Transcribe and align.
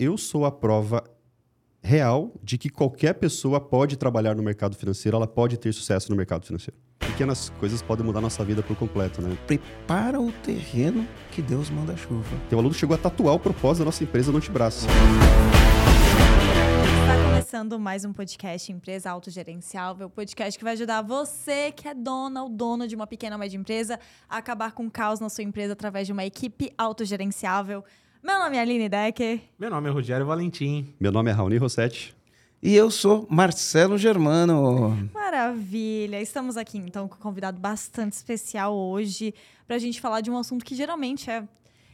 eu 0.00 0.16
sou 0.16 0.46
a 0.46 0.50
prova 0.50 1.04
real 1.82 2.32
de 2.42 2.56
que 2.56 2.70
qualquer 2.70 3.12
pessoa 3.12 3.60
pode 3.60 3.98
trabalhar 3.98 4.34
no 4.34 4.42
mercado 4.42 4.74
financeiro, 4.74 5.14
ela 5.14 5.26
pode 5.26 5.58
ter 5.58 5.74
sucesso 5.74 6.10
no 6.10 6.16
mercado 6.16 6.46
financeiro. 6.46 6.80
Pequenas 6.98 7.50
coisas 7.60 7.82
podem 7.82 8.04
mudar 8.04 8.22
nossa 8.22 8.42
vida 8.42 8.62
por 8.62 8.74
completo, 8.78 9.20
né? 9.20 9.36
Prepara 9.46 10.18
o 10.18 10.32
terreno 10.32 11.06
que 11.32 11.42
Deus 11.42 11.68
manda 11.68 11.94
chuva. 11.98 12.24
Tem 12.48 12.56
um 12.56 12.60
aluno 12.60 12.72
que 12.72 12.80
chegou 12.80 12.94
a 12.94 12.98
tatuar 12.98 13.34
o 13.34 13.38
propósito 13.38 13.80
da 13.80 13.84
nossa 13.86 14.02
empresa 14.02 14.32
no 14.32 14.38
antebraço. 14.38 14.86
Está 17.00 17.24
começando 17.28 17.78
mais 17.78 18.02
um 18.02 18.12
podcast 18.14 18.72
Empresa 18.72 19.10
Autogerenciável, 19.10 20.08
podcast 20.08 20.58
que 20.58 20.64
vai 20.64 20.72
ajudar 20.72 21.02
você 21.02 21.72
que 21.72 21.86
é 21.86 21.92
dona 21.92 22.42
ou 22.42 22.48
dono 22.48 22.88
de 22.88 22.96
uma 22.96 23.06
pequena 23.06 23.36
ou 23.36 23.40
média 23.40 23.58
empresa 23.58 24.00
a 24.30 24.38
acabar 24.38 24.72
com 24.72 24.86
o 24.86 24.90
caos 24.90 25.20
na 25.20 25.28
sua 25.28 25.44
empresa 25.44 25.74
através 25.74 26.06
de 26.06 26.12
uma 26.14 26.24
equipe 26.24 26.72
autogerenciável. 26.78 27.84
Meu 28.22 28.38
nome 28.38 28.58
é 28.58 28.60
Aline 28.60 28.86
Decker. 28.86 29.40
Meu 29.58 29.70
nome 29.70 29.88
é 29.88 29.92
Rogério 29.92 30.26
Valentim. 30.26 30.94
Meu 31.00 31.10
nome 31.10 31.30
é 31.30 31.32
Raoni 31.32 31.56
Rossetti. 31.56 32.14
E 32.62 32.76
eu 32.76 32.90
sou 32.90 33.26
Marcelo 33.30 33.96
Germano. 33.96 35.08
Maravilha! 35.14 36.20
Estamos 36.20 36.58
aqui 36.58 36.76
então 36.76 37.08
com 37.08 37.14
um 37.14 37.18
convidado 37.18 37.58
bastante 37.58 38.12
especial 38.12 38.76
hoje 38.76 39.34
para 39.66 39.76
a 39.76 39.78
gente 39.78 40.02
falar 40.02 40.20
de 40.20 40.30
um 40.30 40.36
assunto 40.36 40.66
que 40.66 40.74
geralmente 40.74 41.30
é, 41.30 41.48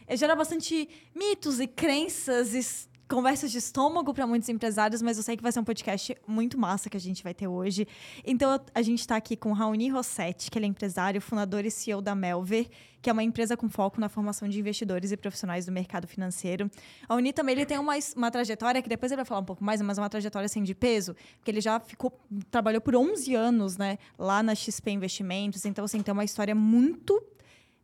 é 0.04 0.16
gera 0.16 0.34
bastante 0.34 0.88
mitos 1.14 1.60
e 1.60 1.68
crenças 1.68 2.54
e 2.54 2.88
conversas 3.08 3.50
de 3.52 3.58
estômago 3.58 4.12
para 4.12 4.26
muitos 4.26 4.48
empresários, 4.48 5.00
mas 5.00 5.16
eu 5.16 5.22
sei 5.22 5.36
que 5.36 5.42
vai 5.42 5.52
ser 5.52 5.60
um 5.60 5.64
podcast 5.64 6.16
muito 6.26 6.58
massa 6.58 6.90
que 6.90 6.96
a 6.96 7.00
gente 7.00 7.22
vai 7.22 7.32
ter 7.32 7.46
hoje. 7.46 7.86
Então, 8.24 8.60
a 8.74 8.82
gente 8.82 9.00
está 9.00 9.16
aqui 9.16 9.36
com 9.36 9.52
Raoni 9.52 9.88
Rossetti, 9.88 10.50
que 10.50 10.58
ele 10.58 10.66
é 10.66 10.68
empresário, 10.68 11.20
fundador 11.20 11.64
e 11.64 11.70
CEO 11.70 12.00
da 12.00 12.14
Melver, 12.14 12.68
que 13.00 13.08
é 13.08 13.12
uma 13.12 13.22
empresa 13.22 13.56
com 13.56 13.68
foco 13.68 14.00
na 14.00 14.08
formação 14.08 14.48
de 14.48 14.58
investidores 14.58 15.12
e 15.12 15.16
profissionais 15.16 15.66
do 15.66 15.72
mercado 15.72 16.08
financeiro. 16.08 16.68
A 17.08 17.14
Uni 17.14 17.32
também 17.32 17.54
ele 17.54 17.64
tem 17.64 17.78
uma, 17.78 17.94
uma 18.16 18.30
trajetória, 18.30 18.82
que 18.82 18.88
depois 18.88 19.12
ele 19.12 19.16
vai 19.16 19.24
falar 19.24 19.40
um 19.40 19.44
pouco 19.44 19.62
mais, 19.62 19.80
mas 19.80 19.98
uma 19.98 20.10
trajetória 20.10 20.46
assim 20.46 20.62
de 20.64 20.74
peso, 20.74 21.14
porque 21.38 21.50
ele 21.50 21.60
já 21.60 21.78
ficou, 21.78 22.18
trabalhou 22.50 22.80
por 22.80 22.96
11 22.96 23.34
anos, 23.34 23.76
né, 23.76 23.98
lá 24.18 24.42
na 24.42 24.54
XP 24.54 24.90
Investimentos, 24.90 25.64
então 25.64 25.84
assim, 25.84 26.02
tem 26.02 26.12
uma 26.12 26.24
história 26.24 26.54
muito 26.54 27.22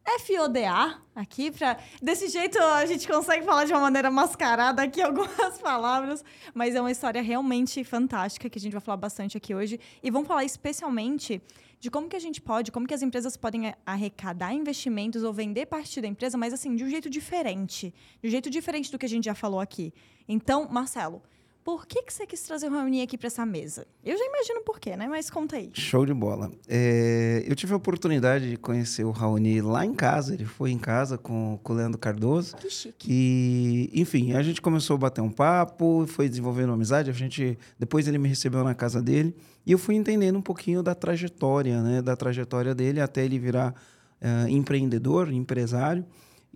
FODA 0.04 1.00
aqui 1.14 1.50
para 1.50 1.78
desse 2.00 2.28
jeito 2.28 2.58
a 2.58 2.84
gente 2.86 3.06
consegue 3.06 3.44
falar 3.44 3.64
de 3.64 3.72
uma 3.72 3.80
maneira 3.80 4.10
mascarada 4.10 4.82
aqui 4.82 5.00
algumas 5.02 5.58
palavras, 5.58 6.24
mas 6.52 6.74
é 6.74 6.80
uma 6.80 6.90
história 6.90 7.22
realmente 7.22 7.82
fantástica 7.84 8.50
que 8.50 8.58
a 8.58 8.60
gente 8.60 8.72
vai 8.72 8.80
falar 8.80 8.96
bastante 8.96 9.36
aqui 9.36 9.54
hoje 9.54 9.78
e 10.02 10.10
vamos 10.10 10.26
falar 10.26 10.44
especialmente 10.44 11.40
de 11.78 11.90
como 11.90 12.08
que 12.08 12.14
a 12.14 12.20
gente 12.20 12.40
pode, 12.40 12.70
como 12.70 12.86
que 12.86 12.94
as 12.94 13.02
empresas 13.02 13.36
podem 13.36 13.74
arrecadar 13.84 14.52
investimentos 14.54 15.24
ou 15.24 15.32
vender 15.32 15.66
parte 15.66 16.00
da 16.00 16.06
empresa, 16.06 16.38
mas 16.38 16.52
assim, 16.52 16.76
de 16.76 16.84
um 16.84 16.88
jeito 16.88 17.10
diferente, 17.10 17.92
de 18.22 18.28
um 18.28 18.30
jeito 18.30 18.48
diferente 18.48 18.90
do 18.90 18.98
que 18.98 19.06
a 19.06 19.08
gente 19.08 19.24
já 19.24 19.34
falou 19.34 19.58
aqui. 19.58 19.92
Então, 20.28 20.68
Marcelo, 20.70 21.20
por 21.64 21.86
que, 21.86 22.02
que 22.02 22.12
você 22.12 22.26
quis 22.26 22.42
trazer 22.42 22.66
o 22.66 22.70
Raoni 22.70 23.02
aqui 23.02 23.16
para 23.16 23.28
essa 23.28 23.46
mesa? 23.46 23.86
Eu 24.04 24.18
já 24.18 24.24
imagino 24.24 24.62
por 24.62 24.80
quê, 24.80 24.96
né? 24.96 25.06
Mas 25.06 25.30
conta 25.30 25.56
aí. 25.56 25.70
Show 25.74 26.04
de 26.04 26.12
bola. 26.12 26.50
É, 26.66 27.44
eu 27.46 27.54
tive 27.54 27.72
a 27.72 27.76
oportunidade 27.76 28.50
de 28.50 28.56
conhecer 28.56 29.04
o 29.04 29.12
Raoni 29.12 29.60
lá 29.60 29.86
em 29.86 29.94
casa. 29.94 30.34
Ele 30.34 30.44
foi 30.44 30.72
em 30.72 30.78
casa 30.78 31.16
com, 31.16 31.60
com 31.62 31.72
o 31.72 31.76
Leandro 31.76 31.98
Cardoso. 31.98 32.56
Que 32.56 32.68
chique. 32.68 33.06
E, 33.08 33.90
enfim, 33.94 34.32
a 34.32 34.42
gente 34.42 34.60
começou 34.60 34.94
a 34.94 34.98
bater 34.98 35.20
um 35.20 35.30
papo, 35.30 36.04
foi 36.08 36.28
desenvolvendo 36.28 36.70
uma 36.70 36.74
amizade. 36.74 37.10
A 37.10 37.12
gente, 37.12 37.56
depois 37.78 38.08
ele 38.08 38.18
me 38.18 38.28
recebeu 38.28 38.64
na 38.64 38.74
casa 38.74 39.00
dele 39.00 39.34
e 39.64 39.70
eu 39.70 39.78
fui 39.78 39.94
entendendo 39.94 40.36
um 40.36 40.42
pouquinho 40.42 40.82
da 40.82 40.96
trajetória, 40.96 41.80
né? 41.80 42.02
Da 42.02 42.16
trajetória 42.16 42.74
dele 42.74 43.00
até 43.00 43.24
ele 43.24 43.38
virar 43.38 43.72
uh, 44.20 44.48
empreendedor, 44.48 45.32
empresário. 45.32 46.04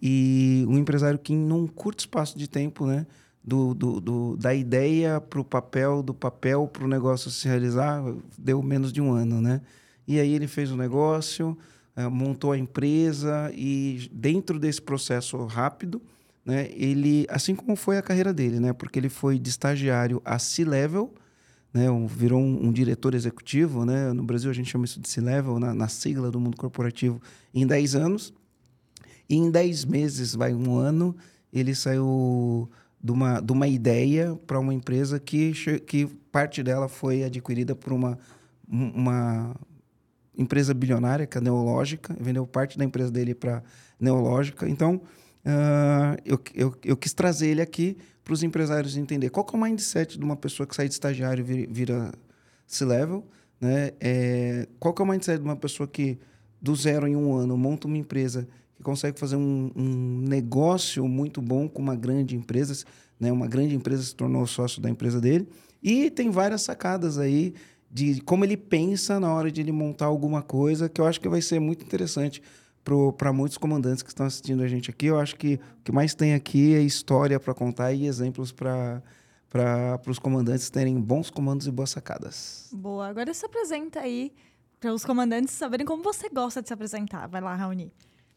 E 0.03 0.65
um 0.69 0.77
empresário 0.77 1.19
que, 1.19 1.35
num 1.35 1.67
curto 1.67 2.01
espaço 2.01 2.37
de 2.37 2.49
tempo, 2.49 2.87
né? 2.87 3.07
Do, 3.47 3.73
do, 3.75 4.01
do, 4.01 4.37
da 4.37 4.53
ideia 4.53 5.21
para 5.21 5.41
o 5.41 5.45
papel, 5.45 6.03
do 6.03 6.13
papel 6.13 6.67
para 6.67 6.85
o 6.85 6.89
negócio 6.89 7.31
se 7.31 7.47
realizar, 7.47 8.03
deu 8.37 8.61
menos 8.61 8.93
de 8.93 9.01
um 9.01 9.13
ano, 9.13 9.41
né? 9.41 9.61
E 10.07 10.19
aí 10.19 10.35
ele 10.35 10.49
fez 10.49 10.73
o 10.73 10.77
negócio, 10.77 11.57
uh, 11.97 12.11
montou 12.11 12.51
a 12.51 12.59
empresa 12.59 13.53
e 13.55 14.11
dentro 14.13 14.59
desse 14.59 14.83
processo 14.83 15.37
rápido, 15.47 16.03
né? 16.45 16.69
Ele, 16.73 17.25
assim 17.29 17.55
como 17.55 17.77
foi 17.77 17.99
a 17.99 18.03
carreira 18.03 18.35
dele, 18.35 18.59
né? 18.59 18.73
Porque 18.73 18.99
ele 18.99 19.09
foi 19.09 19.39
de 19.39 19.49
estagiário 19.49 20.21
a 20.25 20.41
C-level, 20.41 21.15
né? 21.73 21.87
Virou 22.09 22.41
um, 22.41 22.67
um, 22.67 22.73
diretor 22.73 23.15
executivo, 23.15 23.85
né? 23.85 24.13
No 24.13 24.25
Brasil 24.25 24.51
a 24.51 24.55
gente 24.55 24.71
chama 24.71 24.87
isso 24.87 24.99
de 24.99 25.09
C-level, 25.09 25.61
na, 25.61 25.73
na 25.73 25.87
sigla 25.87 26.33
do 26.33 26.41
mundo 26.41 26.57
corporativo, 26.57 27.23
em 27.55 27.65
10 27.65 27.95
anos. 27.95 28.35
E 29.29 29.37
em 29.37 29.51
10 29.53 29.85
meses, 29.85 30.35
vai 30.35 30.53
um 30.53 30.77
ano, 30.77 31.17
ele 31.53 31.75
saiu 31.75 32.69
de 33.03 33.13
uma, 33.13 33.41
de 33.41 33.53
uma 33.53 33.69
ideia 33.69 34.39
para 34.47 34.59
uma 34.59 34.75
empresa 34.75 35.19
que, 35.21 35.53
que 35.87 36.07
parte 36.33 36.63
dela 36.63 36.89
foi 36.89 37.25
adquirida 37.25 37.75
por 37.75 37.93
uma, 37.93 38.19
uma 38.69 39.55
empresa 40.37 40.75
bilionária, 40.75 41.27
que 41.27 41.39
é 41.39 41.41
a 41.41 41.45
Neológica, 41.45 42.17
vendeu 42.21 42.47
parte 42.47 42.77
da 42.77 42.85
empresa 42.85 43.11
dele 43.11 43.35
para 43.35 43.63
Neológica. 43.99 44.69
Então, 44.69 44.97
uh, 45.45 46.21
eu, 46.25 46.41
eu, 46.55 46.75
eu 46.85 46.97
quis 46.97 47.15
trazer 47.15 47.49
ele 47.49 47.63
aqui 47.63 47.97
para 48.23 48.35
os 48.35 48.43
empresários 48.43 48.97
entender 48.97 49.31
qual 49.31 49.47
é 49.53 49.57
o 49.57 49.61
mindset 49.61 50.19
de 50.19 50.25
uma 50.25 50.37
pessoa 50.37 50.67
que 50.67 50.75
sai 50.75 50.89
de 50.89 50.95
estagiário 50.95 51.45
e 51.49 51.67
vira, 51.67 52.13
C-level, 52.67 53.25
né? 53.61 53.93
É, 54.01 54.67
qual 54.81 54.95
é 54.99 55.03
o 55.03 55.07
mindset 55.07 55.39
de 55.39 55.45
uma 55.45 55.57
pessoa 55.57 55.87
que 55.87 56.19
do 56.61 56.75
zero 56.75 57.07
em 57.07 57.15
um 57.15 57.35
ano 57.35 57.57
monta 57.57 57.87
uma 57.87 57.97
empresa 57.97 58.49
que 58.77 58.83
consegue 58.83 59.19
fazer 59.19 59.37
um, 59.37 59.71
um 59.75 60.21
negócio 60.21 61.07
muito 61.09 61.41
bom 61.41 61.69
com 61.69 61.81
uma 61.81 61.97
grande 61.97 62.37
empresa, 62.37 62.85
né? 63.19 63.33
Uma 63.33 63.47
grande 63.47 63.75
empresa 63.75 64.03
se 64.03 64.15
tornou 64.15 64.47
sócio 64.47 64.81
da 64.81 64.91
empresa 64.91 65.21
dele 65.21 65.49
e 65.83 66.11
tem 66.11 66.31
várias 66.31 66.63
sacadas 66.63 67.19
aí 67.19 67.55
de 67.91 68.21
como 68.23 68.45
ele 68.45 68.57
pensa 68.57 69.19
na 69.19 69.33
hora 69.33 69.51
de 69.51 69.61
ele 69.61 69.73
montar 69.73 70.07
alguma 70.07 70.43
coisa 70.43 70.89
que 70.89 71.01
eu 71.01 71.07
acho 71.07 71.21
que 71.21 71.29
vai 71.29 71.41
ser 71.41 71.61
muito 71.61 71.85
interessante 71.85 72.43
para 73.17 73.33
muitos 73.33 73.59
comandantes 73.59 74.03
que 74.03 74.11
estão 74.11 74.27
assistindo 74.27 74.63
a 74.63 74.69
gente 74.69 74.91
aqui. 74.91 75.07
Eu 75.07 75.19
acho 75.19 75.35
que 75.37 75.55
o 75.81 75.83
que 75.83 75.91
mais 75.91 76.15
tem 76.15 76.35
aqui 76.35 76.75
é 76.75 76.81
história 76.81 77.41
para 77.41 77.55
contar 77.55 77.93
e 77.93 78.07
exemplos 78.07 78.53
para 78.53 79.03
os 80.07 80.19
comandantes 80.19 80.71
terem 80.71 81.01
bons 81.01 81.31
comandos 81.31 81.67
e 81.67 81.71
boas 81.71 81.91
sacadas. 81.91 82.69
Boa. 82.73 83.09
Agora 83.09 83.33
se 83.33 83.45
apresenta 83.45 84.01
aí 84.01 84.33
para 84.79 84.93
os 84.93 85.05
comandantes 85.05 85.55
saberem 85.55 85.87
como 85.87 86.03
você 86.03 86.29
gosta 86.29 86.63
de 86.63 86.69
se 86.69 86.75
apresentar. 86.75 87.27
Vai 87.27 87.41
lá, 87.41 87.55
Raoni. 87.55 87.91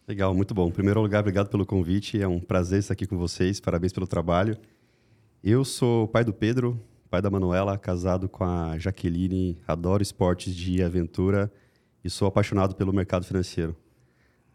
Legal, 0.10 0.34
muito 0.34 0.56
bom. 0.56 0.70
Em 0.70 0.72
primeiro 0.72 1.00
lugar, 1.00 1.20
obrigado 1.20 1.50
pelo 1.50 1.64
convite. 1.68 2.20
É 2.20 2.28
um 2.28 2.40
prazer 2.40 2.80
estar 2.80 2.94
aqui 2.94 3.06
com 3.06 3.16
vocês. 3.16 3.60
Parabéns 3.60 3.94
pelo 3.94 4.08
trabalho. 4.08 4.58
Eu 5.44 5.64
sou 5.64 6.08
pai 6.08 6.24
do 6.24 6.34
Pedro, 6.34 6.82
pai 7.12 7.22
da 7.22 7.30
Manuela, 7.30 7.78
casado 7.78 8.28
com 8.28 8.44
a 8.44 8.76
Jaqueline. 8.80 9.60
Adoro 9.68 10.02
esportes 10.02 10.56
de 10.56 10.82
aventura 10.82 11.52
e 12.04 12.10
sou 12.10 12.28
apaixonado 12.28 12.74
pelo 12.74 12.92
mercado 12.92 13.24
financeiro. 13.24 13.76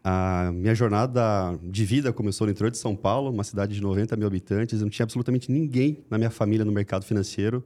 A 0.03 0.51
minha 0.53 0.75
jornada 0.75 1.57
de 1.63 1.85
vida 1.85 2.11
começou 2.11 2.45
no 2.45 2.51
interior 2.51 2.69
de 2.69 2.77
São 2.77 2.93
Paulo, 2.93 3.31
uma 3.31 3.45
cidade 3.45 3.75
de 3.75 3.81
90 3.81 4.13
mil 4.17 4.27
habitantes. 4.27 4.81
Eu 4.81 4.83
não 4.83 4.89
tinha 4.89 5.05
absolutamente 5.05 5.49
ninguém 5.49 6.03
na 6.09 6.17
minha 6.17 6.29
família 6.29 6.65
no 6.65 6.71
mercado 6.73 7.05
financeiro. 7.05 7.63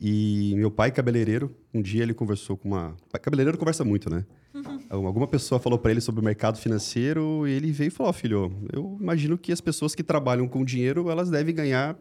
E 0.00 0.54
meu 0.56 0.70
pai, 0.70 0.90
cabeleireiro, 0.90 1.54
um 1.74 1.82
dia 1.82 2.02
ele 2.02 2.14
conversou 2.14 2.56
com 2.56 2.68
uma. 2.68 2.96
Cabeleireiro 3.20 3.58
conversa 3.58 3.84
muito, 3.84 4.08
né? 4.08 4.24
Alguma 4.90 5.26
pessoa 5.26 5.60
falou 5.60 5.78
para 5.78 5.90
ele 5.90 6.00
sobre 6.00 6.20
o 6.20 6.24
mercado 6.24 6.58
financeiro 6.58 7.46
e 7.46 7.52
ele 7.52 7.72
veio 7.72 7.88
e 7.88 7.90
falou: 7.90 8.10
oh, 8.10 8.12
filho, 8.12 8.52
eu 8.72 8.98
imagino 9.00 9.38
que 9.38 9.52
as 9.52 9.60
pessoas 9.60 9.94
que 9.94 10.02
trabalham 10.02 10.48
com 10.48 10.64
dinheiro 10.64 11.10
elas 11.10 11.30
devem 11.30 11.54
ganhar 11.54 11.96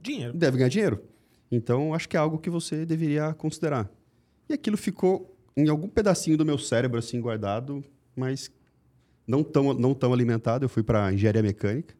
dinheiro. 0.00 0.36
Devem 0.36 0.58
ganhar 0.58 0.70
dinheiro. 0.70 1.02
Então 1.50 1.94
acho 1.94 2.08
que 2.08 2.16
é 2.16 2.20
algo 2.20 2.38
que 2.38 2.50
você 2.50 2.86
deveria 2.86 3.32
considerar. 3.34 3.90
E 4.48 4.54
aquilo 4.54 4.76
ficou 4.76 5.36
em 5.56 5.68
algum 5.68 5.88
pedacinho 5.88 6.36
do 6.36 6.44
meu 6.44 6.58
cérebro 6.58 6.98
assim 6.98 7.20
guardado, 7.20 7.84
mas 8.14 8.50
não 9.26 9.42
tão 9.42 9.74
não 9.74 9.94
tão 9.94 10.12
alimentado. 10.12 10.64
Eu 10.64 10.68
fui 10.68 10.82
para 10.82 11.12
engenharia 11.12 11.42
mecânica 11.42 11.94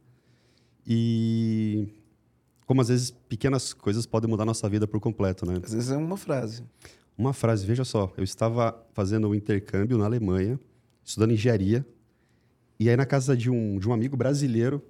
e 0.87 1.89
como 2.65 2.81
às 2.81 2.89
vezes 2.89 3.11
pequenas 3.11 3.73
coisas 3.73 4.07
podem 4.07 4.29
mudar 4.29 4.45
nossa 4.45 4.69
vida 4.69 4.87
por 4.87 5.01
completo, 5.01 5.47
né? 5.47 5.61
Às 5.63 5.73
vezes 5.73 5.91
é 5.91 5.97
uma 5.97 6.17
frase. 6.17 6.65
Uma 7.17 7.33
frase, 7.33 7.67
veja 7.67 7.85
só, 7.85 8.13
eu 8.17 8.25
estava 8.25 8.87
fazendo 8.93 9.29
um 9.29 9.35
intercâmbio 9.35 9.97
na 9.97 10.05
Alemanha, 10.05 10.61
estudando 11.05 11.33
engenharia, 11.33 11.87
e 12.79 12.91
aí 12.91 12.97
na 12.97 13.07
casa 13.07 13.37
de 13.37 13.51
um, 13.51 13.79
de 13.79 13.89
um 13.89 13.93
amigo 13.93 14.17
brasileiro, 14.17 14.83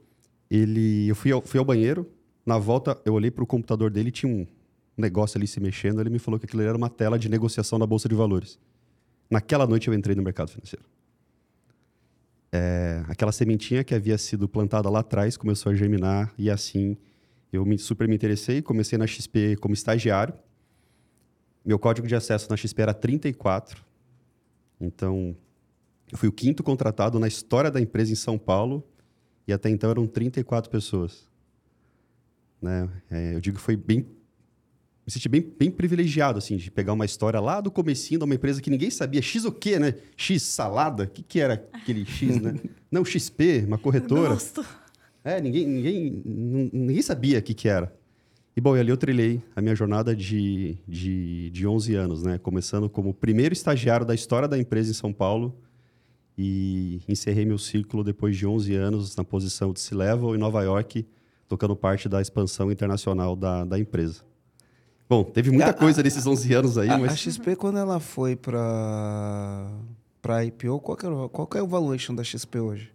ele, 0.50 1.08
eu 1.08 1.14
fui 1.14 1.31
ao, 1.31 1.40
fui 1.40 1.58
ao 1.58 1.64
banheiro, 1.64 2.11
na 2.44 2.58
volta 2.58 3.00
eu 3.05 3.14
olhei 3.14 3.31
para 3.31 3.44
o 3.44 3.46
computador 3.46 3.90
dele, 3.90 4.11
tinha 4.11 4.32
um 4.32 4.46
negócio 4.96 5.38
ali 5.38 5.46
se 5.46 5.61
mexendo, 5.61 6.00
ele 6.00 6.11
me 6.11 6.19
falou 6.19 6.38
que 6.40 6.46
aquilo 6.46 6.62
era 6.62 6.76
uma 6.76 6.90
tela 6.90 7.19
de 7.19 7.28
negociação 7.28 7.78
da 7.78 7.87
Bolsa 7.87 8.08
de 8.08 8.14
Valores. 8.14 8.58
Naquela 9.31 9.67
noite 9.67 9.88
eu 9.88 9.94
entrei 9.94 10.17
no 10.17 10.23
mercado 10.23 10.50
financeiro. 10.50 10.84
É, 12.52 13.05
aquela 13.08 13.32
sementinha 13.32 13.84
que 13.84 13.94
havia 13.94 14.17
sido 14.17 14.49
plantada 14.49 14.88
lá 14.88 15.00
atrás 15.00 15.37
começou 15.37 15.70
a 15.70 15.75
germinar 15.75 16.32
e 16.38 16.49
assim 16.49 16.96
eu 17.52 17.64
me, 17.64 17.78
super 17.78 18.08
me 18.08 18.14
interessei, 18.14 18.62
comecei 18.62 18.96
na 18.96 19.06
XP 19.06 19.56
como 19.56 19.75
estagiário. 19.75 20.34
Meu 21.66 21.80
código 21.80 22.06
de 22.06 22.14
acesso 22.14 22.48
na 22.48 22.56
XP 22.56 22.80
era 22.80 22.94
34. 22.94 23.84
Então, 24.80 25.36
eu 26.10 26.16
fui 26.16 26.28
o 26.28 26.32
quinto 26.32 26.62
contratado 26.62 27.18
na 27.18 27.26
história 27.26 27.70
da 27.70 27.80
empresa 27.80 28.12
em 28.12 28.14
São 28.14 28.38
Paulo 28.38 28.86
e 29.48 29.52
até 29.52 29.68
então 29.68 29.90
eram 29.90 30.06
34 30.06 30.70
pessoas. 30.70 31.28
né? 32.62 32.88
É, 33.10 33.34
eu 33.34 33.40
digo 33.40 33.56
que 33.56 33.62
foi 33.62 33.76
bem 33.76 34.06
me 35.06 35.12
senti 35.12 35.28
bem, 35.28 35.40
bem 35.40 35.70
privilegiado, 35.70 36.38
assim, 36.38 36.56
de 36.56 36.68
pegar 36.68 36.92
uma 36.92 37.04
história 37.04 37.38
lá 37.38 37.60
do 37.60 37.70
comecinho 37.70 38.18
de 38.18 38.24
uma 38.24 38.34
empresa 38.34 38.60
que 38.60 38.68
ninguém 38.68 38.90
sabia. 38.90 39.22
X 39.22 39.44
o 39.44 39.52
quê, 39.52 39.78
né? 39.78 39.94
X 40.16 40.42
salada? 40.42 41.04
O 41.04 41.08
que, 41.08 41.22
que 41.22 41.38
era 41.38 41.64
aquele 41.72 42.04
X, 42.04 42.40
né? 42.40 42.56
Não, 42.90 43.04
XP, 43.04 43.64
uma 43.68 43.78
corretora. 43.78 44.30
Gosto. 44.30 44.66
É, 45.22 45.40
ninguém, 45.40 45.64
ninguém, 45.64 46.22
ninguém 46.72 47.02
sabia 47.02 47.38
o 47.38 47.42
que, 47.42 47.54
que 47.54 47.68
era. 47.68 47.94
E, 48.56 48.60
bom, 48.60 48.74
e 48.76 48.80
ali 48.80 48.88
eu 48.90 48.96
trilhei 48.96 49.42
a 49.54 49.60
minha 49.60 49.74
jornada 49.74 50.16
de, 50.16 50.78
de, 50.88 51.50
de 51.50 51.66
11 51.66 51.94
anos, 51.94 52.22
né? 52.22 52.38
Começando 52.38 52.88
como 52.88 53.12
primeiro 53.12 53.52
estagiário 53.52 54.06
da 54.06 54.14
história 54.14 54.48
da 54.48 54.58
empresa 54.58 54.90
em 54.90 54.94
São 54.94 55.12
Paulo 55.12 55.54
e 56.38 57.02
encerrei 57.06 57.44
meu 57.44 57.58
ciclo 57.58 58.02
depois 58.02 58.34
de 58.36 58.46
11 58.46 58.74
anos 58.74 59.14
na 59.16 59.24
posição 59.24 59.72
de 59.72 59.80
C-Level 59.80 60.34
em 60.34 60.38
Nova 60.38 60.62
York, 60.62 61.06
tocando 61.46 61.76
parte 61.76 62.08
da 62.08 62.20
expansão 62.22 62.72
internacional 62.72 63.36
da, 63.36 63.64
da 63.64 63.78
empresa. 63.78 64.22
Bom, 65.08 65.22
teve 65.22 65.50
muita 65.50 65.70
A- 65.70 65.74
coisa 65.74 66.02
nesses 66.02 66.26
11 66.26 66.54
anos 66.54 66.78
aí, 66.78 66.88
A, 66.88 66.94
a 66.94 66.98
mas... 66.98 67.18
XP, 67.18 67.56
quando 67.56 67.78
ela 67.78 68.00
foi 68.00 68.34
para 68.36 69.70
para 70.22 70.44
IPO, 70.44 70.80
qual 70.80 70.96
que, 70.96 71.06
o- 71.06 71.28
qual 71.28 71.46
que 71.46 71.56
é 71.58 71.62
o 71.62 71.68
valuation 71.68 72.14
da 72.14 72.24
XP 72.24 72.58
hoje? 72.58 72.90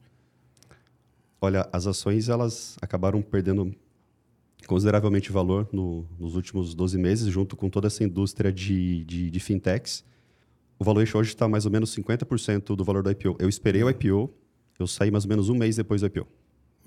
Olha, 1.39 1.69
as 1.71 1.87
ações 1.87 2.27
elas 2.27 2.77
acabaram 2.81 3.21
perdendo 3.21 3.73
consideravelmente 4.71 5.31
valor 5.33 5.67
no- 5.73 6.05
nos 6.17 6.33
últimos 6.35 6.73
12 6.73 6.97
meses, 6.97 7.27
junto 7.27 7.57
com 7.57 7.69
toda 7.69 7.87
essa 7.87 8.03
indústria 8.05 8.53
de, 8.53 9.03
de, 9.03 9.29
de 9.29 9.39
fintechs. 9.41 10.03
O 10.79 10.83
valuation 10.85 11.17
hoje 11.19 11.29
está 11.31 11.45
mais 11.45 11.65
ou 11.65 11.71
menos 11.71 11.93
50% 11.93 12.73
do 12.73 12.83
valor 12.85 13.03
do 13.03 13.11
IPO. 13.11 13.35
Eu 13.37 13.49
esperei 13.49 13.83
o 13.83 13.89
IPO, 13.89 14.33
eu 14.79 14.87
saí 14.87 15.11
mais 15.11 15.25
ou 15.25 15.29
menos 15.29 15.49
um 15.49 15.55
mês 15.55 15.75
depois 15.75 15.99
do 15.99 16.07
IPO. 16.07 16.25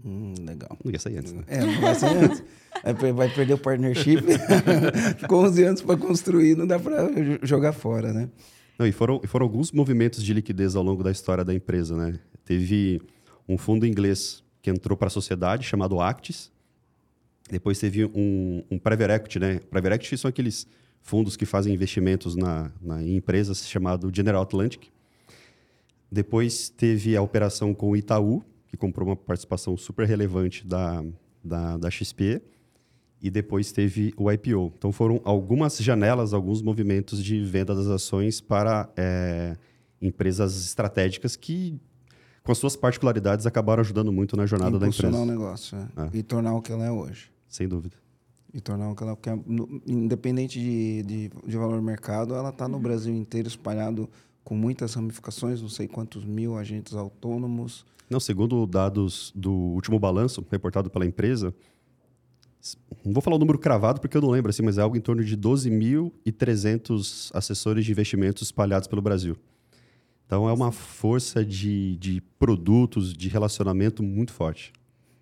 Hum, 0.03 0.33
legal. 0.47 0.79
Não 0.83 0.91
ia 0.91 0.99
sair 0.99 1.19
antes, 1.19 1.33
né? 1.35 1.43
É, 1.47 1.61
não 1.65 1.81
vai 1.83 1.95
ser 1.95 2.07
antes. 2.07 2.43
Vai 2.83 2.95
per- 2.95 3.13
Vai 3.15 3.29
perder 3.35 3.53
o 3.55 3.59
partnership. 3.59 4.23
Ficou 5.21 5.45
11 5.45 5.63
anos 5.65 5.83
para 5.83 5.97
construir, 5.99 6.57
não 6.57 6.67
dá 6.67 6.79
para 6.79 7.09
jogar 7.43 7.73
fora, 7.75 8.13
né? 8.15 8.31
Não, 8.79 8.87
e 8.87 8.93
foram, 8.93 9.21
foram 9.27 9.45
alguns 9.45 9.71
movimentos 9.73 10.23
de 10.25 10.33
liquidez 10.33 10.75
ao 10.75 10.83
longo 10.83 11.03
da 11.05 11.11
história 11.13 11.45
da 11.45 11.53
empresa, 11.55 11.95
né? 11.97 12.19
Teve 12.47 13.01
um 13.47 13.57
fundo 13.59 13.87
inglês 13.87 14.43
que 14.63 14.71
entrou 14.71 14.97
para 14.97 15.07
a 15.09 15.11
sociedade, 15.11 15.65
chamado 15.65 16.01
Actis. 16.01 16.51
Depois 17.51 17.79
teve 17.79 18.05
um, 18.07 18.65
um 18.71 18.79
private 18.79 19.13
equity, 19.13 19.39
né? 19.39 19.61
Private 19.71 19.95
equity 19.97 20.19
são 20.19 20.29
aqueles 20.29 20.67
fundos 21.03 21.37
que 21.37 21.45
fazem 21.45 21.75
investimentos 21.75 22.35
na, 22.35 22.73
na, 22.81 23.03
em 23.03 23.17
empresas, 23.17 23.69
chamado 23.69 24.11
General 24.15 24.43
Atlantic. 24.43 24.89
Depois 26.11 26.71
teve 26.71 27.17
a 27.17 27.23
operação 27.23 27.75
com 27.75 27.91
o 27.91 27.97
Itaú, 27.97 28.43
que 28.69 28.77
comprou 28.77 29.09
uma 29.09 29.17
participação 29.17 29.77
super 29.77 30.07
relevante 30.07 30.67
da, 30.67 31.05
da, 31.43 31.77
da 31.77 31.91
XP. 31.91 32.41
E 33.21 33.31
depois 33.31 33.73
teve 33.73 34.13
o 34.17 34.31
IPO. 34.31 34.73
Então 34.77 34.93
foram 34.93 35.21
algumas 35.25 35.79
janelas, 35.79 36.33
alguns 36.35 36.61
movimentos 36.61 37.23
de 37.23 37.43
venda 37.43 37.75
das 37.75 37.87
ações 37.87 38.41
para 38.41 38.89
eh, 38.97 39.57
empresas 40.01 40.65
estratégicas 40.67 41.35
que, 41.35 41.81
com 42.43 42.53
as 42.53 42.59
suas 42.59 42.77
particularidades, 42.77 43.47
acabaram 43.47 43.81
ajudando 43.81 44.13
muito 44.13 44.37
na 44.37 44.45
jornada 44.45 44.79
da 44.79 44.87
Impulsionar 44.87 45.23
empresa. 45.23 45.39
o 45.39 45.41
negócio. 45.41 45.79
é. 45.79 46.03
É. 46.03 46.09
E 46.13 46.23
tornar 46.23 46.55
o 46.55 46.61
que 46.61 46.71
ela 46.71 46.85
é 46.85 46.91
hoje. 46.91 47.34
Sem 47.55 47.69
dúvida. 47.69 47.95
E 48.53 48.61
tornar 48.61 48.91
o 48.91 48.97
que 48.97 49.05
ela 49.05 49.13
é. 49.13 49.39
Independente 49.87 50.59
de, 50.59 51.05
de, 51.05 51.31
de 51.47 51.57
valor 51.57 51.79
de 51.79 51.87
mercado, 51.87 52.35
ela 52.35 52.49
está 52.49 52.67
no 52.67 52.81
Brasil 52.81 53.15
inteiro 53.15 53.47
espalhado 53.47 54.11
com 54.43 54.57
muitas 54.57 54.93
ramificações, 54.95 55.63
não 55.63 55.69
sei 55.69 55.87
quantos 55.87 56.25
mil 56.25 56.59
agentes 56.59 56.95
autônomos. 56.95 57.87
Não, 58.11 58.19
segundo 58.19 58.67
dados 58.67 59.33
do 59.37 59.53
último 59.53 60.01
balanço 60.01 60.45
reportado 60.51 60.91
pela 60.91 61.07
empresa, 61.07 61.55
não 63.05 63.13
vou 63.13 63.23
falar 63.23 63.37
o 63.37 63.39
número 63.39 63.61
cravado 63.61 64.01
porque 64.01 64.17
eu 64.17 64.23
não 64.23 64.31
lembro, 64.31 64.51
assim, 64.51 64.63
mas 64.65 64.77
é 64.77 64.83
algo 64.83 64.97
em 64.97 65.01
torno 65.01 65.23
de 65.23 65.37
12.300 65.37 67.31
assessores 67.33 67.85
de 67.85 67.93
investimentos 67.93 68.43
espalhados 68.43 68.89
pelo 68.89 69.01
Brasil. 69.01 69.37
Então 70.27 70.49
é 70.49 70.53
uma 70.53 70.73
força 70.73 71.45
de, 71.45 71.97
de 71.99 72.21
produtos, 72.37 73.13
de 73.15 73.29
relacionamento 73.29 74.03
muito 74.03 74.33
forte. 74.33 74.73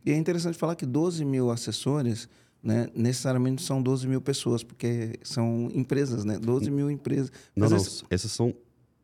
E 0.05 0.11
é 0.11 0.17
interessante 0.17 0.57
falar 0.59 0.75
que 0.75 0.85
12 0.87 1.25
mil 1.25 1.51
assessores, 1.51 2.29
né, 2.63 2.89
necessariamente 2.95 3.63
são 3.63 3.83
12 3.83 4.07
mil 4.07 4.21
pessoas, 4.21 4.63
porque 4.63 5.19
são 5.23 5.69
empresas, 5.75 6.25
né? 6.25 6.39
12 6.39 6.71
mil 6.71 6.91
empresas. 6.91 7.31
Não, 7.55 7.69
não, 7.69 7.77
vezes 7.77 8.05
essas 8.11 8.33
são, 8.33 8.55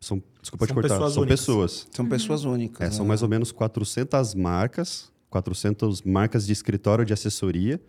são 0.01 0.23
desculpa 0.41 0.67
te 0.67 0.69
São 0.69 0.75
cortar, 0.75 0.95
pessoas 0.95 1.13
são 1.15 1.23
únicas. 1.23 1.41
pessoas. 1.41 1.87
São 1.93 2.07
pessoas 2.07 2.45
únicas. 2.45 2.87
É, 2.87 2.91
são 2.91 3.05
né? 3.05 3.09
mais 3.09 3.23
ou 3.23 3.29
menos 3.29 3.53
400 3.53 4.35
marcas, 4.35 5.11
400 5.31 6.03
marcas 6.03 6.47
de 6.47 6.53
escritório 6.53 7.05
de 7.05 7.13
assessoria. 7.13 7.81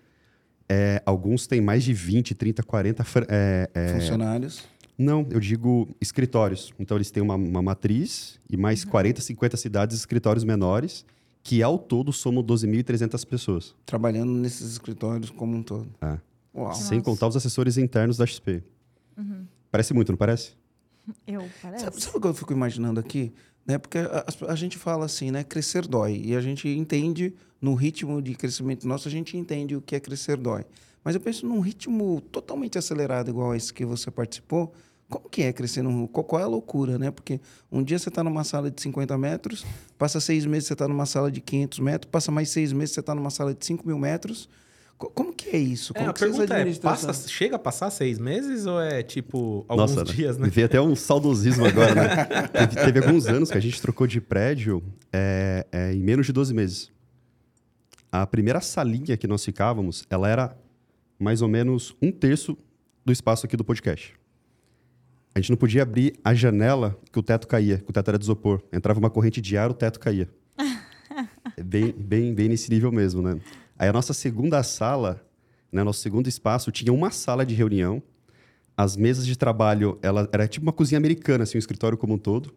É, 0.71 1.01
alguns 1.05 1.47
têm 1.47 1.61
mais 1.61 1.83
de 1.83 1.93
20, 1.93 2.35
30, 2.35 2.61
40 2.61 3.03
fran- 3.03 3.25
é, 3.27 3.69
é, 3.73 3.93
funcionários. 3.99 4.63
Não, 4.95 5.25
eu 5.31 5.39
digo 5.39 5.87
escritórios. 5.99 6.73
Então, 6.77 6.97
eles 6.97 7.09
têm 7.09 7.23
uma, 7.23 7.35
uma 7.35 7.61
matriz 7.61 8.39
e 8.49 8.57
mais 8.57 8.83
40, 8.85 9.21
50 9.21 9.57
cidades 9.57 9.95
e 9.95 9.99
escritórios 9.99 10.43
menores, 10.43 11.05
que 11.43 11.63
ao 11.63 11.77
todo 11.79 12.11
somam 12.13 12.43
12.300 12.43 13.25
pessoas. 13.25 13.75
trabalhando 13.85 14.31
nesses 14.31 14.71
escritórios 14.71 15.29
como 15.29 15.55
um 15.55 15.63
todo. 15.63 15.87
É. 16.01 16.17
Uau. 16.55 16.73
Sem 16.73 16.97
Nossa. 16.97 17.01
contar 17.01 17.27
os 17.27 17.35
assessores 17.35 17.77
internos 17.77 18.17
da 18.17 18.25
XP. 18.25 18.63
Parece 19.71 19.93
muito, 19.93 20.11
não 20.11 20.17
parece? 20.17 20.53
Eu, 21.27 21.47
parece. 21.61 21.85
Sabe, 21.85 22.01
sabe 22.01 22.17
o 22.17 22.21
que 22.21 22.27
eu 22.27 22.33
fico 22.33 22.53
imaginando 22.53 22.99
aqui? 22.99 23.31
Né? 23.65 23.77
Porque 23.77 23.97
a, 23.97 24.25
a- 24.47 24.51
a 24.51 24.55
gente 24.55 24.77
fala 24.77 25.05
assim, 25.05 25.31
né? 25.31 25.43
Crescer 25.43 25.87
dói. 25.87 26.21
E 26.23 26.35
a 26.35 26.41
gente 26.41 26.67
entende, 26.67 27.33
no 27.61 27.73
ritmo 27.75 28.21
de 28.21 28.35
crescimento 28.35 28.87
nosso, 28.87 29.07
a 29.07 29.11
gente 29.11 29.35
entende 29.37 29.75
o 29.75 29.81
que 29.81 29.95
é 29.95 29.99
crescer 29.99 30.37
dói. 30.37 30.65
Mas 31.03 31.15
eu 31.15 31.21
penso 31.21 31.45
num 31.47 31.59
ritmo 31.59 32.21
totalmente 32.31 32.77
acelerado, 32.77 33.29
igual 33.29 33.55
esse 33.55 33.73
que 33.73 33.85
você 33.85 34.11
participou. 34.11 34.71
Como 35.09 35.27
que 35.27 35.41
é 35.41 35.51
crescer 35.51 35.81
num... 35.81 36.05
Qual, 36.05 36.23
qual 36.23 36.39
é 36.39 36.43
a 36.43 36.47
loucura, 36.47 36.99
né? 36.99 37.09
Porque 37.09 37.41
um 37.71 37.81
dia 37.83 37.97
você 37.97 38.09
está 38.09 38.23
numa 38.23 38.43
sala 38.43 38.69
de 38.69 38.79
50 38.81 39.17
metros, 39.17 39.65
passa 39.97 40.19
seis 40.19 40.45
meses 40.45 40.67
você 40.67 40.73
está 40.73 40.87
numa 40.87 41.05
sala 41.07 41.31
de 41.31 41.41
500 41.41 41.79
metros, 41.79 42.11
passa 42.11 42.31
mais 42.31 42.49
seis 42.49 42.71
meses 42.71 42.93
você 42.93 42.99
está 42.99 43.15
numa 43.15 43.29
sala 43.31 43.53
de 43.53 43.65
5 43.65 43.87
mil 43.87 43.97
metros. 43.97 44.47
Co- 44.99 45.09
Como 45.09 45.33
que 45.33 45.49
é 45.49 45.57
isso? 45.57 45.93
É, 45.95 45.99
Como 45.99 46.09
a 46.11 46.13
que 46.13 46.19
vocês 46.19 46.35
pergunta 46.47 46.55
é, 46.59 46.75
passa, 46.81 47.09
essa- 47.09 47.27
chega 47.27 47.55
a 47.55 47.59
passar 47.59 47.89
seis 47.89 48.19
meses 48.19 48.65
ou 48.67 48.79
é 48.81 49.01
tipo 49.01 49.65
alguns 49.67 49.95
Nossa, 49.95 50.13
dias, 50.13 50.35
né? 50.37 50.41
né? 50.41 50.47
Me 50.47 50.51
veio 50.53 50.65
até 50.65 50.79
um 50.79 50.95
saudosismo 50.95 51.65
agora, 51.65 51.95
né? 51.95 52.47
teve, 52.53 52.75
teve 52.75 52.99
alguns 52.99 53.25
anos 53.25 53.49
que 53.49 53.57
a 53.57 53.61
gente 53.61 53.81
trocou 53.81 54.05
de 54.05 54.19
prédio 54.21 54.83
é, 55.11 55.65
é, 55.71 55.93
em 55.93 56.03
menos 56.03 56.25
de 56.27 56.33
12 56.33 56.53
meses. 56.53 56.91
A 58.11 58.27
primeira 58.27 58.59
salinha 58.61 59.15
que 59.17 59.25
nós 59.27 59.43
ficávamos, 59.45 60.03
ela 60.09 60.27
era 60.29 60.57
mais 61.17 61.41
ou 61.41 61.47
menos 61.47 61.95
um 62.01 62.11
terço 62.11 62.57
do 63.05 63.11
espaço 63.11 63.45
aqui 63.45 63.55
do 63.55 63.63
podcast. 63.63 64.13
A 65.39 65.41
gente 65.41 65.51
não 65.51 65.57
podia 65.57 65.83
abrir 65.83 66.19
a 66.21 66.33
janela 66.33 66.99
que 67.13 67.17
o 67.17 67.23
teto 67.23 67.47
caía, 67.47 67.77
que 67.77 67.89
o 67.89 67.93
teto 67.93 68.09
era 68.09 68.19
de 68.19 68.25
isopor. 68.25 68.61
Entrava 68.73 68.99
uma 68.99 69.09
corrente 69.09 69.39
de 69.39 69.57
ar, 69.57 69.71
o 69.71 69.73
teto 69.73 69.97
caía. 69.97 70.27
É 71.55 71.63
bem, 71.63 71.95
bem, 71.97 72.33
bem 72.33 72.49
nesse 72.49 72.69
nível 72.69 72.91
mesmo, 72.91 73.21
né? 73.21 73.39
Aí 73.77 73.87
a 73.87 73.93
nossa 73.93 74.13
segunda 74.13 74.61
sala, 74.63 75.25
né, 75.71 75.81
nosso 75.81 76.01
segundo 76.01 76.27
espaço, 76.27 76.73
tinha 76.73 76.91
uma 76.91 77.09
sala 77.09 77.45
de 77.45 77.55
reunião. 77.55 78.03
As 78.75 78.97
mesas 78.97 79.25
de 79.25 79.37
trabalho, 79.37 79.97
ela 80.01 80.27
era 80.29 80.45
tipo 80.45 80.65
uma 80.65 80.73
cozinha 80.73 80.97
americana, 80.97 81.45
assim, 81.45 81.57
o 81.57 81.59
escritório 81.59 81.97
como 81.97 82.15
um 82.15 82.17
todo. 82.17 82.53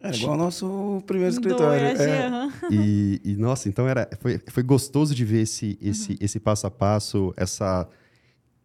Era 0.00 0.14
igual 0.14 0.32
ao 0.32 0.38
nosso 0.38 1.02
primeiro 1.04 1.34
Do 1.34 1.40
escritório. 1.40 1.84
EAG, 1.84 2.02
É. 2.02 2.30
E, 2.70 3.20
e, 3.24 3.36
nossa, 3.36 3.68
então 3.68 3.88
era, 3.88 4.08
foi, 4.20 4.40
foi 4.46 4.62
gostoso 4.62 5.12
de 5.12 5.24
ver 5.24 5.40
esse, 5.42 5.76
esse, 5.82 6.16
esse 6.20 6.38
passo 6.38 6.68
a 6.68 6.70
passo, 6.70 7.34
essa 7.36 7.88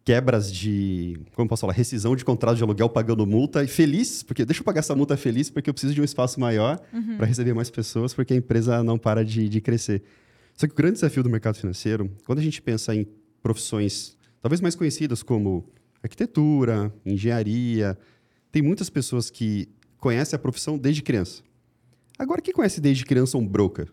quebras 0.08 0.50
de, 0.50 1.20
como 1.34 1.46
posso 1.46 1.60
falar, 1.60 1.74
rescisão 1.74 2.16
de 2.16 2.24
contrato 2.24 2.56
de 2.56 2.62
aluguel 2.62 2.88
pagando 2.88 3.26
multa 3.26 3.62
e 3.62 3.68
feliz, 3.68 4.22
porque 4.22 4.42
deixa 4.42 4.62
eu 4.62 4.64
pagar 4.64 4.78
essa 4.78 4.96
multa 4.96 5.18
feliz 5.18 5.50
porque 5.50 5.68
eu 5.68 5.74
preciso 5.74 5.92
de 5.92 6.00
um 6.00 6.04
espaço 6.04 6.40
maior 6.40 6.80
para 7.18 7.26
receber 7.26 7.52
mais 7.52 7.68
pessoas, 7.68 8.14
porque 8.14 8.32
a 8.32 8.36
empresa 8.38 8.82
não 8.82 8.96
para 8.96 9.22
de, 9.22 9.50
de 9.50 9.60
crescer. 9.60 10.02
Só 10.54 10.66
que 10.66 10.72
o 10.72 10.74
grande 10.74 10.94
desafio 10.94 11.22
do 11.22 11.28
mercado 11.28 11.56
financeiro, 11.56 12.10
quando 12.24 12.38
a 12.38 12.42
gente 12.42 12.62
pensa 12.62 12.94
em 12.94 13.06
profissões 13.42 14.16
talvez 14.40 14.62
mais 14.62 14.74
conhecidas 14.74 15.22
como 15.22 15.70
arquitetura, 16.02 16.90
engenharia, 17.04 17.98
tem 18.50 18.62
muitas 18.62 18.88
pessoas 18.88 19.28
que 19.28 19.68
conhecem 19.98 20.38
a 20.38 20.40
profissão 20.40 20.78
desde 20.78 21.02
criança. 21.02 21.42
Agora, 22.18 22.40
quem 22.40 22.54
conhece 22.54 22.80
desde 22.80 23.04
criança 23.04 23.36
um 23.36 23.46
broker? 23.46 23.92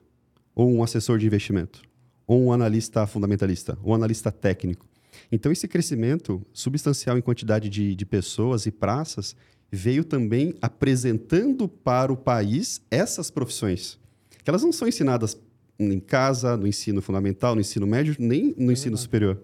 Ou 0.55 0.71
um 0.71 0.81
assessor 0.81 1.19
de 1.19 1.25
investimento? 1.25 1.81
Ou 2.25 2.41
um 2.41 2.53
analista 2.53 3.05
fundamentalista? 3.05 3.77
Ou 3.83 3.91
um 3.91 3.95
analista 3.95 4.31
técnico? 4.31 4.87
Então, 5.31 5.51
esse 5.51 5.67
crescimento 5.67 6.41
substancial 6.53 7.17
em 7.17 7.21
quantidade 7.21 7.69
de, 7.69 7.95
de 7.95 8.05
pessoas 8.05 8.65
e 8.65 8.71
praças 8.71 9.35
veio 9.71 10.03
também 10.03 10.55
apresentando 10.61 11.67
para 11.67 12.11
o 12.11 12.17
país 12.17 12.81
essas 12.89 13.29
profissões. 13.29 13.99
Que 14.43 14.49
elas 14.49 14.63
não 14.63 14.71
são 14.71 14.87
ensinadas 14.87 15.37
em 15.77 15.99
casa, 15.99 16.55
no 16.55 16.67
ensino 16.67 17.01
fundamental, 17.01 17.55
no 17.55 17.61
ensino 17.61 17.85
médio, 17.85 18.15
nem 18.19 18.53
no 18.57 18.71
ensino 18.71 18.95
superior. 18.95 19.41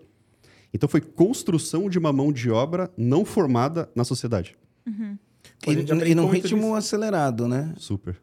Então, 0.74 0.88
foi 0.88 1.01
construção 1.01 1.90
de 1.90 2.00
uma 2.00 2.13
mão 2.13 2.32
de 2.32 2.50
obra 2.50 2.90
não 2.96 3.25
formada 3.25 3.90
na 3.96 4.04
sociedade. 4.04 4.56
Gente 5.68 5.92
E, 5.92 6.12
e 6.12 6.16
num 6.16 6.28
ritmo 6.28 6.62
disso. 6.62 6.75
acelerado, 6.75 7.48
né? 7.48 7.74
Super. 7.78 8.16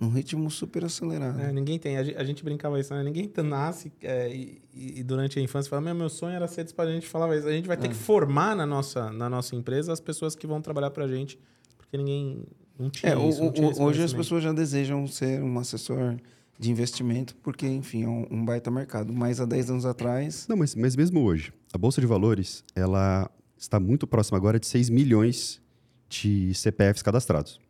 Num 0.00 0.08
ritmo 0.08 0.50
super 0.50 0.82
acelerado. 0.84 1.38
É, 1.40 1.52
ninguém 1.52 1.78
tem. 1.78 1.98
A 1.98 2.02
gente, 2.02 2.16
a 2.16 2.24
gente 2.24 2.42
brincava 2.42 2.80
isso, 2.80 2.94
né? 2.94 3.02
Ninguém 3.02 3.30
nasce 3.44 3.92
é, 4.02 4.34
e, 4.34 4.62
e 4.72 5.02
durante 5.04 5.38
a 5.38 5.42
infância 5.42 5.68
fala, 5.68 5.82
meu, 5.82 5.94
meu 5.94 6.08
sonho 6.08 6.34
era 6.34 6.48
ser 6.48 6.64
despachante. 6.64 6.92
A 6.96 7.00
gente 7.00 7.08
falava 7.08 7.36
isso. 7.36 7.46
A 7.46 7.52
gente 7.52 7.68
vai 7.68 7.76
ter 7.76 7.86
É. 7.86 7.90
que 7.90 7.94
formar 7.94 8.56
na 8.56 8.64
nossa, 8.64 9.12
na 9.12 9.28
nossa 9.28 9.54
empresa 9.54 9.92
as 9.92 10.00
pessoas 10.00 10.34
que 10.34 10.46
vão 10.46 10.62
trabalhar 10.62 10.90
pra 10.90 11.06
gente, 11.06 11.38
porque 11.76 11.98
ninguém 11.98 12.44
não 12.78 12.88
tinha 12.88 13.12
É, 13.12 13.28
isso. 13.28 13.40
não 13.42 13.48
o- 13.48 13.52
tinha 13.52 13.70
esse 13.70 13.82
hoje 13.82 14.02
as 14.02 14.14
pessoas 14.14 14.42
já 14.42 14.52
desejam 14.54 15.06
ser 15.06 15.42
um 15.42 15.58
assessor 15.58 16.16
de 16.58 16.70
investimento, 16.70 17.34
porque, 17.42 17.66
enfim, 17.66 18.04
é 18.04 18.08
um, 18.08 18.26
um 18.30 18.44
baita 18.44 18.70
mercado. 18.70 19.12
Mas 19.12 19.38
há 19.38 19.44
10 19.44 19.70
anos 19.70 19.84
atrás, 19.84 20.46
Não, 20.48 20.56
mas, 20.56 20.74
mas 20.74 20.96
mesmo 20.96 21.22
hoje, 21.22 21.52
a 21.74 21.78
Bolsa 21.78 22.00
de 22.00 22.06
Valores, 22.06 22.64
ela 22.74 23.30
está 23.58 23.78
muito 23.78 24.06
próxima 24.06 24.38
agora 24.38 24.58
de 24.58 24.66
6 24.66 24.88
milhões 24.88 25.60
de 26.08 26.54
CPFs 26.54 27.02
cadastrados. 27.02 27.60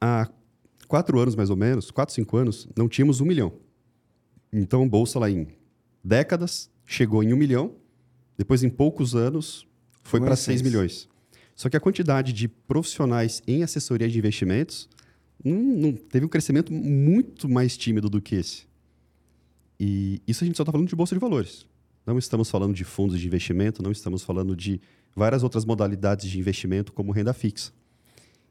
Há 0.00 0.28
quatro 0.88 1.18
anos, 1.20 1.36
mais 1.36 1.50
ou 1.50 1.56
menos, 1.56 1.90
quatro, 1.90 2.14
cinco 2.14 2.36
anos, 2.36 2.66
não 2.76 2.88
tínhamos 2.88 3.20
um 3.20 3.24
milhão. 3.26 3.52
Então, 4.52 4.88
Bolsa 4.88 5.18
lá 5.18 5.30
em 5.30 5.46
décadas 6.02 6.70
chegou 6.86 7.22
em 7.22 7.32
um 7.32 7.36
milhão, 7.36 7.74
depois 8.36 8.62
em 8.64 8.70
poucos 8.70 9.14
anos 9.14 9.66
foi 10.02 10.18
para 10.20 10.32
em 10.32 10.36
6 10.36 10.44
seis. 10.44 10.62
milhões. 10.62 11.08
Só 11.54 11.68
que 11.68 11.76
a 11.76 11.80
quantidade 11.80 12.32
de 12.32 12.48
profissionais 12.48 13.42
em 13.46 13.62
assessoria 13.62 14.08
de 14.08 14.16
investimentos 14.18 14.88
não, 15.44 15.54
não- 15.56 15.92
teve 15.92 16.24
um 16.24 16.28
crescimento 16.28 16.72
muito 16.72 17.48
mais 17.48 17.76
tímido 17.76 18.08
do 18.08 18.20
que 18.22 18.36
esse. 18.36 18.66
E 19.78 20.20
isso 20.26 20.42
a 20.42 20.46
gente 20.46 20.56
só 20.56 20.62
está 20.62 20.72
falando 20.72 20.88
de 20.88 20.96
bolsa 20.96 21.14
de 21.14 21.20
valores. 21.20 21.66
Não 22.06 22.16
estamos 22.18 22.48
falando 22.50 22.74
de 22.74 22.84
fundos 22.84 23.20
de 23.20 23.26
investimento, 23.26 23.82
não 23.82 23.92
estamos 23.92 24.22
falando 24.22 24.56
de 24.56 24.80
várias 25.14 25.42
outras 25.42 25.64
modalidades 25.64 26.30
de 26.30 26.38
investimento, 26.38 26.92
como 26.92 27.12
renda 27.12 27.32
fixa. 27.34 27.72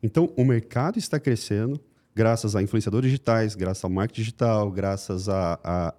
Então, 0.04 0.32
o 0.38 0.46
mercado 0.46 1.00
está 1.00 1.20
crescendo 1.20 1.80
graças 2.18 2.56
a 2.56 2.64
influenciadores 2.64 3.12
digitais, 3.12 3.54
graças 3.54 3.84
ao 3.84 3.92
marketing 3.92 4.22
digital, 4.22 4.72
graças 4.72 5.30
à 5.30 5.60
a, 5.64 5.94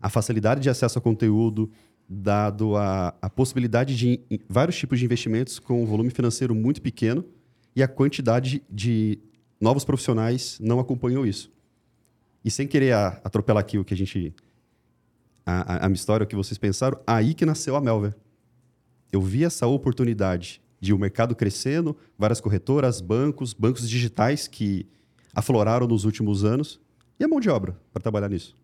a, 0.00 0.08
facilidade 0.08 0.60
de 0.60 0.70
acesso 0.70 0.96
a 0.96 1.02
conteúdo, 1.02 1.68
dado 2.08 2.76
a, 2.76 3.12
a 3.20 3.28
possibilidade 3.28 3.96
de 3.96 4.20
in- 4.30 4.38
vários 4.48 4.76
tipos 4.76 4.96
de 5.00 5.04
investimentos 5.04 5.58
com 5.58 5.82
um 5.82 5.84
volume 5.84 6.10
financeiro 6.10 6.54
muito 6.54 6.80
pequeno 6.80 7.24
e 7.74 7.82
a 7.82 7.88
quantidade 7.88 8.62
de 8.70 9.18
novos 9.60 9.84
profissionais 9.84 10.56
não 10.60 10.78
acompanhou 10.78 11.26
isso. 11.26 11.50
E 12.44 12.50
sem 12.50 12.68
querer 12.68 12.92
a- 12.92 13.20
atropelar 13.24 13.60
aqui 13.60 13.76
o 13.76 13.84
que 13.84 13.92
a 13.92 13.96
gente 13.96 14.32
a, 15.44 15.74
a, 15.74 15.86
a 15.86 15.88
minha 15.88 15.96
história, 15.96 16.22
o 16.22 16.28
que 16.28 16.36
vocês 16.36 16.56
pensaram, 16.58 16.96
aí 17.04 17.34
que 17.34 17.44
nasceu 17.44 17.74
a 17.74 17.80
Melver. 17.80 18.14
Eu 19.10 19.20
vi 19.20 19.42
essa 19.42 19.66
oportunidade 19.66 20.60
de 20.80 20.92
o 20.94 20.98
mercado 20.98 21.34
crescendo, 21.34 21.96
várias 22.16 22.40
corretoras, 22.40 23.00
bancos, 23.00 23.52
bancos 23.52 23.88
digitais 23.88 24.46
que 24.46 24.86
afloraram 25.36 25.86
nos 25.86 26.04
últimos 26.06 26.44
anos, 26.44 26.80
e 27.20 27.24
a 27.24 27.28
mão 27.28 27.38
de 27.38 27.50
obra 27.50 27.78
para 27.92 28.02
trabalhar 28.02 28.30
nisso. 28.30 28.56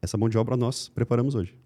Essa 0.00 0.16
mão 0.16 0.28
de 0.28 0.38
obra 0.38 0.56
nós 0.56 0.88
preparamos 0.88 1.34
hoje. 1.34 1.58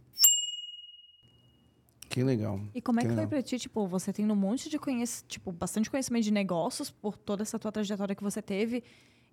que 2.09 2.23
legal. 2.23 2.61
E 2.75 2.81
como 2.83 3.01
é 3.01 3.03
que 3.03 3.09
foi 3.09 3.17
legal. 3.17 3.29
pra 3.29 3.43
ti, 3.43 3.59
tipo, 3.59 3.87
você 3.87 4.13
tendo 4.13 4.33
um 4.33 4.37
monte 4.37 4.69
de 4.69 4.79
conhecimento, 4.79 5.29
tipo, 5.29 5.51
bastante 5.53 5.91
conhecimento 5.91 6.25
de 6.25 6.31
negócios 6.31 6.91
por 6.91 7.17
toda 7.17 7.43
essa 7.43 7.59
tua 7.59 7.73
trajetória 7.73 8.15
que 8.15 8.23
você 8.23 8.43
teve 8.43 8.83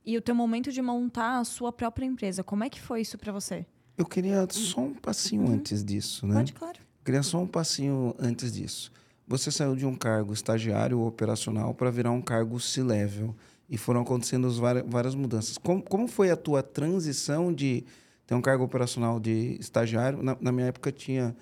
e 0.05 0.17
o 0.17 0.21
teu 0.21 0.33
momento 0.35 0.71
de 0.71 0.81
montar 0.81 1.39
a 1.39 1.43
sua 1.43 1.73
própria 1.73 2.05
empresa. 2.05 2.41
Como 2.43 2.63
é 2.63 2.69
que 2.69 2.79
foi 2.79 3.01
isso 3.01 3.17
pra 3.17 3.33
você? 3.33 3.65
Eu 3.97 4.05
queria 4.05 4.47
só 4.49 4.79
um 4.81 4.93
passinho 4.93 5.43
Uhum. 5.43 5.53
antes 5.55 5.83
disso, 5.83 6.25
né? 6.25 6.35
Pode, 6.35 6.53
claro. 6.53 6.79
Eu 6.79 7.03
queria 7.05 7.23
só 7.23 7.39
um 7.39 7.47
passinho 7.47 8.15
antes 8.17 8.53
disso. 8.53 8.91
Você 9.27 9.51
saiu 9.51 9.75
de 9.75 9.85
um 9.85 9.95
cargo 9.95 10.31
estagiário 10.33 10.99
ou 10.99 11.07
operacional 11.07 11.73
para 11.73 11.91
virar 11.91 12.11
um 12.11 12.21
cargo 12.21 12.57
C-level 12.61 13.35
e 13.69 13.77
foram 13.77 14.01
acontecendo 14.01 14.49
várias 14.87 15.15
mudanças. 15.15 15.57
Como, 15.57 15.81
como 15.83 16.07
foi 16.07 16.31
a 16.31 16.35
tua 16.35 16.63
transição 16.63 17.53
de 17.53 17.83
ter 18.25 18.33
um 18.35 18.41
cargo 18.41 18.63
operacional 18.63 19.19
de 19.19 19.57
estagiário? 19.59 20.23
Na, 20.23 20.35
na 20.41 20.51
minha 20.51 20.67
época 20.67 20.91
tinha 20.91 21.35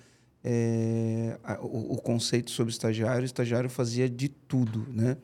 é, 0.44 1.38
a- 1.42 1.58
o, 1.60 1.94
o 1.94 1.96
conceito 2.00 2.50
sobre 2.50 2.72
estagiário. 2.72 3.22
O 3.22 3.24
estagiário 3.24 3.68
fazia 3.70 4.08
de 4.08 4.28
tudo, 4.28 4.86
né? 4.92 5.16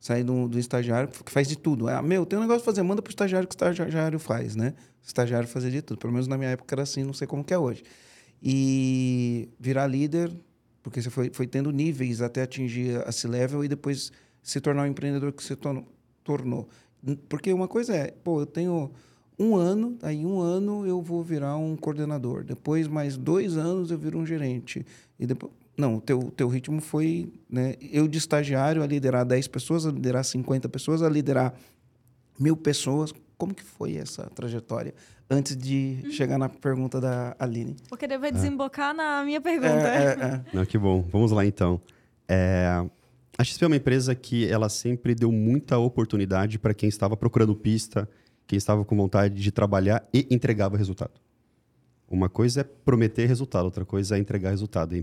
Sair 0.00 0.24
do, 0.24 0.48
do 0.48 0.58
estagiário 0.58 1.08
que 1.08 1.30
faz 1.30 1.46
de 1.46 1.56
tudo. 1.56 1.88
Ah, 1.88 2.02
meu, 2.02 2.24
tem 2.26 2.38
um 2.38 2.42
negócio 2.42 2.62
pra 2.64 2.72
fazer, 2.72 2.82
manda 2.82 3.00
pro 3.02 3.10
estagiário 3.10 3.46
que 3.48 3.54
o 3.54 3.56
estagiário 3.56 4.18
faz, 4.18 4.56
né? 4.56 4.74
O 5.02 5.06
estagiário 5.06 5.46
fazia 5.48 5.70
de 5.70 5.82
tudo. 5.82 5.98
Pelo 5.98 6.12
menos 6.12 6.26
na 6.26 6.36
minha 6.38 6.50
época 6.50 6.74
era 6.74 6.82
assim, 6.82 7.04
não 7.04 7.12
sei 7.12 7.26
como 7.26 7.44
que 7.44 7.54
é 7.54 7.58
hoje. 7.58 7.82
E 8.42 9.48
virar 9.60 9.86
líder, 9.86 10.32
porque 10.82 11.00
você 11.00 11.08
foi, 11.10 11.30
foi 11.32 11.46
tendo 11.46 11.70
níveis 11.70 12.20
até 12.20 12.42
atingir 12.42 12.96
a 13.06 13.12
C-level 13.12 13.64
e 13.64 13.68
depois 13.68 14.10
se 14.42 14.60
tornar 14.60 14.82
o 14.82 14.86
empreendedor 14.86 15.32
que 15.32 15.42
você 15.44 15.54
tornou- 15.54 15.86
tornou. 16.22 16.68
Porque 17.28 17.52
uma 17.52 17.68
coisa 17.68 17.94
é, 17.94 18.10
pô, 18.10 18.40
eu 18.40 18.46
tenho 18.46 18.90
um 19.38 19.56
ano, 19.56 19.96
aí 20.02 20.24
um 20.24 20.40
ano 20.40 20.86
eu 20.86 21.02
vou 21.02 21.22
virar 21.22 21.56
um 21.56 21.76
coordenador. 21.76 22.44
Depois, 22.44 22.86
mais 22.86 23.16
dois 23.16 23.56
anos, 23.56 23.90
eu 23.90 23.98
viro 23.98 24.18
um 24.18 24.26
gerente. 24.26 24.86
E 25.18 25.26
depois... 25.26 25.52
Não, 25.76 25.96
o 25.96 26.00
teu, 26.00 26.30
teu 26.36 26.48
ritmo 26.48 26.80
foi, 26.82 27.32
né? 27.48 27.74
Eu 27.80 28.06
de 28.06 28.18
estagiário 28.18 28.82
a 28.82 28.86
liderar 28.86 29.24
10 29.24 29.48
pessoas, 29.48 29.86
a 29.86 29.90
liderar 29.90 30.22
50 30.22 30.68
pessoas, 30.68 31.02
a 31.02 31.08
liderar 31.08 31.54
mil 32.38 32.56
pessoas. 32.56 33.12
Como 33.38 33.54
que 33.54 33.62
foi 33.64 33.96
essa 33.96 34.30
trajetória? 34.34 34.94
Antes 35.30 35.56
de 35.56 36.04
chegar 36.12 36.36
na 36.38 36.48
pergunta 36.48 37.00
da 37.00 37.34
Aline. 37.38 37.74
Porque 37.88 38.06
deve 38.06 38.30
desembocar 38.30 38.94
na 38.94 39.24
minha 39.24 39.40
pergunta. 39.40 39.88
É, 39.88 40.04
é, 40.04 40.10
é. 40.10 40.44
Não, 40.52 40.66
que 40.66 40.76
bom. 40.76 41.02
Vamos 41.10 41.32
lá, 41.32 41.44
então. 41.44 41.80
É, 42.28 42.84
A 43.36 43.44
XP 43.44 43.64
é 43.64 43.66
uma 43.66 43.76
empresa 43.76 44.14
que 44.14 44.46
ela 44.46 44.68
sempre 44.68 45.14
deu 45.14 45.32
muita 45.32 45.78
oportunidade 45.78 46.58
para 46.58 46.74
quem 46.74 46.88
estava 46.88 47.16
procurando 47.16 47.56
pista, 47.56 48.08
quem 48.46 48.56
estava 48.58 48.84
com 48.84 48.94
vontade 48.94 49.42
de 49.42 49.50
trabalhar 49.50 50.06
e 50.12 50.26
entregava 50.30 50.76
resultado. 50.76 51.12
Uma 52.08 52.28
coisa 52.28 52.60
é 52.60 52.64
prometer 52.64 53.26
resultado, 53.26 53.64
outra 53.64 53.86
coisa 53.86 54.16
é 54.16 54.20
entregar 54.20 54.50
resultado. 54.50 54.94
A 54.94 54.98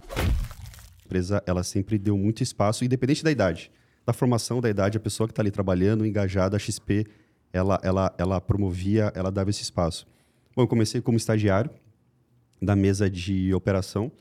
empresa 1.06 1.44
ela 1.48 1.64
sempre 1.64 1.98
deu 1.98 2.16
muito 2.16 2.44
espaço, 2.44 2.86
independente 2.86 3.24
da 3.24 3.32
idade. 3.32 3.72
Da 4.06 4.14
formação 4.14 4.62
da 4.62 4.70
idade, 4.70 4.98
a 4.98 5.00
pessoa 5.02 5.28
que 5.28 5.32
está 5.32 5.42
ali 5.42 5.50
trabalhando, 5.50 6.06
engajada, 6.06 6.56
a 6.56 6.60
XP, 6.60 7.08
ela, 7.52 7.80
ela, 7.82 8.14
ela 8.16 8.40
promovia, 8.40 9.12
ela 9.16 9.32
dava 9.32 9.50
esse 9.50 9.64
espaço. 9.64 10.06
Bom, 10.56 10.62
eu 10.62 10.68
comecei 10.68 11.02
como 11.02 11.18
estagiário 11.18 11.72
da 12.62 12.76
mesa 12.76 13.10
de 13.10 13.54
operação. 13.56 14.12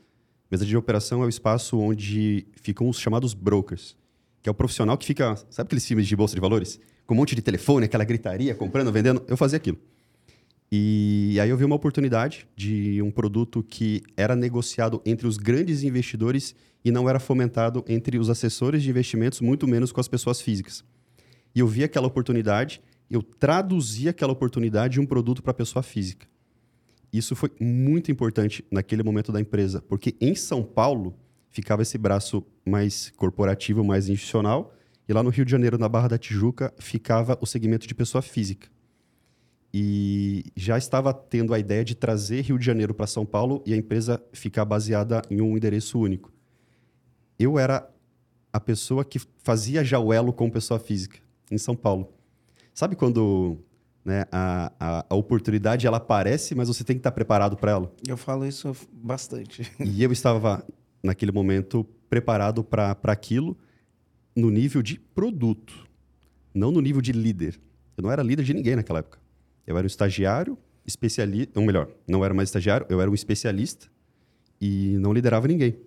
Mesa 0.49 0.65
de 0.65 0.75
operação 0.75 1.21
é 1.21 1.27
o 1.27 1.29
espaço 1.29 1.77
onde 1.77 2.47
ficam 2.61 2.89
os 2.89 2.99
chamados 2.99 3.35
brokers, 3.35 3.95
que 4.41 4.49
é 4.49 4.51
o 4.51 4.55
profissional 4.55 4.97
que 4.97 5.05
fica, 5.05 5.35
sabe 5.49 5.67
aqueles 5.67 5.85
filmes 5.85 6.07
de 6.07 6.15
bolsa 6.15 6.33
de 6.33 6.41
valores? 6.41 6.79
Com 7.05 7.13
um 7.13 7.17
monte 7.17 7.35
de 7.35 7.41
telefone, 7.41 7.85
aquela 7.85 8.03
gritaria, 8.03 8.55
comprando, 8.55 8.91
vendendo. 8.91 9.23
Eu 9.27 9.37
fazia 9.37 9.57
aquilo. 9.57 9.77
E 10.71 11.37
aí 11.39 11.49
eu 11.49 11.57
vi 11.57 11.65
uma 11.65 11.75
oportunidade 11.75 12.47
de 12.55 13.01
um 13.01 13.11
produto 13.11 13.63
que 13.63 14.01
era 14.17 14.35
negociado 14.35 15.01
entre 15.05 15.27
os 15.27 15.37
grandes 15.37 15.83
investidores 15.83 16.55
e 16.83 16.91
não 16.91 17.07
era 17.07 17.19
fomentado 17.19 17.83
entre 17.87 18.17
os 18.17 18.29
assessores 18.29 18.81
de 18.81 18.89
investimentos, 18.89 19.41
muito 19.41 19.67
menos 19.67 19.91
com 19.91 19.99
as 19.99 20.07
pessoas 20.07 20.41
físicas. 20.41 20.83
E 21.53 21.59
eu 21.59 21.67
vi 21.67 21.83
aquela 21.83 22.07
oportunidade, 22.07 22.81
eu 23.09 23.21
traduzi 23.21 24.07
aquela 24.07 24.33
oportunidade 24.33 24.99
em 24.99 25.01
um 25.01 25.05
produto 25.05 25.43
para 25.43 25.51
a 25.51 25.55
pessoa 25.55 25.83
física. 25.83 26.27
Isso 27.11 27.35
foi 27.35 27.51
muito 27.59 28.11
importante 28.11 28.63
naquele 28.71 29.03
momento 29.03 29.31
da 29.31 29.41
empresa, 29.41 29.81
porque 29.81 30.15
em 30.21 30.35
São 30.35 30.63
Paulo 30.63 31.15
ficava 31.49 31.81
esse 31.81 31.97
braço 31.97 32.45
mais 32.65 33.11
corporativo, 33.17 33.83
mais 33.83 34.07
institucional, 34.07 34.73
e 35.07 35.13
lá 35.13 35.23
no 35.23 35.31
Rio 35.31 35.43
de 35.43 35.51
Janeiro, 35.51 35.77
na 35.77 35.89
Barra 35.89 36.09
da 36.09 36.17
Tijuca, 36.19 36.71
ficava 36.77 37.37
o 37.41 37.45
segmento 37.45 37.87
de 37.87 37.95
pessoa 37.95 38.21
física. 38.21 38.67
E 39.73 40.45
já 40.55 40.77
estava 40.77 41.11
tendo 41.13 41.53
a 41.53 41.59
ideia 41.59 41.83
de 41.83 41.95
trazer 41.95 42.41
Rio 42.41 42.59
de 42.59 42.65
Janeiro 42.65 42.93
para 42.93 43.07
São 43.07 43.25
Paulo 43.25 43.63
e 43.65 43.73
a 43.73 43.77
empresa 43.77 44.21
ficar 44.31 44.65
baseada 44.65 45.21
em 45.29 45.41
um 45.41 45.57
endereço 45.57 45.99
único. 45.99 46.31
Eu 47.39 47.57
era 47.57 47.89
a 48.51 48.59
pessoa 48.59 49.03
que 49.03 49.19
fazia 49.43 49.83
já 49.83 49.99
o 49.99 50.11
elo 50.13 50.33
com 50.33 50.49
pessoa 50.49 50.79
física 50.79 51.19
em 51.51 51.57
São 51.57 51.75
Paulo. 51.75 52.13
Sabe 52.73 52.95
quando 52.95 53.57
né, 54.03 54.25
a, 54.31 54.71
a, 54.79 55.05
a 55.09 55.15
oportunidade 55.15 55.85
ela 55.85 55.97
aparece, 55.97 56.55
mas 56.55 56.67
você 56.67 56.83
tem 56.83 56.95
que 56.95 56.99
estar 56.99 57.11
preparado 57.11 57.57
para 57.57 57.71
ela? 57.71 57.93
Eu 58.07 58.17
falo 58.17 58.45
isso 58.45 58.75
bastante. 58.91 59.69
E 59.79 60.03
eu 60.03 60.11
estava, 60.11 60.65
naquele 61.03 61.31
momento, 61.31 61.85
preparado 62.09 62.63
para 62.63 62.97
aquilo 63.03 63.57
no 64.35 64.49
nível 64.49 64.81
de 64.81 64.99
produto, 64.99 65.87
não 66.53 66.71
no 66.71 66.81
nível 66.81 67.01
de 67.01 67.11
líder. 67.11 67.59
Eu 67.97 68.03
não 68.03 68.11
era 68.11 68.23
líder 68.23 68.43
de 68.43 68.53
ninguém 68.53 68.75
naquela 68.75 68.99
época. 68.99 69.19
Eu 69.67 69.77
era 69.77 69.85
um 69.85 69.87
estagiário, 69.87 70.57
especialista, 70.85 71.59
ou 71.59 71.65
melhor, 71.65 71.89
não 72.07 72.23
era 72.23 72.33
mais 72.33 72.49
estagiário, 72.49 72.85
eu 72.89 73.01
era 73.01 73.11
um 73.11 73.13
especialista 73.13 73.87
e 74.59 74.97
não 74.99 75.13
liderava 75.13 75.47
ninguém. 75.47 75.77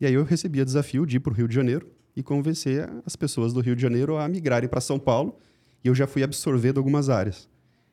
E 0.00 0.06
aí 0.06 0.14
eu 0.14 0.24
recebia 0.24 0.64
desafio 0.64 1.04
de 1.04 1.18
ir 1.18 1.20
para 1.20 1.32
o 1.32 1.36
Rio 1.36 1.46
de 1.46 1.54
Janeiro 1.54 1.86
e 2.16 2.22
convencer 2.22 2.90
as 3.04 3.14
pessoas 3.14 3.52
do 3.52 3.60
Rio 3.60 3.76
de 3.76 3.82
Janeiro 3.82 4.16
a 4.16 4.26
migrarem 4.26 4.68
para 4.68 4.80
São 4.80 4.98
Paulo 4.98 5.38
e 5.84 5.88
eu 5.88 5.94
já 5.94 6.06
fui 6.06 6.22
absorvendo 6.22 6.78
algumas 6.78 7.08
áreas. 7.08 7.48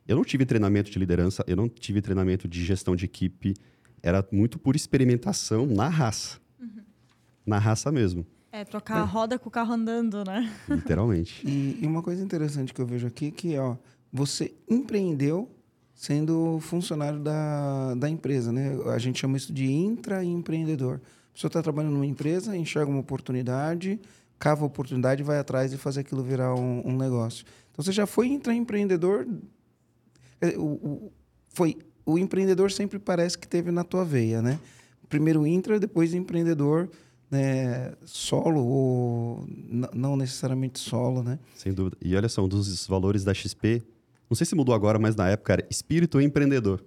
Eu 0.08 0.16
não 0.16 0.24
tive 0.24 0.46
treinamento 0.46 0.90
de 0.90 0.98
liderança, 0.98 1.44
eu 1.48 1.56
não 1.56 1.68
tive 1.68 2.02
treinamento 2.02 2.48
de 2.48 2.64
gestão 2.64 2.96
de 2.96 3.06
equipe, 3.06 3.54
era 4.02 4.26
muito 4.32 4.58
por 4.58 4.76
experimentação 4.76 5.66
na 5.66 5.88
raça. 5.90 6.40
Na 7.46 7.58
raça 7.60 7.92
mesmo, 7.92 8.26
É, 8.52 8.66
trocar 8.66 8.98
a 8.98 9.04
roda 9.04 9.38
com 9.40 9.48
o 9.48 9.52
carro 9.52 9.74
andando, 9.74 10.24
né? 10.26 10.52
literalmente. 10.70 11.46
E, 11.48 11.80
e 11.82 11.88
uma 11.88 12.02
coisa 12.02 12.24
interessante 12.24 12.74
que 12.74 12.82
eu 12.82 12.86
vejo 12.86 13.08
aqui 13.08 13.32
que, 13.32 13.58
ó, 13.58 13.76
você 14.12 14.54
empreendeu 14.70 15.50
sendo 15.94 16.60
funcionário 16.62 17.20
da, 17.20 17.96
da 17.96 18.10
empresa, 18.10 18.52
né? 18.52 18.78
A 18.94 18.98
gente 18.98 19.20
chama 19.20 19.38
isso 19.38 19.52
de 19.54 19.66
intraempreendedor. 19.72 20.96
A 20.96 21.34
pessoa 21.34 21.50
está 21.50 21.62
trabalhando 21.62 21.94
numa 21.94 22.06
empresa, 22.06 22.56
enxerga 22.56 22.90
uma 22.92 23.00
oportunidade, 23.00 24.00
cava 24.40 24.64
a 24.64 24.68
oportunidade 24.68 25.22
e 25.22 25.26
vai 25.26 25.40
atrás 25.40 25.72
de 25.72 25.78
fazer 25.78 26.02
aquilo 26.02 26.24
virar 26.24 26.54
um, 26.56 26.82
um 26.86 26.98
negócio. 26.98 27.46
Então, 27.72 27.84
você 27.84 27.92
já 27.92 28.06
foi 28.06 28.28
intraempreendedor... 28.28 29.28
O, 30.58 30.62
o, 30.62 31.12
foi, 31.50 31.78
o 32.06 32.18
empreendedor 32.18 32.72
sempre 32.72 33.00
parece 33.00 33.38
que 33.38 33.48
teve 33.48 33.72
na 33.72 33.84
tua 33.84 34.06
veia, 34.06 34.42
né? 34.42 34.60
Primeiro 35.10 35.48
intra, 35.48 35.80
depois 35.80 36.14
empreendedor 36.14 36.90
né, 37.30 37.94
solo 38.06 38.66
ou 38.66 39.48
não 39.94 40.16
necessariamente 40.16 40.80
solo, 40.80 41.22
né? 41.22 41.40
Sem 41.56 41.74
dúvida. 41.74 41.98
E 42.02 42.16
olha 42.16 42.30
só, 42.30 42.44
um 42.44 42.48
dos 42.48 42.88
valores 42.88 43.24
da 43.24 43.34
XP, 43.34 43.84
não 44.30 44.36
sei 44.36 44.46
se 44.46 44.56
mudou 44.56 44.74
agora, 44.74 44.98
mas 44.98 45.16
na 45.16 45.30
época 45.30 45.54
era 45.54 45.68
espírito 45.70 46.20
empreendedor. 46.22 46.84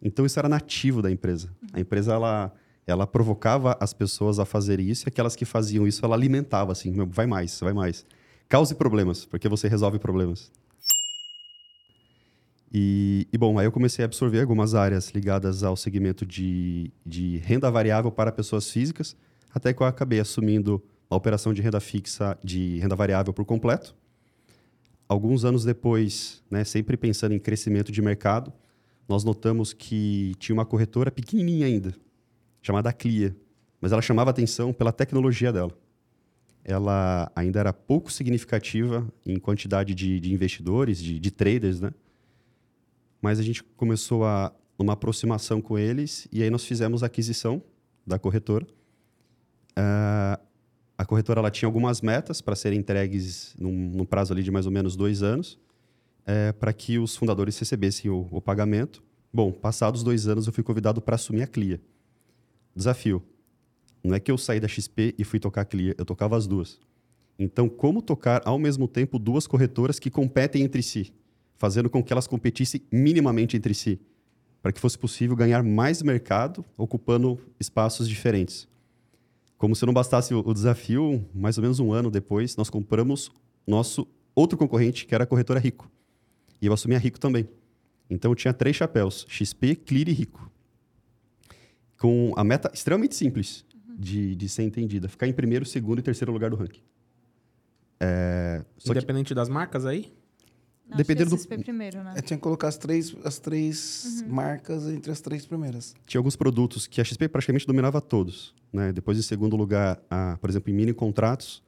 Então 0.00 0.24
isso 0.24 0.38
era 0.38 0.48
nativo 0.48 1.02
da 1.02 1.10
empresa. 1.10 1.50
A 1.72 1.80
empresa 1.80 2.14
ela 2.14 2.52
ela 2.86 3.06
provocava 3.06 3.76
as 3.80 3.92
pessoas 3.92 4.38
a 4.38 4.44
fazerem 4.44 4.88
isso 4.88 5.06
e 5.06 5.08
aquelas 5.08 5.34
que 5.34 5.44
faziam 5.44 5.86
isso 5.86 6.04
ela 6.04 6.14
alimentava 6.14 6.72
assim, 6.72 6.90
"Meu, 6.92 7.06
vai 7.06 7.26
mais, 7.26 7.58
vai 7.60 7.72
mais. 7.72 8.06
Cause 8.48 8.74
problemas, 8.74 9.24
porque 9.24 9.48
você 9.48 9.66
resolve 9.68 9.98
problemas. 9.98 10.52
E, 12.72 13.26
e, 13.32 13.38
bom, 13.38 13.58
aí 13.58 13.66
eu 13.66 13.72
comecei 13.72 14.04
a 14.04 14.06
absorver 14.06 14.40
algumas 14.40 14.74
áreas 14.74 15.10
ligadas 15.10 15.62
ao 15.62 15.76
segmento 15.76 16.26
de, 16.26 16.92
de 17.04 17.38
renda 17.38 17.70
variável 17.70 18.10
para 18.10 18.30
pessoas 18.30 18.70
físicas, 18.70 19.16
até 19.54 19.72
que 19.72 19.82
eu 19.82 19.86
acabei 19.86 20.20
assumindo 20.20 20.82
a 21.08 21.16
operação 21.16 21.54
de 21.54 21.62
renda 21.62 21.80
fixa, 21.80 22.36
de 22.42 22.78
renda 22.78 22.94
variável 22.94 23.32
por 23.32 23.44
completo. 23.44 23.94
Alguns 25.08 25.44
anos 25.44 25.64
depois, 25.64 26.42
né, 26.50 26.64
sempre 26.64 26.96
pensando 26.96 27.32
em 27.32 27.38
crescimento 27.38 27.92
de 27.92 28.02
mercado, 28.02 28.52
nós 29.08 29.22
notamos 29.22 29.72
que 29.72 30.34
tinha 30.38 30.54
uma 30.54 30.66
corretora 30.66 31.10
pequenininha 31.10 31.66
ainda, 31.66 31.94
chamada 32.66 32.92
Clia, 32.92 33.36
mas 33.80 33.92
ela 33.92 34.02
chamava 34.02 34.30
atenção 34.30 34.72
pela 34.72 34.92
tecnologia 34.92 35.52
dela. 35.52 35.70
Ela 36.64 37.30
ainda 37.36 37.60
era 37.60 37.72
pouco 37.72 38.10
significativa 38.10 39.06
em 39.24 39.38
quantidade 39.38 39.94
de, 39.94 40.18
de 40.18 40.32
investidores, 40.32 40.98
de, 40.98 41.20
de 41.20 41.30
traders, 41.30 41.80
né? 41.80 41.92
Mas 43.22 43.38
a 43.38 43.42
gente 43.42 43.62
começou 43.62 44.24
a 44.24 44.52
uma 44.76 44.94
aproximação 44.94 45.60
com 45.60 45.78
eles 45.78 46.26
e 46.32 46.42
aí 46.42 46.50
nós 46.50 46.64
fizemos 46.64 47.02
a 47.02 47.06
aquisição 47.06 47.62
da 48.04 48.18
corretora. 48.18 48.66
Ah, 49.76 50.40
a 50.98 51.04
corretora 51.04 51.38
ela 51.38 51.50
tinha 51.50 51.68
algumas 51.68 52.00
metas 52.00 52.40
para 52.40 52.56
serem 52.56 52.80
entregues 52.80 53.54
num, 53.58 53.72
num 53.72 54.04
prazo 54.04 54.32
ali 54.32 54.42
de 54.42 54.50
mais 54.50 54.66
ou 54.66 54.72
menos 54.72 54.96
dois 54.96 55.22
anos, 55.22 55.58
eh, 56.26 56.52
para 56.52 56.72
que 56.72 56.98
os 56.98 57.14
fundadores 57.14 57.56
recebessem 57.58 58.10
o, 58.10 58.26
o 58.30 58.40
pagamento. 58.40 59.04
Bom, 59.32 59.52
passados 59.52 60.02
dois 60.02 60.26
anos 60.26 60.46
eu 60.46 60.52
fui 60.52 60.64
convidado 60.64 61.00
para 61.00 61.14
assumir 61.14 61.42
a 61.42 61.46
Clia. 61.46 61.80
Desafio. 62.76 63.22
Não 64.04 64.14
é 64.14 64.20
que 64.20 64.30
eu 64.30 64.36
saí 64.36 64.60
da 64.60 64.68
XP 64.68 65.14
e 65.18 65.24
fui 65.24 65.40
tocar 65.40 65.62
a 65.62 65.64
Clia, 65.64 65.94
eu 65.96 66.04
tocava 66.04 66.36
as 66.36 66.46
duas. 66.46 66.78
Então, 67.38 67.68
como 67.68 68.02
tocar 68.02 68.42
ao 68.44 68.58
mesmo 68.58 68.86
tempo 68.86 69.18
duas 69.18 69.46
corretoras 69.46 69.98
que 69.98 70.10
competem 70.10 70.62
entre 70.62 70.82
si, 70.82 71.12
fazendo 71.56 71.88
com 71.88 72.02
que 72.02 72.12
elas 72.12 72.26
competissem 72.26 72.82
minimamente 72.92 73.56
entre 73.56 73.72
si, 73.72 73.98
para 74.62 74.72
que 74.72 74.80
fosse 74.80 74.98
possível 74.98 75.34
ganhar 75.34 75.62
mais 75.62 76.02
mercado 76.02 76.64
ocupando 76.76 77.38
espaços 77.58 78.08
diferentes. 78.08 78.68
Como 79.56 79.74
se 79.74 79.86
não 79.86 79.92
bastasse 79.92 80.34
o, 80.34 80.40
o 80.40 80.52
desafio, 80.52 81.24
mais 81.34 81.56
ou 81.56 81.62
menos 81.62 81.80
um 81.80 81.92
ano 81.92 82.10
depois, 82.10 82.56
nós 82.56 82.68
compramos 82.68 83.30
nosso 83.66 84.06
outro 84.34 84.58
concorrente, 84.58 85.06
que 85.06 85.14
era 85.14 85.24
a 85.24 85.26
corretora 85.26 85.58
Rico. 85.58 85.90
E 86.60 86.66
eu 86.66 86.72
assumi 86.72 86.94
a 86.94 86.98
Rico 86.98 87.18
também. 87.18 87.48
Então 88.08 88.30
eu 88.30 88.34
tinha 88.34 88.52
três 88.52 88.76
chapéus: 88.76 89.24
XP, 89.28 89.76
Clear 89.76 90.08
e 90.08 90.12
Rico. 90.12 90.50
Com 91.98 92.32
a 92.36 92.44
meta 92.44 92.70
extremamente 92.74 93.14
simples 93.14 93.64
de, 93.98 94.34
de 94.36 94.48
ser 94.48 94.62
entendida: 94.62 95.08
ficar 95.08 95.26
em 95.26 95.32
primeiro, 95.32 95.64
segundo 95.64 95.98
e 95.98 96.02
terceiro 96.02 96.32
lugar 96.32 96.50
do 96.50 96.56
ranking. 96.56 96.82
É, 97.98 98.64
só 98.76 98.92
que, 98.92 98.98
Independente 98.98 99.34
das 99.34 99.48
marcas 99.48 99.86
aí? 99.86 100.12
Não, 100.88 100.96
Dependendo 100.98 101.30
do- 101.34 101.48
primeiro, 101.64 102.04
né? 102.04 102.14
É, 102.16 102.22
tinha 102.22 102.36
que 102.36 102.42
colocar 102.42 102.68
as 102.68 102.76
três, 102.78 103.16
as 103.24 103.38
três 103.38 104.22
marcas 104.28 104.86
entre 104.86 105.10
as 105.10 105.20
três 105.20 105.44
primeiras. 105.44 105.94
tinha 106.06 106.18
alguns 106.20 106.36
produtos 106.36 106.86
que 106.86 107.00
a 107.00 107.04
XP 107.04 107.28
praticamente 107.28 107.66
dominava 107.66 108.00
todos. 108.00 108.54
Né? 108.72 108.92
Depois, 108.92 109.18
em 109.18 109.22
segundo 109.22 109.56
lugar, 109.56 110.00
a, 110.08 110.36
por 110.40 110.48
exemplo, 110.48 110.70
em 110.70 110.74
mini 110.74 110.92
contratos, 110.92 111.60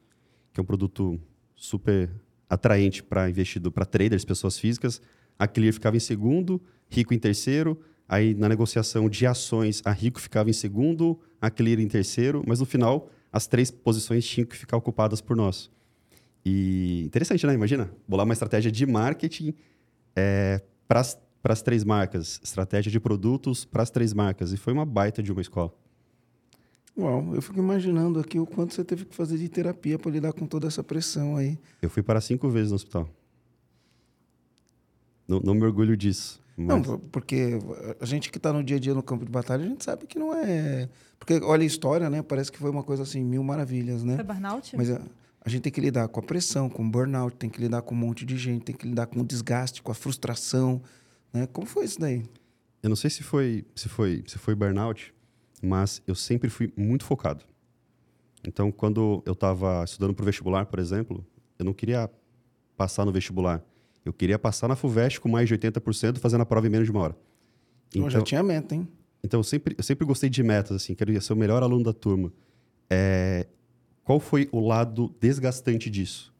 que 0.52 0.60
é 0.60 0.62
um 0.62 0.66
produto 0.66 1.18
super 1.56 2.08
atraente 2.48 3.02
para 3.02 3.28
investidor, 3.28 3.72
para 3.72 3.84
traders, 3.84 4.24
pessoas 4.24 4.56
físicas. 4.58 5.02
A 5.36 5.48
Clear 5.48 5.72
ficava 5.72 5.96
em 5.96 6.00
segundo, 6.00 6.62
Rico 6.88 7.12
em 7.12 7.18
terceiro. 7.18 7.80
Aí, 8.08 8.34
na 8.34 8.48
negociação 8.48 9.08
de 9.08 9.26
ações, 9.26 9.82
a 9.84 9.92
Rico 9.92 10.18
ficava 10.18 10.48
em 10.48 10.54
segundo, 10.54 11.20
a 11.40 11.50
Clear 11.50 11.78
em 11.78 11.88
terceiro. 11.88 12.42
Mas, 12.46 12.60
no 12.60 12.64
final, 12.64 13.10
as 13.30 13.46
três 13.46 13.70
posições 13.70 14.26
tinham 14.26 14.46
que 14.46 14.56
ficar 14.56 14.76
ocupadas 14.78 15.20
por 15.20 15.36
nós. 15.36 15.70
E 16.44 17.02
interessante, 17.04 17.46
né? 17.46 17.52
Imagina, 17.52 17.90
bolar 18.08 18.24
uma 18.24 18.32
estratégia 18.32 18.72
de 18.72 18.86
marketing 18.86 19.52
para 20.88 21.04
as 21.44 21.62
três 21.62 21.84
marcas, 21.84 22.40
estratégia 22.42 22.90
de 22.90 22.98
produtos 22.98 23.66
para 23.66 23.82
as 23.82 23.90
três 23.90 24.14
marcas. 24.14 24.52
E 24.52 24.56
foi 24.56 24.72
uma 24.72 24.86
baita 24.86 25.22
de 25.22 25.30
uma 25.30 25.42
escola. 25.42 25.74
Uau, 26.96 27.34
eu 27.34 27.42
fico 27.42 27.58
imaginando 27.58 28.18
aqui 28.18 28.40
o 28.40 28.46
quanto 28.46 28.72
você 28.74 28.82
teve 28.82 29.04
que 29.04 29.14
fazer 29.14 29.36
de 29.36 29.48
terapia 29.48 29.98
para 29.98 30.10
lidar 30.10 30.32
com 30.32 30.46
toda 30.46 30.66
essa 30.66 30.82
pressão 30.82 31.36
aí. 31.36 31.58
Eu 31.82 31.90
fui 31.90 32.02
para 32.02 32.20
cinco 32.20 32.48
vezes 32.48 32.70
no 32.70 32.76
hospital. 32.76 33.08
Não, 35.28 35.38
não 35.40 35.54
me 35.54 35.62
orgulho 35.64 35.96
disso. 35.96 36.42
Não, 36.58 36.78
Mas 36.78 36.86
por- 36.86 36.98
porque 36.98 37.58
a 38.00 38.04
gente 38.04 38.30
que 38.32 38.36
está 38.36 38.52
no 38.52 38.64
dia 38.64 38.76
a 38.76 38.80
dia 38.80 38.92
no 38.92 39.02
campo 39.02 39.24
de 39.24 39.30
batalha, 39.30 39.64
a 39.64 39.68
gente 39.68 39.84
sabe 39.84 40.06
que 40.06 40.18
não 40.18 40.34
é. 40.34 40.88
Porque 41.18 41.34
olha 41.44 41.62
a 41.62 41.66
história, 41.66 42.10
né? 42.10 42.20
Parece 42.20 42.50
que 42.50 42.58
foi 42.58 42.68
uma 42.70 42.82
coisa 42.82 43.04
assim, 43.04 43.22
mil 43.24 43.42
maravilhas, 43.44 44.02
né? 44.02 44.16
Foi 44.16 44.24
burnout? 44.24 44.76
Mas 44.76 44.90
a, 44.90 45.00
a 45.40 45.48
gente 45.48 45.62
tem 45.62 45.72
que 45.72 45.80
lidar 45.80 46.08
com 46.08 46.18
a 46.18 46.22
pressão, 46.22 46.68
com 46.68 46.84
o 46.84 46.90
burnout, 46.90 47.36
tem 47.36 47.48
que 47.48 47.60
lidar 47.60 47.82
com 47.82 47.94
um 47.94 47.98
monte 47.98 48.26
de 48.26 48.36
gente, 48.36 48.64
tem 48.64 48.74
que 48.74 48.88
lidar 48.88 49.06
com 49.06 49.20
o 49.20 49.24
desgaste, 49.24 49.82
com 49.82 49.92
a 49.92 49.94
frustração. 49.94 50.82
Né? 51.32 51.46
Como 51.46 51.66
foi 51.66 51.84
isso 51.84 52.00
daí? 52.00 52.24
eu 52.82 52.88
não 52.88 52.96
sei 52.96 53.10
se 53.10 53.22
foi, 53.22 53.64
se 53.74 53.88
foi, 53.88 54.24
se 54.26 54.38
foi 54.38 54.54
burnout, 54.54 55.12
mas 55.62 56.00
eu 56.06 56.14
sempre 56.14 56.48
fui 56.50 56.72
muito 56.76 57.04
focado. 57.04 57.44
Então, 58.46 58.70
quando 58.70 59.22
eu 59.26 59.32
estava 59.32 59.82
estudando 59.84 60.14
para 60.14 60.22
o 60.22 60.26
vestibular, 60.26 60.64
por 60.66 60.78
exemplo, 60.78 61.24
eu 61.58 61.64
não 61.64 61.72
queria 61.74 62.08
passar 62.76 63.04
no 63.04 63.12
vestibular. 63.12 63.62
Eu 64.04 64.12
queria 64.12 64.38
passar 64.38 64.68
na 64.68 64.76
FUVEST 64.76 65.20
com 65.20 65.28
mais 65.28 65.48
de 65.48 65.56
80%, 65.56 66.18
fazendo 66.18 66.42
a 66.42 66.46
prova 66.46 66.66
em 66.66 66.70
menos 66.70 66.86
de 66.86 66.92
uma 66.92 67.00
hora. 67.00 67.16
Então, 67.94 68.08
já 68.10 68.22
tinha 68.22 68.42
meta, 68.42 68.74
hein? 68.74 68.88
Então, 69.22 69.40
eu 69.40 69.44
sempre, 69.44 69.74
eu 69.76 69.82
sempre 69.82 70.06
gostei 70.06 70.30
de 70.30 70.42
metas, 70.42 70.76
assim, 70.76 70.94
quero 70.94 71.20
ser 71.20 71.32
o 71.32 71.36
melhor 71.36 71.62
aluno 71.62 71.84
da 71.84 71.92
turma. 71.92 72.32
É, 72.88 73.46
qual 74.04 74.20
foi 74.20 74.48
o 74.52 74.60
lado 74.60 75.14
desgastante 75.20 75.90
disso? 75.90 76.32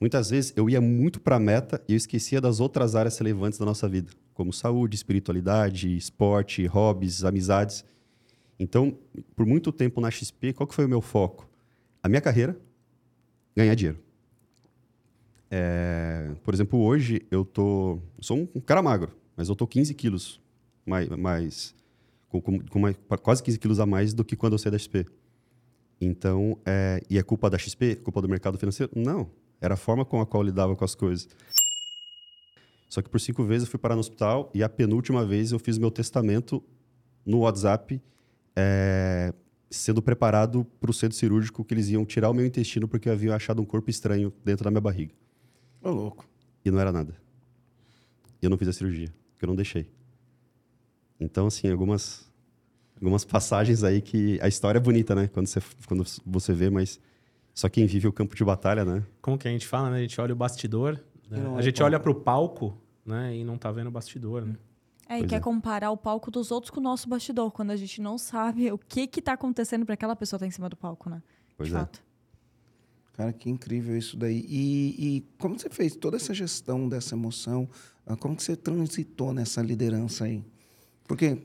Muitas 0.00 0.30
vezes 0.30 0.52
eu 0.56 0.68
ia 0.68 0.80
muito 0.80 1.20
para 1.20 1.36
a 1.36 1.40
meta 1.40 1.82
e 1.88 1.92
eu 1.92 1.96
esquecia 1.96 2.40
das 2.40 2.60
outras 2.60 2.94
áreas 2.94 3.16
relevantes 3.16 3.58
da 3.58 3.64
nossa 3.64 3.88
vida, 3.88 4.10
como 4.34 4.52
saúde, 4.52 4.96
espiritualidade, 4.96 5.96
esporte, 5.96 6.66
hobbies, 6.66 7.24
amizades. 7.24 7.84
Então, 8.58 8.98
por 9.34 9.46
muito 9.46 9.72
tempo 9.72 10.00
na 10.00 10.10
XP, 10.10 10.52
qual 10.52 10.66
que 10.66 10.74
foi 10.74 10.84
o 10.84 10.88
meu 10.88 11.00
foco? 11.00 11.48
A 12.02 12.08
minha 12.08 12.20
carreira, 12.20 12.58
ganhar 13.54 13.74
dinheiro. 13.74 13.98
É, 15.50 16.32
por 16.42 16.52
exemplo, 16.54 16.80
hoje 16.80 17.22
eu 17.30 17.44
tô, 17.44 18.00
sou 18.20 18.48
um 18.54 18.60
cara 18.60 18.82
magro, 18.82 19.12
mas 19.36 19.48
eu 19.48 19.54
tô 19.54 19.66
15 19.66 19.94
quilos 19.94 20.40
mais, 20.84 21.08
mais 21.08 21.74
com, 22.28 22.40
com, 22.40 22.58
com 22.60 22.78
mais- 22.78 22.96
quase 23.22 23.42
15 23.42 23.58
quilos 23.58 23.78
a 23.80 23.86
mais 23.86 24.12
do 24.12 24.24
que 24.24 24.34
quando 24.36 24.54
eu 24.54 24.58
saí 24.58 24.72
da 24.72 24.78
XP. 24.78 25.06
Então, 26.00 26.58
é, 26.66 27.00
e 27.08 27.16
é 27.16 27.22
culpa 27.22 27.48
da 27.48 27.56
XP? 27.56 27.96
Culpa 27.96 28.20
do 28.20 28.28
mercado 28.28 28.58
financeiro? 28.58 28.92
Não. 28.94 29.30
Era 29.60 29.74
a 29.74 29.76
forma 29.76 30.04
com 30.04 30.20
a 30.20 30.26
qual 30.26 30.42
eu 30.42 30.46
lidava 30.46 30.76
com 30.76 30.84
as 30.84 30.94
coisas. 30.94 31.28
Só 32.88 33.00
que 33.02 33.08
por 33.08 33.20
cinco 33.20 33.44
vezes 33.44 33.66
eu 33.66 33.70
fui 33.70 33.80
parar 33.80 33.94
no 33.94 34.00
hospital 34.00 34.50
e 34.54 34.62
a 34.62 34.68
penúltima 34.68 35.24
vez 35.24 35.52
eu 35.52 35.58
fiz 35.58 35.78
meu 35.78 35.90
testamento 35.90 36.62
no 37.24 37.38
WhatsApp, 37.40 38.00
é, 38.54 39.32
sendo 39.70 40.00
preparado 40.00 40.64
para 40.80 40.90
o 40.90 40.94
centro 40.94 41.16
cirúrgico 41.16 41.64
que 41.64 41.74
eles 41.74 41.88
iam 41.88 42.04
tirar 42.04 42.30
o 42.30 42.34
meu 42.34 42.46
intestino 42.46 42.86
porque 42.86 43.08
haviam 43.08 43.34
achado 43.34 43.60
um 43.60 43.64
corpo 43.64 43.90
estranho 43.90 44.32
dentro 44.44 44.64
da 44.64 44.70
minha 44.70 44.80
barriga. 44.80 45.12
Ô, 45.86 45.90
louco. 45.92 46.28
E 46.64 46.70
não 46.70 46.80
era 46.80 46.90
nada. 46.90 47.14
Eu 48.42 48.50
não 48.50 48.58
fiz 48.58 48.66
a 48.66 48.72
cirurgia, 48.72 49.14
porque 49.30 49.44
eu 49.44 49.46
não 49.46 49.54
deixei. 49.54 49.88
Então, 51.20 51.46
assim, 51.46 51.70
algumas, 51.70 52.28
algumas 52.96 53.24
passagens 53.24 53.84
aí 53.84 54.02
que 54.02 54.38
a 54.42 54.48
história 54.48 54.78
é 54.78 54.80
bonita, 54.80 55.14
né? 55.14 55.28
Quando 55.28 55.46
você, 55.46 55.62
quando 55.86 56.04
você 56.26 56.52
vê, 56.52 56.68
mas 56.68 56.98
só 57.54 57.68
quem 57.68 57.86
vive 57.86 58.08
o 58.08 58.12
campo 58.12 58.34
de 58.34 58.44
batalha, 58.44 58.84
né? 58.84 59.04
Como 59.22 59.38
que 59.38 59.46
a 59.46 59.50
gente 59.50 59.64
fala, 59.64 59.90
né? 59.90 59.98
A 59.98 60.00
gente 60.00 60.20
olha 60.20 60.32
o 60.32 60.36
bastidor, 60.36 61.00
né? 61.30 61.38
A 61.56 61.62
gente 61.62 61.76
palco. 61.76 61.84
olha 61.84 62.00
pro 62.00 62.14
palco, 62.16 62.76
né? 63.04 63.36
E 63.36 63.44
não 63.44 63.56
tá 63.56 63.70
vendo 63.70 63.86
o 63.86 63.92
bastidor, 63.92 64.44
né? 64.44 64.56
É, 65.08 65.14
e 65.14 65.18
Pois 65.20 65.30
quer 65.30 65.36
é. 65.36 65.40
comparar 65.40 65.92
o 65.92 65.96
palco 65.96 66.32
dos 66.32 66.50
outros 66.50 66.70
com 66.72 66.80
o 66.80 66.82
nosso 66.82 67.08
bastidor, 67.08 67.52
quando 67.52 67.70
a 67.70 67.76
gente 67.76 68.00
não 68.00 68.18
sabe 68.18 68.72
o 68.72 68.78
que 68.78 69.06
que 69.06 69.22
tá 69.22 69.34
acontecendo 69.34 69.86
para 69.86 69.94
aquela 69.94 70.16
pessoa 70.16 70.36
estar 70.38 70.46
em 70.48 70.50
cima 70.50 70.68
do 70.68 70.76
palco, 70.76 71.08
né? 71.08 71.22
Pois 71.56 71.68
De 71.68 71.76
é. 71.76 71.78
fato. 71.78 72.05
Cara, 73.16 73.32
que 73.32 73.48
incrível 73.48 73.96
isso 73.96 74.16
daí. 74.16 74.44
E, 74.46 75.16
e 75.16 75.20
como 75.38 75.58
você 75.58 75.70
fez 75.70 75.96
toda 75.96 76.16
essa 76.16 76.34
gestão 76.34 76.86
dessa 76.88 77.14
emoção? 77.14 77.68
ah, 78.06 78.14
Como 78.16 78.36
que 78.36 78.42
você 78.42 78.54
transitou 78.54 79.32
nessa 79.32 79.62
liderança 79.62 80.24
aí? 80.24 80.44
Porque 81.08 81.38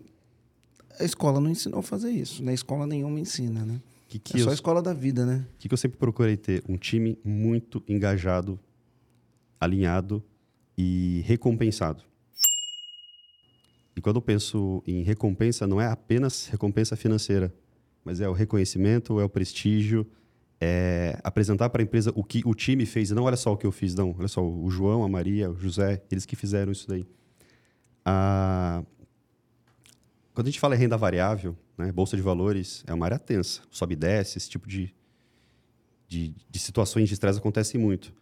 a 0.99 1.05
escola 1.05 1.39
não 1.39 1.49
ensinou 1.49 1.79
a 1.79 1.83
fazer 1.83 2.11
isso. 2.11 2.43
Na 2.43 2.53
escola 2.53 2.85
nenhuma 2.85 3.19
ensina, 3.19 3.65
né? 3.65 3.81
Que 4.09 4.19
que 4.19 4.35
é 4.35 4.39
eu 4.41 4.43
só 4.43 4.49
a 4.49 4.53
escola 4.53 4.81
da 4.81 4.93
vida, 4.93 5.25
né? 5.25 5.45
O 5.53 5.57
que, 5.57 5.69
que 5.69 5.73
eu 5.73 5.77
sempre 5.77 5.97
procurei 5.97 6.35
ter? 6.35 6.61
Um 6.67 6.75
time 6.75 7.17
muito 7.23 7.81
engajado, 7.87 8.59
alinhado 9.57 10.21
e 10.77 11.21
recompensado. 11.25 12.03
E 13.95 14.01
quando 14.01 14.17
eu 14.17 14.21
penso 14.21 14.83
em 14.85 15.03
recompensa, 15.03 15.65
não 15.65 15.79
é 15.79 15.87
apenas 15.87 16.47
recompensa 16.47 16.97
financeira, 16.97 17.53
mas 18.03 18.19
é 18.19 18.27
o 18.27 18.33
reconhecimento, 18.33 19.19
é 19.19 19.23
o 19.23 19.29
prestígio, 19.29 20.05
é 20.61 21.19
apresentar 21.23 21.71
para 21.71 21.81
a 21.81 21.83
empresa 21.83 22.11
o 22.15 22.23
que 22.23 22.43
o 22.45 22.53
time 22.53 22.85
fez, 22.85 23.09
não 23.09 23.23
olha 23.23 23.35
só 23.35 23.51
o 23.51 23.57
que 23.57 23.65
eu 23.65 23.71
fiz, 23.71 23.95
não. 23.95 24.15
Olha 24.17 24.27
só, 24.27 24.45
o 24.47 24.69
João, 24.69 25.03
a 25.03 25.09
Maria, 25.09 25.49
o 25.49 25.55
José, 25.59 26.03
eles 26.11 26.23
que 26.23 26.35
fizeram 26.35 26.71
isso 26.71 26.87
daí. 26.87 27.05
Quando 30.33 30.47
a 30.47 30.49
gente 30.51 30.59
fala 30.59 30.75
em 30.75 30.77
renda 30.77 30.95
variável, 30.97 31.57
né, 31.77 31.91
bolsa 31.91 32.15
de 32.15 32.21
valores 32.21 32.83
é 32.85 32.93
uma 32.93 33.05
área 33.05 33.17
tensa, 33.17 33.61
sobe 33.71 33.93
e 33.93 33.95
desce, 33.95 34.37
esse 34.37 34.49
tipo 34.49 34.67
de, 34.67 34.93
de, 36.07 36.35
de 36.49 36.59
situações 36.59 37.07
de 37.07 37.15
estresse 37.15 37.39
acontecem 37.39 37.81
muito. 37.81 38.13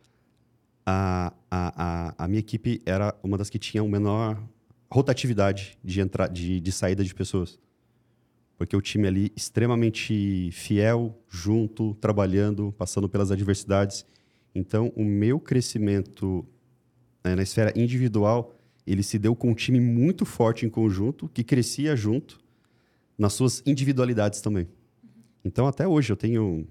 A, 0.85 1.33
a, 1.51 2.13
a, 2.17 2.25
a 2.25 2.27
minha 2.27 2.39
equipe 2.39 2.81
era 2.85 3.13
uma 3.21 3.37
das 3.37 3.49
que 3.49 3.59
tinha 3.59 3.83
o 3.83 3.89
menor 3.89 4.41
rotatividade 4.89 5.77
de, 5.83 6.01
entra, 6.01 6.27
de, 6.27 6.59
de 6.59 6.71
saída 6.71 7.03
de 7.03 7.13
pessoas. 7.13 7.59
Porque 8.59 8.75
o 8.75 8.81
time 8.81 9.07
ali 9.07 9.31
extremamente 9.37 10.51
fiel, 10.51 11.17
junto, 11.29 11.95
trabalhando, 11.95 12.73
passando 12.77 13.07
pelas 13.07 13.31
adversidades. 13.31 14.05
Então, 14.53 14.91
o 14.97 15.03
meu 15.03 15.39
crescimento 15.39 16.45
né, 17.23 17.35
na 17.35 17.41
esfera 17.41 17.71
individual, 17.73 18.53
ele 18.85 19.01
se 19.01 19.17
deu 19.17 19.33
com 19.33 19.51
um 19.51 19.53
time 19.53 19.79
muito 19.79 20.25
forte 20.25 20.65
em 20.65 20.69
conjunto, 20.69 21.29
que 21.29 21.41
crescia 21.41 21.95
junto 21.95 22.37
nas 23.17 23.31
suas 23.31 23.63
individualidades 23.65 24.41
também. 24.41 24.67
Então, 25.41 25.65
até 25.65 25.87
hoje, 25.87 26.11
eu 26.11 26.17
tenho 26.17 26.67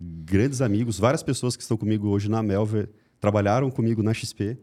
grandes 0.00 0.60
amigos, 0.60 0.98
várias 0.98 1.22
pessoas 1.22 1.56
que 1.56 1.62
estão 1.62 1.76
comigo 1.76 2.08
hoje 2.08 2.28
na 2.28 2.42
Melver, 2.42 2.90
trabalharam 3.20 3.70
comigo 3.70 4.02
na 4.02 4.12
XP. 4.12 4.58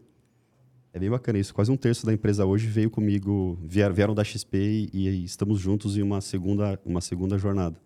É 0.96 0.98
bem 0.98 1.10
bacana 1.10 1.38
isso. 1.38 1.52
Quase 1.52 1.70
um 1.70 1.76
terço 1.76 2.06
da 2.06 2.12
empresa 2.14 2.46
hoje 2.46 2.66
veio 2.66 2.90
comigo, 2.90 3.58
vieram, 3.62 3.94
vieram 3.94 4.14
da 4.14 4.24
XP 4.24 4.88
e, 4.94 5.06
e 5.06 5.24
estamos 5.26 5.60
juntos 5.60 5.94
em 5.98 6.00
uma 6.00 6.22
segunda, 6.22 6.80
uma 6.86 7.02
segunda 7.02 7.36
jornada. 7.36 7.78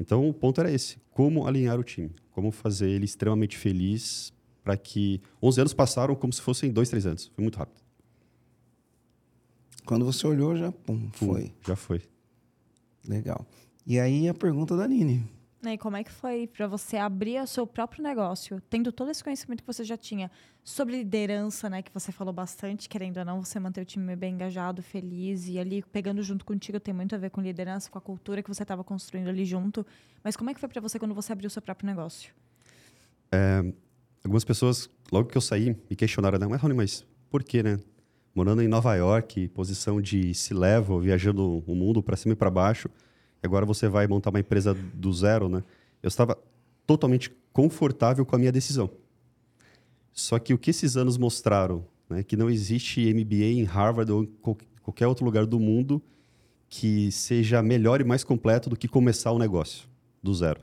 Então, 0.00 0.26
o 0.26 0.32
ponto 0.32 0.58
era 0.62 0.72
esse: 0.72 0.96
como 1.10 1.46
alinhar 1.46 1.78
o 1.78 1.84
time, 1.84 2.10
como 2.30 2.50
fazer 2.50 2.88
ele 2.88 3.04
extremamente 3.04 3.58
feliz 3.58 4.32
para 4.64 4.78
que 4.78 5.20
11 5.42 5.60
anos 5.60 5.74
passaram 5.74 6.14
como 6.14 6.32
se 6.32 6.40
fossem 6.40 6.72
dois, 6.72 6.88
três 6.88 7.04
anos. 7.04 7.30
Foi 7.34 7.42
muito 7.42 7.58
rápido. 7.58 7.82
Quando 9.84 10.06
você 10.06 10.26
olhou, 10.26 10.56
já 10.56 10.72
pum, 10.72 11.10
Pum, 11.10 11.10
foi. 11.34 11.52
Já 11.66 11.76
foi. 11.76 12.00
Legal. 13.06 13.46
E 13.86 14.00
aí 14.00 14.26
a 14.26 14.32
pergunta 14.32 14.74
da 14.74 14.88
Nini. 14.88 15.22
E 15.62 15.76
como 15.76 15.94
é 15.96 16.02
que 16.02 16.10
foi 16.10 16.46
para 16.46 16.66
você 16.66 16.96
abrir 16.96 17.42
o 17.42 17.46
seu 17.46 17.66
próprio 17.66 18.02
negócio, 18.02 18.62
tendo 18.70 18.90
todo 18.90 19.10
esse 19.10 19.22
conhecimento 19.22 19.62
que 19.62 19.66
você 19.66 19.84
já 19.84 19.96
tinha 19.96 20.30
sobre 20.64 20.96
liderança, 20.96 21.68
né, 21.68 21.82
que 21.82 21.92
você 21.92 22.10
falou 22.10 22.32
bastante, 22.32 22.88
querendo 22.88 23.18
ou 23.18 23.24
não, 23.26 23.44
você 23.44 23.60
manter 23.60 23.82
o 23.82 23.84
time 23.84 24.16
bem 24.16 24.34
engajado, 24.34 24.82
feliz 24.82 25.48
e 25.48 25.58
ali 25.58 25.82
pegando 25.92 26.22
junto 26.22 26.46
contigo 26.46 26.80
tem 26.80 26.94
muito 26.94 27.14
a 27.14 27.18
ver 27.18 27.28
com 27.28 27.42
liderança, 27.42 27.90
com 27.90 27.98
a 27.98 28.00
cultura 28.00 28.42
que 28.42 28.48
você 28.48 28.62
estava 28.62 28.82
construindo 28.82 29.28
ali 29.28 29.44
junto. 29.44 29.86
Mas 30.24 30.34
como 30.34 30.48
é 30.48 30.54
que 30.54 30.60
foi 30.60 30.68
para 30.68 30.80
você 30.80 30.98
quando 30.98 31.14
você 31.14 31.32
abriu 31.32 31.48
o 31.48 31.50
seu 31.50 31.60
próprio 31.60 31.86
negócio? 31.86 32.32
Algumas 34.24 34.44
pessoas, 34.44 34.88
logo 35.12 35.28
que 35.28 35.36
eu 35.36 35.42
saí, 35.42 35.76
me 35.88 35.94
questionaram, 35.94 36.38
né? 36.38 36.46
Mas, 36.46 36.60
Rony, 36.60 36.74
mas 36.74 37.04
por 37.30 37.44
quê, 37.44 37.62
né? 37.62 37.78
Morando 38.34 38.62
em 38.62 38.68
Nova 38.68 38.94
York, 38.94 39.48
posição 39.48 40.00
de 40.00 40.32
C-level, 40.34 41.00
viajando 41.00 41.62
o 41.66 41.74
mundo 41.74 42.02
para 42.02 42.16
cima 42.16 42.32
e 42.32 42.36
para 42.36 42.50
baixo, 42.50 42.88
agora 43.46 43.64
você 43.66 43.88
vai 43.88 44.06
montar 44.06 44.30
uma 44.30 44.40
empresa 44.40 44.74
do 44.74 45.12
zero, 45.12 45.48
né? 45.48 45.62
Eu 46.02 46.08
estava 46.08 46.38
totalmente 46.86 47.30
confortável 47.52 48.24
com 48.26 48.36
a 48.36 48.38
minha 48.38 48.52
decisão. 48.52 48.90
Só 50.12 50.38
que 50.38 50.52
o 50.52 50.58
que 50.58 50.70
esses 50.70 50.96
anos 50.96 51.16
mostraram, 51.16 51.84
né? 52.08 52.22
Que 52.22 52.36
não 52.36 52.50
existe 52.50 53.00
MBA 53.00 53.44
em 53.60 53.64
Harvard 53.64 54.10
ou 54.12 54.24
em 54.24 54.26
qual- 54.26 54.58
qualquer 54.82 55.06
outro 55.06 55.24
lugar 55.24 55.46
do 55.46 55.58
mundo 55.58 56.02
que 56.68 57.10
seja 57.10 57.62
melhor 57.62 58.00
e 58.00 58.04
mais 58.04 58.22
completo 58.22 58.70
do 58.70 58.76
que 58.76 58.86
começar 58.88 59.32
o 59.32 59.38
negócio 59.38 59.88
do 60.22 60.32
zero. 60.34 60.60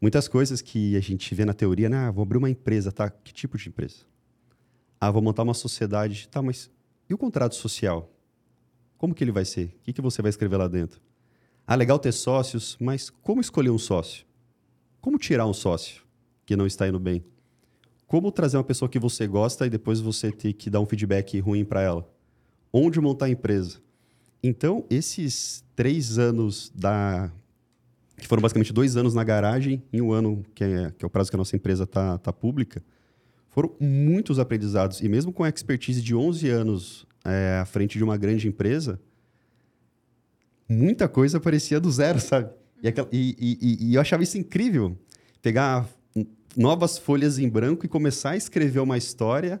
Muitas 0.00 0.26
coisas 0.26 0.60
que 0.60 0.96
a 0.96 1.00
gente 1.00 1.32
vê 1.34 1.44
na 1.44 1.52
teoria, 1.54 1.88
né? 1.88 1.96
Ah, 1.96 2.10
vou 2.10 2.22
abrir 2.22 2.38
uma 2.38 2.50
empresa, 2.50 2.90
tá? 2.90 3.08
Que 3.08 3.32
tipo 3.32 3.56
de 3.56 3.68
empresa? 3.68 3.98
Ah, 5.00 5.10
vou 5.10 5.22
montar 5.22 5.42
uma 5.42 5.54
sociedade, 5.54 6.28
tá? 6.28 6.42
Mas 6.42 6.70
e 7.08 7.14
o 7.14 7.18
contrato 7.18 7.54
social? 7.54 8.11
Como 9.02 9.16
que 9.16 9.24
ele 9.24 9.32
vai 9.32 9.44
ser? 9.44 9.64
O 9.64 9.82
que, 9.82 9.92
que 9.92 10.00
você 10.00 10.22
vai 10.22 10.28
escrever 10.28 10.56
lá 10.56 10.68
dentro? 10.68 11.00
Ah, 11.66 11.74
legal 11.74 11.98
ter 11.98 12.12
sócios, 12.12 12.76
mas 12.80 13.10
como 13.10 13.40
escolher 13.40 13.70
um 13.70 13.78
sócio? 13.78 14.24
Como 15.00 15.18
tirar 15.18 15.44
um 15.44 15.52
sócio 15.52 16.04
que 16.46 16.54
não 16.54 16.68
está 16.68 16.86
indo 16.86 17.00
bem? 17.00 17.24
Como 18.06 18.30
trazer 18.30 18.58
uma 18.58 18.62
pessoa 18.62 18.88
que 18.88 19.00
você 19.00 19.26
gosta 19.26 19.66
e 19.66 19.70
depois 19.70 19.98
você 19.98 20.30
ter 20.30 20.52
que 20.52 20.70
dar 20.70 20.78
um 20.78 20.86
feedback 20.86 21.40
ruim 21.40 21.64
para 21.64 21.82
ela? 21.82 22.08
Onde 22.72 23.00
montar 23.00 23.26
a 23.26 23.30
empresa? 23.30 23.80
Então, 24.40 24.84
esses 24.88 25.64
três 25.74 26.16
anos 26.16 26.70
da 26.72 27.28
que 28.16 28.28
foram 28.28 28.40
basicamente 28.40 28.72
dois 28.72 28.96
anos 28.96 29.14
na 29.14 29.24
garagem 29.24 29.82
e 29.92 30.00
um 30.00 30.12
ano, 30.12 30.44
que 30.54 30.62
é, 30.62 30.92
que 30.96 31.04
é 31.04 31.06
o 31.06 31.10
prazo 31.10 31.28
que 31.28 31.34
a 31.34 31.38
nossa 31.38 31.56
empresa 31.56 31.82
está 31.82 32.18
tá 32.18 32.32
pública, 32.32 32.80
foram 33.48 33.74
muitos 33.80 34.38
aprendizados. 34.38 35.00
E 35.00 35.08
mesmo 35.08 35.32
com 35.32 35.42
a 35.42 35.48
expertise 35.48 36.00
de 36.00 36.14
11 36.14 36.48
anos 36.48 37.04
é, 37.24 37.58
à 37.60 37.64
frente 37.64 37.98
de 37.98 38.04
uma 38.04 38.16
grande 38.16 38.48
empresa, 38.48 39.00
muita 40.68 41.08
coisa 41.08 41.40
parecia 41.40 41.80
do 41.80 41.90
zero, 41.90 42.18
sabe? 42.20 42.50
E, 42.82 42.88
aquela- 42.88 43.08
e- 43.12 43.36
e- 43.38 43.90
e- 43.90 43.94
eu 43.94 44.00
achava 44.00 44.22
isso 44.22 44.36
incrível. 44.38 44.96
Pegar 45.40 45.88
novas 46.56 46.98
folhas 46.98 47.38
em 47.38 47.48
branco 47.48 47.86
e 47.86 47.88
começar 47.88 48.30
a 48.30 48.36
escrever 48.36 48.80
uma 48.80 48.98
história, 48.98 49.60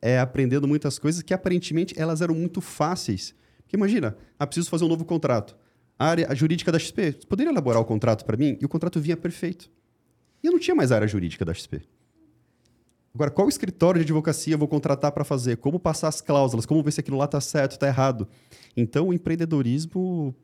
é, 0.00 0.18
aprendendo 0.18 0.66
muitas 0.66 0.98
coisas 0.98 1.22
que 1.22 1.32
aparentemente 1.32 1.94
elas 1.98 2.20
eram 2.20 2.34
muito 2.34 2.60
fáceis. 2.60 3.34
Porque 3.62 3.76
imagina, 3.76 4.16
ah, 4.38 4.46
preciso 4.46 4.68
fazer 4.68 4.84
um 4.84 4.88
novo 4.88 5.04
contrato. 5.04 5.56
A 5.98 6.06
área 6.06 6.34
jurídica 6.34 6.72
da 6.72 6.78
XP, 6.78 7.12
você 7.12 7.26
poderia 7.26 7.52
elaborar 7.52 7.80
o 7.80 7.84
contrato 7.84 8.24
para 8.24 8.36
mim? 8.36 8.58
E 8.60 8.64
o 8.64 8.68
contrato 8.68 9.00
vinha 9.00 9.16
perfeito. 9.16 9.70
E 10.42 10.46
eu 10.48 10.52
não 10.52 10.58
tinha 10.58 10.74
mais 10.74 10.90
área 10.90 11.06
jurídica 11.06 11.44
da 11.44 11.54
XP. 11.54 11.82
Agora, 13.14 13.30
qual 13.30 13.48
escritório 13.48 13.98
de 13.98 14.04
advocacia 14.04 14.54
eu 14.54 14.58
vou 14.58 14.68
contratar 14.68 15.12
para 15.12 15.24
fazer? 15.24 15.58
Como 15.58 15.78
passar 15.78 16.08
as 16.08 16.20
cláusulas? 16.20 16.64
Como 16.64 16.82
ver 16.82 16.92
se 16.92 17.00
aquilo 17.00 17.18
lá 17.18 17.26
está 17.26 17.40
certo, 17.40 17.72
está 17.72 17.86
errado? 17.86 18.26
Então, 18.76 19.08
o 19.08 19.12
empreendedorismo 19.12 20.34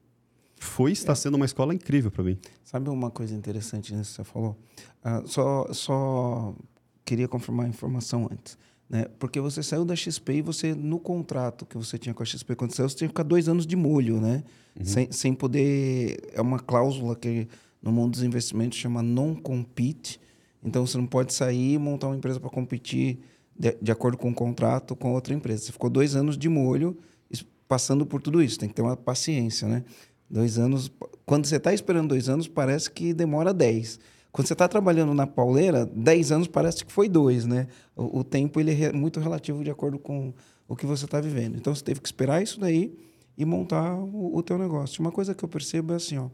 foi, 0.61 0.93
está 0.93 1.15
sendo 1.15 1.37
uma 1.37 1.47
escola 1.47 1.75
incrível 1.75 2.11
para 2.11 2.23
mim. 2.23 2.39
Sabe 2.63 2.91
uma 2.91 3.11
coisa 3.11 3.35
interessante 3.35 3.95
nisso 3.95 4.11
que 4.11 4.17
você 4.17 4.25
falou? 4.25 4.57
Ah, 5.03 5.23
só, 5.25 5.73
só 5.73 6.55
queria 7.05 7.27
confirmar 7.27 7.67
a 7.67 7.69
informação 7.69 8.29
antes. 8.31 8.59
Né? 8.89 9.07
Porque 9.19 9.41
você 9.41 9.63
saiu 9.63 9.85
da 9.85 9.95
XP 9.95 10.35
e 10.35 10.43
você, 10.43 10.75
no 10.75 10.99
contrato 10.99 11.65
que 11.65 11.77
você 11.77 11.99
tinha 11.99 12.15
com 12.15 12.23
a 12.23 12.27
XP, 12.27 12.55
quando 12.55 12.75
saiu, 12.75 12.89
você 12.89 12.97
tinha 12.97 13.09
que 13.09 13.13
ficar 13.13 13.23
dois 13.23 13.49
anos 13.49 13.67
de 13.67 13.77
molho, 13.77 14.21
né? 14.21 14.43
Sem, 14.83 15.11
sem 15.11 15.35
poder. 15.35 16.21
É 16.33 16.41
uma 16.41 16.59
cláusula 16.59 17.17
que 17.17 17.49
no 17.83 17.91
mundo 17.91 18.13
dos 18.13 18.23
investimentos 18.23 18.79
chama 18.79 19.03
non-compete. 19.03 20.21
Então 20.69 20.87
você 20.87 20.97
não 20.97 21.07
pode 21.07 21.33
sair 21.33 21.75
e 21.75 21.79
montar 21.79 22.07
uma 22.07 22.17
empresa 22.17 22.39
para 22.39 22.51
competir 22.51 23.19
de, 23.59 23.77
de 23.81 23.91
acordo 23.91 24.17
com 24.17 24.31
o 24.31 24.35
contrato 24.35 24.95
com 24.95 25.13
outra 25.13 25.35
empresa. 25.35 25.65
Você 25.65 25.73
ficou 25.73 25.91
dois 25.91 26.15
anos 26.15 26.39
de 26.39 26.49
molho 26.49 26.97
passando 27.67 28.07
por 28.07 28.23
tudo 28.23 28.43
isso. 28.43 28.59
Tem 28.59 28.69
que 28.69 28.75
ter 28.75 28.83
uma 28.83 28.97
paciência, 28.97 29.69
né? 29.69 29.85
Dois 30.29 30.59
anos. 30.59 30.91
Quando 31.27 31.47
você 31.47 31.57
está 31.57 31.73
esperando 31.73 32.09
dois 32.09 32.29
anos, 32.29 32.49
parece 32.49 32.91
que 32.91 33.13
demora 33.13 33.53
dez. 33.53 34.01
Quando 34.33 34.47
você 34.47 34.55
está 34.55 34.67
trabalhando 34.67 35.13
na 35.15 35.27
pauleira, 35.27 35.87
dez 35.87 36.33
anos 36.33 36.49
parece 36.49 36.85
que 36.85 36.93
foi 36.93 37.09
dois, 37.09 37.47
né? 37.47 37.67
O, 37.95 38.21
o 38.21 38.25
tempo 38.25 38.59
ele 38.59 38.73
é 38.83 38.93
muito 38.93 39.21
relativo 39.21 39.63
de 39.63 39.71
acordo 39.71 39.99
com 39.99 40.33
o 40.67 40.75
que 40.75 40.87
você 40.87 41.05
está 41.05 41.21
vivendo. 41.21 41.57
Então 41.57 41.75
você 41.75 41.85
teve 41.85 42.01
que 42.01 42.09
esperar 42.09 42.43
isso 42.43 42.59
daí 42.59 42.95
e 43.37 43.45
montar 43.45 43.95
o, 43.95 44.37
o 44.37 44.43
teu 44.43 44.59
negócio. 44.59 45.01
Uma 45.01 45.13
coisa 45.13 45.35
que 45.35 45.45
eu 45.45 45.49
percebo 45.49 45.93
é 45.93 45.97
assim, 45.97 46.19
ó. 46.19 46.29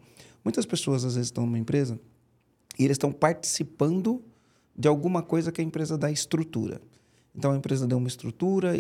Muitas 0.44 0.66
pessoas 0.66 1.04
às 1.04 1.14
vezes 1.14 1.28
estão 1.28 1.46
numa 1.46 1.58
empresa 1.58 1.98
e 2.78 2.84
eles 2.84 2.94
estão 2.94 3.12
participando 3.12 4.22
de 4.76 4.88
alguma 4.88 5.22
coisa 5.22 5.52
que 5.52 5.60
a 5.60 5.64
empresa 5.64 5.96
dá 5.96 6.10
estrutura. 6.10 6.80
Então 7.34 7.52
a 7.52 7.56
empresa 7.56 7.86
deu 7.86 7.98
uma 7.98 8.08
estrutura, 8.08 8.72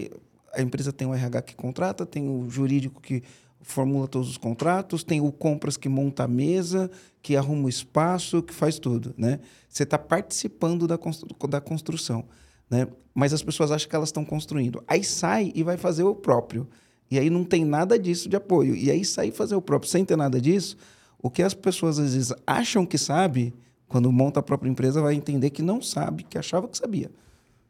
a 0.52 0.62
empresa 0.62 0.92
tem 0.92 1.06
o 1.06 1.14
RH 1.14 1.42
que 1.42 1.54
contrata, 1.54 2.06
tem 2.06 2.28
o 2.28 2.48
jurídico 2.48 3.00
que 3.00 3.22
formula 3.60 4.06
todos 4.06 4.28
os 4.28 4.36
contratos, 4.36 5.02
tem 5.02 5.20
o 5.20 5.32
compras 5.32 5.76
que 5.76 5.88
monta 5.88 6.24
a 6.24 6.28
mesa, 6.28 6.90
que 7.22 7.36
arruma 7.36 7.66
o 7.66 7.68
espaço, 7.68 8.42
que 8.42 8.52
faz 8.52 8.78
tudo, 8.78 9.14
né? 9.16 9.40
Você 9.68 9.84
está 9.84 9.98
participando 9.98 10.86
da, 10.86 10.98
constru 10.98 11.34
da 11.48 11.60
construção, 11.60 12.24
né? 12.68 12.86
Mas 13.14 13.32
as 13.32 13.42
pessoas 13.42 13.70
acham 13.70 13.88
que 13.88 13.96
elas 13.96 14.08
estão 14.10 14.24
construindo. 14.24 14.82
Aí 14.86 15.02
sai 15.02 15.50
e 15.54 15.62
vai 15.62 15.76
fazer 15.76 16.02
o 16.02 16.14
próprio. 16.14 16.68
E 17.10 17.18
aí 17.18 17.30
não 17.30 17.44
tem 17.44 17.64
nada 17.64 17.98
disso 17.98 18.28
de 18.28 18.36
apoio. 18.36 18.74
E 18.74 18.90
aí 18.90 19.04
sair 19.04 19.30
fazer 19.30 19.54
o 19.54 19.62
próprio 19.62 19.90
sem 19.90 20.04
ter 20.04 20.16
nada 20.16 20.40
disso, 20.40 20.76
O 21.18 21.30
que 21.30 21.42
as 21.42 21.54
pessoas 21.54 21.98
às 21.98 22.12
vezes 22.12 22.34
acham 22.46 22.84
que 22.84 22.98
sabe, 22.98 23.54
quando 23.94 24.10
monta 24.10 24.40
a 24.40 24.42
própria 24.42 24.68
empresa, 24.68 25.00
vai 25.00 25.14
entender 25.14 25.50
que 25.50 25.62
não 25.62 25.80
sabe, 25.80 26.24
que 26.24 26.36
achava 26.36 26.66
que 26.66 26.76
sabia. 26.76 27.12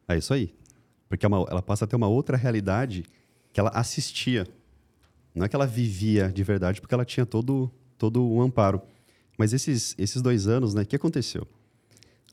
É 0.08 0.16
isso 0.16 0.32
aí. 0.32 0.54
Porque 1.06 1.26
é 1.26 1.28
ela 1.28 1.60
passa 1.60 1.84
a 1.84 1.86
ter 1.86 1.96
uma 1.96 2.08
outra 2.08 2.34
realidade 2.34 3.04
que 3.52 3.60
ela 3.60 3.68
assistia. 3.68 4.46
Não 5.34 5.44
é 5.44 5.50
que 5.50 5.54
ela 5.54 5.66
vivia 5.66 6.32
de 6.32 6.42
verdade, 6.42 6.80
porque 6.80 6.94
ela 6.94 7.04
tinha 7.04 7.26
todo, 7.26 7.70
todo 7.98 8.26
um 8.26 8.40
amparo. 8.40 8.80
Mas 9.36 9.52
esses, 9.52 9.94
esses 9.98 10.22
dois 10.22 10.48
anos, 10.48 10.72
né? 10.72 10.80
O 10.80 10.86
que 10.86 10.96
aconteceu? 10.96 11.46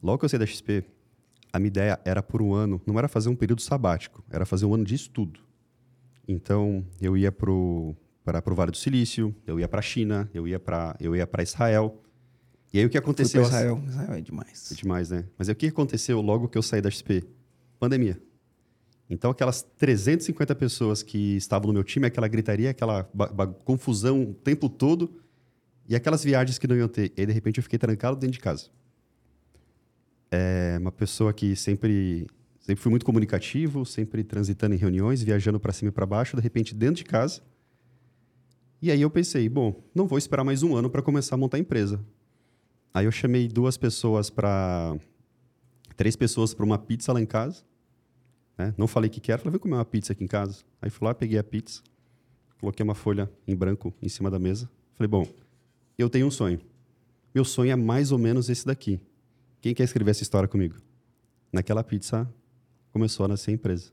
Logo 0.02 0.20
que 0.20 0.24
eu 0.24 0.30
saí 0.30 0.40
da 0.40 0.46
XP, 0.46 0.86
a 1.52 1.60
minha 1.60 1.68
ideia 1.68 2.00
era 2.06 2.24
por 2.24 2.42
um 2.42 2.54
ano, 2.54 2.82
não 2.86 2.98
era 2.98 3.10
fazer 3.10 3.28
um 3.28 3.36
período 3.36 3.62
sabático, 3.62 4.24
era 4.30 4.46
fazer 4.46 4.66
um 4.66 4.74
ano 4.74 4.86
de 4.86 4.96
estudo. 4.96 5.42
Então, 6.26 6.82
eu 7.02 7.18
ia 7.18 7.30
para 7.30 7.52
o 7.52 7.94
Vale 8.56 8.72
do 8.72 8.78
Silício, 8.78 9.36
eu 9.46 9.60
ia 9.60 9.68
para 9.68 9.80
a 9.80 9.84
China, 9.84 10.30
eu 10.34 10.48
ia 10.48 10.58
para 10.58 11.44
Israel. 11.44 12.02
E 12.74 12.80
aí 12.80 12.86
o 12.86 12.90
que 12.90 12.98
aconteceu? 12.98 13.42
Israel. 13.42 13.84
Israel 13.86 14.14
é 14.14 14.22
demais. 14.22 14.72
É 14.72 14.76
demais, 14.76 15.10
né? 15.10 15.26
Mas 15.38 15.50
aí 15.50 15.54
o 15.54 15.56
que 15.56 15.68
aconteceu 15.68 16.22
logo 16.22 16.48
que 16.48 16.58
eu 16.58 16.62
saí 16.62 16.82
da 16.82 16.90
XP? 16.90 17.24
Pandemia. 17.80 18.22
Então, 19.10 19.30
aquelas 19.30 19.62
350 19.62 20.56
pessoas 20.56 21.04
que 21.04 21.36
estavam 21.36 21.68
no 21.68 21.74
meu 21.74 21.84
time, 21.84 22.08
aquela 22.08 22.30
gritaria, 22.30 22.70
aquela 22.70 23.04
confusão 23.66 24.24
o 24.24 24.34
tempo 24.34 24.70
todo, 24.70 25.22
e 25.86 25.96
aquelas 25.96 26.24
viagens 26.24 26.58
que 26.58 26.66
não 26.66 26.78
iam 26.78 26.88
ter. 26.88 27.12
E 27.18 27.20
aí, 27.20 27.26
de 27.26 27.34
repente, 27.34 27.58
eu 27.58 27.64
fiquei 27.64 27.78
trancado 27.78 28.16
dentro 28.16 28.36
de 28.36 28.40
casa. 28.40 28.70
É 30.32 30.78
uma 30.80 30.94
pessoa 30.94 31.34
que 31.34 31.58
sempre, 31.58 32.26
sempre 32.62 32.82
fui 32.82 32.90
muito 32.90 33.06
comunicativo, 33.06 33.86
sempre 33.86 34.24
transitando 34.24 34.76
em 34.76 34.78
reuniões, 34.78 35.22
viajando 35.22 35.60
para 35.60 35.74
cima 35.74 35.90
e 35.90 35.92
para 35.92 36.06
baixo, 36.06 36.38
de 36.38 36.42
repente, 36.42 36.74
dentro 36.74 36.96
de 36.96 37.04
casa. 37.04 37.42
E 38.82 38.90
aí 38.90 39.02
eu 39.02 39.10
pensei, 39.10 39.50
bom, 39.50 39.84
não 39.94 40.08
vou 40.08 40.18
esperar 40.18 40.46
mais 40.46 40.64
um 40.64 40.74
ano 40.74 40.90
para 40.90 41.02
começar 41.02 41.36
a 41.36 41.38
montar 41.38 41.58
a 41.58 41.60
empresa. 41.60 42.00
Aí 42.94 43.06
eu 43.06 43.12
chamei 43.12 43.48
duas 43.48 43.78
pessoas 43.78 44.30
para. 44.30 44.96
Três 45.96 46.16
pessoas 46.16 46.54
para 46.54 46.66
uma 46.66 46.78
pizza 46.78 47.14
lá 47.14 47.22
em 47.22 47.26
casa. 47.26 47.64
né? 48.58 48.74
Não 48.78 48.88
falei 48.88 49.10
que 49.10 49.20
que 49.20 49.32
era, 49.32 49.40
falei, 49.40 49.52
vem 49.52 49.60
comer 49.60 49.76
uma 49.76 49.86
pizza 49.86 50.14
aqui 50.14 50.24
em 50.24 50.28
casa. 50.28 50.64
Aí 50.82 50.90
fui 50.90 51.08
lá, 51.08 51.14
peguei 51.14 51.38
a 51.38 51.44
pizza, 51.44 51.82
coloquei 52.60 52.84
uma 52.84 52.96
folha 52.96 53.32
em 53.48 53.56
branco 53.56 53.94
em 54.02 54.10
cima 54.10 54.32
da 54.32 54.40
mesa. 54.40 54.70
Falei, 54.96 55.08
bom, 55.08 55.28
eu 55.98 56.10
tenho 56.10 56.26
um 56.26 56.32
sonho. 56.32 56.60
Meu 57.34 57.46
sonho 57.46 57.72
é 57.72 57.76
mais 57.76 58.12
ou 58.12 58.18
menos 58.18 58.50
esse 58.50 58.66
daqui. 58.66 59.00
Quem 59.62 59.74
quer 59.76 59.84
escrever 59.84 60.12
essa 60.12 60.24
história 60.24 60.50
comigo? 60.50 60.76
Naquela 61.54 61.84
pizza 61.84 62.28
começou 62.92 63.26
a 63.26 63.30
nascer 63.30 63.52
a 63.52 63.54
empresa. 63.54 63.92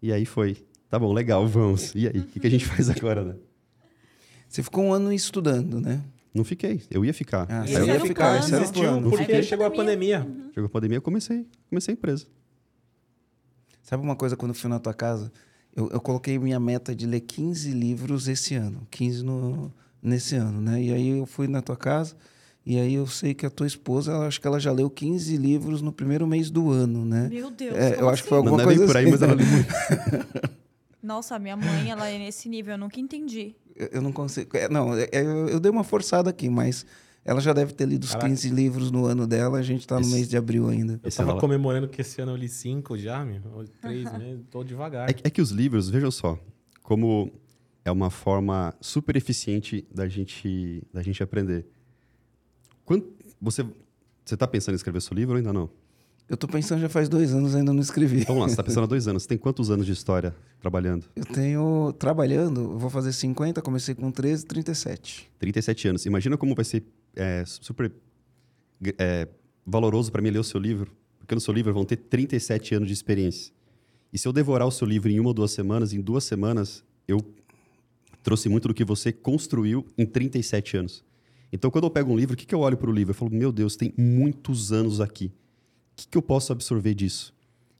E 0.00 0.12
aí 0.12 0.24
foi. 0.24 0.56
Tá 0.88 0.98
bom, 0.98 1.12
legal, 1.12 1.46
vamos. 1.46 1.94
E 1.94 2.06
aí, 2.08 2.20
o 2.20 2.26
que, 2.26 2.40
que 2.40 2.46
a 2.46 2.50
gente 2.50 2.64
faz 2.66 2.88
agora, 2.88 3.24
né? 3.24 3.36
Você 4.48 4.62
ficou 4.62 4.84
um 4.84 4.92
ano 4.92 5.12
estudando, 5.12 5.80
né? 5.80 6.02
Não 6.34 6.42
fiquei, 6.42 6.82
eu 6.90 7.04
ia 7.04 7.14
ficar. 7.14 7.46
Ah, 7.48 7.64
eu 7.70 7.86
ia 7.86 8.00
ficar, 8.00 8.30
plano. 8.30 8.44
esse 8.44 8.54
era 8.54 8.64
o 8.64 8.72
plano. 8.72 9.10
porque 9.10 9.42
chegou 9.44 9.64
a 9.64 9.70
pandemia. 9.70 10.18
pandemia. 10.18 10.50
Chegou 10.52 10.66
a 10.66 10.68
pandemia, 10.68 10.98
eu 10.98 11.02
comecei, 11.02 11.46
comecei 11.70 11.94
a 11.94 11.96
empresa. 11.96 12.26
Sabe 13.80 14.02
uma 14.02 14.16
coisa, 14.16 14.36
quando 14.36 14.50
eu 14.50 14.54
fui 14.54 14.68
na 14.68 14.80
tua 14.80 14.92
casa, 14.92 15.30
eu, 15.76 15.88
eu 15.90 16.00
coloquei 16.00 16.36
minha 16.38 16.58
meta 16.58 16.92
de 16.92 17.06
ler 17.06 17.20
15 17.20 17.70
livros 17.70 18.26
esse 18.26 18.56
ano. 18.56 18.84
15 18.90 19.24
no, 19.24 19.72
nesse 20.02 20.34
ano, 20.34 20.60
né? 20.60 20.82
E 20.82 20.92
aí 20.92 21.18
eu 21.18 21.26
fui 21.26 21.46
na 21.46 21.62
tua 21.62 21.76
casa, 21.76 22.16
e 22.66 22.80
aí 22.80 22.94
eu 22.94 23.06
sei 23.06 23.32
que 23.32 23.46
a 23.46 23.50
tua 23.50 23.66
esposa, 23.66 24.10
ela, 24.10 24.26
acho 24.26 24.40
que 24.40 24.46
ela 24.46 24.58
já 24.58 24.72
leu 24.72 24.90
15 24.90 25.36
livros 25.36 25.82
no 25.82 25.92
primeiro 25.92 26.26
mês 26.26 26.50
do 26.50 26.70
ano, 26.70 27.04
né? 27.04 27.28
Meu 27.30 27.50
Deus. 27.50 27.76
É, 27.76 28.00
eu 28.00 28.08
acho 28.08 28.24
que 28.24 28.28
foi 28.28 28.38
assim? 28.38 28.46
Não, 28.46 28.54
alguma 28.54 28.64
não 28.64 28.70
é 28.70 28.74
bem 28.74 28.76
coisa 28.78 28.92
por 28.92 28.96
aí, 28.96 29.04
assim, 29.04 29.12
mas 29.12 29.22
ela 29.22 29.36
né? 29.36 29.44
lê 29.44 29.50
muito. 29.50 30.54
Nossa, 31.04 31.38
minha 31.38 31.56
mãe, 31.56 31.90
ela 31.90 32.08
é 32.08 32.18
nesse 32.18 32.48
nível, 32.48 32.72
eu 32.74 32.78
nunca 32.78 32.98
entendi. 32.98 33.54
Eu, 33.76 33.88
eu 33.94 34.02
não 34.02 34.10
consigo... 34.12 34.56
é, 34.56 34.68
não, 34.68 34.94
é, 34.96 35.08
eu, 35.12 35.48
eu 35.48 35.60
dei 35.60 35.70
uma 35.70 35.84
forçada 35.84 36.30
aqui, 36.30 36.48
mas 36.48 36.86
ela 37.24 37.40
já 37.40 37.52
deve 37.52 37.72
ter 37.74 37.86
lido 37.86 38.04
os 38.04 38.10
Caraca. 38.12 38.28
15 38.28 38.48
livros 38.50 38.90
no 38.90 39.04
ano 39.04 39.26
dela, 39.26 39.58
a 39.58 39.62
gente 39.62 39.86
tá 39.86 39.96
no 39.96 40.00
Esse- 40.02 40.12
mês 40.14 40.28
de 40.28 40.36
abril 40.36 40.68
ainda. 40.68 40.94
Eu 41.02 41.08
Esse 41.08 41.16
tava 41.18 41.32
ela- 41.32 41.40
comemorando 41.40 41.88
que 41.88 42.00
esse 42.00 42.20
ano 42.22 42.32
eu 42.32 42.36
li 42.36 42.48
cinco 42.48 42.96
já, 42.96 43.24
meu. 43.24 43.42
ou 43.54 43.64
Três 43.82 44.10
meses, 44.16 44.44
tô 44.50 44.64
devagar. 44.64 45.08
É, 45.10 45.12
que- 45.12 45.26
é 45.26 45.30
que 45.30 45.42
os 45.42 45.50
livros, 45.50 45.88
vejam 45.90 46.10
só, 46.10 46.38
como 46.82 47.30
é 47.84 47.90
uma 47.92 48.08
forma 48.10 48.74
super 48.80 49.14
eficiente 49.16 49.86
da 49.94 50.08
gente, 50.08 50.82
da 50.92 51.02
gente 51.02 51.22
aprender. 51.22 51.66
Quando 52.84 53.12
você 53.40 53.62
você 54.24 54.34
está 54.34 54.46
pensando 54.48 54.72
em 54.72 54.76
escrever 54.76 55.02
seu 55.02 55.14
livro 55.14 55.32
ou 55.34 55.36
ainda 55.36 55.52
não? 55.52 55.68
Eu 56.28 56.38
tô 56.38 56.48
pensando 56.48 56.80
já 56.80 56.88
faz 56.88 57.08
dois 57.08 57.34
anos, 57.34 57.54
ainda 57.54 57.72
não 57.72 57.82
escrevi. 57.82 58.24
Vamos 58.24 58.40
lá, 58.42 58.48
você 58.48 58.52
está 58.54 58.62
pensando 58.64 58.84
há 58.84 58.86
dois 58.86 59.06
anos. 59.06 59.22
Você 59.24 59.28
tem 59.28 59.38
quantos 59.38 59.70
anos 59.70 59.84
de 59.84 59.92
história 59.92 60.34
trabalhando? 60.58 61.04
Eu 61.14 61.24
tenho, 61.24 61.92
trabalhando, 61.98 62.78
vou 62.78 62.88
fazer 62.88 63.12
50, 63.12 63.60
comecei 63.60 63.94
com 63.94 64.10
13, 64.10 64.46
37. 64.46 65.30
37 65.38 65.88
anos. 65.88 66.06
Imagina 66.06 66.36
como 66.38 66.54
vai 66.54 66.64
ser 66.64 66.82
é, 67.14 67.44
super 67.46 67.92
é, 68.98 69.28
valoroso 69.66 70.10
para 70.10 70.22
mim 70.22 70.30
ler 70.30 70.38
o 70.38 70.44
seu 70.44 70.58
livro, 70.58 70.90
porque 71.18 71.34
no 71.34 71.40
seu 71.40 71.52
livro 71.52 71.74
vão 71.74 71.84
ter 71.84 71.96
37 71.96 72.74
anos 72.74 72.88
de 72.88 72.94
experiência. 72.94 73.52
E 74.10 74.18
se 74.18 74.26
eu 74.26 74.32
devorar 74.32 74.66
o 74.66 74.70
seu 74.70 74.86
livro 74.86 75.10
em 75.10 75.20
uma 75.20 75.28
ou 75.28 75.34
duas 75.34 75.50
semanas, 75.50 75.92
em 75.92 76.00
duas 76.00 76.24
semanas, 76.24 76.82
eu 77.06 77.20
trouxe 78.22 78.48
muito 78.48 78.68
do 78.68 78.74
que 78.74 78.84
você 78.84 79.12
construiu 79.12 79.84
em 79.98 80.06
37 80.06 80.78
anos. 80.78 81.04
Então, 81.52 81.70
quando 81.70 81.84
eu 81.84 81.90
pego 81.90 82.12
um 82.12 82.16
livro, 82.16 82.34
o 82.34 82.36
que, 82.36 82.46
que 82.46 82.54
eu 82.54 82.60
olho 82.60 82.76
para 82.76 82.88
o 82.88 82.92
livro? 82.92 83.10
Eu 83.10 83.14
falo, 83.14 83.30
meu 83.30 83.52
Deus, 83.52 83.76
tem 83.76 83.92
muitos 83.96 84.72
anos 84.72 85.00
aqui. 85.00 85.30
O 85.94 85.96
que, 85.96 86.08
que 86.08 86.18
eu 86.18 86.22
posso 86.22 86.52
absorver 86.52 86.92
disso? 86.94 87.32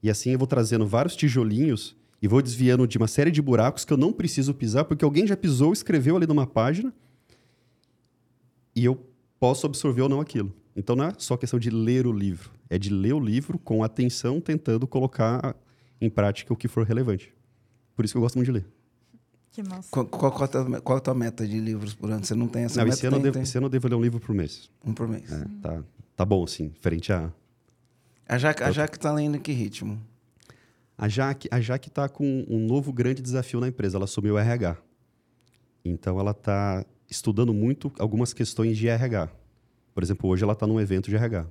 E 0.02 0.08
assim 0.08 0.30
eu 0.30 0.38
vou 0.38 0.46
trazendo 0.46 0.86
vários 0.86 1.16
tijolinhos 1.16 1.96
e 2.22 2.28
vou 2.28 2.40
desviando 2.40 2.86
de 2.86 2.96
uma 2.96 3.08
série 3.08 3.30
de 3.30 3.42
buracos 3.42 3.84
que 3.84 3.92
eu 3.92 3.96
não 3.96 4.12
preciso 4.12 4.54
pisar, 4.54 4.84
porque 4.84 5.04
alguém 5.04 5.26
já 5.26 5.36
pisou, 5.36 5.72
escreveu 5.72 6.16
ali 6.16 6.26
numa 6.26 6.46
página, 6.46 6.92
e 8.74 8.84
eu 8.84 8.98
posso 9.38 9.66
absorver 9.66 10.02
ou 10.02 10.08
não 10.08 10.20
aquilo. 10.20 10.54
Então 10.76 10.96
não 10.96 11.04
é 11.06 11.12
só 11.18 11.36
questão 11.36 11.58
de 11.58 11.70
ler 11.70 12.06
o 12.06 12.12
livro, 12.12 12.50
é 12.68 12.78
de 12.78 12.90
ler 12.90 13.12
o 13.14 13.20
livro 13.20 13.58
com 13.58 13.82
atenção, 13.84 14.40
tentando 14.40 14.86
colocar 14.86 15.54
em 16.00 16.08
prática 16.10 16.52
o 16.52 16.56
que 16.56 16.66
for 16.68 16.84
relevante. 16.86 17.32
Por 17.94 18.04
isso 18.04 18.14
que 18.14 18.18
eu 18.18 18.22
gosto 18.22 18.36
muito 18.36 18.46
de 18.46 18.52
ler. 18.52 18.66
Que 19.52 19.62
massa. 19.62 19.88
Qual, 19.90 20.04
qual, 20.06 20.32
qual, 20.32 20.44
a 20.44 20.48
tua- 20.48 20.80
qual 20.80 20.98
a 20.98 21.00
tua 21.00 21.14
meta 21.14 21.46
de 21.46 21.60
livros 21.60 21.94
por 21.94 22.10
ano? 22.10 22.24
Você 22.24 22.34
não 22.34 22.48
tem 22.48 22.64
essa 22.64 22.78
não, 22.80 22.84
meta? 22.86 22.96
esse 22.96 23.06
ano, 23.06 23.16
eu 23.16 23.18
Tem- 23.18 23.22
devo, 23.24 23.34
tem. 23.34 23.42
esse 23.44 23.56
ano 23.56 23.66
eu 23.66 23.70
devo 23.70 23.86
ler 23.88 23.94
um 23.94 24.02
livro 24.02 24.18
por 24.18 24.34
mês. 24.34 24.68
Um 24.84 24.92
por 24.92 25.06
mês. 25.06 25.30
É, 25.30 25.44
tá, 25.62 25.84
tá 26.16 26.24
bom, 26.24 26.42
assim, 26.42 26.72
frente 26.80 27.12
a... 27.12 27.32
A 28.28 28.38
Jaque, 28.38 28.62
a 28.62 28.70
Jaque 28.72 28.98
tá 28.98 29.12
lendo 29.12 29.38
que 29.38 29.52
ritmo? 29.52 30.00
A 30.96 31.08
Jaque, 31.08 31.48
a 31.50 31.60
Jaque 31.60 31.90
tá 31.90 32.08
com 32.08 32.44
um 32.48 32.58
novo 32.66 32.92
grande 32.92 33.20
desafio 33.20 33.60
na 33.60 33.68
empresa. 33.68 33.96
Ela 33.98 34.04
assumiu 34.04 34.34
o 34.34 34.38
RH. 34.38 34.76
Então, 35.84 36.18
ela 36.18 36.30
está 36.30 36.84
estudando 37.10 37.52
muito 37.52 37.92
algumas 37.98 38.32
questões 38.32 38.78
de 38.78 38.88
RH. 38.88 39.28
Por 39.92 40.02
exemplo, 40.02 40.28
hoje 40.30 40.42
ela 40.42 40.54
está 40.54 40.66
num 40.66 40.80
evento 40.80 41.10
de 41.10 41.16
RH. 41.16 41.46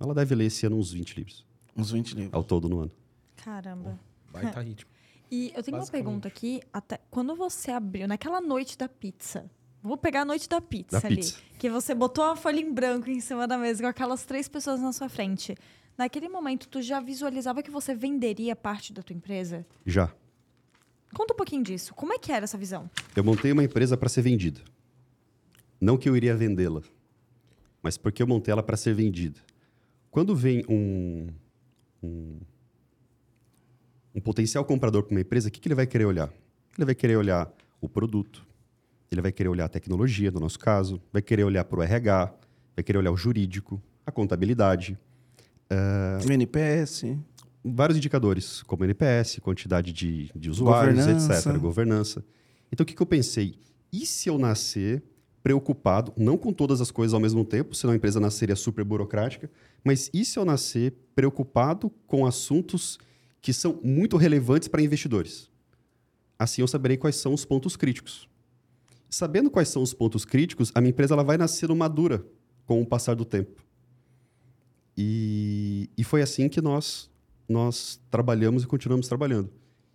Ela 0.00 0.14
deve 0.14 0.34
ler 0.34 0.46
esse 0.46 0.66
ano 0.66 0.76
uns 0.76 0.92
20 0.92 1.14
livros, 1.16 1.46
Uns 1.76 1.90
20 1.92 2.14
livros. 2.14 2.34
ao 2.34 2.42
todo 2.44 2.68
no 2.68 2.80
ano. 2.80 2.92
Caramba. 3.36 3.98
Baita 4.32 4.60
ritmo. 4.60 4.90
E 5.30 5.52
eu 5.56 5.62
tenho 5.62 5.76
uma 5.78 5.86
pergunta 5.86 6.28
aqui, 6.28 6.60
até 6.72 7.00
quando 7.10 7.34
você 7.34 7.70
abriu, 7.70 8.06
naquela 8.06 8.40
noite 8.40 8.76
da 8.76 8.88
pizza, 8.88 9.50
vou 9.82 9.96
pegar 9.96 10.22
a 10.22 10.24
noite 10.24 10.48
da 10.48 10.60
pizza 10.60 11.00
Da 11.00 11.06
ali, 11.06 11.16
pizza. 11.16 11.38
que 11.58 11.70
você 11.70 11.94
botou 11.94 12.24
a 12.24 12.36
folha 12.36 12.60
em 12.60 12.72
branco 12.72 13.08
em 13.10 13.20
cima 13.20 13.46
da 13.46 13.56
mesa 13.58 13.82
com 13.82 13.88
aquelas 13.88 14.24
três 14.24 14.48
pessoas 14.48 14.80
na 14.80 14.92
sua 14.92 15.08
frente. 15.08 15.56
Naquele 15.96 16.28
momento, 16.28 16.68
tu 16.68 16.82
já 16.82 17.00
visualizava 17.00 17.62
que 17.62 17.70
você 17.70 17.94
venderia 17.94 18.54
parte 18.54 18.92
da 18.92 19.02
tua 19.02 19.16
empresa? 19.16 19.64
Já. 19.84 20.12
Conta 21.14 21.32
um 21.32 21.36
pouquinho 21.36 21.62
disso. 21.62 21.94
Como 21.94 22.12
é 22.12 22.18
que 22.18 22.30
era 22.30 22.44
essa 22.44 22.58
visão? 22.58 22.90
Eu 23.14 23.24
montei 23.24 23.50
uma 23.50 23.64
empresa 23.64 23.96
para 23.96 24.08
ser 24.08 24.22
vendida. 24.22 24.60
Não 25.80 25.96
que 25.96 26.08
eu 26.08 26.16
iria 26.16 26.34
vendê-la, 26.34 26.82
mas 27.82 27.96
porque 27.96 28.22
eu 28.22 28.26
montei 28.26 28.52
ela 28.52 28.62
para 28.62 28.76
ser 28.76 28.94
vendida. 28.94 29.40
Quando 30.10 30.34
vem 30.34 30.64
um, 30.68 31.28
um, 32.02 32.38
um 34.14 34.20
potencial 34.20 34.64
comprador 34.64 35.02
para 35.02 35.12
uma 35.12 35.20
empresa, 35.20 35.48
o 35.48 35.50
que, 35.50 35.60
que 35.60 35.68
ele 35.68 35.74
vai 35.74 35.86
querer 35.86 36.06
olhar? 36.06 36.30
Ele 36.76 36.84
vai 36.84 36.94
querer 36.94 37.16
olhar 37.16 37.50
o 37.80 37.88
produto, 37.88 38.46
ele 39.10 39.20
vai 39.20 39.32
querer 39.32 39.48
olhar 39.48 39.66
a 39.66 39.68
tecnologia, 39.68 40.30
no 40.30 40.40
nosso 40.40 40.58
caso, 40.58 41.00
vai 41.12 41.22
querer 41.22 41.44
olhar 41.44 41.64
para 41.64 41.78
o 41.78 41.82
RH, 41.82 42.34
vai 42.74 42.82
querer 42.82 42.98
olhar 42.98 43.12
o 43.12 43.16
jurídico, 43.16 43.80
a 44.04 44.10
contabilidade, 44.10 44.98
O 46.26 46.32
NPS. 46.32 47.04
vários 47.64 47.96
indicadores, 47.98 48.62
como 48.62 48.84
NPS, 48.84 49.38
quantidade 49.40 49.92
de, 49.92 50.30
de 50.34 50.50
usuários, 50.50 50.96
Governança. 50.96 51.34
etc., 51.50 51.58
governança. 51.60 52.24
Então, 52.72 52.84
o 52.84 52.86
que, 52.86 52.94
que 52.94 53.02
eu 53.02 53.06
pensei? 53.06 53.58
E 53.92 54.06
se 54.06 54.28
eu 54.28 54.38
nascer 54.38 55.02
preocupado, 55.42 56.12
não 56.16 56.36
com 56.36 56.52
todas 56.52 56.80
as 56.80 56.90
coisas 56.90 57.14
ao 57.14 57.20
mesmo 57.20 57.44
tempo, 57.44 57.74
senão 57.74 57.92
a 57.92 57.96
empresa 57.96 58.18
nasceria 58.18 58.56
super 58.56 58.84
burocrática, 58.84 59.48
mas 59.84 60.10
e 60.12 60.24
se 60.24 60.38
eu 60.38 60.44
nascer 60.44 60.92
preocupado 61.14 61.90
com 62.06 62.26
assuntos 62.26 62.98
que 63.40 63.52
são 63.52 63.78
muito 63.82 64.16
relevantes 64.16 64.66
para 64.66 64.82
investidores? 64.82 65.48
Assim 66.38 66.62
eu 66.62 66.68
saberei 66.68 66.96
quais 66.96 67.16
são 67.16 67.32
os 67.32 67.44
pontos 67.44 67.76
críticos. 67.76 68.28
Sabendo 69.08 69.48
quais 69.48 69.68
são 69.68 69.82
os 69.82 69.94
pontos 69.94 70.24
críticos, 70.24 70.72
a 70.74 70.80
minha 70.80 70.90
empresa 70.90 71.14
ela 71.14 71.22
vai 71.22 71.36
nascendo 71.36 71.74
madura 71.76 72.26
com 72.66 72.82
o 72.82 72.86
passar 72.86 73.14
do 73.14 73.24
tempo. 73.24 73.64
E, 74.96 75.90
e 75.96 76.04
foi 76.04 76.22
assim 76.22 76.48
que 76.48 76.60
nós 76.60 77.10
nós 77.48 78.00
trabalhamos 78.10 78.64
e 78.64 78.66
continuamos 78.66 79.06
trabalhando. 79.06 79.48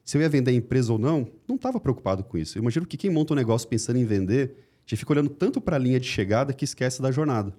Se 0.05 0.17
eu 0.17 0.21
ia 0.21 0.29
vender 0.29 0.51
a 0.51 0.53
empresa 0.53 0.93
ou 0.93 0.97
não, 0.97 1.27
não 1.45 1.57
estava 1.57 1.81
preocupado 1.81 2.23
com 2.23 2.37
isso. 2.37 2.57
Eu 2.57 2.61
imagino 2.61 2.85
que 2.85 2.95
quem 2.95 3.09
monta 3.09 3.33
um 3.33 3.35
negócio 3.35 3.67
pensando 3.67 3.97
em 3.97 4.05
vender, 4.05 4.55
gente 4.91 4.99
fica 4.99 5.13
olhando 5.13 5.29
tanto 5.29 5.61
para 5.61 5.77
a 5.77 5.79
linha 5.79 5.99
de 5.99 6.07
chegada 6.07 6.53
que 6.53 6.65
esquece 6.65 7.01
da 7.01 7.11
jornada. 7.11 7.53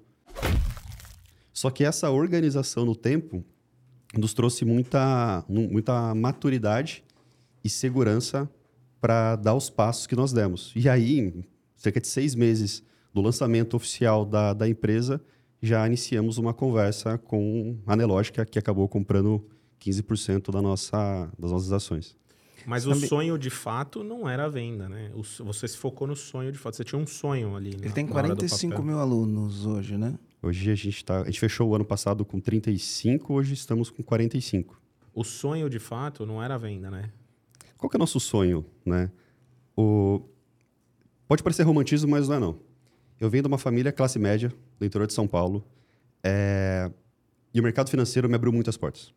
Só 1.52 1.70
que 1.70 1.84
essa 1.84 2.10
organização 2.10 2.84
no 2.84 2.94
tempo 2.94 3.44
nos 4.16 4.34
trouxe 4.34 4.64
muita, 4.64 5.44
muita 5.48 6.14
maturidade 6.14 7.02
e 7.64 7.70
segurança 7.70 8.50
para 9.00 9.36
dar 9.36 9.54
os 9.54 9.70
passos 9.70 10.06
que 10.06 10.14
nós 10.14 10.32
demos. 10.32 10.72
E 10.76 10.88
aí, 10.88 11.44
cerca 11.74 12.00
de 12.00 12.06
seis 12.06 12.34
meses 12.34 12.82
do 13.12 13.20
lançamento 13.20 13.74
oficial 13.74 14.24
da, 14.24 14.52
da 14.52 14.68
empresa, 14.68 15.20
já 15.62 15.86
iniciamos 15.86 16.38
uma 16.38 16.52
conversa 16.52 17.16
com 17.16 17.78
a 17.86 17.94
Nelógica, 17.94 18.44
que 18.44 18.58
acabou 18.58 18.88
comprando 18.88 19.46
15% 19.80 20.50
da 20.50 20.60
nossa, 20.60 21.30
das 21.38 21.52
nossas 21.52 21.72
ações. 21.72 22.16
Mas 22.66 22.84
Também... 22.84 23.04
o 23.04 23.08
sonho 23.08 23.38
de 23.38 23.50
fato 23.50 24.02
não 24.02 24.28
era 24.28 24.44
a 24.44 24.48
venda, 24.48 24.88
né? 24.88 25.10
Você 25.40 25.66
se 25.68 25.76
focou 25.76 26.06
no 26.06 26.16
sonho 26.16 26.52
de 26.52 26.58
fato. 26.58 26.76
Você 26.76 26.84
tinha 26.84 27.00
um 27.00 27.06
sonho 27.06 27.56
ali. 27.56 27.74
Ele 27.74 27.90
tem 27.90 28.06
45 28.06 28.82
mil 28.82 28.98
alunos 28.98 29.64
hoje, 29.66 29.96
né? 29.96 30.18
Hoje 30.42 30.70
a 30.70 30.74
gente 30.74 30.96
está. 30.96 31.22
A 31.22 31.24
gente 31.24 31.40
fechou 31.40 31.68
o 31.70 31.74
ano 31.74 31.84
passado 31.84 32.24
com 32.24 32.40
35, 32.40 33.32
hoje 33.32 33.54
estamos 33.54 33.90
com 33.90 34.02
45. 34.02 34.80
O 35.14 35.24
sonho 35.24 35.68
de 35.68 35.78
fato 35.78 36.24
não 36.24 36.42
era 36.42 36.54
a 36.54 36.58
venda, 36.58 36.90
né? 36.90 37.10
Qual 37.76 37.90
que 37.90 37.96
é 37.96 37.98
o 37.98 38.00
nosso 38.00 38.18
sonho, 38.20 38.64
né? 38.84 39.10
O... 39.76 40.22
Pode 41.26 41.42
parecer 41.42 41.62
romantismo, 41.62 42.10
mas 42.10 42.28
não 42.28 42.36
é 42.36 42.40
não. 42.40 42.58
Eu 43.20 43.30
venho 43.30 43.42
de 43.42 43.48
uma 43.48 43.58
família 43.58 43.92
classe 43.92 44.18
média, 44.18 44.52
interior 44.84 45.06
de 45.06 45.12
São 45.12 45.26
Paulo, 45.26 45.64
é... 46.22 46.90
e 47.52 47.60
o 47.60 47.62
mercado 47.62 47.90
financeiro 47.90 48.28
me 48.28 48.34
abriu 48.34 48.52
muitas 48.52 48.76
portas. 48.76 49.12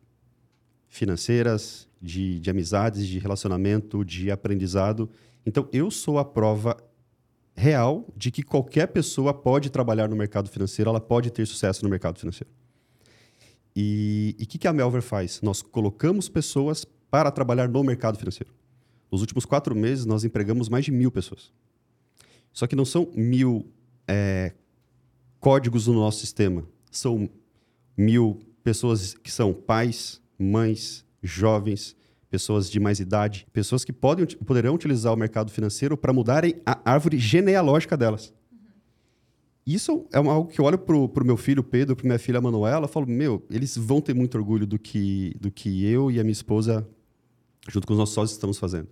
Financeiras, 0.88 1.88
de, 2.00 2.38
de 2.38 2.50
amizades, 2.50 3.06
de 3.06 3.18
relacionamento, 3.18 4.04
de 4.04 4.30
aprendizado. 4.30 5.10
Então, 5.44 5.68
eu 5.72 5.90
sou 5.90 6.18
a 6.18 6.24
prova 6.24 6.76
real 7.54 8.06
de 8.16 8.30
que 8.30 8.42
qualquer 8.42 8.88
pessoa 8.88 9.32
pode 9.32 9.70
trabalhar 9.70 10.08
no 10.08 10.16
mercado 10.16 10.48
financeiro, 10.48 10.90
ela 10.90 11.00
pode 11.00 11.30
ter 11.30 11.46
sucesso 11.46 11.82
no 11.82 11.88
mercado 11.88 12.18
financeiro. 12.18 12.50
E 13.74 14.36
o 14.40 14.46
que, 14.46 14.58
que 14.58 14.68
a 14.68 14.72
Melver 14.72 15.02
faz? 15.02 15.40
Nós 15.42 15.62
colocamos 15.62 16.28
pessoas 16.28 16.84
para 17.10 17.30
trabalhar 17.30 17.68
no 17.68 17.82
mercado 17.82 18.18
financeiro. 18.18 18.52
Nos 19.10 19.20
últimos 19.20 19.44
quatro 19.44 19.74
meses, 19.74 20.04
nós 20.04 20.24
empregamos 20.24 20.68
mais 20.68 20.84
de 20.84 20.92
mil 20.92 21.10
pessoas. 21.10 21.52
Só 22.52 22.66
que 22.66 22.74
não 22.74 22.84
são 22.84 23.10
mil 23.14 23.70
é, 24.08 24.52
códigos 25.46 25.86
no 25.86 25.94
nosso 25.94 26.18
sistema. 26.18 26.64
São 26.90 27.30
mil 27.96 28.40
pessoas 28.64 29.14
que 29.14 29.30
são 29.30 29.54
pais, 29.54 30.20
mães, 30.36 31.04
jovens, 31.22 31.94
pessoas 32.28 32.68
de 32.68 32.80
mais 32.80 32.98
idade, 32.98 33.46
pessoas 33.52 33.84
que 33.84 33.92
podem, 33.92 34.26
poderão 34.26 34.74
utilizar 34.74 35.14
o 35.14 35.16
mercado 35.16 35.52
financeiro 35.52 35.96
para 35.96 36.12
mudarem 36.12 36.56
a 36.66 36.80
árvore 36.84 37.16
genealógica 37.16 37.96
delas. 37.96 38.34
Isso 39.64 40.04
é 40.12 40.18
algo 40.18 40.50
que 40.50 40.60
eu 40.60 40.64
olho 40.64 40.78
para 40.78 40.96
o 40.96 41.24
meu 41.24 41.36
filho 41.36 41.62
Pedro, 41.62 41.94
para 41.94 42.04
minha 42.04 42.18
filha 42.18 42.40
Manuela, 42.40 42.88
falo, 42.88 43.06
meu, 43.06 43.46
eles 43.48 43.76
vão 43.76 44.00
ter 44.00 44.16
muito 44.16 44.36
orgulho 44.36 44.66
do 44.66 44.80
que, 44.80 45.32
do 45.40 45.52
que 45.52 45.86
eu 45.86 46.10
e 46.10 46.18
a 46.18 46.24
minha 46.24 46.32
esposa, 46.32 46.84
junto 47.68 47.86
com 47.86 47.92
os 47.92 48.00
nossos 48.00 48.16
sócios, 48.16 48.32
estamos 48.32 48.58
fazendo. 48.58 48.88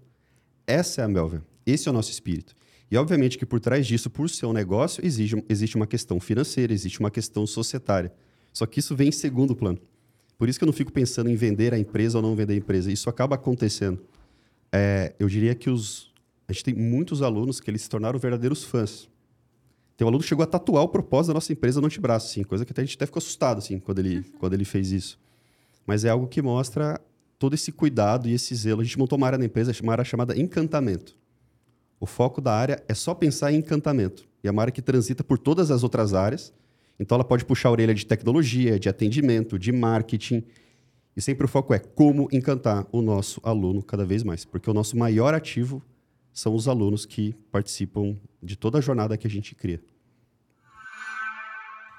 Essa 0.69 1.01
é 1.01 1.05
a 1.05 1.09
Melvin. 1.09 1.41
Esse 1.67 1.89
é 1.89 1.91
o 1.91 1.93
nosso 1.93 2.13
espírito. 2.13 2.55
E, 2.91 2.97
obviamente, 2.97 3.39
que 3.39 3.47
por 3.47 3.61
trás 3.61 3.87
disso, 3.87 4.11
por 4.11 4.29
ser 4.29 4.47
um 4.47 4.53
negócio, 4.53 5.05
exige, 5.05 5.43
existe 5.49 5.77
uma 5.77 5.87
questão 5.87 6.21
financeira, 6.21 6.73
existe 6.73 7.01
uma 7.01 7.11
questão 7.11 7.47
societária. 7.47 8.13
Só 8.53 8.67
que 8.67 8.79
isso 8.81 8.95
vem 8.95 9.09
em 9.09 9.13
segundo 9.13 9.57
plano. 9.57 9.79
Por 10.39 10.49
isso 10.49 10.59
que 10.59 10.65
eu 10.65 10.67
não 10.67 10.73
fico 10.73 10.93
pensando 10.93 11.31
em 11.31 11.37
vender 11.37 11.73
a 11.73 11.79
empresa 11.79 12.19
ou 12.19 12.23
não 12.23 12.37
vender 12.37 12.55
a 12.55 12.57
empresa. 12.57 12.91
Isso 12.93 13.09
acaba 13.09 13.35
acontecendo. 13.35 14.01
É, 14.71 15.15
eu 15.19 15.29
diria 15.29 15.55
que 15.55 15.71
os, 15.71 16.13
a 16.49 16.53
gente 16.53 16.65
tem 16.65 16.75
muitos 16.75 17.23
alunos 17.23 17.61
que 17.61 17.71
eles 17.71 17.83
se 17.83 17.89
tornaram 17.89 18.19
verdadeiros 18.19 18.65
fãs. 18.65 19.09
Tem 19.97 20.05
um 20.05 20.09
aluno 20.09 20.23
que 20.23 20.29
chegou 20.29 20.43
a 20.43 20.47
tatuar 20.47 20.83
o 20.83 20.89
propósito 20.89 21.29
da 21.29 21.35
nossa 21.35 21.53
empresa 21.53 21.81
no 21.81 21.87
antebraço, 21.87 22.29
assim, 22.29 22.43
coisa 22.43 22.65
que 22.65 22.73
até 22.73 22.83
a 22.83 22.85
gente 22.85 22.97
até 22.97 23.07
ficou 23.07 23.19
assustado 23.19 23.59
assim, 23.59 23.79
quando, 23.79 24.01
ele, 24.01 24.17
uhum. 24.19 24.25
quando 24.41 24.55
ele 24.55 24.65
fez 24.65 24.91
isso. 24.91 25.19
Mas 25.87 26.05
é 26.05 26.09
algo 26.09 26.27
que 26.27 26.43
mostra 26.43 27.01
todo 27.39 27.55
esse 27.55 27.71
cuidado 27.71 28.29
e 28.29 28.33
esse 28.33 28.55
zelo. 28.55 28.81
A 28.81 28.85
gente 28.85 28.99
montou 28.99 29.17
uma 29.17 29.27
área 29.27 29.39
na 29.39 29.45
empresa, 29.45 29.73
uma 29.83 29.93
área 29.93 30.05
chamada 30.05 30.37
encantamento. 30.37 31.17
O 32.05 32.07
foco 32.07 32.43
da 32.43 32.53
área 32.53 32.85
é 32.87 32.93
só 32.93 33.15
pensar 33.15 33.51
em 33.51 33.57
encantamento. 33.57 34.29
E 34.43 34.49
é 34.49 34.51
uma 34.51 34.61
área 34.61 34.73
que 34.73 34.83
transita 34.83 35.25
por 35.25 35.39
todas 35.39 35.71
as 35.71 35.83
outras 35.83 36.13
áreas 36.13 36.53
então 36.99 37.17
ela 37.17 37.25
pode 37.25 37.45
puxar 37.45 37.69
a 37.69 37.73
orelha 37.73 37.95
de 37.95 38.07
tecnologia, 38.07 38.79
de 38.79 38.89
atendimento, 38.89 39.59
de 39.59 39.73
marketing. 39.73 40.45
E 41.17 41.21
sempre 41.21 41.45
o 41.45 41.49
foco 41.49 41.75
é 41.75 41.79
como 41.79 42.29
encantar 42.33 42.87
o 42.93 43.01
nosso 43.01 43.41
aluno 43.43 43.83
cada 43.83 44.05
vez 44.05 44.23
mais, 44.23 44.45
porque 44.45 44.71
o 44.71 44.75
nosso 44.75 44.97
maior 44.97 45.35
ativo 45.35 45.83
são 46.33 46.55
os 46.55 46.67
alunos 46.67 47.07
que 47.07 47.35
participam 47.51 48.17
de 48.43 48.57
toda 48.57 48.79
a 48.79 48.81
jornada 48.81 49.17
que 49.17 49.27
a 49.27 49.31
gente 49.31 49.55
cria. 49.55 49.81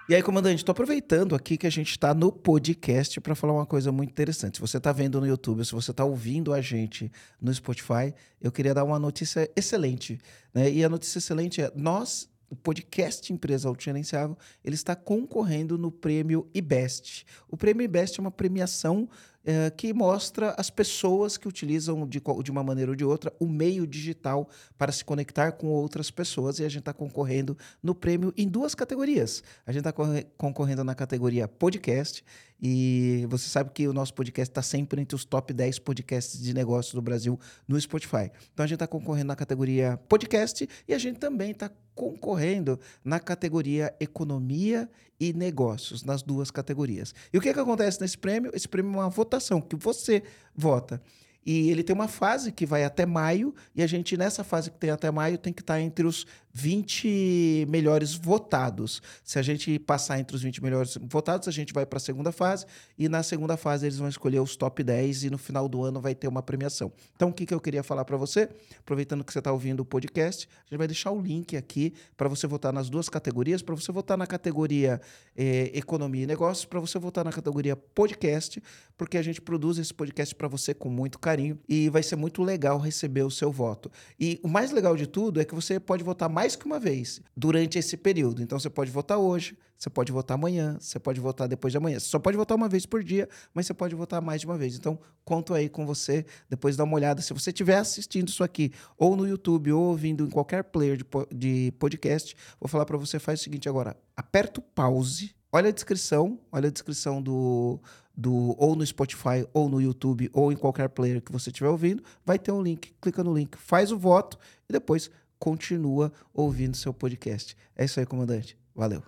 E 0.07 0.13
aí, 0.13 0.21
comandante, 0.21 0.57
estou 0.57 0.71
aproveitando 0.71 1.33
aqui 1.33 1.57
que 1.57 1.65
a 1.65 1.69
gente 1.71 1.89
está 1.89 2.13
no 2.13 2.31
podcast 2.31 3.19
para 3.19 3.33
falar 3.33 3.53
uma 3.53 3.65
coisa 3.65 3.91
muito 3.91 4.11
interessante. 4.11 4.57
Se 4.57 4.61
você 4.61 4.77
está 4.77 4.91
vendo 4.91 5.19
no 5.19 5.25
YouTube, 5.25 5.65
se 5.65 5.71
você 5.71 5.89
está 5.89 6.05
ouvindo 6.05 6.53
a 6.53 6.61
gente 6.61 7.11
no 7.41 7.51
Spotify, 7.51 8.13
eu 8.39 8.51
queria 8.51 8.71
dar 8.71 8.83
uma 8.83 8.99
notícia 8.99 9.49
excelente. 9.55 10.19
Né? 10.53 10.71
E 10.71 10.83
a 10.83 10.89
notícia 10.89 11.17
excelente 11.17 11.59
é: 11.59 11.71
nós 11.75 12.29
o 12.47 12.55
podcast 12.55 13.33
Empresa 13.33 13.67
Autogerenciável, 13.67 14.37
ele 14.63 14.75
está 14.75 14.95
concorrendo 14.95 15.75
no 15.75 15.91
prêmio 15.91 16.47
IBEST. 16.53 17.25
O 17.49 17.57
prêmio 17.57 17.83
IBEST 17.83 18.19
é 18.19 18.21
uma 18.21 18.29
premiação 18.29 19.09
é, 19.45 19.69
que 19.69 19.93
mostra 19.93 20.55
as 20.57 20.69
pessoas 20.69 21.37
que 21.37 21.47
utilizam 21.47 22.07
de, 22.07 22.21
de 22.43 22.51
uma 22.51 22.63
maneira 22.63 22.91
ou 22.91 22.95
de 22.95 23.05
outra 23.05 23.31
o 23.39 23.47
meio 23.47 23.85
digital 23.85 24.49
para 24.77 24.91
se 24.91 25.05
conectar 25.05 25.51
com 25.51 25.67
outras 25.67 26.09
pessoas. 26.09 26.59
E 26.59 26.65
a 26.65 26.69
gente 26.69 26.79
está 26.79 26.93
concorrendo 26.93 27.55
no 27.81 27.93
prêmio 27.93 28.33
em 28.35 28.47
duas 28.47 28.73
categorias. 28.73 29.43
A 29.65 29.71
gente 29.71 29.87
está 29.87 29.93
concorrendo 30.35 30.83
na 30.83 30.95
categoria 30.95 31.47
podcast. 31.47 32.23
E 32.59 33.25
você 33.29 33.49
sabe 33.49 33.69
que 33.71 33.87
o 33.87 33.93
nosso 33.93 34.13
podcast 34.13 34.49
está 34.49 34.61
sempre 34.61 35.01
entre 35.01 35.15
os 35.15 35.25
top 35.25 35.53
10 35.53 35.79
podcasts 35.79 36.41
de 36.41 36.53
negócios 36.53 36.93
do 36.93 37.01
Brasil 37.01 37.39
no 37.67 37.79
Spotify. 37.79 38.31
Então 38.53 38.63
a 38.63 38.67
gente 38.67 38.75
está 38.75 38.87
concorrendo 38.87 39.27
na 39.27 39.35
categoria 39.35 39.99
podcast 40.09 40.67
e 40.87 40.93
a 40.93 40.97
gente 40.97 41.19
também 41.19 41.51
está 41.51 41.69
concorrendo 41.93 42.79
na 43.03 43.19
categoria 43.19 43.93
economia 43.99 44.89
e 45.19 45.33
negócios, 45.33 46.03
nas 46.03 46.21
duas 46.21 46.51
categorias. 46.51 47.13
E 47.31 47.37
o 47.37 47.41
que, 47.41 47.53
que 47.53 47.59
acontece 47.59 48.01
nesse 48.01 48.17
prêmio? 48.17 48.51
Esse 48.53 48.67
prêmio 48.67 48.93
é 48.93 49.03
uma 49.03 49.09
votação 49.09 49.61
que 49.61 49.75
você 49.75 50.23
vota. 50.55 51.01
E 51.45 51.69
ele 51.69 51.83
tem 51.83 51.93
uma 51.93 52.07
fase 52.07 52.51
que 52.51 52.65
vai 52.65 52.83
até 52.83 53.05
maio, 53.05 53.53
e 53.75 53.83
a 53.83 53.87
gente, 53.87 54.17
nessa 54.17 54.43
fase 54.43 54.71
que 54.71 54.77
tem 54.79 54.89
até 54.89 55.11
maio, 55.11 55.37
tem 55.37 55.53
que 55.53 55.61
estar 55.61 55.79
entre 55.79 56.05
os 56.05 56.25
20 56.57 57.65
melhores 57.67 58.13
votados. 58.13 59.01
Se 59.25 59.37
a 59.37 59.41
gente 59.41 59.77
passar 59.77 60.21
entre 60.21 60.37
os 60.37 60.41
20 60.41 60.63
melhores 60.63 60.97
votados, 61.01 61.49
a 61.49 61.51
gente 61.51 61.73
vai 61.73 61.85
para 61.85 61.97
a 61.97 61.99
segunda 61.99 62.31
fase, 62.31 62.65
e 62.97 63.09
na 63.09 63.21
segunda 63.23 63.57
fase 63.57 63.85
eles 63.85 63.97
vão 63.97 64.07
escolher 64.07 64.39
os 64.39 64.55
top 64.55 64.81
10 64.81 65.25
e 65.25 65.29
no 65.29 65.37
final 65.37 65.67
do 65.67 65.83
ano 65.83 65.99
vai 65.99 66.15
ter 66.15 66.29
uma 66.29 66.41
premiação. 66.41 66.93
Então, 67.13 67.27
o 67.27 67.33
que, 67.33 67.45
que 67.45 67.53
eu 67.53 67.59
queria 67.59 67.83
falar 67.83 68.05
para 68.05 68.15
você? 68.15 68.49
Aproveitando 68.79 69.21
que 69.25 69.33
você 69.33 69.39
está 69.39 69.51
ouvindo 69.51 69.81
o 69.81 69.85
podcast, 69.85 70.47
a 70.47 70.69
gente 70.69 70.77
vai 70.77 70.87
deixar 70.87 71.11
o 71.11 71.21
link 71.21 71.57
aqui 71.57 71.93
para 72.15 72.29
você 72.29 72.47
votar 72.47 72.71
nas 72.71 72.89
duas 72.89 73.09
categorias, 73.09 73.61
para 73.61 73.75
você 73.75 73.91
votar 73.91 74.17
na 74.17 74.25
categoria 74.25 75.01
eh, 75.35 75.71
Economia 75.73 76.23
e 76.23 76.25
Negócios, 76.25 76.63
para 76.63 76.79
você 76.79 76.97
votar 76.97 77.25
na 77.25 77.33
categoria 77.33 77.75
Podcast, 77.75 78.63
porque 78.97 79.17
a 79.17 79.21
gente 79.21 79.41
produz 79.41 79.77
esse 79.77 79.93
podcast 79.93 80.33
para 80.33 80.47
você 80.47 80.73
com 80.73 80.87
muito 80.87 81.19
carinho 81.19 81.59
e 81.67 81.89
vai 81.89 82.01
ser 82.01 82.15
muito 82.15 82.41
legal 82.41 82.79
receber 82.79 83.23
o 83.23 83.31
seu 83.31 83.51
voto. 83.51 83.91
E 84.17 84.39
o 84.41 84.47
mais 84.47 84.71
legal 84.71 84.95
de 84.95 85.05
tudo 85.05 85.41
é 85.41 85.43
que 85.43 85.53
você 85.53 85.81
pode 85.81 86.01
votar 86.01 86.29
mais 86.29 86.44
mais 86.45 86.55
que 86.55 86.65
uma 86.65 86.79
vez 86.79 87.21
durante 87.35 87.79
esse 87.79 87.97
período. 87.97 88.41
Então 88.43 88.59
você 88.59 88.69
pode 88.69 88.91
votar 88.91 89.17
hoje, 89.17 89.57
você 89.75 89.89
pode 89.89 90.11
votar 90.11 90.35
amanhã, 90.35 90.77
você 90.79 90.99
pode 90.99 91.19
votar 91.19 91.47
depois 91.47 91.71
de 91.71 91.77
amanhã. 91.77 91.99
Você 91.99 92.05
só 92.05 92.19
pode 92.19 92.37
votar 92.37 92.55
uma 92.55 92.69
vez 92.69 92.85
por 92.85 93.03
dia, 93.03 93.27
mas 93.51 93.65
você 93.65 93.73
pode 93.73 93.95
votar 93.95 94.21
mais 94.21 94.41
de 94.41 94.47
uma 94.47 94.55
vez. 94.55 94.75
Então, 94.75 94.99
conto 95.23 95.55
aí 95.55 95.67
com 95.67 95.87
você, 95.87 96.23
depois 96.47 96.77
dá 96.77 96.83
uma 96.83 96.95
olhada. 96.95 97.19
Se 97.21 97.33
você 97.33 97.49
estiver 97.49 97.77
assistindo 97.77 98.29
isso 98.29 98.43
aqui, 98.43 98.71
ou 98.95 99.15
no 99.15 99.27
YouTube, 99.27 99.71
ou 99.71 99.85
ouvindo 99.85 100.25
em 100.25 100.29
qualquer 100.29 100.63
player 100.65 100.99
de, 101.33 101.73
podcast, 101.79 102.35
vou 102.59 102.69
falar 102.69 102.85
para 102.85 102.97
você, 102.97 103.17
faz 103.17 103.39
o 103.39 103.43
seguinte 103.43 103.67
agora. 103.67 103.97
Aperta 104.15 104.59
o 104.59 104.63
pause, 104.63 105.35
olha 105.51 105.69
a 105.69 105.73
descrição, 105.73 106.39
olha 106.51 106.67
a 106.67 106.71
descrição 106.71 107.23
do, 107.23 107.79
do 108.15 108.55
ou 108.59 108.75
no 108.75 108.85
Spotify, 108.85 109.47
ou 109.51 109.67
no 109.67 109.81
YouTube, 109.81 110.29
ou 110.31 110.51
em 110.51 110.55
qualquer 110.55 110.89
player 110.89 111.23
que 111.23 111.31
você 111.31 111.49
estiver 111.49 111.69
ouvindo, 111.69 112.03
vai 112.23 112.37
ter 112.37 112.51
um 112.51 112.61
link. 112.61 112.93
Clica 113.01 113.23
no 113.23 113.33
link, 113.33 113.57
faz 113.57 113.91
o 113.91 113.97
voto 113.97 114.37
e 114.69 114.73
depois 114.73 115.09
continua 115.39 116.11
ouvindo 116.33 116.75
seu 116.75 116.93
podcast. 116.93 117.55
É 117.75 117.85
isso 117.85 117.99
aí, 117.99 118.05
comandante. 118.05 118.57
Valeu. 118.75 119.03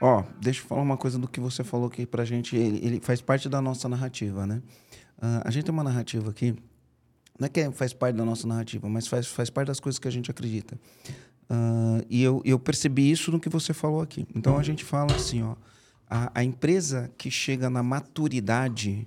Ó, 0.00 0.24
deixa 0.40 0.60
eu 0.60 0.66
falar 0.66 0.82
uma 0.82 0.96
coisa 0.96 1.18
do 1.18 1.26
que 1.26 1.40
você 1.40 1.64
falou 1.64 1.86
aqui 1.86 2.04
pra 2.04 2.24
gente. 2.24 2.54
Ele, 2.56 2.84
ele 2.84 3.00
faz 3.00 3.20
parte 3.20 3.48
da 3.48 3.60
nossa 3.60 3.88
narrativa, 3.88 4.46
né? 4.46 4.62
Uh, 5.18 5.42
a 5.44 5.50
gente 5.50 5.64
tem 5.64 5.72
uma 5.72 5.84
narrativa 5.84 6.30
aqui. 6.30 6.54
Não 7.38 7.46
é 7.46 7.48
que 7.48 7.70
faz 7.72 7.92
parte 7.92 8.16
da 8.16 8.24
nossa 8.24 8.46
narrativa, 8.46 8.88
mas 8.88 9.06
faz, 9.06 9.26
faz 9.26 9.50
parte 9.50 9.68
das 9.68 9.80
coisas 9.80 9.98
que 9.98 10.08
a 10.08 10.10
gente 10.10 10.30
acredita. 10.30 10.78
Uh, 11.50 12.04
e 12.10 12.22
eu, 12.22 12.42
eu 12.44 12.58
percebi 12.58 13.10
isso 13.10 13.30
no 13.30 13.40
que 13.40 13.48
você 13.48 13.72
falou 13.72 14.00
aqui. 14.00 14.26
Então 14.34 14.58
a 14.58 14.62
gente 14.62 14.84
fala 14.84 15.14
assim, 15.14 15.42
ó. 15.42 15.56
A, 16.08 16.30
a 16.40 16.44
empresa 16.44 17.10
que 17.18 17.30
chega 17.30 17.68
na 17.68 17.82
maturidade, 17.82 19.06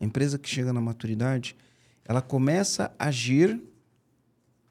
a 0.00 0.04
empresa 0.04 0.38
que 0.38 0.48
chega 0.48 0.72
na 0.72 0.80
maturidade, 0.80 1.56
ela 2.04 2.22
começa 2.22 2.92
a 2.98 3.06
agir 3.06 3.60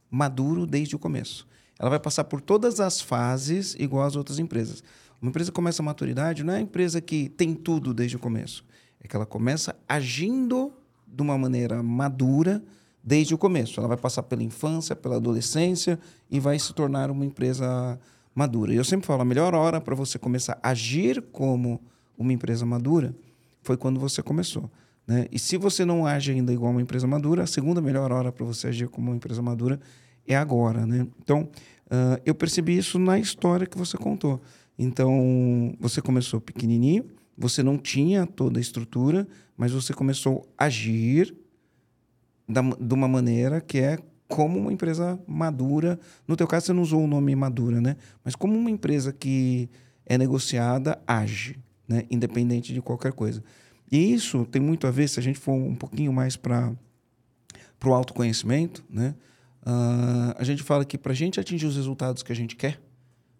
maduro 0.09 0.65
desde 0.65 0.95
o 0.95 0.99
começo. 0.99 1.47
ela 1.77 1.89
vai 1.89 1.99
passar 1.99 2.25
por 2.25 2.41
todas 2.41 2.79
as 2.79 2.99
fases 2.99 3.75
igual 3.79 4.05
às 4.05 4.15
outras 4.15 4.37
empresas. 4.37 4.83
Uma 5.21 5.29
empresa 5.29 5.51
que 5.51 5.55
começa 5.55 5.81
a 5.81 5.85
maturidade 5.85 6.43
não 6.43 6.53
é 6.53 6.57
a 6.57 6.61
empresa 6.61 6.99
que 6.99 7.29
tem 7.29 7.53
tudo 7.53 7.93
desde 7.93 8.15
o 8.15 8.19
começo. 8.19 8.65
É 9.01 9.07
que 9.07 9.15
ela 9.15 9.25
começa 9.25 9.75
agindo 9.87 10.73
de 11.07 11.21
uma 11.21 11.37
maneira 11.37 11.81
madura 11.81 12.63
desde 13.03 13.33
o 13.33 13.37
começo. 13.37 13.79
Ela 13.79 13.87
vai 13.87 13.97
passar 13.97 14.23
pela 14.23 14.43
infância, 14.43 14.95
pela 14.95 15.15
adolescência 15.15 15.99
e 16.29 16.39
vai 16.39 16.59
se 16.59 16.73
tornar 16.73 17.09
uma 17.11 17.25
empresa 17.25 17.99
madura. 18.35 18.73
E 18.73 18.77
eu 18.77 18.83
sempre 18.83 19.07
falo, 19.07 19.21
a 19.21 19.25
melhor 19.25 19.53
hora 19.53 19.81
para 19.81 19.95
você 19.95 20.19
começar 20.19 20.59
a 20.61 20.69
agir 20.69 21.21
como 21.31 21.81
uma 22.17 22.33
empresa 22.33 22.65
madura 22.65 23.15
foi 23.61 23.77
quando 23.77 23.99
você 23.99 24.21
começou. 24.21 24.69
Né? 25.09 25.25
E 25.31 25.39
se 25.39 25.57
você 25.57 25.83
não 25.83 26.05
age 26.05 26.31
ainda 26.31 26.53
igual 26.53 26.69
uma 26.69 26.83
empresa 26.83 27.07
madura, 27.07 27.41
a 27.41 27.47
segunda 27.47 27.81
melhor 27.81 28.11
hora 28.11 28.31
para 28.31 28.45
você 28.45 28.67
agir 28.67 28.87
como 28.87 29.09
uma 29.09 29.15
empresa 29.15 29.41
madura 29.41 29.79
é 30.27 30.35
agora. 30.35 30.85
Né? 30.85 31.07
Então, 31.19 31.49
uh, 31.87 32.21
eu 32.23 32.35
percebi 32.35 32.77
isso 32.77 32.99
na 32.99 33.17
história 33.17 33.65
que 33.65 33.75
você 33.75 33.97
contou. 33.97 34.39
Então, 34.77 35.75
você 35.79 35.99
começou 35.99 36.39
pequenininho, 36.39 37.05
você 37.35 37.63
não 37.63 37.75
tinha 37.75 38.27
toda 38.27 38.59
a 38.59 38.61
estrutura, 38.61 39.27
mas 39.57 39.71
você 39.71 39.95
começou 39.95 40.47
a 40.55 40.65
agir 40.65 41.35
da, 42.47 42.61
de 42.61 42.93
uma 42.93 43.07
maneira 43.07 43.59
que 43.59 43.79
é 43.79 43.97
como 44.27 44.59
uma 44.59 44.71
empresa 44.71 45.19
madura. 45.27 45.99
No 46.27 46.35
teu 46.37 46.45
caso, 46.45 46.67
você 46.67 46.73
não 46.73 46.83
usou 46.83 47.03
o 47.03 47.07
nome 47.07 47.35
madura, 47.35 47.81
né? 47.81 47.97
Mas 48.23 48.35
como 48.35 48.55
uma 48.55 48.69
empresa 48.69 49.11
que 49.11 49.67
é 50.05 50.19
negociada, 50.19 51.01
age, 51.07 51.57
né? 51.87 52.03
Independente 52.11 52.71
de 52.71 52.81
qualquer 52.81 53.11
coisa. 53.11 53.43
E 53.91 54.13
isso 54.13 54.45
tem 54.45 54.61
muito 54.61 54.85
a 54.85 54.91
ver, 54.91 55.07
se 55.07 55.19
a 55.19 55.23
gente 55.23 55.39
for 55.39 55.53
um 55.53 55.75
pouquinho 55.75 56.13
mais 56.13 56.35
para 56.35 56.71
o 57.83 57.93
autoconhecimento, 57.93 58.83
né? 58.89 59.15
Uh, 59.61 60.33
a 60.37 60.43
gente 60.43 60.63
fala 60.63 60.85
que 60.85 60.97
para 60.97 61.11
a 61.11 61.15
gente 61.15 61.39
atingir 61.39 61.65
os 61.65 61.75
resultados 61.75 62.23
que 62.23 62.31
a 62.31 62.35
gente 62.35 62.55
quer, 62.55 62.79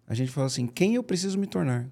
a 0.06 0.14
gente 0.14 0.30
fala 0.30 0.46
assim: 0.46 0.66
quem 0.66 0.94
eu 0.94 1.02
preciso 1.02 1.38
me 1.38 1.46
tornar? 1.46 1.88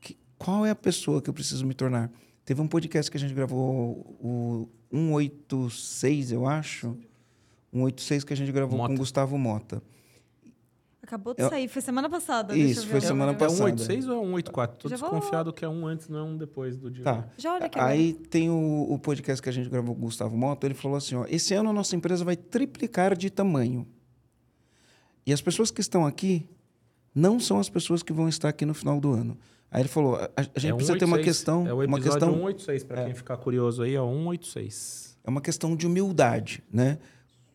Que, 0.00 0.16
qual 0.38 0.64
é 0.66 0.70
a 0.70 0.74
pessoa 0.74 1.20
que 1.20 1.28
eu 1.28 1.34
preciso 1.34 1.66
me 1.66 1.74
tornar? 1.74 2.10
Teve 2.44 2.60
um 2.60 2.68
podcast 2.68 3.10
que 3.10 3.16
a 3.16 3.20
gente 3.20 3.34
gravou, 3.34 4.16
o 4.20 4.68
186, 4.92 6.32
eu 6.32 6.46
acho. 6.46 6.96
186 7.72 8.24
que 8.24 8.32
a 8.32 8.36
gente 8.36 8.52
gravou 8.52 8.76
Mota. 8.76 8.92
com 8.92 8.98
Gustavo 8.98 9.38
Mota. 9.38 9.82
Acabou 11.02 11.34
de 11.34 11.42
sair, 11.42 11.66
foi 11.66 11.82
semana 11.82 12.08
passada. 12.08 12.56
Isso, 12.56 12.86
foi 12.86 13.00
semana 13.00 13.34
passada. 13.34 13.70
É 13.70 13.76
186 13.76 14.08
ou 14.08 14.14
é 14.14 14.24
184? 14.24 14.78
Tô 14.78 14.88
Já 14.88 14.94
desconfiado 14.94 15.46
vou... 15.46 15.52
que 15.52 15.64
é 15.64 15.68
um 15.68 15.84
antes, 15.84 16.08
não 16.08 16.18
é 16.20 16.22
um 16.22 16.36
depois 16.36 16.76
do 16.76 16.88
dia. 16.88 17.02
Tá. 17.02 17.28
Já 17.36 17.54
olha 17.54 17.66
aqui. 17.66 17.78
Aí 17.80 18.12
tem 18.12 18.48
o, 18.48 18.86
o, 18.88 18.96
podcast 19.00 19.42
que 19.42 19.48
a 19.48 19.52
gente 19.52 19.68
gravou 19.68 19.96
com 19.96 20.02
o 20.02 20.04
Gustavo 20.04 20.36
Mota, 20.36 20.64
ele 20.64 20.74
falou 20.74 20.96
assim, 20.96 21.16
ó, 21.16 21.26
esse 21.28 21.54
ano 21.54 21.70
a 21.70 21.72
nossa 21.72 21.96
empresa 21.96 22.24
vai 22.24 22.36
triplicar 22.36 23.16
de 23.16 23.30
tamanho. 23.30 23.84
E 25.26 25.32
as 25.32 25.40
pessoas 25.40 25.72
que 25.72 25.80
estão 25.80 26.06
aqui 26.06 26.48
não 27.12 27.40
são 27.40 27.58
as 27.58 27.68
pessoas 27.68 28.00
que 28.04 28.12
vão 28.12 28.28
estar 28.28 28.48
aqui 28.48 28.64
no 28.64 28.72
final 28.72 29.00
do 29.00 29.12
ano. 29.12 29.36
Aí 29.72 29.82
ele 29.82 29.88
falou, 29.88 30.14
a, 30.14 30.30
a 30.36 30.58
gente 30.58 30.72
é 30.72 30.74
precisa 30.74 30.98
186, 30.98 30.98
ter 30.98 31.04
uma 31.04 31.18
questão... 31.18 31.66
É 31.66 31.74
o 31.74 31.82
episódio 31.82 31.88
uma 31.88 31.98
questão, 31.98 32.30
186, 32.30 32.84
para 32.84 33.00
é, 33.00 33.04
quem 33.06 33.14
ficar 33.14 33.36
curioso 33.38 33.82
aí, 33.82 33.96
é 33.96 34.00
186. 34.00 35.18
É 35.24 35.30
uma 35.30 35.40
questão 35.40 35.74
de 35.74 35.84
humildade, 35.84 36.62
né? 36.72 36.98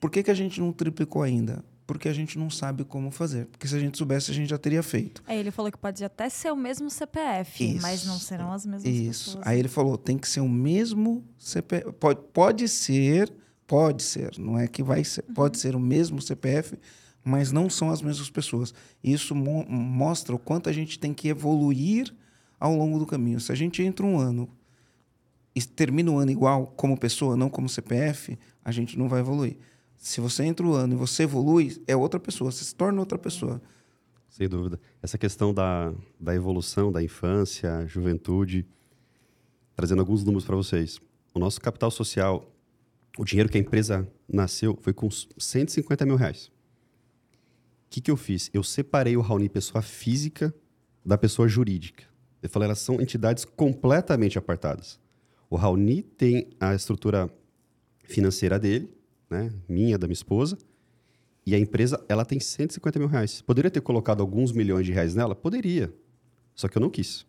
Por 0.02 0.12
que, 0.12 0.22
que 0.22 0.32
a 0.32 0.34
gente 0.34 0.60
não 0.60 0.74
triplicou 0.74 1.22
ainda? 1.22 1.64
Porque 1.88 2.10
a 2.10 2.14
gente 2.14 2.38
não 2.38 2.50
sabe 2.50 2.84
como 2.84 3.10
fazer. 3.10 3.46
Porque 3.46 3.66
se 3.66 3.74
a 3.74 3.80
gente 3.80 3.98
soubesse, 3.98 4.30
a 4.30 4.34
gente 4.34 4.50
já 4.50 4.58
teria 4.58 4.84
feito. 4.84 5.24
Aí 5.26 5.40
ele 5.40 5.50
falou 5.50 5.72
que 5.72 5.78
pode 5.78 6.04
até 6.04 6.28
ser 6.28 6.52
o 6.52 6.56
mesmo 6.56 6.90
CPF, 6.90 7.64
Isso. 7.64 7.82
mas 7.82 8.06
não 8.06 8.20
serão 8.20 8.52
as 8.52 8.66
mesmas 8.66 8.94
Isso. 8.94 9.26
pessoas. 9.26 9.48
Aí 9.48 9.58
ele 9.58 9.70
falou, 9.70 9.98
tem 9.98 10.18
que 10.18 10.28
ser 10.28 10.42
o 10.42 10.50
mesmo 10.50 11.24
CPF. 11.40 11.94
Pode, 11.94 12.20
pode 12.34 12.68
ser, 12.68 13.34
pode 13.66 14.04
ser, 14.04 14.38
não 14.38 14.60
é 14.60 14.68
que 14.68 14.84
vai 14.84 15.04
ser, 15.06 15.24
uhum. 15.30 15.34
pode 15.34 15.58
ser 15.58 15.78
o 15.78 15.80
mesmo 15.80 16.22
CPF, 16.22 16.78
mas 17.24 17.54
não 17.54 17.70
são 17.70 17.90
as 17.90 18.02
mesmas 18.02 18.30
pessoas. 18.30 18.74
Isso 19.02 19.34
mo 19.34 19.66
mostra 19.70 20.36
o 20.36 20.40
quanto 20.40 20.70
a 20.70 20.74
gente 20.74 21.00
tem 21.00 21.14
que 21.14 21.30
evoluir 21.30 22.14
ao 22.60 22.76
longo 22.76 23.00
do 23.00 23.06
caminho. 23.06 23.40
Se 23.40 23.52
a 23.52 23.56
gente 23.56 23.82
entra 23.82 24.06
um 24.06 24.20
ano 24.20 24.50
e 25.56 25.62
termina 25.62 26.12
o 26.12 26.20
ano 26.20 26.32
igual 26.32 26.68
como 26.76 26.98
pessoa, 26.98 27.38
não 27.38 27.50
como 27.50 27.70
CPF, 27.70 28.38
a 28.64 28.72
gente 28.74 29.00
não 29.00 29.08
vai 29.08 29.22
evoluir. 29.22 29.58
Se 29.98 30.22
você 30.22 30.44
entra 30.44 30.66
o 30.66 30.74
ano 30.74 30.94
e 30.94 30.98
você 30.98 31.24
evolui, 31.24 31.82
é 31.88 31.96
outra 31.96 32.20
pessoa, 32.20 32.52
você 32.52 32.64
se 32.64 32.76
torna 32.76 33.00
outra 33.00 33.18
pessoa. 33.18 33.62
Sem 34.30 34.48
dúvida. 34.48 34.80
Essa 35.02 35.18
questão 35.18 35.54
da, 35.54 35.94
da 36.20 36.36
evolução, 36.36 36.92
da 36.92 37.02
infância, 37.02 37.86
juventude, 37.88 38.66
trazendo 39.76 40.00
alguns 40.00 40.24
números 40.24 40.46
para 40.46 40.56
vocês. 40.56 41.00
O 41.34 41.40
nosso 41.40 41.60
capital 41.60 41.90
social, 41.90 42.52
o 43.18 43.26
dinheiro 43.26 43.50
que 43.50 43.58
a 43.58 43.62
empresa 43.62 44.08
nasceu, 44.28 44.78
foi 44.82 44.94
com 44.94 45.10
150 45.10 46.06
mil 46.06 46.16
reais. 46.16 46.48
O 46.48 47.90
que, 47.90 48.02
que 48.02 48.12
eu 48.12 48.18
fiz? 48.18 48.50
Eu 48.54 48.64
separei 48.64 49.16
o 49.18 49.22
Raoni 49.22 49.50
pessoa 49.50 49.82
física 49.82 50.54
da 51.06 51.18
pessoa 51.18 51.48
jurídica. 51.48 52.04
Eu 52.42 52.50
falei, 52.50 52.68
elas 52.68 52.80
são 52.80 53.02
entidades 53.02 53.46
completamente 53.46 54.38
apartadas. 54.38 55.00
O 55.50 55.56
Raoni 55.56 56.04
tem 56.04 56.50
a 56.60 56.76
estrutura 56.76 57.30
financeira 58.04 58.60
dele, 58.60 58.97
né? 59.30 59.52
Minha, 59.68 59.98
da 59.98 60.08
minha 60.08 60.14
esposa. 60.14 60.58
E 61.46 61.56
a 61.56 61.60
empresa, 61.60 62.04
ela 62.10 62.26
tem 62.26 62.40
150 62.40 63.00
mil 63.00 63.08
reais. 63.08 63.42
Poderia 63.42 63.72
ter 63.72 63.82
colocado 63.82 64.22
alguns 64.22 64.52
milhões 64.52 64.86
de 64.86 64.92
reais 64.92 65.16
nela? 65.16 65.34
Poderia. 65.34 65.94
Só 66.54 66.68
que 66.68 66.78
eu 66.78 66.82
não 66.82 66.90
quis. 66.90 67.26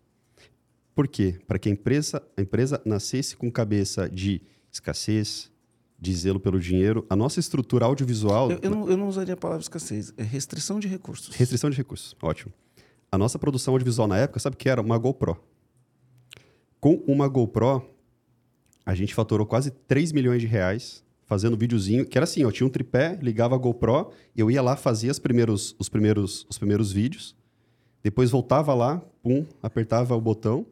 Por 0.94 1.06
quê? 1.06 1.36
Para 1.46 1.58
que 1.58 1.68
a 1.68 1.72
empresa, 1.72 2.20
a 2.36 2.40
empresa 2.40 2.82
nascesse 2.84 3.36
com 3.36 3.48
cabeça 3.50 4.08
de 4.08 4.42
escassez, 4.72 5.52
de 5.96 6.14
zelo 6.14 6.40
pelo 6.40 6.58
dinheiro. 6.58 7.06
A 7.08 7.14
nossa 7.14 7.38
estrutura 7.38 7.84
audiovisual... 7.84 8.50
Eu, 8.50 8.58
eu, 8.62 8.70
não, 8.70 8.90
eu 8.90 8.96
não 8.96 9.08
usaria 9.08 9.34
a 9.34 9.36
palavra 9.36 9.62
escassez. 9.62 10.12
É 10.16 10.22
restrição 10.22 10.80
de 10.80 10.88
recursos. 10.88 11.34
Restrição 11.36 11.70
de 11.70 11.76
recursos. 11.76 12.16
Ótimo. 12.20 12.52
A 13.10 13.16
nossa 13.16 13.38
produção 13.38 13.74
audiovisual 13.74 14.08
na 14.08 14.18
época, 14.18 14.40
sabe 14.40 14.54
o 14.54 14.56
que 14.56 14.68
era? 14.68 14.80
Uma 14.80 14.98
GoPro. 14.98 15.40
Com 16.80 16.94
uma 17.06 17.28
GoPro, 17.28 17.88
a 18.84 18.94
gente 18.94 19.14
faturou 19.14 19.46
quase 19.46 19.70
3 19.70 20.12
milhões 20.12 20.40
de 20.40 20.46
reais 20.46 21.04
fazendo 21.28 21.56
videozinho, 21.58 22.06
que 22.06 22.16
era 22.16 22.24
assim, 22.24 22.40
eu 22.40 22.50
tinha 22.50 22.66
um 22.66 22.70
tripé, 22.70 23.18
ligava 23.20 23.54
a 23.54 23.58
GoPro, 23.58 24.10
eu 24.34 24.50
ia 24.50 24.62
lá, 24.62 24.74
fazia 24.76 25.10
os 25.10 25.18
primeiros, 25.18 25.76
os 25.78 25.88
primeiros, 25.88 26.46
os 26.48 26.56
primeiros 26.56 26.90
vídeos, 26.90 27.36
depois 28.02 28.30
voltava 28.30 28.72
lá, 28.72 28.98
pum, 29.22 29.44
apertava 29.62 30.16
o 30.16 30.20
botão 30.20 30.66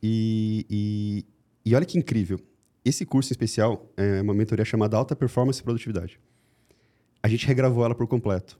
e, 0.00 0.64
e, 0.70 1.24
e 1.64 1.74
olha 1.74 1.84
que 1.84 1.98
incrível. 1.98 2.38
Esse 2.84 3.04
curso 3.04 3.32
em 3.32 3.34
especial 3.34 3.90
é 3.96 4.22
uma 4.22 4.32
mentoria 4.32 4.64
chamada 4.64 4.96
Alta 4.96 5.16
Performance 5.16 5.60
e 5.60 5.64
Produtividade. 5.64 6.20
A 7.20 7.26
gente 7.26 7.44
regravou 7.46 7.84
ela 7.84 7.94
por 7.94 8.06
completo. 8.06 8.58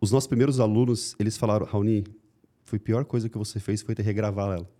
Os 0.00 0.10
nossos 0.10 0.26
primeiros 0.26 0.58
alunos, 0.58 1.14
eles 1.18 1.36
falaram, 1.36 1.64
Raoni, 1.64 2.04
foi 2.64 2.78
a 2.78 2.80
pior 2.80 3.04
coisa 3.04 3.28
que 3.28 3.38
você 3.38 3.60
fez 3.60 3.82
foi 3.82 3.94
ter 3.94 4.02
regravado 4.02 4.52
ela. 4.52 4.70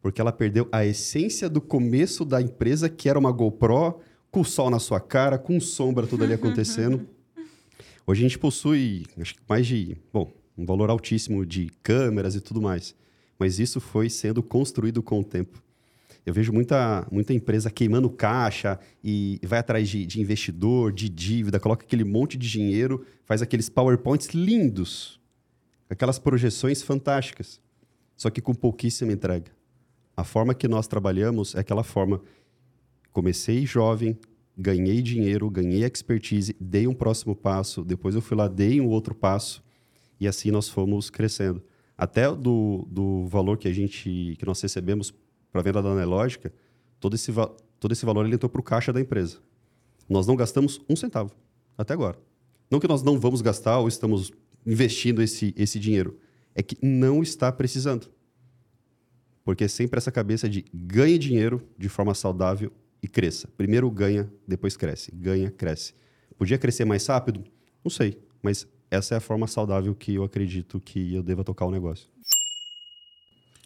Porque 0.00 0.20
ela 0.20 0.30
perdeu 0.30 0.68
a 0.70 0.86
essência 0.86 1.48
do 1.48 1.60
começo 1.60 2.24
da 2.24 2.40
empresa, 2.40 2.88
que 2.88 3.08
era 3.08 3.18
uma 3.18 3.32
GoPro, 3.32 4.00
com 4.30 4.40
o 4.40 4.44
sol 4.44 4.70
na 4.70 4.78
sua 4.78 5.00
cara, 5.00 5.38
com 5.38 5.60
sombra 5.60 6.06
tudo 6.06 6.24
ali 6.24 6.34
acontecendo. 6.34 7.08
Hoje 8.06 8.20
a 8.24 8.28
gente 8.28 8.38
possui 8.38 9.06
acho 9.20 9.34
que 9.34 9.40
mais 9.48 9.66
de, 9.66 9.96
bom, 10.12 10.32
um 10.56 10.64
valor 10.64 10.90
altíssimo 10.90 11.46
de 11.46 11.70
câmeras 11.82 12.34
e 12.34 12.40
tudo 12.40 12.60
mais. 12.60 12.94
Mas 13.38 13.58
isso 13.58 13.80
foi 13.80 14.10
sendo 14.10 14.42
construído 14.42 15.02
com 15.02 15.20
o 15.20 15.24
tempo. 15.24 15.62
Eu 16.26 16.34
vejo 16.34 16.52
muita, 16.52 17.06
muita 17.10 17.32
empresa 17.32 17.70
queimando 17.70 18.10
caixa 18.10 18.78
e 19.02 19.40
vai 19.44 19.60
atrás 19.60 19.88
de, 19.88 20.04
de 20.04 20.20
investidor, 20.20 20.92
de 20.92 21.08
dívida, 21.08 21.58
coloca 21.58 21.86
aquele 21.86 22.04
monte 22.04 22.36
de 22.36 22.50
dinheiro, 22.50 23.06
faz 23.24 23.40
aqueles 23.40 23.70
PowerPoints 23.70 24.28
lindos, 24.28 25.18
aquelas 25.88 26.18
projeções 26.18 26.82
fantásticas, 26.82 27.60
só 28.14 28.28
que 28.28 28.42
com 28.42 28.54
pouquíssima 28.54 29.12
entrega. 29.12 29.50
A 30.14 30.24
forma 30.24 30.52
que 30.52 30.68
nós 30.68 30.86
trabalhamos 30.86 31.54
é 31.54 31.60
aquela 31.60 31.84
forma 31.84 32.20
comecei 33.18 33.66
jovem, 33.66 34.16
ganhei 34.56 35.02
dinheiro, 35.02 35.50
ganhei 35.50 35.82
expertise, 35.82 36.54
dei 36.60 36.86
um 36.86 36.94
próximo 36.94 37.34
passo, 37.34 37.82
depois 37.82 38.14
eu 38.14 38.20
fui 38.20 38.36
lá, 38.36 38.46
dei 38.46 38.80
um 38.80 38.86
outro 38.86 39.12
passo, 39.12 39.60
e 40.20 40.28
assim 40.28 40.52
nós 40.52 40.68
fomos 40.68 41.10
crescendo. 41.10 41.60
Até 41.96 42.32
do, 42.32 42.86
do 42.88 43.26
valor 43.26 43.58
que 43.58 43.66
a 43.66 43.72
gente 43.72 44.36
que 44.38 44.46
nós 44.46 44.60
recebemos 44.60 45.12
para 45.50 45.62
venda 45.62 45.82
da 45.82 45.88
analógica, 45.88 46.52
todo 47.00 47.16
esse, 47.16 47.32
todo 47.80 47.90
esse 47.90 48.06
valor 48.06 48.24
ele 48.24 48.36
entrou 48.36 48.48
para 48.48 48.60
o 48.60 48.62
caixa 48.62 48.92
da 48.92 49.00
empresa. 49.00 49.38
Nós 50.08 50.24
não 50.28 50.36
gastamos 50.36 50.80
um 50.88 50.94
centavo, 50.94 51.32
até 51.76 51.94
agora. 51.94 52.16
Não 52.70 52.78
que 52.78 52.86
nós 52.86 53.02
não 53.02 53.18
vamos 53.18 53.42
gastar 53.42 53.80
ou 53.80 53.88
estamos 53.88 54.30
investindo 54.64 55.20
esse, 55.20 55.52
esse 55.58 55.80
dinheiro, 55.80 56.20
é 56.54 56.62
que 56.62 56.78
não 56.80 57.20
está 57.20 57.50
precisando. 57.50 58.08
Porque 59.44 59.64
é 59.64 59.68
sempre 59.68 59.98
essa 59.98 60.12
cabeça 60.12 60.48
de 60.48 60.64
ganhe 60.72 61.18
dinheiro 61.18 61.60
de 61.76 61.88
forma 61.88 62.14
saudável 62.14 62.70
e 63.02 63.08
cresça. 63.08 63.48
Primeiro 63.56 63.90
ganha, 63.90 64.30
depois 64.46 64.76
cresce. 64.76 65.12
Ganha, 65.14 65.50
cresce. 65.50 65.94
Podia 66.36 66.58
crescer 66.58 66.84
mais 66.84 67.06
rápido? 67.06 67.44
Não 67.84 67.90
sei, 67.90 68.18
mas 68.42 68.66
essa 68.90 69.14
é 69.14 69.18
a 69.18 69.20
forma 69.20 69.46
saudável 69.46 69.94
que 69.94 70.14
eu 70.14 70.24
acredito 70.24 70.80
que 70.80 71.14
eu 71.14 71.22
deva 71.22 71.44
tocar 71.44 71.66
o 71.66 71.70
negócio. 71.70 72.08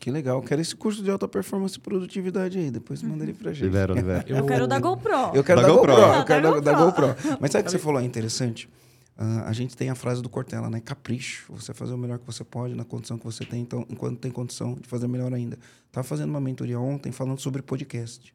Que 0.01 0.11
legal. 0.11 0.43
quero 0.43 0.61
esse 0.61 0.75
curso 0.75 1.01
de 1.01 1.11
alta 1.11 1.29
performance 1.29 1.77
e 1.77 1.81
produtividade 1.81 2.59
aí. 2.59 2.73
Depois 2.73 3.03
manda 3.05 3.23
ele 3.23 3.33
pra 3.33 3.53
gente. 3.53 3.65
Libera, 3.65 3.95
libera. 3.95 4.25
Eu, 4.27 4.39
eu 4.39 4.47
quero 4.47 4.67
da 4.67 4.81
GoPro. 4.81 5.13
Eu 5.33 5.45
quero 5.45 5.61
da, 5.61 5.69
da 5.69 5.73
GoPro. 5.73 5.95
GoPro. 5.95 6.13
Eu 6.19 6.25
quero 6.25 6.61
da, 6.61 6.73
da, 6.73 6.85
GoPro. 6.85 7.39
Mas 7.41 7.53
sabe 7.53 7.63
o 7.63 7.65
que 7.67 7.71
você 7.71 7.79
falou 7.79 8.01
é 8.01 8.05
interessante? 8.05 8.69
ah, 9.17 9.45
a 9.47 9.53
gente 9.53 9.77
tem 9.77 9.91
a 9.91 9.95
frase 9.95 10.21
do 10.21 10.29
Cortella, 10.29 10.69
né? 10.69 10.81
Capricho. 10.81 11.53
Você 11.53 11.73
fazer 11.73 11.95
o 11.95 11.99
melhor 11.99 12.19
que 12.19 12.27
você 12.27 12.43
pode 12.43 12.75
na 12.75 12.85
condição 12.85 13.17
que 13.17 13.25
você 13.25 13.45
tem. 13.45 13.61
Então, 13.61 13.87
enquanto 13.89 14.19
tem 14.19 14.31
condição 14.31 14.75
de 14.75 14.89
fazer 14.89 15.07
melhor 15.07 15.33
ainda. 15.33 15.57
Tava 15.93 16.05
fazendo 16.05 16.31
uma 16.31 16.41
mentoria 16.41 16.81
ontem 16.81 17.13
falando 17.13 17.39
sobre 17.39 17.63
podcast. 17.63 18.35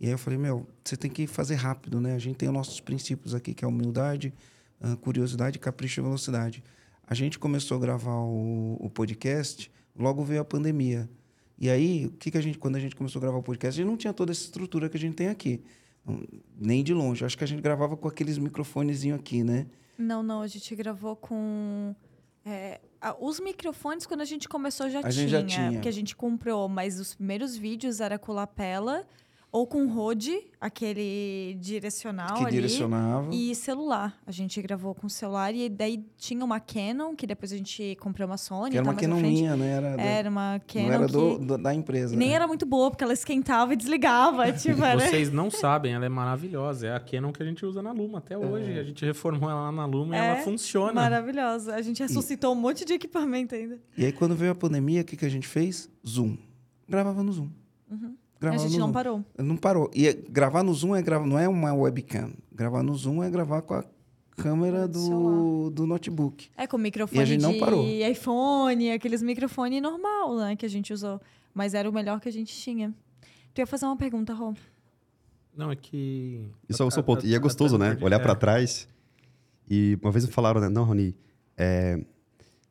E 0.00 0.06
aí 0.06 0.12
eu 0.12 0.18
falei, 0.18 0.38
meu, 0.38 0.66
você 0.82 0.96
tem 0.96 1.10
que 1.10 1.26
fazer 1.26 1.56
rápido, 1.56 2.00
né? 2.00 2.14
A 2.14 2.18
gente 2.18 2.36
tem 2.36 2.48
os 2.48 2.54
nossos 2.54 2.80
princípios 2.80 3.34
aqui, 3.34 3.52
que 3.52 3.64
é 3.64 3.68
humildade, 3.68 4.32
curiosidade, 5.02 5.58
capricho 5.58 6.00
e 6.00 6.02
velocidade. 6.02 6.64
A 7.06 7.14
gente 7.14 7.38
começou 7.38 7.76
a 7.76 7.80
gravar 7.80 8.14
o, 8.20 8.76
o 8.80 8.88
podcast, 8.88 9.70
logo 9.96 10.24
veio 10.24 10.40
a 10.40 10.44
pandemia. 10.44 11.08
E 11.58 11.68
aí, 11.68 12.06
o 12.06 12.12
que, 12.12 12.30
que 12.30 12.38
a 12.38 12.40
gente, 12.40 12.56
quando 12.58 12.76
a 12.76 12.80
gente 12.80 12.96
começou 12.96 13.18
a 13.20 13.22
gravar 13.22 13.38
o 13.38 13.42
podcast, 13.42 13.78
a 13.78 13.82
gente 13.82 13.90
não 13.90 13.96
tinha 13.98 14.12
toda 14.14 14.32
essa 14.32 14.42
estrutura 14.44 14.88
que 14.88 14.96
a 14.96 15.00
gente 15.00 15.14
tem 15.14 15.28
aqui. 15.28 15.62
Hum, 16.06 16.22
Nem 16.58 16.82
de 16.82 16.94
longe. 16.94 17.22
Acho 17.24 17.36
que 17.36 17.44
a 17.44 17.46
gente 17.46 17.60
gravava 17.60 17.94
com 17.96 18.08
aqueles 18.08 18.38
microfonezinhos 18.38 19.18
aqui, 19.20 19.44
né? 19.44 19.66
Não, 19.98 20.22
não, 20.22 20.40
a 20.40 20.46
gente 20.46 20.74
gravou 20.74 21.14
com. 21.14 21.94
é, 22.46 22.80
os 23.20 23.38
microfones, 23.38 24.06
quando 24.06 24.22
a 24.22 24.24
gente 24.24 24.48
começou, 24.48 24.88
já 24.88 25.00
A 25.00 25.02
tinha. 25.02 25.12
gente 25.12 25.30
já 25.30 25.44
tinha. 25.44 25.72
Porque 25.72 25.88
a 25.88 25.92
gente 25.92 26.16
comprou, 26.16 26.66
mas 26.70 26.98
os 26.98 27.14
primeiros 27.14 27.54
vídeos 27.54 28.00
era 28.00 28.18
com 28.18 28.32
lapela 28.32 29.06
ou 29.52 29.66
com 29.66 29.86
Rode, 29.88 30.38
aquele 30.60 31.56
direcional 31.60 32.34
que 32.36 32.42
ali. 32.44 32.52
direcionava. 32.52 33.34
E 33.34 33.52
celular. 33.54 34.16
A 34.26 34.30
gente 34.30 34.62
gravou 34.62 34.94
com 34.94 35.08
celular 35.08 35.52
e 35.54 35.68
daí 35.68 36.04
tinha 36.16 36.44
uma 36.44 36.60
Canon, 36.60 37.16
que 37.16 37.26
depois 37.26 37.52
a 37.52 37.56
gente 37.56 37.96
comprou 38.00 38.28
uma 38.28 38.36
Sony. 38.36 38.70
que 38.70 38.76
era 38.78 38.84
uma 38.86 38.94
Canon 38.94 39.16
minha, 39.20 39.56
né? 39.56 39.68
Era, 39.70 39.96
da- 39.96 40.02
Era 40.02 40.30
uma 40.30 40.60
Canon 40.66 40.86
não 40.86 40.94
era 40.94 41.06
que 41.06 41.12
do, 41.12 41.38
do- 41.38 41.58
da 41.58 41.74
empresa. 41.74 42.14
nem 42.16 42.28
né? 42.28 42.34
era 42.34 42.46
muito 42.46 42.64
boa, 42.64 42.90
porque 42.90 43.02
ela 43.02 43.12
esquentava 43.12 43.72
e 43.72 43.76
desligava. 43.76 44.50
tipo, 44.54 44.82
era... 44.84 45.00
Vocês 45.00 45.32
não 45.32 45.50
sabem, 45.50 45.94
ela 45.94 46.06
é 46.06 46.08
maravilhosa. 46.08 46.86
É 46.86 46.94
a 46.94 47.00
Canon 47.00 47.32
que 47.32 47.42
a 47.42 47.46
gente 47.46 47.66
usa 47.66 47.82
na 47.82 47.90
Luma 47.92 48.18
até 48.18 48.38
hoje. 48.38 48.78
A 48.78 48.84
gente 48.84 49.04
reformou 49.04 49.50
ela 49.50 49.62
lá 49.62 49.72
na 49.72 49.84
Luma 49.84 50.14
e 50.14 50.18
É, 50.18 50.26
ela 50.28 50.36
funciona. 50.42 50.92
Maravilhosa. 50.92 51.74
A 51.74 51.82
gente 51.82 52.00
ressuscitou 52.02 52.52
um 52.52 52.56
monte 52.56 52.84
de 52.84 52.92
equipamento 52.92 53.54
ainda. 53.54 53.80
E 53.96 54.04
aí, 54.04 54.12
quando 54.12 54.36
veio 54.36 54.52
a 54.52 54.54
pandemia, 54.54 55.00
o 55.02 55.04
que, 55.04 55.16
que 55.16 55.24
a 55.24 55.28
gente 55.28 55.48
fez? 55.48 55.90
Zoom. 56.06 56.36
Gravava 56.88 57.22
no 57.22 57.32
Zoom. 57.32 57.50
Uhum. 57.90 58.14
A 58.40 58.46
Gravava 58.46 58.62
gente 58.68 58.78
não 58.78 58.86
Zoom. 58.86 58.92
parou. 58.92 59.24
Não 59.38 59.56
parou. 59.56 59.90
E 59.94 60.08
é- 60.08 60.14
gravar 60.14 60.62
no 60.62 60.72
Zoom 60.72 60.96
é 60.96 61.02
gravar, 61.02 61.26
não 61.26 61.38
é 61.38 61.46
uma 61.46 61.74
webcam. 61.74 62.32
Gravar 62.52 62.82
no 62.82 62.94
Zoom 62.94 63.22
é 63.22 63.28
gravar 63.30 63.60
com 63.62 63.74
a 63.74 63.84
câmera 64.36 64.88
Do 64.88 65.68
do, 65.70 65.86
notebook. 65.86 66.48
É, 66.56 66.66
com 66.66 66.78
microfone 66.78 67.20
E 67.20 67.22
a 67.22 67.26
gente 67.26 67.42
não 67.42 67.52
de 67.52 67.58
parou. 67.58 67.84
iPhone, 67.86 68.92
aqueles 68.92 69.22
microfone 69.22 69.78
normal, 69.80 70.36
né, 70.38 70.56
que 70.56 70.64
a 70.64 70.68
gente 70.70 70.90
usou. 70.92 71.20
Mas 71.52 71.74
era 71.74 71.88
o 71.88 71.92
melhor 71.92 72.18
que 72.20 72.28
a 72.28 72.32
gente 72.32 72.54
tinha. 72.56 72.94
Tu 73.52 73.58
ia 73.58 73.66
fazer 73.66 73.84
uma 73.84 73.96
pergunta, 73.96 74.32
Rô. 74.32 74.54
Não, 75.54 75.70
é 75.70 75.76
que. 75.76 76.40
Isso 76.68 76.82
é 76.82 76.86
o 76.86 76.90
seu 76.90 77.00
A- 77.00 77.02
ponto. 77.02 77.26
a- 77.26 77.28
E 77.28 77.34
é 77.34 77.36
a- 77.36 77.40
gostoso, 77.40 77.74
a- 77.74 77.78
né? 77.78 77.98
a- 78.00 78.04
Olhar 78.04 78.20
é. 78.20 78.22
pra 78.22 78.34
trás. 78.34 78.88
E 79.68 79.98
uma 80.00 80.10
vez 80.10 80.24
me 80.24 80.32
falaram, 80.32 80.60
né? 80.60 80.68
Não, 80.70 80.84
Rony, 80.84 81.14
é, 81.58 82.02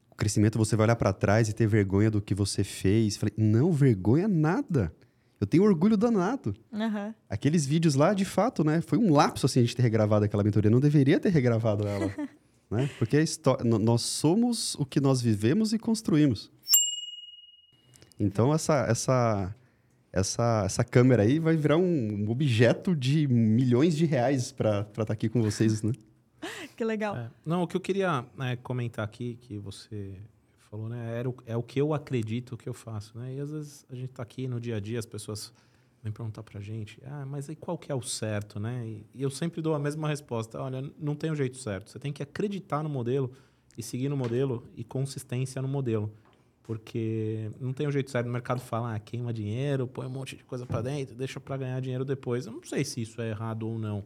o 0.10 0.16
crescimento 0.16 0.58
você 0.58 0.76
vai 0.76 0.86
olhar 0.86 0.96
pra 0.96 1.14
trás 1.14 1.48
e 1.48 1.54
ter 1.54 1.68
vergonha 1.68 2.10
do 2.10 2.22
que 2.22 2.34
você 2.34 2.64
fez. 2.64 3.18
Falei, 3.18 3.34
não, 3.38 3.72
vergonha 3.72 4.28
nada. 4.28 4.92
Eu 5.40 5.48
tenho 5.48 5.64
orgulho 5.64 5.96
danado. 5.96 6.54
Aham. 6.74 7.16
Aqueles 7.30 7.66
vídeos 7.66 7.96
lá, 7.96 8.14
de 8.14 8.26
fato, 8.26 8.64
né? 8.64 8.82
Foi 8.82 8.98
um 8.98 9.14
lapso 9.14 9.46
assim 9.46 9.60
a 9.60 9.64
gente 9.64 9.76
ter 9.76 9.82
regravado 9.82 10.26
aquela 10.26 10.44
mentoria. 10.44 10.70
Não 10.70 10.82
deveria 10.82 11.20
ter 11.20 11.30
regravado 11.30 11.88
ela. 11.88 12.14
né? 12.70 12.90
Porque 13.00 13.24
nós 13.64 14.02
somos 14.02 14.76
o 14.76 14.86
que 14.86 15.00
nós 15.00 15.22
vivemos 15.22 15.72
e 15.72 15.80
construímos. 15.80 16.52
Então 18.20 18.54
essa 18.54 18.86
essa 18.90 19.56
essa 20.12 20.64
essa 20.66 20.84
câmera 20.84 21.24
aí 21.24 21.40
vai 21.40 21.56
virar 21.56 21.78
um 21.78 22.30
objeto 22.30 22.94
de 22.94 23.26
milhões 23.28 23.96
de 23.96 24.06
reais 24.06 24.52
para 24.52 24.82
estar 24.82 25.14
aqui 25.14 25.30
com 25.30 25.42
vocês, 25.42 25.82
né? 25.82 25.94
Que 26.76 26.86
legal. 26.86 27.16
É. 27.16 27.30
Não, 27.46 27.64
o 27.64 27.68
que 27.68 27.76
eu 27.76 27.82
queria 27.82 28.26
né, 28.38 28.56
comentar 28.58 29.04
aqui, 29.04 29.38
que 29.42 29.58
você 29.58 30.16
falou, 30.70 30.88
né? 30.88 31.18
Era 31.18 31.30
o, 31.30 31.36
é 31.46 31.58
o 31.58 31.64
que 31.64 31.80
eu 31.80 31.94
acredito 31.94 32.56
que 32.56 32.70
eu 32.70 32.74
faço, 32.74 33.18
né? 33.18 33.36
E 33.36 33.40
às 33.40 33.52
vezes 33.52 33.86
a 33.90 33.96
gente 33.96 34.10
tá 34.10 34.24
aqui 34.24 34.48
no 34.48 34.60
dia 34.60 34.78
a 34.78 34.80
dia, 34.80 35.00
as 35.00 35.06
pessoas 35.06 35.54
vêm 36.04 36.14
perguntar 36.14 36.44
pra 36.44 36.62
gente, 36.62 37.02
ah, 37.06 37.26
mas 37.26 37.50
aí 37.50 37.56
qual 37.56 37.78
que 37.78 37.92
é 37.92 37.96
o 37.96 38.02
certo, 38.02 38.60
né? 38.60 38.86
E, 38.88 39.06
e 39.16 39.22
eu 39.22 39.30
sempre 39.30 39.62
dou 39.62 39.74
a 39.74 39.80
mesma 39.80 40.08
resposta, 40.08 40.62
olha, 40.62 40.82
não 40.98 41.16
tem 41.16 41.32
o 41.32 41.36
jeito 41.36 41.58
certo. 41.58 41.90
Você 41.90 42.00
tem 42.00 42.14
que 42.14 42.24
acreditar 42.24 42.84
no 42.84 42.90
modelo 42.90 43.32
e 43.78 43.84
seguir 43.84 44.10
no 44.10 44.18
modelo 44.18 44.68
e 44.76 44.84
consistência 44.84 45.62
no 45.62 45.68
modelo. 45.68 46.12
Porque 46.64 47.50
não 47.60 47.74
tem 47.74 47.88
o 47.88 47.92
jeito 47.92 48.12
certo. 48.12 48.28
O 48.28 48.30
mercado 48.30 48.62
fala, 48.62 48.94
ah, 48.94 49.00
queima 49.00 49.34
dinheiro, 49.34 49.88
põe 49.88 50.06
um 50.06 50.10
monte 50.10 50.36
de 50.36 50.44
coisa 50.44 50.68
pra 50.68 50.82
dentro, 50.82 51.16
deixa 51.16 51.40
pra 51.40 51.58
ganhar 51.58 51.80
dinheiro 51.82 52.06
depois. 52.06 52.46
Eu 52.46 52.52
não 52.52 52.64
sei 52.64 52.86
se 52.86 53.02
isso 53.02 53.20
é 53.22 53.30
errado 53.30 53.68
ou 53.68 53.80
não. 53.80 54.04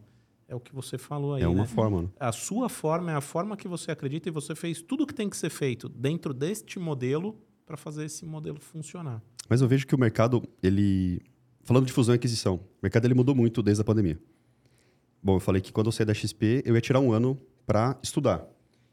É 0.54 0.56
o 0.56 0.60
que 0.60 0.74
você 0.74 1.00
falou 1.00 1.34
aí, 1.34 1.42
é 1.42 1.48
uma 1.48 1.64
né? 1.64 1.66
forma, 1.66 2.04
né? 2.04 2.10
A 2.20 2.32
sua 2.32 2.70
forma 2.70 3.12
é 3.12 3.16
a 3.16 3.22
forma 3.22 3.58
que 3.58 3.68
você 3.68 3.90
acredita 3.90 4.30
e 4.30 4.32
você 4.32 4.54
fez 4.54 4.84
tudo 4.84 5.04
o 5.04 5.08
que 5.08 5.14
tem 5.14 5.28
que 5.28 5.36
ser 5.36 5.50
feito 5.50 5.90
dentro 5.90 6.32
deste 6.32 6.78
modelo 6.78 7.36
para 7.66 7.76
fazer 7.76 8.06
esse 8.06 8.24
modelo 8.24 8.60
funcionar. 8.60 9.20
Mas 9.50 9.62
eu 9.62 9.68
vejo 9.68 9.88
que 9.88 9.96
o 9.96 9.98
mercado, 9.98 10.44
ele. 10.62 11.20
Falando 11.64 11.88
de 11.88 11.92
fusão 11.92 12.14
e 12.14 12.18
aquisição, 12.18 12.58
o 12.58 12.84
mercado 12.84 13.06
ele 13.06 13.16
mudou 13.16 13.34
muito 13.34 13.64
desde 13.64 13.82
a 13.82 13.84
pandemia. 13.84 14.20
Bom, 15.24 15.38
eu 15.38 15.40
falei 15.40 15.60
que 15.60 15.74
quando 15.74 15.88
eu 15.88 15.92
saí 15.92 16.06
da 16.06 16.14
XP, 16.14 16.62
eu 16.66 16.76
ia 16.76 16.82
tirar 16.82 17.00
um 17.00 17.12
ano 17.12 17.36
para 17.66 17.98
estudar. 18.04 18.46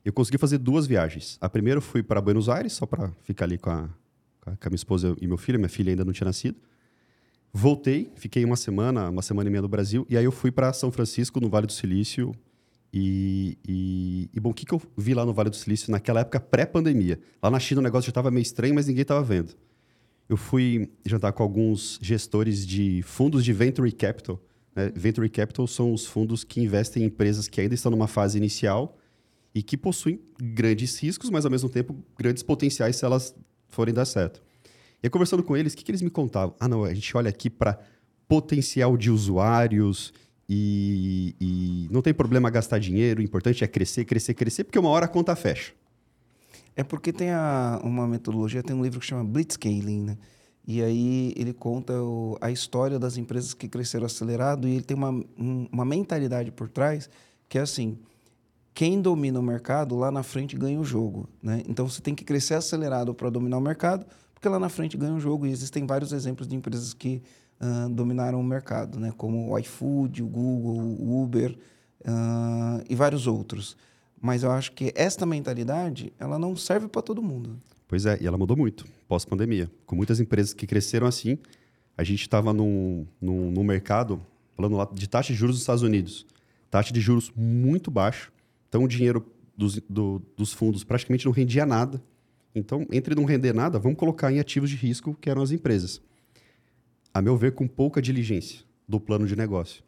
Eu 0.03 0.15
consegui 0.15 0.39
fazer 0.39 0.57
duas 0.57 0.87
viagens. 0.87 1.37
A 1.43 1.49
primeira 1.51 1.77
eu 1.77 1.83
fui 1.83 2.03
para 2.03 2.23
Buenos 2.23 2.49
Aires, 2.49 2.73
só 2.73 2.87
para 2.87 3.13
ficar 3.23 3.45
ali 3.45 3.59
com 3.59 3.69
a, 3.69 3.91
com 4.41 4.51
a 4.51 4.57
com 4.57 4.67
a 4.67 4.71
minha 4.71 4.77
esposa 4.77 5.15
e 5.21 5.27
meu 5.27 5.37
filho. 5.37 5.59
Minha 5.59 5.69
filha 5.69 5.91
ainda 5.91 6.07
não 6.07 6.13
tinha 6.15 6.25
nascido. 6.25 6.57
Voltei, 7.53 8.13
fiquei 8.15 8.45
uma 8.45 8.57
semana, 8.57 9.11
uma 9.11 9.23
semana 9.23 9.49
e 9.49 9.51
meia 9.51 9.63
no 9.63 9.69
Brasil. 9.69 10.07
E 10.09 10.17
aí 10.17 10.25
eu 10.25 10.31
fui 10.31 10.51
para 10.53 10.73
São 10.73 10.93
Francisco, 10.93 11.41
no 11.41 11.49
Vale 11.49 11.67
do 11.67 11.73
Silício. 11.73 12.33
E, 12.93 13.59
e, 13.67 14.31
e, 14.33 14.41
bom, 14.41 14.51
o 14.51 14.55
que, 14.55 14.67
que 14.67 14.73
eu 14.73 14.83
vi 14.97 15.15
lá 15.15 15.25
no 15.25 15.33
Vale 15.33 15.51
do 15.51 15.57
Silício 15.57 15.91
naquela 15.91 16.21
época 16.21 16.39
pré-pandemia? 16.41 17.21
Lá 17.43 17.51
na 17.51 17.59
China 17.59 17.81
o 17.81 17.85
negócio 17.85 18.07
já 18.07 18.11
estava 18.11 18.31
meio 18.31 18.43
estranho, 18.43 18.75
mas 18.75 18.87
ninguém 18.87 19.03
estava 19.03 19.23
vendo. 19.23 19.55
Eu 20.29 20.37
fui 20.37 20.91
jantar 21.05 21.33
com 21.33 21.43
alguns 21.43 21.99
gestores 22.01 22.65
de 22.65 23.03
fundos 23.03 23.45
de 23.45 23.53
Venture 23.53 23.91
Capital. 23.93 24.41
né? 24.75 24.93
Venture 24.95 25.29
Capital 25.29 25.67
são 25.67 25.93
os 25.93 26.07
fundos 26.07 26.45
que 26.45 26.61
investem 26.61 27.03
em 27.03 27.07
empresas 27.07 27.49
que 27.49 27.61
ainda 27.61 27.75
estão 27.75 27.91
numa 27.91 28.07
fase 28.07 28.39
inicial 28.39 28.97
e 29.53 29.61
que 29.61 29.77
possuem 29.77 30.21
grandes 30.41 30.97
riscos, 31.01 31.31
mas 31.31 31.45
ao 31.45 31.51
mesmo 31.51 31.69
tempo 31.69 31.97
grandes 32.17 32.45
potenciais 32.45 32.95
se 32.95 33.05
elas 33.05 33.35
forem 33.69 33.93
dar 33.93 34.05
certo. 34.05 34.41
E 35.03 35.07
aí, 35.07 35.11
conversando 35.11 35.43
com 35.43 35.57
eles, 35.57 35.73
o 35.73 35.77
que, 35.77 35.85
que 35.85 35.91
eles 35.91 36.03
me 36.03 36.11
contavam? 36.11 36.55
Ah, 36.61 36.69
não, 36.69 36.85
a 36.85 36.93
gente 36.95 37.17
olha 37.17 37.31
aqui 37.31 37.49
para 37.49 37.79
potencial 38.29 38.97
de 38.97 39.11
usuários 39.11 40.13
e, 40.49 41.35
e 41.41 41.89
não 41.91 42.03
tem 42.03 42.13
problema 42.13 42.51
gastar 42.51 42.79
dinheiro, 42.79 43.21
o 43.21 43.25
importante 43.25 43.65
é 43.65 43.67
crescer, 43.67 44.05
crescer, 44.05 44.35
crescer, 44.35 44.65
porque 44.65 44.79
uma 44.79 44.89
hora 44.91 45.07
a 45.07 45.09
conta 45.09 45.35
fecha. 45.35 45.73
É 46.77 46.85
porque 46.85 47.13
tem 47.13 47.31
a- 47.31 47.81
uma 47.83 48.07
metodologia, 48.07 48.63
tem 48.63 48.75
um 48.77 48.83
livro 48.83 49.01
que 49.01 49.07
chama 49.07 49.25
Blitzscaling, 49.25 50.03
né? 50.03 50.19
E 50.67 50.83
aí 50.83 51.33
ele 51.37 51.53
conta 51.53 51.93
o- 52.03 52.37
a 52.41 52.51
história 52.51 52.99
das 52.99 53.17
empresas 53.17 53.55
que 53.55 53.69
cresceram 53.69 54.07
acelerado 54.07 54.69
e 54.69 54.73
ele 54.75 54.83
tem 54.85 54.97
uma, 54.97 55.11
um- 55.11 55.67
uma 55.73 55.85
mentalidade 55.85 56.53
por 56.53 56.69
trás 56.69 57.09
que 57.49 57.59
é 57.59 57.63
assim, 57.63 57.99
quem 58.73 59.01
domina 59.01 59.41
o 59.41 59.43
mercado 59.43 59.97
lá 59.97 60.11
na 60.13 60.23
frente 60.23 60.57
ganha 60.57 60.79
o 60.79 60.85
jogo, 60.85 61.29
né? 61.43 61.63
Então 61.69 61.89
você 61.89 62.01
tem 62.01 62.15
que 62.15 62.25
crescer 62.25 62.55
acelerado 62.55 63.13
para 63.15 63.29
dominar 63.31 63.59
o 63.59 63.61
mercado, 63.61 64.07
porque 64.41 64.49
lá 64.49 64.59
na 64.59 64.71
frente 64.71 64.97
ganha 64.97 65.13
o 65.13 65.21
jogo 65.21 65.47
e 65.47 65.51
existem 65.51 65.87
vários 65.87 66.13
exemplos 66.15 66.49
de 66.49 66.57
empresas 66.57 66.95
que 66.95 67.23
ah, 67.61 67.89
dominaram 67.91 68.41
o 68.41 68.43
mercado, 68.43 68.99
né? 68.99 69.13
Como 69.15 69.53
o 69.53 69.59
iFood, 69.59 70.23
o 70.23 70.27
Google, 70.27 70.79
o 70.99 71.23
Uber 71.23 71.59
ah, 72.07 72.83
e 72.89 72.95
vários 72.95 73.27
outros. 73.27 73.77
Mas 74.19 74.43
eu 74.43 74.51
acho 74.51 74.73
que 74.73 74.93
esta 74.97 75.27
mentalidade, 75.27 76.11
ela 76.19 76.39
não 76.39 76.57
serve 76.57 76.89
para 76.89 77.03
todo 77.03 77.23
mundo. 77.23 77.61
Pois 77.87 78.07
é, 78.07 78.17
e 78.21 78.27
ela 78.27 78.39
mudou 78.39 78.57
muito 78.57 78.87
pós-pandemia. 79.07 79.71
Com 79.85 79.95
muitas 79.95 80.21
empresas 80.21 80.55
que 80.55 80.67
cresceram 80.67 81.07
assim, 81.07 81.37
a 81.97 82.03
gente 82.03 82.23
estava 82.23 82.51
num, 82.55 83.07
num, 83.21 83.51
num 83.51 83.65
mercado, 83.65 84.23
falando 84.57 84.77
lá 84.77 84.89
de 84.91 85.07
taxa 85.07 85.33
de 85.35 85.39
juros 85.39 85.57
dos 85.57 85.63
Estados 85.63 85.83
Unidos. 85.83 86.25
Taxa 86.71 86.95
de 86.95 87.01
juros 87.01 87.31
muito 87.37 87.91
baixa. 87.91 88.31
Então, 88.71 88.85
o 88.85 88.89
dinheiro 88.89 89.27
dos, 89.55 89.79
do- 89.89 90.23
dos 90.35 90.53
fundos 90.55 90.83
praticamente 90.83 91.27
não 91.27 91.33
rendia 91.33 91.67
nada. 91.67 92.01
Então, 92.55 92.87
entre 92.91 93.15
não 93.15 93.25
render 93.25 93.53
nada, 93.53 93.79
vamos 93.79 93.99
colocar 93.99 94.33
em 94.33 94.41
ativos 94.41 94.71
de 94.71 94.77
risco, 94.77 95.15
que 95.21 95.31
eram 95.31 95.43
as 95.43 95.51
empresas. 95.53 96.01
A 97.15 97.23
meu 97.23 97.37
ver, 97.37 97.53
com 97.53 97.67
pouca 97.67 98.01
diligência 98.03 98.61
do 98.89 98.99
plano 99.01 99.27
de 99.27 99.37
negócio. 99.37 99.83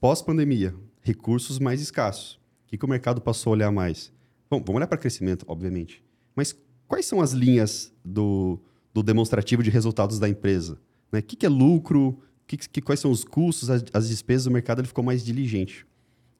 Pós-pandemia, 0.00 0.74
recursos 1.00 1.58
mais 1.58 1.80
escassos. 1.80 2.34
O 2.34 2.68
que, 2.68 2.78
que 2.78 2.84
o 2.84 2.88
mercado 2.88 3.20
passou 3.20 3.50
a 3.52 3.54
olhar 3.54 3.70
mais? 3.72 4.12
Bom, 4.50 4.58
vamos 4.58 4.76
olhar 4.76 4.86
para 4.86 4.98
crescimento, 4.98 5.44
obviamente. 5.48 6.02
Mas 6.34 6.54
quais 6.88 7.06
são 7.06 7.20
as 7.20 7.32
linhas 7.32 7.92
do, 8.04 8.58
do 8.92 9.02
demonstrativo 9.02 9.62
de 9.62 9.70
resultados 9.70 10.18
da 10.18 10.28
empresa? 10.28 10.78
Né? 11.10 11.20
O 11.20 11.22
que, 11.22 11.36
que 11.36 11.46
é 11.46 11.48
lucro? 11.48 12.18
Que, 12.46 12.56
que- 12.56 12.80
quais 12.82 13.00
são 13.00 13.10
os 13.10 13.24
custos, 13.24 13.70
as, 13.70 13.84
as 13.92 14.08
despesas? 14.08 14.46
O 14.46 14.50
mercado 14.50 14.80
ele 14.80 14.88
ficou 14.88 15.04
mais 15.04 15.24
diligente 15.24 15.86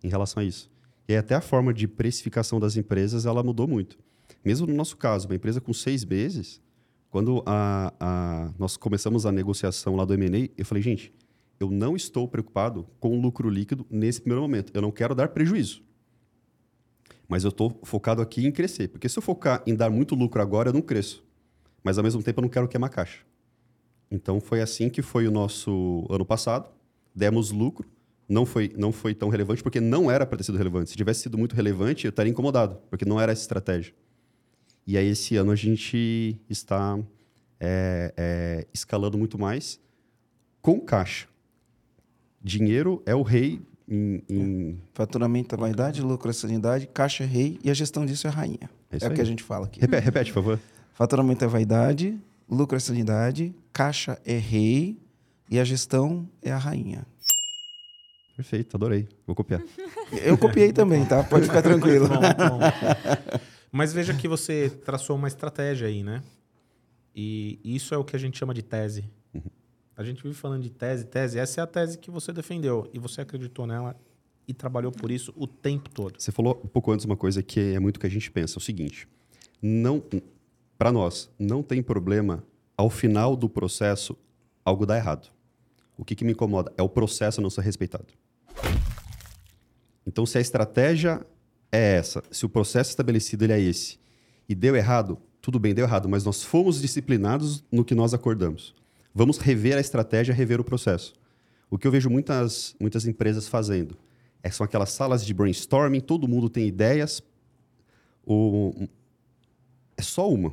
em 0.02 0.08
relação 0.08 0.42
a 0.42 0.44
isso. 0.44 0.70
E 1.08 1.14
até 1.14 1.34
a 1.34 1.40
forma 1.40 1.72
de 1.72 1.86
precificação 1.86 2.58
das 2.58 2.76
empresas 2.76 3.26
ela 3.26 3.42
mudou 3.42 3.68
muito. 3.68 3.98
Mesmo 4.44 4.66
no 4.66 4.74
nosso 4.74 4.96
caso, 4.96 5.26
uma 5.28 5.34
empresa 5.34 5.60
com 5.60 5.72
seis 5.72 6.04
meses, 6.04 6.60
quando 7.10 7.42
a, 7.46 7.92
a- 8.00 8.52
nós 8.58 8.76
começamos 8.76 9.26
a 9.26 9.32
negociação 9.32 9.96
lá 9.96 10.04
do 10.04 10.14
M&A, 10.14 10.48
eu 10.56 10.64
falei, 10.64 10.82
gente, 10.82 11.12
eu 11.60 11.70
não 11.70 11.94
estou 11.94 12.26
preocupado 12.26 12.86
com 12.98 13.16
o 13.16 13.20
lucro 13.20 13.48
líquido 13.48 13.86
nesse 13.90 14.20
primeiro 14.20 14.42
momento. 14.42 14.72
Eu 14.74 14.82
não 14.82 14.90
quero 14.90 15.14
dar 15.14 15.28
prejuízo. 15.28 15.82
Mas 17.28 17.44
eu 17.44 17.50
estou 17.50 17.78
focado 17.84 18.20
aqui 18.20 18.46
em 18.46 18.50
crescer. 18.52 18.88
Porque 18.88 19.08
se 19.08 19.18
eu 19.18 19.22
focar 19.22 19.62
em 19.66 19.74
dar 19.74 19.90
muito 19.90 20.14
lucro 20.14 20.42
agora, 20.42 20.68
eu 20.70 20.72
não 20.72 20.82
cresço. 20.82 21.24
Mas 21.82 21.98
ao 21.98 22.04
mesmo 22.04 22.22
tempo 22.22 22.40
eu 22.40 22.42
não 22.42 22.48
quero 22.48 22.68
queimar 22.68 22.90
caixa. 22.90 23.20
Então 24.10 24.40
foi 24.40 24.60
assim 24.60 24.90
que 24.90 25.02
foi 25.02 25.26
o 25.26 25.30
nosso 25.30 26.06
ano 26.10 26.24
passado. 26.24 26.68
Demos 27.14 27.50
lucro. 27.50 27.88
Não 28.28 28.46
foi, 28.46 28.72
não 28.76 28.92
foi 28.92 29.14
tão 29.14 29.28
relevante 29.28 29.62
porque 29.62 29.80
não 29.80 30.10
era 30.10 30.24
para 30.24 30.38
ter 30.38 30.44
sido 30.44 30.56
relevante. 30.58 30.90
Se 30.90 30.96
tivesse 30.96 31.20
sido 31.22 31.36
muito 31.36 31.54
relevante, 31.54 32.06
eu 32.06 32.10
estaria 32.10 32.30
incomodado, 32.30 32.78
porque 32.88 33.04
não 33.04 33.20
era 33.20 33.32
essa 33.32 33.42
estratégia. 33.42 33.94
E 34.86 34.96
aí 34.96 35.06
esse 35.08 35.36
ano 35.36 35.52
a 35.52 35.56
gente 35.56 36.36
está 36.48 36.98
é, 37.60 38.12
é, 38.16 38.66
escalando 38.74 39.16
muito 39.16 39.38
mais 39.38 39.80
com 40.60 40.80
caixa. 40.80 41.28
Dinheiro 42.42 43.02
é 43.06 43.14
o 43.14 43.22
rei 43.22 43.60
em, 43.88 44.22
em... 44.28 44.80
Faturamento 44.94 45.54
é 45.54 45.58
vaidade, 45.58 46.02
lucro 46.02 46.30
é 46.30 46.32
sanidade, 46.32 46.88
caixa 46.92 47.24
é 47.24 47.26
rei 47.26 47.58
e 47.62 47.70
a 47.70 47.74
gestão 47.74 48.06
disso 48.06 48.26
é 48.26 48.30
rainha. 48.30 48.70
É 48.90 48.94
É, 48.94 48.96
isso 48.96 49.06
o 49.06 49.14
que 49.14 49.20
a 49.20 49.24
gente 49.24 49.42
fala 49.42 49.66
aqui. 49.66 49.80
Repete, 49.80 50.04
repete, 50.04 50.32
por 50.32 50.42
favor. 50.42 50.60
Faturamento 50.94 51.44
é 51.44 51.48
vaidade, 51.48 52.18
lucro 52.48 52.76
é 52.76 52.80
sanidade, 52.80 53.54
caixa 53.72 54.18
é 54.24 54.36
rei 54.38 54.98
e 55.50 55.60
a 55.60 55.64
gestão 55.64 56.28
é 56.42 56.50
a 56.50 56.58
rainha. 56.58 57.06
Perfeito, 58.36 58.76
adorei. 58.76 59.08
Vou 59.26 59.36
copiar. 59.36 59.62
Eu 60.24 60.36
copiei 60.38 60.72
também, 60.72 61.04
tá? 61.04 61.22
Pode 61.22 61.46
ficar 61.46 61.60
tranquilo. 61.62 62.08
Bom, 62.08 62.20
bom. 62.20 63.42
Mas 63.72 63.90
veja 63.94 64.12
que 64.12 64.28
você 64.28 64.68
traçou 64.68 65.16
uma 65.16 65.26
estratégia 65.26 65.88
aí, 65.88 66.04
né? 66.04 66.22
E 67.16 67.58
isso 67.64 67.94
é 67.94 67.98
o 67.98 68.04
que 68.04 68.14
a 68.14 68.18
gente 68.18 68.38
chama 68.38 68.52
de 68.52 68.62
tese. 68.62 69.10
A 69.96 70.04
gente 70.04 70.22
vive 70.22 70.34
falando 70.34 70.62
de 70.62 70.70
tese, 70.70 71.06
tese. 71.06 71.38
Essa 71.38 71.62
é 71.62 71.64
a 71.64 71.66
tese 71.66 71.96
que 71.96 72.10
você 72.10 72.34
defendeu. 72.34 72.90
E 72.92 72.98
você 72.98 73.22
acreditou 73.22 73.66
nela 73.66 73.96
e 74.46 74.52
trabalhou 74.52 74.92
por 74.92 75.10
isso 75.10 75.32
o 75.36 75.46
tempo 75.46 75.88
todo. 75.88 76.20
Você 76.20 76.30
falou 76.30 76.60
um 76.62 76.68
pouco 76.68 76.92
antes 76.92 77.06
uma 77.06 77.16
coisa 77.16 77.42
que 77.42 77.74
é 77.74 77.80
muito 77.80 77.98
que 77.98 78.06
a 78.06 78.10
gente 78.10 78.30
pensa, 78.30 78.56
é 78.56 78.58
o 78.58 78.62
seguinte: 78.62 79.08
não, 79.60 80.02
para 80.76 80.92
nós, 80.92 81.30
não 81.38 81.62
tem 81.62 81.82
problema 81.82 82.44
ao 82.76 82.90
final 82.90 83.34
do 83.34 83.48
processo 83.48 84.16
algo 84.64 84.84
dar 84.84 84.96
errado. 84.98 85.30
O 85.96 86.04
que, 86.04 86.14
que 86.14 86.24
me 86.24 86.32
incomoda 86.32 86.72
é 86.76 86.82
o 86.82 86.88
processo 86.88 87.40
não 87.40 87.48
ser 87.48 87.62
respeitado. 87.62 88.06
Então, 90.06 90.26
se 90.26 90.36
a 90.36 90.40
estratégia 90.40 91.24
é 91.72 91.96
essa, 91.96 92.22
se 92.30 92.44
o 92.44 92.48
processo 92.48 92.90
estabelecido 92.90 93.44
ele 93.44 93.54
é 93.54 93.60
esse 93.60 93.98
e 94.46 94.54
deu 94.54 94.76
errado, 94.76 95.18
tudo 95.40 95.58
bem, 95.58 95.74
deu 95.74 95.86
errado, 95.86 96.08
mas 96.08 96.24
nós 96.24 96.44
fomos 96.44 96.80
disciplinados 96.80 97.64
no 97.72 97.84
que 97.84 97.94
nós 97.94 98.12
acordamos. 98.12 98.74
Vamos 99.14 99.38
rever 99.38 99.76
a 99.76 99.80
estratégia, 99.80 100.34
rever 100.34 100.60
o 100.60 100.64
processo. 100.64 101.14
O 101.70 101.78
que 101.78 101.86
eu 101.86 101.90
vejo 101.90 102.10
muitas, 102.10 102.76
muitas 102.78 103.06
empresas 103.06 103.48
fazendo 103.48 103.96
é, 104.42 104.50
são 104.50 104.64
aquelas 104.64 104.90
salas 104.90 105.24
de 105.24 105.32
brainstorming, 105.32 106.00
todo 106.00 106.28
mundo 106.28 106.50
tem 106.50 106.66
ideias. 106.66 107.22
O, 108.26 108.88
é 109.96 110.02
só 110.02 110.28
uma. 110.28 110.52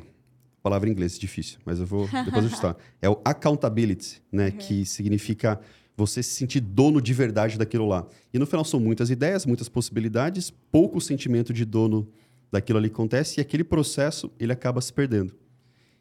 Palavra 0.62 0.90
em 0.90 0.92
inglês 0.92 1.18
difícil, 1.18 1.60
mas 1.66 1.80
eu 1.80 1.86
vou 1.86 2.08
depois 2.26 2.46
ajustar. 2.46 2.78
É 3.02 3.10
o 3.10 3.20
accountability, 3.26 4.22
né? 4.32 4.52
Que 4.52 4.86
significa 4.86 5.60
você 6.00 6.24
se 6.24 6.32
sentir 6.32 6.62
dono 6.62 7.02
de 7.02 7.14
verdade 7.14 7.58
daquilo 7.58 7.88
lá. 7.88 8.08
E 8.34 8.40
no 8.40 8.46
final 8.46 8.64
são 8.64 8.80
muitas 8.80 9.10
ideias, 9.10 9.46
muitas 9.46 9.68
possibilidades, 9.68 10.50
pouco 10.72 11.02
sentimento 11.02 11.54
de 11.54 11.66
dono 11.66 12.08
daquilo 12.52 12.80
ali 12.80 12.88
acontece 12.88 13.40
e 13.40 13.42
aquele 13.42 13.64
processo 13.64 14.32
ele 14.40 14.54
acaba 14.54 14.82
se 14.82 14.94
perdendo. 14.94 15.36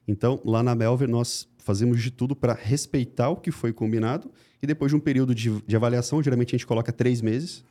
Então, 0.06 0.40
lá 0.44 0.62
na 0.62 0.74
Melver, 0.74 1.08
nós 1.08 1.48
fazemos 1.58 2.00
de 2.00 2.10
tudo 2.10 2.34
para 2.34 2.54
respeitar 2.54 3.28
o 3.28 3.36
que 3.36 3.50
foi 3.50 3.72
combinado 3.72 4.30
e 4.62 4.66
depois 4.66 4.90
de 4.90 4.96
um 4.96 5.00
período 5.00 5.34
de, 5.34 5.50
de 5.66 5.76
avaliação, 5.76 6.22
geralmente 6.22 6.54
a 6.54 6.58
gente 6.58 6.66
coloca 6.66 6.92
três 6.92 7.20
meses, 7.20 7.64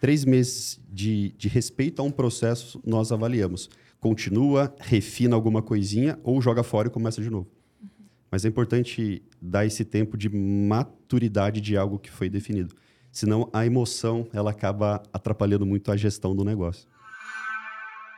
três 0.00 0.24
meses 0.24 0.80
de, 0.90 1.32
de 1.38 1.48
respeito 1.48 2.00
a 2.00 2.04
um 2.04 2.10
processo, 2.10 2.80
nós 2.84 3.12
avaliamos. 3.12 3.70
Continua, 4.00 4.74
refina 4.78 5.36
alguma 5.36 5.62
coisinha 5.62 6.18
ou 6.24 6.40
joga 6.40 6.62
fora 6.62 6.88
e 6.88 6.90
começa 6.90 7.22
de 7.22 7.30
novo. 7.30 7.55
Mas 8.30 8.44
é 8.44 8.48
importante 8.48 9.22
dar 9.40 9.64
esse 9.64 9.84
tempo 9.84 10.16
de 10.16 10.28
maturidade 10.28 11.60
de 11.60 11.76
algo 11.76 11.98
que 11.98 12.10
foi 12.10 12.28
definido. 12.28 12.74
Senão 13.12 13.48
a 13.52 13.64
emoção 13.64 14.28
ela 14.32 14.50
acaba 14.50 15.02
atrapalhando 15.12 15.64
muito 15.64 15.90
a 15.90 15.96
gestão 15.96 16.34
do 16.34 16.44
negócio. 16.44 16.88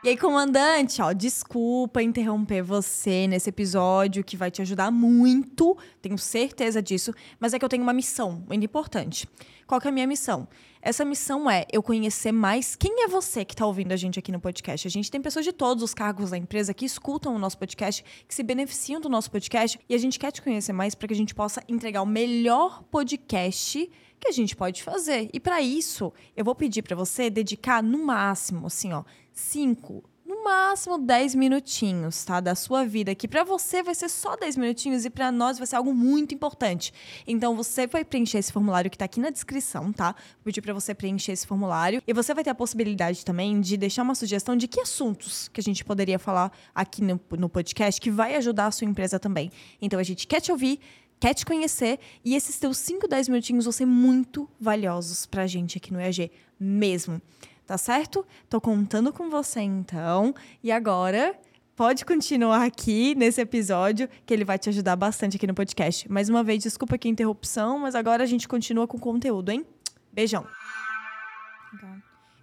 E 0.01 0.07
aí, 0.07 0.15
comandante, 0.15 1.01
ó, 1.01 1.11
desculpa 1.11 2.01
interromper 2.01 2.61
você 2.61 3.27
nesse 3.27 3.49
episódio 3.49 4.23
que 4.23 4.37
vai 4.37 4.49
te 4.49 4.61
ajudar 4.61 4.89
muito, 4.89 5.77
tenho 6.01 6.17
certeza 6.17 6.81
disso, 6.81 7.13
mas 7.37 7.53
é 7.53 7.59
que 7.59 7.65
eu 7.65 7.69
tenho 7.69 7.83
uma 7.83 7.91
missão 7.91 8.41
muito 8.47 8.63
importante. 8.63 9.27
Qual 9.67 9.79
que 9.81 9.87
é 9.87 9.91
a 9.91 9.93
minha 9.93 10.07
missão? 10.07 10.47
Essa 10.81 11.03
missão 11.03 11.51
é 11.51 11.65
eu 11.69 11.83
conhecer 11.83 12.31
mais 12.31 12.77
quem 12.77 13.03
é 13.03 13.09
você 13.09 13.43
que 13.43 13.53
está 13.53 13.65
ouvindo 13.65 13.91
a 13.91 13.97
gente 13.97 14.17
aqui 14.17 14.31
no 14.31 14.39
podcast. 14.39 14.87
A 14.87 14.89
gente 14.89 15.11
tem 15.11 15.21
pessoas 15.21 15.43
de 15.43 15.51
todos 15.51 15.83
os 15.83 15.93
cargos 15.93 16.29
da 16.29 16.37
empresa 16.37 16.73
que 16.73 16.85
escutam 16.85 17.35
o 17.35 17.37
nosso 17.37 17.57
podcast, 17.57 18.01
que 18.25 18.33
se 18.33 18.41
beneficiam 18.41 19.01
do 19.01 19.09
nosso 19.09 19.29
podcast, 19.29 19.77
e 19.89 19.93
a 19.93 19.97
gente 19.97 20.17
quer 20.17 20.31
te 20.31 20.41
conhecer 20.41 20.71
mais 20.71 20.95
para 20.95 21.09
que 21.09 21.13
a 21.13 21.17
gente 21.17 21.35
possa 21.35 21.61
entregar 21.67 22.01
o 22.01 22.05
melhor 22.05 22.83
podcast 22.83 23.91
que 24.19 24.27
a 24.27 24.31
gente 24.31 24.55
pode 24.55 24.83
fazer. 24.83 25.29
E 25.33 25.39
para 25.39 25.61
isso, 25.61 26.11
eu 26.35 26.43
vou 26.43 26.55
pedir 26.55 26.81
para 26.81 26.95
você 26.95 27.29
dedicar 27.29 27.81
no 27.81 28.05
máximo, 28.05 28.67
assim, 28.67 28.91
ó, 28.93 29.03
5, 29.31 30.03
no 30.29 30.43
máximo 30.43 30.99
10 30.99 31.33
minutinhos, 31.33 32.23
tá? 32.23 32.39
Da 32.39 32.53
sua 32.53 32.85
vida, 32.85 33.15
que 33.15 33.27
para 33.27 33.43
você 33.43 33.81
vai 33.81 33.95
ser 33.95 34.07
só 34.09 34.35
10 34.35 34.57
minutinhos 34.57 35.03
e 35.03 35.09
para 35.09 35.31
nós 35.31 35.57
vai 35.57 35.65
ser 35.65 35.75
algo 35.75 35.91
muito 35.91 36.35
importante. 36.35 36.93
Então 37.25 37.55
você 37.55 37.87
vai 37.87 38.05
preencher 38.05 38.37
esse 38.37 38.53
formulário 38.53 38.91
que 38.91 38.97
tá 38.97 39.05
aqui 39.05 39.19
na 39.19 39.31
descrição, 39.31 39.91
tá? 39.91 40.13
Vou 40.35 40.43
pedir 40.45 40.61
para 40.61 40.71
você 40.71 40.93
preencher 40.93 41.31
esse 41.31 41.47
formulário 41.47 42.03
e 42.05 42.13
você 42.13 42.31
vai 42.35 42.43
ter 42.43 42.51
a 42.51 42.55
possibilidade 42.55 43.25
também 43.25 43.59
de 43.59 43.75
deixar 43.75 44.03
uma 44.03 44.13
sugestão 44.13 44.55
de 44.55 44.67
que 44.67 44.79
assuntos 44.79 45.47
que 45.47 45.59
a 45.59 45.63
gente 45.63 45.83
poderia 45.83 46.19
falar 46.19 46.51
aqui 46.75 47.01
no, 47.01 47.19
no 47.37 47.49
podcast 47.49 47.99
que 47.99 48.11
vai 48.11 48.35
ajudar 48.35 48.67
a 48.67 48.71
sua 48.71 48.85
empresa 48.85 49.17
também. 49.17 49.51
Então 49.81 49.99
a 49.99 50.03
gente 50.03 50.27
quer 50.27 50.41
te 50.41 50.51
ouvir, 50.51 50.79
quer 51.19 51.33
te 51.33 51.45
conhecer 51.45 51.99
e 52.23 52.35
esses 52.35 52.57
teus 52.57 52.77
5, 52.77 53.07
10 53.07 53.29
minutinhos 53.29 53.65
vão 53.65 53.71
ser 53.71 53.85
muito 53.85 54.49
valiosos 54.59 55.25
pra 55.25 55.45
gente 55.45 55.77
aqui 55.77 55.91
no 55.91 55.99
EAG 55.99 56.31
mesmo. 56.59 57.21
Tá 57.65 57.77
certo? 57.77 58.25
Tô 58.49 58.59
contando 58.59 59.13
com 59.13 59.29
você 59.29 59.61
então. 59.61 60.33
E 60.63 60.71
agora, 60.71 61.39
pode 61.75 62.03
continuar 62.03 62.63
aqui 62.63 63.13
nesse 63.15 63.39
episódio, 63.39 64.09
que 64.25 64.33
ele 64.33 64.43
vai 64.43 64.57
te 64.57 64.69
ajudar 64.69 64.95
bastante 64.95 65.37
aqui 65.37 65.45
no 65.45 65.53
podcast. 65.53 66.11
Mais 66.11 66.29
uma 66.29 66.43
vez, 66.43 66.63
desculpa 66.63 66.95
aqui 66.95 67.07
a 67.07 67.11
interrupção, 67.11 67.77
mas 67.77 67.93
agora 67.93 68.23
a 68.23 68.25
gente 68.25 68.47
continua 68.47 68.87
com 68.87 68.97
o 68.97 68.99
conteúdo, 68.99 69.51
hein? 69.51 69.65
Beijão. 70.11 70.47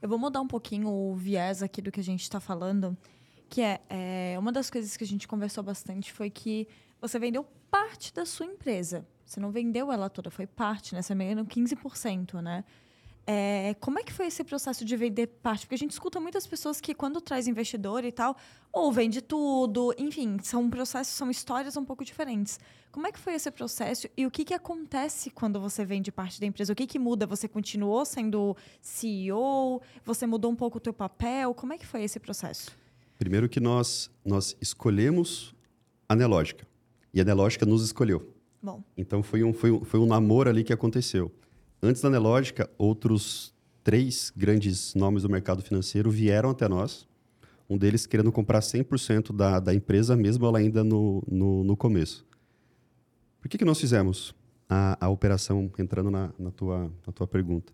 Eu 0.01 0.09
vou 0.09 0.18
mudar 0.18 0.41
um 0.41 0.47
pouquinho 0.47 0.89
o 0.89 1.16
viés 1.16 1.62
aqui 1.62 1.83
do 1.83 1.91
que 1.91 1.99
a 1.99 2.05
gente 2.05 2.22
está 2.22 2.39
falando, 2.39 2.97
que 3.49 3.61
é, 3.61 3.81
é, 3.89 4.37
uma 4.39 4.53
das 4.53 4.70
coisas 4.70 4.97
que 4.97 5.03
a 5.03 5.07
gente 5.07 5.27
conversou 5.27 5.64
bastante 5.64 6.12
foi 6.12 6.31
que 6.31 6.68
você 7.07 7.18
vendeu 7.18 7.44
parte 7.70 8.12
da 8.12 8.24
sua 8.24 8.46
empresa. 8.46 9.07
Você 9.24 9.40
não 9.40 9.50
vendeu 9.50 9.90
ela 9.90 10.09
toda, 10.09 10.30
foi 10.30 10.46
parte, 10.46 10.94
né? 10.94 11.02
Você 11.02 11.14
vendeu 11.14 11.44
15%, 11.44 12.40
né? 12.40 12.64
É, 13.28 13.74
como 13.80 13.98
é 13.98 14.04
que 14.04 14.12
foi 14.12 14.26
esse 14.26 14.44
processo 14.44 14.84
de 14.84 14.96
vender 14.96 15.26
parte? 15.26 15.66
Porque 15.66 15.74
a 15.74 15.78
gente 15.78 15.90
escuta 15.90 16.20
muitas 16.20 16.46
pessoas 16.46 16.80
que, 16.80 16.94
quando 16.94 17.20
traz 17.20 17.48
investidor 17.48 18.04
e 18.04 18.12
tal, 18.12 18.36
ou 18.72 18.92
vende 18.92 19.20
tudo, 19.20 19.92
enfim, 19.98 20.36
são 20.40 20.70
processos, 20.70 21.12
são 21.14 21.28
histórias 21.28 21.76
um 21.76 21.84
pouco 21.84 22.04
diferentes. 22.04 22.61
Como 22.92 23.04
é 23.04 23.11
que 23.11 23.18
foi 23.18 23.34
esse 23.34 23.50
processo 23.50 24.09
e 24.16 24.24
o 24.24 24.30
que, 24.30 24.44
que 24.44 24.54
acontece 24.54 25.28
quando 25.30 25.61
você 25.61 25.84
vende 25.84 26.12
parte 26.12 26.40
da 26.40 26.46
empresa? 26.46 26.72
O 26.72 26.76
que, 26.76 26.86
que 26.86 27.00
muda? 27.00 27.26
Você 27.26 27.48
continuou 27.48 28.04
sendo 28.04 28.57
CEO? 28.80 29.82
Você 30.04 30.24
mudou 30.24 30.52
um 30.52 30.57
pouco 30.57 30.78
o 30.78 30.80
teu 30.80 30.92
papel? 30.92 31.52
Como 31.52 31.72
é 31.72 31.78
que 31.78 31.86
foi 31.86 32.04
esse 32.04 32.20
processo? 32.20 32.70
Primeiro 33.18 33.48
que 33.48 33.59
nós, 33.59 34.09
nós 34.24 34.57
escolhemos 34.61 35.52
a 36.09 36.14
Nelógica. 36.14 36.64
E 37.16 37.20
a 37.22 37.24
Nelógica 37.24 37.64
nos 37.64 37.82
escolheu. 37.82 38.30
Bom, 38.62 38.84
Então 38.94 39.22
foi 39.22 39.42
um, 39.42 39.50
foi 39.50 39.70
um, 39.70 39.82
foi 39.82 39.98
um 39.98 40.04
namoro 40.04 40.50
ali 40.50 40.62
que 40.62 40.70
aconteceu. 40.70 41.32
Antes 41.82 42.02
da 42.02 42.10
Nelógica, 42.10 42.68
outros 42.76 43.54
três 43.82 44.30
grandes 44.36 44.94
nomes 44.94 45.22
do 45.22 45.30
mercado 45.30 45.62
financeiro 45.62 46.10
vieram 46.10 46.50
até 46.50 46.68
nós. 46.68 47.08
Um 47.70 47.78
deles 47.78 48.06
querendo 48.06 48.30
comprar 48.30 48.60
100% 48.60 49.34
da, 49.34 49.58
da 49.58 49.74
empresa, 49.74 50.14
mesmo 50.14 50.44
ela 50.44 50.58
ainda 50.58 50.84
no, 50.84 51.22
no, 51.26 51.64
no 51.64 51.74
começo. 51.74 52.22
Por 53.40 53.48
que, 53.48 53.56
que 53.56 53.64
nós 53.64 53.80
fizemos 53.80 54.34
a, 54.68 55.06
a 55.06 55.08
operação, 55.08 55.72
entrando 55.78 56.10
na, 56.10 56.34
na, 56.38 56.50
tua, 56.50 56.92
na 57.06 57.12
tua 57.14 57.26
pergunta? 57.26 57.72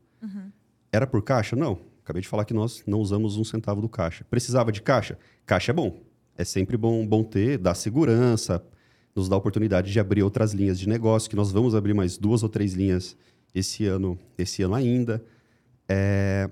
Era 0.92 1.04
por 1.04 1.20
caixa? 1.20 1.56
Não. 1.56 1.80
Acabei 2.04 2.22
de 2.22 2.28
falar 2.28 2.44
que 2.44 2.54
nós 2.54 2.84
não 2.86 3.00
usamos 3.00 3.36
um 3.36 3.42
centavo 3.42 3.80
do 3.80 3.88
caixa. 3.88 4.24
Precisava 4.30 4.70
de 4.70 4.80
caixa? 4.82 5.18
Caixa 5.44 5.72
é 5.72 5.74
bom. 5.74 6.00
É 6.36 6.44
sempre 6.44 6.76
bom, 6.76 7.04
bom 7.04 7.24
ter, 7.24 7.58
dá 7.58 7.74
segurança, 7.74 8.64
nos 9.14 9.28
dá 9.28 9.36
a 9.36 9.38
oportunidade 9.38 9.92
de 9.92 10.00
abrir 10.00 10.22
outras 10.22 10.52
linhas 10.52 10.78
de 10.78 10.88
negócio, 10.88 11.28
que 11.28 11.36
nós 11.36 11.52
vamos 11.52 11.74
abrir 11.74 11.94
mais 11.94 12.16
duas 12.16 12.42
ou 12.42 12.48
três 12.48 12.72
linhas 12.72 13.16
esse 13.54 13.84
ano, 13.84 14.18
esse 14.38 14.62
ano 14.62 14.74
ainda. 14.74 15.22
É, 15.88 16.50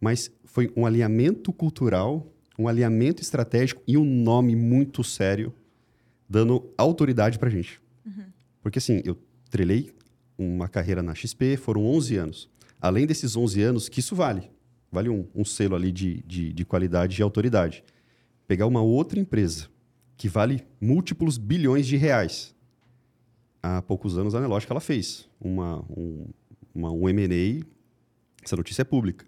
mas 0.00 0.30
foi 0.44 0.72
um 0.76 0.84
alinhamento 0.84 1.52
cultural, 1.52 2.26
um 2.58 2.66
alinhamento 2.66 3.22
estratégico 3.22 3.82
e 3.86 3.96
um 3.96 4.04
nome 4.04 4.56
muito 4.56 5.04
sério, 5.04 5.54
dando 6.28 6.72
autoridade 6.76 7.38
para 7.38 7.48
gente. 7.50 7.80
Porque 8.62 8.78
assim, 8.78 9.00
eu 9.04 9.16
trilhei 9.48 9.92
uma 10.36 10.68
carreira 10.68 11.02
na 11.02 11.14
XP, 11.14 11.56
foram 11.56 11.84
11 11.84 12.16
anos. 12.16 12.50
Além 12.80 13.06
desses 13.06 13.36
11 13.36 13.62
anos, 13.62 13.88
que 13.88 14.00
isso 14.00 14.16
vale. 14.16 14.50
vale 14.90 15.08
um, 15.08 15.26
um 15.34 15.44
selo 15.44 15.76
ali 15.76 15.92
de, 15.92 16.22
de, 16.26 16.52
de 16.52 16.64
qualidade 16.64 17.20
e 17.20 17.22
autoridade. 17.22 17.84
Pegar 18.48 18.66
uma 18.66 18.82
outra 18.82 19.20
empresa 19.20 19.68
que 20.20 20.28
vale 20.28 20.62
múltiplos 20.78 21.38
bilhões 21.38 21.86
de 21.86 21.96
reais. 21.96 22.54
Há 23.62 23.80
poucos 23.80 24.18
anos 24.18 24.34
a 24.34 24.38
Anelógica 24.38 24.70
ela 24.70 24.80
fez 24.80 25.26
uma, 25.40 25.82
um, 25.88 26.26
uma, 26.74 26.92
um 26.92 27.08
M&A, 27.08 27.64
essa 28.44 28.54
notícia 28.54 28.82
é 28.82 28.84
pública. 28.84 29.24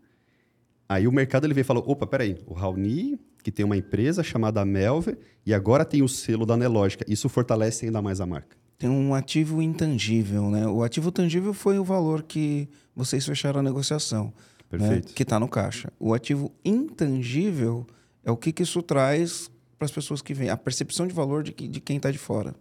Aí 0.87 1.09
o 1.09 1.13
mercado 1.13 1.47
ele 1.47 1.55
veio 1.55 1.63
e 1.63 1.65
falou, 1.65 1.83
opa, 1.87 2.07
peraí, 2.07 2.37
o 2.47 2.53
Raoni, 2.53 3.19
que 3.43 3.51
tem 3.51 3.65
uma 3.65 3.75
empresa 3.75 4.23
chamada 4.23 4.63
Melver, 4.67 5.19
e 5.47 5.55
agora 5.55 5.83
tem 5.83 6.03
o 6.03 6.09
selo 6.09 6.45
da 6.45 6.53
Anelógica. 6.53 7.07
Isso 7.09 7.27
fortalece 7.27 7.87
ainda 7.87 8.03
mais 8.03 8.21
a 8.21 8.27
marca. 8.27 8.55
Tem 8.77 8.91
um 8.91 9.15
ativo 9.15 9.63
intangível, 9.63 10.51
né? 10.51 10.67
O 10.67 10.83
ativo 10.83 11.11
tangível 11.11 11.55
foi 11.55 11.79
o 11.79 11.85
valor 11.85 12.23
que 12.23 12.69
vocês 12.95 13.25
fecharam 13.25 13.61
a 13.61 13.63
negociação. 13.63 14.27
né? 14.71 14.79
Perfeito. 14.79 15.15
Que 15.15 15.23
está 15.23 15.41
no 15.41 15.49
caixa. 15.49 15.91
O 15.99 16.13
ativo 16.13 16.53
intangível 16.63 17.87
é 18.23 18.31
o 18.31 18.37
que, 18.37 18.53
que 18.53 18.63
isso 18.63 18.83
traz 18.83 19.51
para 19.83 19.87
as 19.87 19.93
pessoas 19.93 20.23
que 20.23 20.33
vêm. 20.33 20.49
A 20.49 20.57
percepção 20.57 21.09
de 21.09 21.13
valor 21.13 21.43
de, 21.43 21.53
de 21.53 21.81
quem 21.81 21.97
está 21.97 22.11
de 22.11 22.19
fora. 22.19 22.55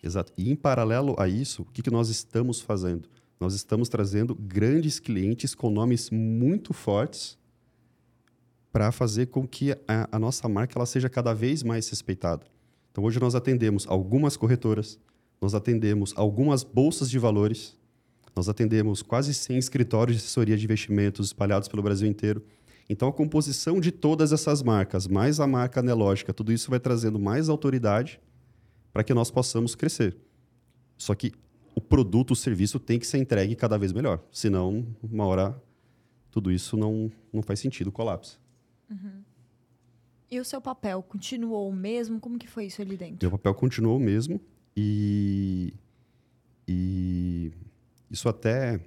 Exato. 0.00 0.32
E 0.38 0.48
em 0.48 0.54
paralelo 0.54 1.16
a 1.18 1.26
isso, 1.26 1.62
o 1.62 1.64
que, 1.64 1.82
que 1.82 1.90
nós 1.90 2.08
estamos 2.08 2.60
fazendo? 2.60 3.08
Nós 3.40 3.52
estamos 3.52 3.88
trazendo 3.88 4.32
grandes 4.32 5.00
clientes 5.00 5.56
com 5.56 5.70
nomes 5.70 6.08
muito 6.10 6.72
fortes 6.72 7.36
para 8.70 8.92
fazer 8.92 9.26
com 9.26 9.46
que 9.46 9.72
a, 9.88 10.08
a 10.12 10.18
nossa 10.20 10.48
marca 10.48 10.78
ela 10.78 10.86
seja 10.86 11.08
cada 11.08 11.34
vez 11.34 11.64
mais 11.64 11.88
respeitada. 11.88 12.46
Então, 12.92 13.02
hoje 13.02 13.18
nós 13.18 13.34
atendemos 13.34 13.84
algumas 13.88 14.36
corretoras, 14.36 15.00
nós 15.40 15.52
atendemos 15.52 16.12
algumas 16.16 16.62
bolsas 16.62 17.10
de 17.10 17.18
valores, 17.18 17.76
nós 18.36 18.48
atendemos 18.48 19.02
quase 19.02 19.34
100 19.34 19.58
escritórios 19.58 20.16
de 20.16 20.22
assessoria 20.22 20.56
de 20.56 20.64
investimentos 20.64 21.26
espalhados 21.26 21.66
pelo 21.66 21.82
Brasil 21.82 22.08
inteiro. 22.08 22.44
Então, 22.88 23.08
a 23.08 23.12
composição 23.12 23.80
de 23.80 23.92
todas 23.92 24.32
essas 24.32 24.62
marcas, 24.62 25.06
mais 25.06 25.40
a 25.40 25.46
marca 25.46 25.80
anelógica, 25.80 26.32
tudo 26.32 26.52
isso 26.52 26.70
vai 26.70 26.80
trazendo 26.80 27.18
mais 27.18 27.48
autoridade 27.48 28.20
para 28.92 29.04
que 29.04 29.12
nós 29.12 29.30
possamos 29.30 29.74
crescer. 29.74 30.16
Só 30.96 31.14
que 31.14 31.32
o 31.74 31.80
produto, 31.80 32.30
o 32.32 32.36
serviço 32.36 32.80
tem 32.80 32.98
que 32.98 33.06
ser 33.06 33.18
entregue 33.18 33.54
cada 33.54 33.76
vez 33.76 33.92
melhor. 33.92 34.24
Senão, 34.32 34.86
uma 35.02 35.26
hora, 35.26 35.62
tudo 36.30 36.50
isso 36.50 36.76
não, 36.76 37.12
não 37.32 37.42
faz 37.42 37.60
sentido, 37.60 37.92
colapsa. 37.92 38.38
E 40.30 40.40
o 40.40 40.44
seu 40.44 40.60
papel 40.60 41.02
continuou 41.02 41.68
o 41.68 41.72
mesmo? 41.72 42.20
Como 42.20 42.38
que 42.38 42.48
foi 42.48 42.66
isso 42.66 42.82
ali 42.82 42.96
dentro? 42.96 43.18
Meu 43.22 43.30
papel 43.38 43.54
continuou 43.54 43.96
o 43.96 44.00
mesmo 44.00 44.40
e, 44.76 45.72
e 46.66 47.52
isso 48.10 48.28
até... 48.28 48.78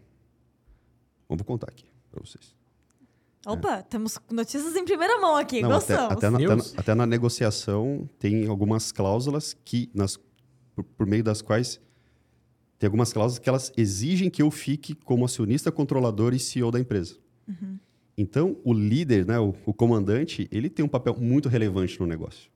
Bom, 1.29 1.35
vou 1.37 1.45
contar 1.45 1.69
aqui 1.69 1.85
para 2.11 2.19
vocês. 2.19 2.60
Opa, 3.45 3.81
temos 3.81 4.19
notícias 4.31 4.75
em 4.75 4.85
primeira 4.85 5.19
mão 5.19 5.35
aqui, 5.35 5.61
Não, 5.61 5.71
até, 5.71 5.95
gostamos. 5.95 6.11
até, 6.13 6.29
na, 6.29 6.37
até, 6.37 6.55
na- 6.55 6.63
até 6.77 6.95
na 6.95 7.05
negociação 7.07 8.07
tem 8.19 8.47
algumas 8.47 8.91
cláusulas 8.91 9.55
que, 9.65 9.89
nas, 9.95 10.19
por, 10.75 10.83
por 10.83 11.07
meio 11.07 11.23
das 11.23 11.41
quais 11.41 11.81
tem 12.77 12.87
algumas 12.87 13.11
cláusulas 13.11 13.39
que 13.39 13.49
elas 13.49 13.71
exigem 13.75 14.29
que 14.29 14.41
eu 14.41 14.49
fique 14.51 14.93
como 14.93 15.25
acionista, 15.25 15.71
controlador 15.71 16.33
e 16.33 16.39
CEO 16.39 16.69
da 16.71 16.79
empresa. 16.79 17.15
Então, 18.17 18.57
o 18.63 18.73
líder, 18.73 19.25
né, 19.25 19.39
o, 19.39 19.53
o 19.65 19.73
comandante, 19.73 20.47
ele 20.51 20.69
tem 20.69 20.85
um 20.85 20.87
papel 20.87 21.15
muito 21.19 21.49
relevante 21.49 21.99
no 21.99 22.05
negócio. 22.05 22.49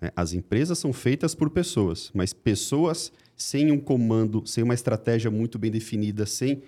né? 0.00 0.10
As 0.16 0.32
empresas 0.32 0.78
são 0.78 0.92
feitas 0.92 1.34
por 1.34 1.50
pessoas, 1.50 2.10
mas 2.14 2.32
pessoas 2.32 3.12
sem 3.36 3.70
um 3.70 3.78
comando, 3.78 4.42
sem 4.46 4.64
uma 4.64 4.72
estratégia 4.74 5.30
muito 5.30 5.58
bem 5.58 5.70
definida, 5.70 6.24
sem, 6.26 6.62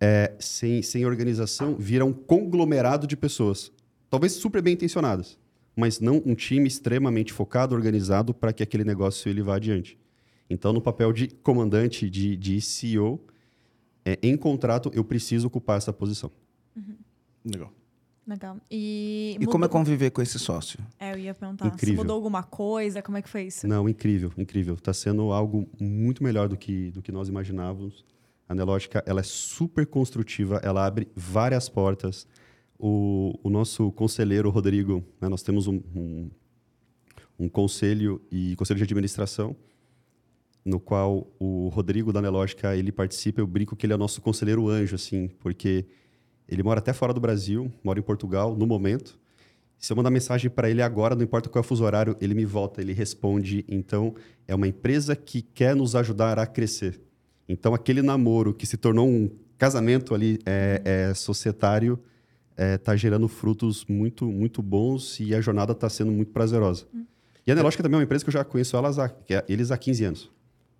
é, 0.00 0.34
sem, 0.38 0.82
sem 0.82 1.06
organização, 1.06 1.76
viram 1.76 2.08
um 2.08 2.12
conglomerado 2.12 3.06
de 3.06 3.16
pessoas. 3.16 3.72
Talvez 4.10 4.32
super 4.32 4.62
bem 4.62 4.74
intencionadas, 4.74 5.38
mas 5.74 6.00
não 6.00 6.22
um 6.24 6.34
time 6.34 6.68
extremamente 6.68 7.32
focado, 7.32 7.74
organizado 7.74 8.32
para 8.32 8.52
que 8.52 8.62
aquele 8.62 8.84
negócio 8.84 9.28
ele 9.28 9.42
vá 9.42 9.56
adiante. 9.56 9.98
Então, 10.48 10.72
no 10.72 10.80
papel 10.80 11.12
de 11.12 11.28
comandante, 11.28 12.08
de, 12.08 12.36
de 12.36 12.60
CEO, 12.60 13.20
é, 14.04 14.18
em 14.22 14.36
contrato, 14.36 14.90
eu 14.94 15.02
preciso 15.02 15.46
ocupar 15.46 15.78
essa 15.78 15.92
posição. 15.92 16.30
Legal. 17.44 17.72
Legal. 18.26 18.56
E, 18.70 19.36
E 19.38 19.46
como 19.46 19.66
é 19.66 19.68
conviver 19.68 20.10
com 20.10 20.22
esse 20.22 20.38
sócio? 20.38 20.78
É, 20.98 21.12
eu 21.12 21.18
ia 21.18 21.34
perguntar. 21.34 21.68
Se 21.68 21.74
Incrível. 21.74 21.96
mudou 21.96 22.16
alguma 22.16 22.42
coisa? 22.42 23.02
Como 23.02 23.18
é 23.18 23.22
que 23.22 23.28
foi 23.28 23.44
isso? 23.44 23.66
Não, 23.66 23.86
incrível, 23.86 24.32
incrível. 24.38 24.74
Está 24.74 24.94
sendo 24.94 25.30
algo 25.30 25.68
muito 25.78 26.24
melhor 26.24 26.48
do 26.48 26.56
que, 26.56 26.90
do 26.90 27.02
que 27.02 27.12
nós 27.12 27.28
imaginávamos. 27.28 28.04
A 28.48 28.54
Nelógica, 28.54 29.02
ela 29.06 29.20
é 29.20 29.22
super 29.22 29.86
construtiva, 29.86 30.60
ela 30.62 30.84
abre 30.84 31.08
várias 31.14 31.68
portas. 31.68 32.26
O, 32.78 33.38
o 33.42 33.48
nosso 33.48 33.90
conselheiro, 33.92 34.50
Rodrigo, 34.50 35.02
né, 35.20 35.28
nós 35.28 35.42
temos 35.42 35.66
um, 35.66 35.80
um, 35.94 36.30
um 37.38 37.48
conselho 37.48 38.20
e 38.30 38.54
conselho 38.56 38.78
de 38.78 38.84
administração, 38.84 39.56
no 40.64 40.78
qual 40.78 41.26
o 41.38 41.68
Rodrigo 41.68 42.12
da 42.12 42.20
Nelógica, 42.20 42.76
ele 42.76 42.92
participa. 42.92 43.40
Eu 43.40 43.46
brinco 43.46 43.76
que 43.76 43.86
ele 43.86 43.92
é 43.92 43.96
nosso 43.96 44.20
conselheiro 44.20 44.68
anjo, 44.68 44.94
assim, 44.94 45.28
porque 45.40 45.86
ele 46.48 46.62
mora 46.62 46.80
até 46.80 46.92
fora 46.92 47.12
do 47.12 47.20
Brasil, 47.20 47.72
mora 47.82 47.98
em 47.98 48.02
Portugal, 48.02 48.56
no 48.56 48.66
momento. 48.66 49.18
Se 49.78 49.92
eu 49.92 49.96
mandar 49.96 50.10
mensagem 50.10 50.50
para 50.50 50.70
ele 50.70 50.80
agora, 50.80 51.14
não 51.14 51.22
importa 51.22 51.48
qual 51.48 51.60
é 51.60 51.64
o 51.64 51.68
fuso 51.68 51.84
horário, 51.84 52.16
ele 52.20 52.34
me 52.34 52.44
volta, 52.44 52.80
ele 52.80 52.92
responde. 52.92 53.64
Então, 53.68 54.14
é 54.46 54.54
uma 54.54 54.66
empresa 54.66 55.14
que 55.14 55.42
quer 55.42 55.74
nos 55.76 55.94
ajudar 55.94 56.38
a 56.38 56.46
crescer. 56.46 57.00
Então, 57.48 57.74
aquele 57.74 58.02
namoro 58.02 58.54
que 58.54 58.66
se 58.66 58.76
tornou 58.76 59.08
um 59.08 59.30
casamento 59.58 60.14
ali 60.14 60.38
é, 60.46 60.82
é, 61.10 61.14
societário 61.14 61.98
está 62.56 62.94
gerando 62.94 63.26
frutos 63.26 63.84
muito, 63.86 64.26
muito 64.26 64.62
bons 64.62 65.18
e 65.18 65.34
a 65.34 65.40
jornada 65.40 65.72
está 65.72 65.88
sendo 65.88 66.12
muito 66.12 66.30
prazerosa. 66.30 66.86
E 67.46 67.50
a 67.50 67.54
Nelógica 67.54 67.82
também 67.82 67.96
é 67.96 67.98
uma 67.98 68.04
empresa 68.04 68.24
que 68.24 68.28
eu 68.28 68.32
já 68.32 68.44
conheço 68.44 68.76
elas 68.76 68.98
há, 68.98 69.12
é- 69.28 69.44
eles 69.48 69.70
há 69.72 69.76
15 69.76 70.04
anos. 70.04 70.30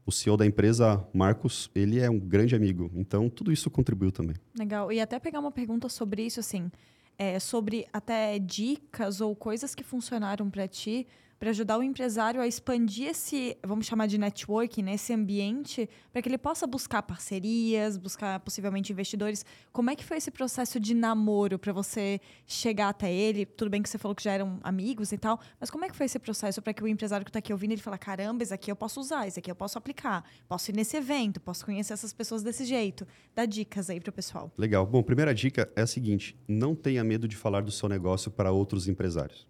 O 0.07 0.13
CEO 0.13 0.37
da 0.37 0.47
empresa, 0.47 1.05
Marcos, 1.13 1.71
ele 1.75 1.99
é 1.99 2.09
um 2.09 2.19
grande 2.19 2.55
amigo. 2.55 2.91
Então, 2.95 3.29
tudo 3.29 3.51
isso 3.51 3.69
contribuiu 3.71 4.13
também. 4.13 4.37
Legal. 4.57 4.93
E 4.93 5.01
até 5.01 5.19
pegar 5.19 5.41
uma 5.41 5.51
pergunta 5.51 5.89
sobre 5.89 6.23
isso, 6.25 6.39
assim, 6.39 6.71
é, 7.19 7.39
sobre 7.41 7.87
até 7.93 8.39
dicas 8.39 9.21
ou 9.21 9.35
coisas 9.35 9.75
que 9.75 9.83
funcionaram 9.83 10.49
para 10.51 10.69
ti 10.69 11.07
para 11.45 11.51
ajudar 11.51 11.77
o 11.77 11.83
empresário 11.83 12.41
a 12.41 12.47
expandir 12.47 13.09
esse, 13.09 13.55
vamos 13.63 13.85
chamar 13.85 14.07
de 14.07 14.17
networking, 14.17 14.83
né, 14.83 14.95
esse 14.95 15.13
ambiente, 15.13 15.87
para 16.11 16.23
que 16.23 16.29
ele 16.31 16.39
possa 16.39 16.67
buscar 16.67 17.03
parcerias, 17.03 17.99
buscar 17.99 18.41
possivelmente 18.41 18.91
investidores. 18.91 19.45
Como 19.71 19.91
é 19.91 19.95
que 19.95 20.03
foi 20.03 20.17
esse 20.17 20.31
processo 20.31 20.81
de 20.81 20.95
namoro 20.95 21.59
para 21.59 21.71
você 21.71 22.19
chegar 22.47 22.89
até 22.89 23.13
ele? 23.13 23.45
Tudo 23.45 23.71
bem 23.71 23.83
que 23.83 23.91
você 23.91 23.99
falou 23.99 24.15
que 24.15 24.25
já 24.25 24.33
eram 24.33 24.59
amigos 24.63 25.13
e 25.13 25.19
tal, 25.19 25.39
mas 25.61 25.71
como 25.71 25.85
é 25.85 25.91
que 25.91 25.95
foi 25.95 26.07
esse 26.07 26.19
processo 26.19 26.63
para 26.63 26.73
que 26.73 26.83
o 26.83 26.89
empresário 26.89 27.27
que 27.27 27.29
está 27.29 27.41
aqui 27.41 27.53
ouvindo 27.53 27.73
ele 27.73 27.83
fala, 27.83 27.99
caramba, 27.99 28.43
esse 28.43 28.55
aqui 28.55 28.73
eu 28.73 28.77
posso 28.77 28.99
usar, 28.99 29.29
esse 29.29 29.39
aqui 29.39 29.51
eu 29.51 29.55
posso 29.55 29.77
aplicar, 29.77 30.25
posso 30.49 30.71
ir 30.71 30.75
nesse 30.75 30.97
evento, 30.97 31.43
posso 31.43 31.63
conhecer 31.67 31.93
essas 31.93 32.15
pessoas 32.15 32.43
desse 32.43 32.65
jeito. 32.65 33.07
Dá 33.35 33.45
dicas 33.45 33.91
aí 33.91 34.01
para 34.01 34.09
o 34.09 34.15
pessoal. 34.15 34.51
Legal. 34.57 34.87
Bom, 34.87 35.03
primeira 35.03 35.35
dica 35.35 35.71
é 35.77 35.83
a 35.83 35.87
seguinte: 35.87 36.35
não 36.49 36.75
tenha 36.75 37.05
medo 37.05 37.29
de 37.29 37.37
falar 37.37 37.61
do 37.61 37.71
seu 37.71 37.87
negócio 37.87 38.31
para 38.31 38.51
outros 38.51 38.89
empresários. 38.89 39.47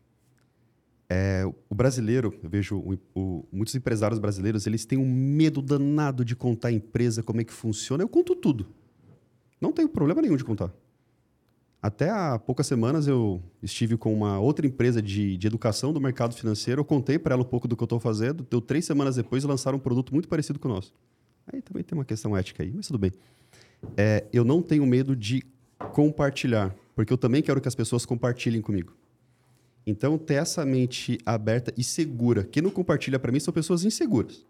É, 1.08 1.44
o 1.68 1.74
brasileiro, 1.74 2.32
eu 2.42 2.48
vejo 2.48 2.76
o- 2.78 2.98
o- 3.14 3.44
muitos 3.52 3.74
empresários 3.74 4.18
brasileiros, 4.18 4.66
eles 4.66 4.84
têm 4.86 4.98
um 4.98 5.06
medo 5.06 5.60
danado 5.60 6.24
de 6.24 6.34
contar 6.34 6.68
a 6.68 6.72
empresa, 6.72 7.22
como 7.22 7.40
é 7.40 7.44
que 7.44 7.52
funciona. 7.52 8.02
Eu 8.02 8.08
conto 8.08 8.34
tudo. 8.34 8.66
Não 9.60 9.72
tenho 9.72 9.88
problema 9.88 10.22
nenhum 10.22 10.36
de 10.36 10.44
contar. 10.44 10.72
Até 11.82 12.08
há 12.08 12.38
poucas 12.38 12.66
semanas 12.66 13.06
eu 13.06 13.42
estive 13.62 13.96
com 13.98 14.12
uma 14.14 14.38
outra 14.40 14.66
empresa 14.66 15.02
de, 15.02 15.36
de 15.36 15.46
educação 15.46 15.92
do 15.92 16.00
mercado 16.00 16.34
financeiro. 16.34 16.80
Eu 16.80 16.84
contei 16.84 17.18
para 17.18 17.34
ela 17.34 17.42
um 17.42 17.46
pouco 17.46 17.68
do 17.68 17.76
que 17.76 17.82
eu 17.82 17.86
estou 17.86 18.00
fazendo. 18.00 18.46
Deu 18.50 18.60
três 18.60 18.86
semanas 18.86 19.16
depois 19.16 19.44
lançaram 19.44 19.76
um 19.76 19.80
produto 19.80 20.10
muito 20.12 20.26
parecido 20.26 20.58
com 20.58 20.66
o 20.68 20.72
nosso. 20.72 20.94
Aí 21.46 21.60
também 21.60 21.82
tem 21.84 21.96
uma 21.96 22.04
questão 22.06 22.34
ética 22.34 22.62
aí, 22.62 22.72
mas 22.74 22.86
tudo 22.86 22.98
bem. 22.98 23.12
É, 23.98 24.24
eu 24.32 24.44
não 24.44 24.62
tenho 24.62 24.86
medo 24.86 25.14
de 25.14 25.42
compartilhar, 25.92 26.74
porque 26.96 27.12
eu 27.12 27.18
também 27.18 27.42
quero 27.42 27.60
que 27.60 27.68
as 27.68 27.74
pessoas 27.74 28.06
compartilhem 28.06 28.62
comigo. 28.62 28.94
Então, 29.86 30.16
ter 30.16 30.34
essa 30.34 30.64
mente 30.64 31.18
aberta 31.26 31.72
e 31.76 31.84
segura. 31.84 32.44
Quem 32.44 32.62
não 32.62 32.70
compartilha 32.70 33.18
para 33.18 33.30
mim 33.30 33.38
são 33.40 33.52
pessoas 33.52 33.84
inseguras. 33.84 34.44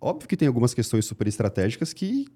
Óbvio 0.00 0.28
que 0.28 0.36
tem 0.36 0.46
algumas 0.46 0.74
questões 0.74 1.06
super 1.06 1.26
estratégicas 1.26 1.92
que, 1.94 2.26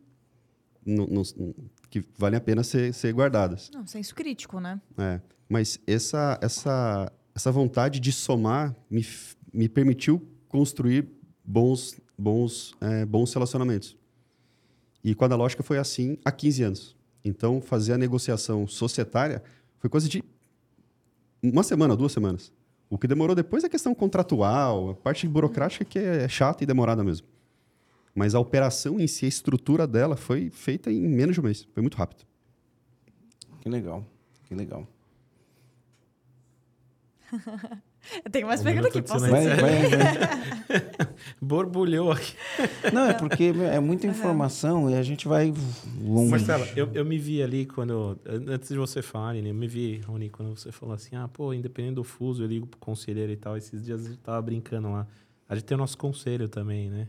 não- 0.85 1.07
não- 1.07 1.55
que 1.91 2.03
valem 2.17 2.39
a 2.39 2.41
pena 2.41 2.63
ser, 2.65 2.95
ser 2.95 3.13
guardadas. 3.13 3.71
Não, 3.75 3.87
senso 3.87 4.15
crítico, 4.15 4.59
né? 4.59 4.81
É, 4.97 5.21
mas 5.49 5.79
essa, 5.87 6.39
essa, 6.41 7.13
essa 7.35 7.53
vontade 7.53 8.01
de 8.01 8.11
somar 8.11 8.75
me, 8.91 9.05
me 9.53 9.69
permitiu 9.69 10.27
construir 10.49 11.07
bons, 11.45 12.01
bons, 12.17 12.73
é, 12.81 13.05
bons 13.05 13.33
relacionamentos. 13.35 13.99
E 15.05 15.15
com 15.15 15.25
a 15.25 15.27
Analógica 15.27 15.63
foi 15.63 15.77
assim 15.79 16.17
há 16.25 16.33
15 16.33 16.63
anos. 16.63 16.97
Então, 17.23 17.61
fazer 17.61 17.93
a 17.93 17.99
negociação 17.99 18.67
societária 18.67 19.43
foi 19.79 19.91
coisa 19.91 20.09
de 20.09 20.25
uma 21.43 21.63
semana, 21.63 21.97
duas 21.97 22.13
semanas. 22.13 22.53
O 22.89 22.99
que 22.99 23.07
demorou 23.07 23.37
depois 23.37 23.63
é 23.63 23.67
a 23.67 23.71
questão 23.71 23.95
contratual, 23.95 24.91
a 24.91 24.95
parte 24.95 25.27
burocrática 25.29 25.85
que 25.85 25.99
é 25.99 26.29
chata 26.29 26.65
e 26.65 26.67
demorada 26.67 27.05
mesmo. 27.05 27.27
Mas 28.15 28.35
a 28.35 28.41
operação 28.41 28.99
em 28.99 29.07
si, 29.07 29.25
a 29.25 29.29
estrutura 29.29 29.87
dela 29.87 30.17
foi 30.17 30.51
feita 30.51 30.91
em 30.91 31.07
menos 31.09 31.35
de 31.35 31.41
um 31.41 31.45
mês. 31.45 31.69
Foi 31.73 31.83
muito 31.83 31.97
rápido. 31.97 32.25
Que 33.61 33.69
legal. 33.69 34.05
Que 34.45 34.55
legal. 34.55 34.87
Eu 38.25 38.31
tenho 38.31 38.47
mais 38.47 38.61
Um 38.61 38.65
perguntas 38.65 38.91
aqui, 38.91 39.03
posso 39.03 39.29
Vai, 39.29 39.47
vai, 39.47 39.57
vai. 39.57 41.11
Borbulhou 41.41 42.13
aqui. 42.13 42.35
Não, 42.93 43.07
é 43.09 43.15
porque 43.15 43.53
é 43.73 43.81
muita 43.81 44.07
informação 44.07 44.91
e 44.91 44.95
a 44.95 45.03
gente 45.03 45.29
vai 45.29 45.53
longe. 46.01 46.31
Marcelo, 46.31 46.65
eu, 46.77 46.91
eu 46.93 47.05
me 47.05 47.19
vi 47.19 47.43
ali 47.43 47.67
quando. 47.67 48.19
Antes 48.27 48.69
de 48.69 48.77
você 48.77 49.03
falar, 49.03 49.31
Aline, 49.31 49.51
eu 49.51 49.55
me 49.55 49.67
vi, 49.67 50.01
Rony, 50.07 50.31
quando 50.31 50.57
você 50.57 50.73
falou 50.73 50.95
assim: 50.95 51.17
ah, 51.17 51.29
pô, 51.29 51.53
independente 51.53 51.95
do 51.95 52.05
fuso, 52.05 52.43
eu 52.43 52.47
ligo 52.47 52.67
pro 52.67 52.79
conselheiro 52.79 53.33
e 53.33 53.37
tal. 53.37 53.57
Esses 53.57 53.85
dias 53.85 54.05
a 54.05 54.09
gente 54.09 54.19
tava 54.19 54.41
brincando 54.43 54.91
lá. 54.91 55.07
A 55.49 55.55
gente 55.55 55.65
tem 55.65 55.75
o 55.75 55.79
nosso 55.79 55.99
conselho 55.99 56.49
também, 56.49 56.89
né? 56.91 57.09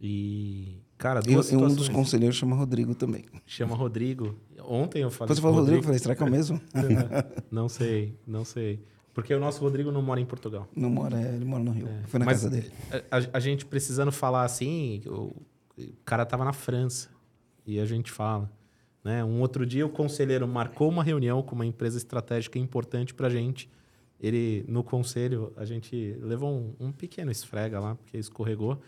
E. 0.00 0.80
Cara, 0.96 1.20
duas 1.20 1.52
eu, 1.52 1.58
um 1.58 1.68
situações. 1.68 1.76
dos 1.76 1.88
conselheiros 1.88 2.36
chama 2.36 2.56
Rodrigo 2.56 2.94
também. 2.94 3.24
Chama 3.46 3.76
Rodrigo. 3.76 4.36
Ontem 4.62 5.02
eu 5.02 5.10
falei. 5.10 5.34
Você 5.34 5.40
com 5.40 5.46
falou 5.46 5.60
Rodrigo, 5.60 5.80
eu 5.80 5.84
falei, 5.84 5.98
será 5.98 6.14
que 6.14 6.22
é 6.22 6.26
o 6.26 6.30
mesmo? 6.30 6.60
não 7.50 7.68
sei, 7.68 8.18
não 8.26 8.44
sei. 8.44 8.82
Porque 9.18 9.34
o 9.34 9.40
nosso 9.40 9.60
Rodrigo 9.60 9.90
não 9.90 10.00
mora 10.00 10.20
em 10.20 10.24
Portugal. 10.24 10.68
Não 10.76 10.88
mora, 10.88 11.20
é, 11.20 11.34
ele 11.34 11.44
mora 11.44 11.64
no 11.64 11.72
Rio. 11.72 11.88
Foi 12.06 12.20
na 12.20 12.24
Mas 12.26 12.42
casa 12.42 12.50
dele. 12.50 12.70
A, 13.10 13.16
a- 13.18 13.28
a 13.32 13.40
gente 13.40 13.66
precisando 13.66 14.12
falar 14.12 14.44
assim, 14.44 15.02
o, 15.06 15.32
o 15.76 15.92
cara 16.04 16.24
tava 16.24 16.44
na 16.44 16.52
França 16.52 17.08
e 17.66 17.80
a 17.80 17.84
gente 17.84 18.12
fala. 18.12 18.48
Né? 19.02 19.24
Um 19.24 19.40
outro 19.40 19.66
dia 19.66 19.84
o 19.84 19.88
conselheiro 19.88 20.46
marcou 20.46 20.88
uma 20.88 21.02
reunião 21.02 21.42
com 21.42 21.56
uma 21.56 21.66
empresa 21.66 21.98
estratégica 21.98 22.60
importante 22.60 23.12
pra 23.12 23.28
gente. 23.28 23.68
Ele, 24.20 24.64
no 24.68 24.84
conselho, 24.84 25.52
a 25.56 25.64
gente 25.64 26.16
levou 26.20 26.52
um, 26.52 26.86
um 26.86 26.92
pequeno 26.92 27.32
esfrega 27.32 27.80
lá, 27.80 27.96
porque 27.96 28.16
escorregou. 28.18 28.80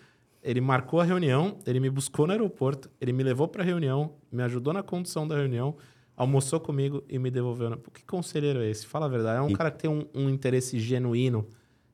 Ele 0.44 0.60
marcou 0.60 1.00
a 1.00 1.04
reunião, 1.04 1.58
ele 1.66 1.80
me 1.80 1.90
buscou 1.90 2.24
no 2.28 2.32
aeroporto, 2.32 2.88
ele 3.00 3.12
me 3.12 3.24
levou 3.24 3.48
pra 3.48 3.64
reunião, 3.64 4.12
me 4.30 4.44
ajudou 4.44 4.72
na 4.72 4.82
condução 4.84 5.26
da 5.26 5.34
reunião, 5.36 5.74
almoçou 6.20 6.60
comigo 6.60 7.02
e 7.08 7.18
me 7.18 7.30
devolveu. 7.30 7.76
Que 7.94 8.04
conselheiro 8.04 8.60
é 8.60 8.68
esse? 8.70 8.86
Fala 8.86 9.06
a 9.06 9.08
verdade. 9.08 9.38
É 9.38 9.42
um 9.42 9.52
cara 9.54 9.70
que 9.70 9.78
tem 9.78 9.90
um, 9.90 10.04
um 10.14 10.28
interesse 10.28 10.78
genuíno 10.78 11.46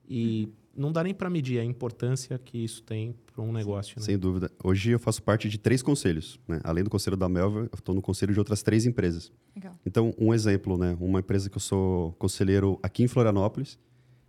e 0.09 0.49
não 0.77 0.91
dá 0.91 1.03
nem 1.05 1.14
para 1.14 1.31
medir 1.31 1.61
a 1.61 1.64
importância 1.64 2.37
que 2.39 2.59
isso 2.64 2.83
tem 2.83 3.14
para 3.33 3.43
um 3.43 3.53
negócio. 3.53 3.95
Né? 3.99 4.05
Sem 4.05 4.18
dúvida. 4.18 4.51
Hoje 4.62 4.91
eu 4.91 4.99
faço 4.99 5.22
parte 5.22 5.49
de 5.49 5.59
três 5.59 5.81
conselhos. 5.81 6.41
Né? 6.49 6.61
Além 6.64 6.83
do 6.83 6.91
conselho 6.91 7.16
da 7.16 7.29
Melva, 7.29 7.61
eu 7.61 7.70
estou 7.79 7.95
no 7.95 8.03
conselho 8.03 8.33
de 8.33 8.39
outras 8.41 8.62
três 8.64 8.85
empresas. 8.85 9.33
Legal. 9.55 9.72
Então, 9.87 10.12
um 10.18 10.35
exemplo, 10.35 10.77
né? 10.77 10.97
Uma 11.01 11.20
empresa 11.20 11.49
que 11.49 11.57
eu 11.57 11.61
sou 11.61 12.12
conselheiro 12.18 12.79
aqui 12.83 13.05
em 13.05 13.09
Florianópolis, 13.09 13.79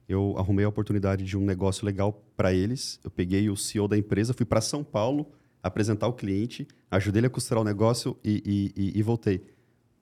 eu 0.07 0.35
arrumei 0.37 0.63
a 0.63 0.69
oportunidade 0.69 1.23
de 1.25 1.35
um 1.35 1.43
negócio 1.43 1.85
legal 1.85 2.23
para 2.35 2.53
eles. 2.53 2.99
Eu 3.03 3.09
peguei 3.11 3.49
o 3.49 3.57
CEO 3.57 3.87
da 3.87 3.97
empresa, 3.97 4.31
fui 4.33 4.45
para 4.45 4.61
São 4.61 4.83
Paulo 4.83 5.27
apresentar 5.61 6.07
o 6.07 6.13
cliente, 6.13 6.65
ajudei 6.89 7.19
ele 7.19 7.27
a 7.27 7.29
costurar 7.31 7.61
o 7.61 7.65
negócio 7.65 8.15
e, 8.23 8.41
e- 8.45 8.81
e- 8.81 8.99
e 8.99 9.01
voltei. 9.01 9.43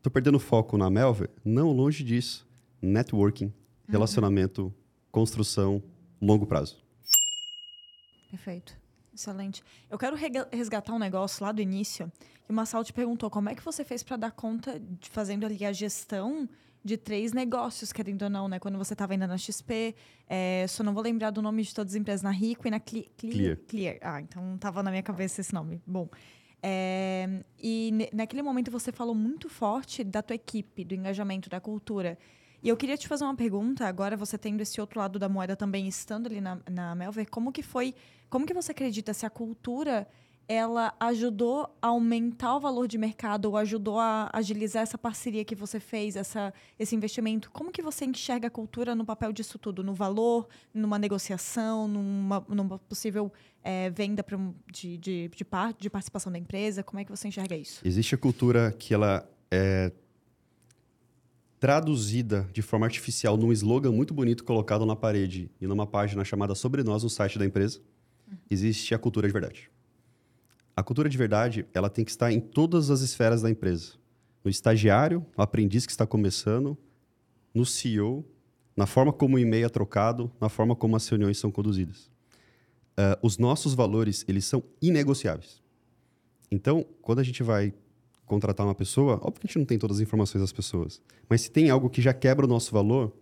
Estou 0.05 0.13
perdendo 0.13 0.37
foco 0.37 0.77
na 0.77 0.87
Melver? 0.87 1.31
Não, 1.43 1.71
longe 1.71 2.03
disso. 2.03 2.47
Networking, 2.79 3.51
relacionamento, 3.89 4.71
construção, 5.11 5.81
longo 6.21 6.45
prazo. 6.45 6.77
Perfeito. 8.29 8.77
Excelente. 9.11 9.63
Eu 9.89 9.97
quero 9.97 10.15
resgatar 10.51 10.93
um 10.93 10.99
negócio 10.99 11.43
lá 11.43 11.51
do 11.51 11.59
início. 11.59 12.11
E 12.47 12.51
o 12.51 12.53
Massal 12.53 12.83
te 12.83 12.93
perguntou 12.93 13.31
como 13.31 13.49
é 13.49 13.55
que 13.55 13.65
você 13.65 13.83
fez 13.83 14.03
para 14.03 14.15
dar 14.15 14.31
conta 14.31 14.79
de 14.79 15.09
fazendo 15.09 15.43
ali 15.43 15.65
a 15.65 15.73
gestão 15.73 16.47
de 16.83 16.97
três 16.97 17.33
negócios, 17.33 17.91
querendo 17.91 18.21
ou 18.21 18.29
não, 18.29 18.47
né? 18.47 18.59
Quando 18.59 18.77
você 18.77 18.93
estava 18.93 19.13
ainda 19.13 19.25
na 19.25 19.39
XP, 19.39 19.95
é, 20.29 20.67
só 20.69 20.83
não 20.83 20.93
vou 20.93 21.01
lembrar 21.01 21.31
do 21.31 21.41
nome 21.41 21.63
de 21.63 21.73
todas 21.73 21.93
as 21.93 21.99
empresas, 21.99 22.21
na 22.21 22.29
Rico 22.29 22.67
e 22.67 22.69
na 22.69 22.79
Cle- 22.79 23.09
Clear. 23.17 23.57
Clear. 23.67 23.97
Ah, 24.03 24.21
então 24.21 24.53
estava 24.53 24.83
na 24.83 24.91
minha 24.91 25.01
cabeça 25.01 25.41
esse 25.41 25.51
nome. 25.51 25.81
Bom. 25.83 26.07
É, 26.67 27.43
e 27.61 27.93
naquele 28.11 28.41
momento 28.41 28.71
você 28.71 28.91
falou 28.91 29.13
muito 29.13 29.47
forte 29.47 30.03
da 30.03 30.23
tua 30.23 30.35
equipe, 30.35 30.83
do 30.83 30.95
engajamento, 30.95 31.47
da 31.47 31.59
cultura. 31.59 32.17
E 32.63 32.67
eu 32.67 32.75
queria 32.75 32.97
te 32.97 33.07
fazer 33.07 33.23
uma 33.23 33.35
pergunta, 33.35 33.85
agora 33.85 34.17
você 34.17 34.35
tendo 34.35 34.61
esse 34.61 34.81
outro 34.81 34.99
lado 34.99 35.19
da 35.19 35.29
moeda 35.29 35.55
também, 35.55 35.87
estando 35.87 36.25
ali 36.25 36.41
na, 36.41 36.57
na 36.67 36.95
Melver, 36.95 37.29
como 37.29 37.51
que 37.51 37.61
foi, 37.61 37.93
como 38.31 38.47
que 38.47 38.53
você 38.55 38.71
acredita 38.71 39.13
se 39.13 39.27
a 39.27 39.29
cultura, 39.29 40.07
ela 40.47 40.93
ajudou 40.99 41.69
a 41.81 41.87
aumentar 41.87 42.55
o 42.55 42.59
valor 42.59 42.87
de 42.87 42.97
mercado 42.97 43.45
ou 43.45 43.57
ajudou 43.57 43.99
a 43.99 44.29
agilizar 44.31 44.83
essa 44.83 44.97
parceria 44.97 45.43
que 45.43 45.55
você 45.55 45.79
fez, 45.79 46.15
essa, 46.15 46.53
esse 46.77 46.95
investimento? 46.95 47.49
Como 47.51 47.71
que 47.71 47.81
você 47.81 48.05
enxerga 48.05 48.47
a 48.47 48.51
cultura 48.51 48.93
no 48.93 49.05
papel 49.05 49.31
disso 49.31 49.57
tudo? 49.57 49.83
No 49.83 49.93
valor, 49.93 50.47
numa 50.73 50.99
negociação, 50.99 51.87
numa, 51.87 52.45
numa 52.47 52.77
possível 52.77 53.31
eh, 53.63 53.89
venda 53.89 54.23
pra 54.23 54.37
de, 54.71 54.97
de, 54.97 55.27
de, 55.29 55.45
par, 55.45 55.73
de 55.73 55.89
participação 55.89 56.31
da 56.31 56.37
empresa? 56.37 56.83
Como 56.83 56.99
é 56.99 57.05
que 57.05 57.11
você 57.11 57.27
enxerga 57.27 57.55
isso? 57.55 57.81
Existe 57.83 58.13
a 58.13 58.17
cultura 58.17 58.71
que 58.71 58.93
ela 58.93 59.27
é 59.49 59.91
traduzida 61.59 62.47
de 62.53 62.61
forma 62.61 62.85
artificial 62.85 63.35
num 63.35 63.51
slogan 63.51 63.91
muito 63.91 64.13
bonito 64.13 64.43
colocado 64.43 64.85
na 64.85 64.95
parede 64.95 65.49
e 65.59 65.65
numa 65.65 65.87
página 65.87 66.23
chamada 66.23 66.53
Sobre 66.53 66.83
Nós 66.83 67.01
no 67.01 67.09
site 67.09 67.39
da 67.39 67.45
empresa. 67.45 67.81
Existe 68.49 68.93
a 68.93 68.99
cultura 68.99 69.27
de 69.27 69.33
verdade. 69.33 69.71
A 70.75 70.83
cultura 70.83 71.07
de 71.07 71.17
verdade, 71.17 71.65
ela 71.73 71.89
tem 71.89 72.03
que 72.03 72.11
estar 72.11 72.31
em 72.31 72.39
todas 72.39 72.89
as 72.89 73.01
esferas 73.01 73.41
da 73.41 73.49
empresa. 73.49 73.93
No 74.43 74.51
estagiário, 74.51 75.25
no 75.37 75.43
aprendiz 75.43 75.85
que 75.85 75.91
está 75.91 76.05
começando, 76.05 76.77
no 77.53 77.65
CEO, 77.65 78.25
na 78.75 78.85
forma 78.85 79.13
como 79.13 79.37
o 79.37 79.39
e-mail 79.39 79.65
é 79.65 79.69
trocado, 79.69 80.29
na 80.39 80.49
forma 80.49 80.75
como 80.75 80.95
as 80.95 81.07
reuniões 81.07 81.37
são 81.37 81.49
conduzidas. 81.49 82.11
Ah, 82.97 83.17
os 83.21 83.37
nossos 83.37 83.73
valores, 83.73 84.25
eles 84.27 84.45
são 84.45 84.63
inegociáveis. 84.81 85.61
Então, 86.51 86.85
quando 87.01 87.19
a 87.19 87.23
gente 87.23 87.41
vai 87.41 87.73
contratar 88.25 88.65
uma 88.65 88.75
pessoa, 88.75 89.15
óbvio 89.21 89.41
que 89.41 89.47
a 89.47 89.49
gente 89.49 89.59
não 89.59 89.65
tem 89.65 89.77
todas 89.77 89.97
as 89.97 90.01
informações 90.01 90.41
das 90.41 90.51
pessoas, 90.51 91.01
mas 91.29 91.41
se 91.41 91.51
tem 91.51 91.69
algo 91.69 91.89
que 91.89 92.01
já 92.01 92.13
quebra 92.13 92.45
o 92.45 92.49
nosso 92.49 92.71
valor, 92.71 93.15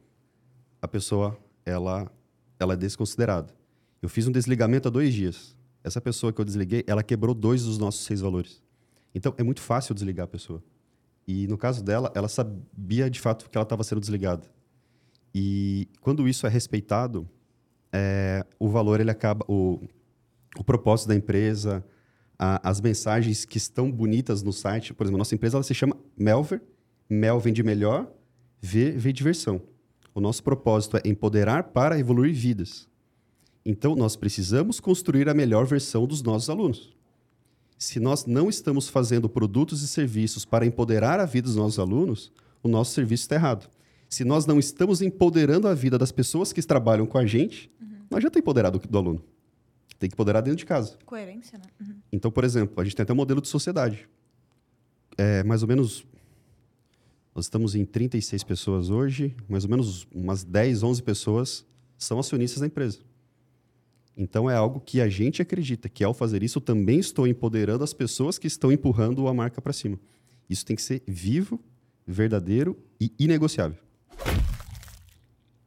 a 0.81 0.87
pessoa 0.87 1.37
ela 1.65 2.11
ela 2.59 2.73
é 2.73 2.77
desconsiderada. 2.77 3.53
Eu 4.01 4.07
fiz 4.07 4.27
um 4.27 4.31
desligamento 4.31 4.87
há 4.87 4.91
dois 4.91 5.13
dias. 5.13 5.55
Essa 5.83 5.99
pessoa 5.99 6.31
que 6.31 6.39
eu 6.39 6.45
desliguei, 6.45 6.83
ela 6.87 7.03
quebrou 7.03 7.35
dois 7.35 7.63
dos 7.63 7.77
nossos 7.77 8.05
seis 8.05 8.21
valores. 8.21 8.61
Então, 9.13 9.33
é 9.37 9.43
muito 9.43 9.61
fácil 9.61 9.93
desligar 9.93 10.23
a 10.25 10.27
pessoa. 10.27 10.63
E 11.27 11.47
no 11.47 11.57
caso 11.57 11.83
dela, 11.83 12.11
ela 12.15 12.27
sabia 12.27 13.09
de 13.09 13.19
fato 13.19 13.49
que 13.49 13.57
ela 13.57 13.63
estava 13.63 13.83
sendo 13.83 13.99
desligada. 14.01 14.43
E 15.33 15.87
quando 16.01 16.27
isso 16.27 16.45
é 16.45 16.49
respeitado, 16.49 17.27
é, 17.91 18.45
o 18.59 18.69
valor 18.69 18.99
ele 18.99 19.11
acaba, 19.11 19.45
o, 19.47 19.79
o 20.57 20.63
propósito 20.63 21.07
da 21.07 21.15
empresa, 21.15 21.83
a- 22.37 22.69
as 22.69 22.79
mensagens 22.81 23.45
que 23.45 23.57
estão 23.57 23.91
bonitas 23.91 24.41
no 24.43 24.51
site. 24.53 24.93
Por 24.93 25.03
exemplo, 25.03 25.17
a 25.17 25.19
nossa 25.19 25.35
empresa 25.35 25.57
ela 25.57 25.63
se 25.63 25.73
chama 25.73 25.95
Melver. 26.17 26.61
Mel 27.09 27.39
vem 27.39 27.53
de 27.53 27.61
melhor, 27.63 28.11
V 28.61 28.91
vem 28.91 29.13
de 29.13 29.23
versão. 29.23 29.61
O 30.15 30.21
nosso 30.21 30.43
propósito 30.43 30.97
é 30.97 31.01
empoderar 31.05 31.63
para 31.65 31.99
evoluir 31.99 32.33
vidas. 32.33 32.87
Então, 33.65 33.95
nós 33.95 34.15
precisamos 34.15 34.79
construir 34.79 35.29
a 35.29 35.33
melhor 35.33 35.65
versão 35.65 36.05
dos 36.05 36.21
nossos 36.21 36.49
alunos. 36.49 36.93
Se 37.77 37.99
nós 37.99 38.25
não 38.25 38.49
estamos 38.49 38.87
fazendo 38.87 39.29
produtos 39.29 39.81
e 39.81 39.87
serviços 39.87 40.45
para 40.45 40.65
empoderar 40.65 41.19
a 41.19 41.25
vida 41.25 41.47
dos 41.47 41.55
nossos 41.55 41.79
alunos, 41.79 42.31
o 42.61 42.67
nosso 42.67 42.93
serviço 42.93 43.23
está 43.23 43.35
errado. 43.35 43.69
Se 44.09 44.23
nós 44.23 44.45
não 44.45 44.59
estamos 44.59 45.01
empoderando 45.01 45.67
a 45.67 45.73
vida 45.73 45.97
das 45.97 46.11
pessoas 46.11 46.53
que 46.53 46.61
trabalham 46.61 47.05
com 47.05 47.17
a 47.17 47.25
gente, 47.25 47.71
não 48.09 48.17
adianta 48.17 48.37
empoderar 48.37 48.69
do, 48.69 48.79
do 48.79 48.97
aluno. 48.97 49.23
Tem 49.97 50.09
que 50.09 50.15
empoderar 50.15 50.41
dentro 50.41 50.57
de 50.57 50.65
casa. 50.65 50.97
Coerência, 51.05 51.57
né? 51.57 51.65
Uhum. 51.81 51.95
Então, 52.11 52.29
por 52.29 52.43
exemplo, 52.43 52.79
a 52.79 52.83
gente 52.83 52.95
tem 52.95 53.03
até 53.03 53.13
um 53.13 53.15
modelo 53.15 53.41
de 53.41 53.47
sociedade. 53.47 54.07
É, 55.17 55.43
mais 55.43 55.61
ou 55.61 55.67
menos. 55.67 56.05
Nós 57.33 57.45
estamos 57.45 57.73
em 57.73 57.83
36 57.83 58.43
pessoas 58.43 58.89
hoje, 58.91 59.35
mais 59.49 59.63
ou 59.63 59.69
menos 59.69 60.07
umas 60.13 60.43
10, 60.43 60.83
11 60.83 61.01
pessoas 61.01 61.65
são 61.97 62.19
acionistas 62.19 62.59
da 62.59 62.67
empresa. 62.67 62.99
Então, 64.15 64.49
é 64.49 64.55
algo 64.55 64.79
que 64.79 65.01
a 65.01 65.09
gente 65.09 65.41
acredita 65.41 65.89
que, 65.89 66.03
ao 66.03 66.13
fazer 66.13 66.43
isso, 66.43 66.59
eu 66.59 66.61
também 66.61 66.99
estou 66.99 67.27
empoderando 67.27 67.83
as 67.83 67.93
pessoas 67.93 68.37
que 68.37 68.47
estão 68.47 68.71
empurrando 68.71 69.27
a 69.27 69.33
marca 69.33 69.61
para 69.61 69.73
cima. 69.73 69.99
Isso 70.49 70.65
tem 70.65 70.75
que 70.75 70.81
ser 70.81 71.01
vivo, 71.07 71.59
verdadeiro 72.05 72.77
e 72.99 73.11
inegociável. 73.17 73.77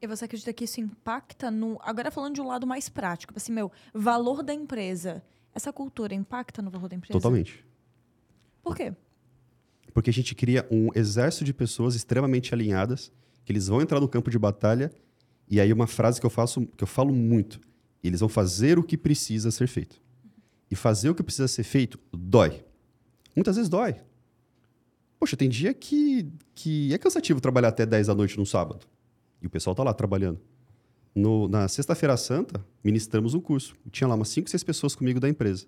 E 0.01 0.07
você 0.07 0.27
acredita 0.27 0.53
que 0.53 0.65
isso 0.65 0.81
impacta 0.81 1.51
no. 1.51 1.79
Agora 1.83 2.11
falando 2.11 2.35
de 2.35 2.41
um 2.41 2.47
lado 2.47 2.67
mais 2.67 2.89
prático, 2.89 3.33
assim, 3.35 3.53
meu, 3.53 3.73
valor 3.93 4.43
da 4.43 4.55
empresa. 4.55 5.23
Essa 5.55 5.73
cultura 5.73 6.15
impacta 6.15 6.61
no 6.61 6.71
valor 6.71 6.89
da 6.89 6.95
empresa? 6.95 7.13
Totalmente. 7.13 7.65
Por 8.63 8.77
quê? 8.77 8.95
Porque 9.95 10.11
a 10.11 10.13
gente 10.13 10.35
cria 10.35 10.67
um 10.71 10.91
exército 10.95 11.45
de 11.45 11.55
pessoas 11.55 11.95
extremamente 11.95 12.53
alinhadas, 12.53 13.11
que 13.45 13.51
eles 13.51 13.67
vão 13.67 13.81
entrar 13.81 13.99
no 13.99 14.09
campo 14.09 14.31
de 14.31 14.39
batalha, 14.39 14.93
e 15.49 15.61
aí 15.61 15.73
uma 15.73 15.87
frase 15.87 16.21
que 16.21 16.27
eu 16.27 16.31
faço, 16.31 16.67
que 16.77 16.85
eu 16.85 16.89
falo 16.89 17.13
muito, 17.13 17.59
eles 18.03 18.21
vão 18.21 18.29
fazer 18.29 18.79
o 18.79 18.83
que 18.83 18.97
precisa 18.97 19.51
ser 19.51 19.67
feito. 19.67 20.01
E 20.71 20.75
fazer 20.77 21.11
o 21.11 21.15
que 21.15 21.23
precisa 21.23 21.49
ser 21.49 21.63
feito 21.63 21.99
dói. 22.13 22.65
Muitas 23.35 23.57
vezes 23.57 23.69
dói. 23.69 23.97
Poxa, 25.19 25.37
tem 25.37 25.49
dia 25.49 25.73
que, 25.73 26.29
que 26.55 26.93
é 26.93 26.99
cansativo 26.99 27.41
trabalhar 27.41 27.69
até 27.69 27.87
10 27.87 28.07
da 28.09 28.15
noite 28.15 28.37
num 28.37 28.45
sábado. 28.45 28.87
E 29.41 29.47
o 29.47 29.51
pessoal 29.51 29.75
tá 29.75 29.83
lá 29.83 29.95
trabalhando. 29.95 30.41
No- 31.15 31.49
na 31.49 31.67
Sexta-feira 31.69 32.17
Santa, 32.17 32.65
ministramos 32.85 33.33
um 33.35 33.41
curso. 33.41 33.75
Tinha 33.91 34.07
lá 34.09 34.15
umas 34.15 34.29
5, 34.29 34.51
6 34.51 34.63
pessoas 34.63 34.95
comigo 34.95 35.19
da 35.19 35.29
empresa. 35.29 35.67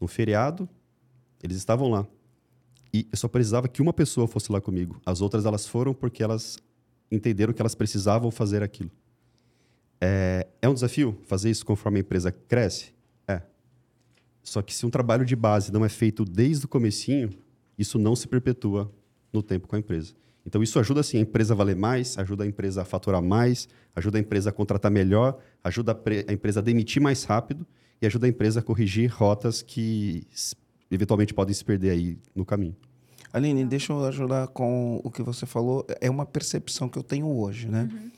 No 0.00 0.06
feriado, 0.06 0.68
eles 1.42 1.56
estavam 1.56 1.88
lá. 1.90 2.06
E 2.94 3.06
eu 3.10 3.18
só 3.18 3.28
precisava 3.28 3.68
que 3.68 3.82
uma 3.82 3.92
pessoa 3.92 4.26
fosse 4.28 4.50
lá 4.52 4.60
comigo. 4.60 5.00
As 5.04 5.20
outras, 5.20 5.44
elas 5.44 5.66
foram 5.66 5.92
porque 5.92 6.22
elas 6.22 6.58
entenderam 7.10 7.52
que 7.52 7.60
elas 7.60 7.74
precisavam 7.74 8.30
fazer 8.30 8.62
aquilo. 8.62 8.90
É, 10.00 10.46
é 10.62 10.68
um 10.68 10.74
desafio 10.74 11.18
fazer 11.26 11.50
isso 11.50 11.64
conforme 11.64 11.98
a 11.98 12.00
empresa 12.00 12.30
cresce? 12.30 12.92
É. 13.26 13.42
Só 14.42 14.62
que 14.62 14.74
se 14.74 14.86
um 14.86 14.90
trabalho 14.90 15.24
de 15.24 15.34
base 15.34 15.72
não 15.72 15.84
é 15.84 15.88
feito 15.88 16.24
desde 16.24 16.66
o 16.66 16.68
comecinho, 16.68 17.30
isso 17.76 17.98
não 17.98 18.14
se 18.16 18.26
perpetua 18.26 18.92
no 19.32 19.42
tempo 19.42 19.68
com 19.68 19.76
a 19.76 19.78
empresa. 19.78 20.14
Então, 20.46 20.62
isso 20.62 20.78
ajuda 20.78 21.00
assim, 21.00 21.18
a 21.18 21.20
empresa 21.20 21.52
a 21.52 21.56
valer 21.56 21.76
mais, 21.76 22.16
ajuda 22.16 22.42
a 22.44 22.46
empresa 22.46 22.80
a 22.80 22.84
faturar 22.84 23.22
mais, 23.22 23.68
ajuda 23.94 24.16
a 24.16 24.20
empresa 24.20 24.48
a 24.48 24.52
contratar 24.52 24.90
melhor, 24.90 25.38
ajuda 25.62 25.92
a, 25.92 26.30
a 26.30 26.32
empresa 26.32 26.60
a 26.60 26.62
demitir 26.62 27.02
mais 27.02 27.24
rápido 27.24 27.66
e 28.00 28.06
ajuda 28.06 28.26
a 28.26 28.28
empresa 28.30 28.60
a 28.60 28.62
corrigir 28.62 29.12
rotas 29.12 29.60
que 29.60 30.26
eventualmente 30.90 31.34
podem 31.34 31.54
se 31.54 31.62
perder 31.62 31.90
aí 31.90 32.18
no 32.34 32.46
caminho. 32.46 32.74
Aline, 33.30 33.64
deixa 33.64 33.92
eu 33.92 34.02
ajudar 34.06 34.48
com 34.48 35.00
o 35.04 35.10
que 35.10 35.22
você 35.22 35.44
falou. 35.44 35.86
É 36.00 36.08
uma 36.08 36.24
percepção 36.24 36.88
que 36.88 36.98
eu 36.98 37.02
tenho 37.02 37.26
hoje, 37.26 37.68
né? 37.68 37.88
Uhum. 37.92 38.10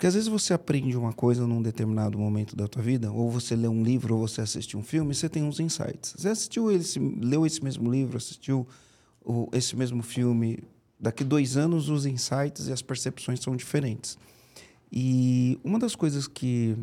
Porque 0.00 0.06
às 0.06 0.14
vezes 0.14 0.30
você 0.30 0.54
aprende 0.54 0.96
uma 0.96 1.12
coisa 1.12 1.46
num 1.46 1.60
determinado 1.60 2.18
momento 2.18 2.56
da 2.56 2.66
tua 2.66 2.80
vida, 2.80 3.12
ou 3.12 3.30
você 3.30 3.54
lê 3.54 3.68
um 3.68 3.82
livro, 3.82 4.16
ou 4.16 4.26
você 4.26 4.40
assiste 4.40 4.74
um 4.74 4.82
filme, 4.82 5.12
e 5.12 5.14
você 5.14 5.28
tem 5.28 5.42
uns 5.42 5.60
insights. 5.60 6.14
Você 6.16 6.30
assistiu 6.30 6.70
esse, 6.70 6.98
leu 6.98 7.44
esse 7.44 7.62
mesmo 7.62 7.92
livro, 7.92 8.16
assistiu 8.16 8.66
esse 9.52 9.76
mesmo 9.76 10.02
filme. 10.02 10.64
Daqui 10.98 11.22
dois 11.22 11.58
anos, 11.58 11.90
os 11.90 12.06
insights 12.06 12.68
e 12.68 12.72
as 12.72 12.80
percepções 12.80 13.40
são 13.40 13.54
diferentes. 13.54 14.16
E 14.90 15.60
uma 15.62 15.78
das 15.78 15.94
coisas 15.94 16.26
que 16.26 16.74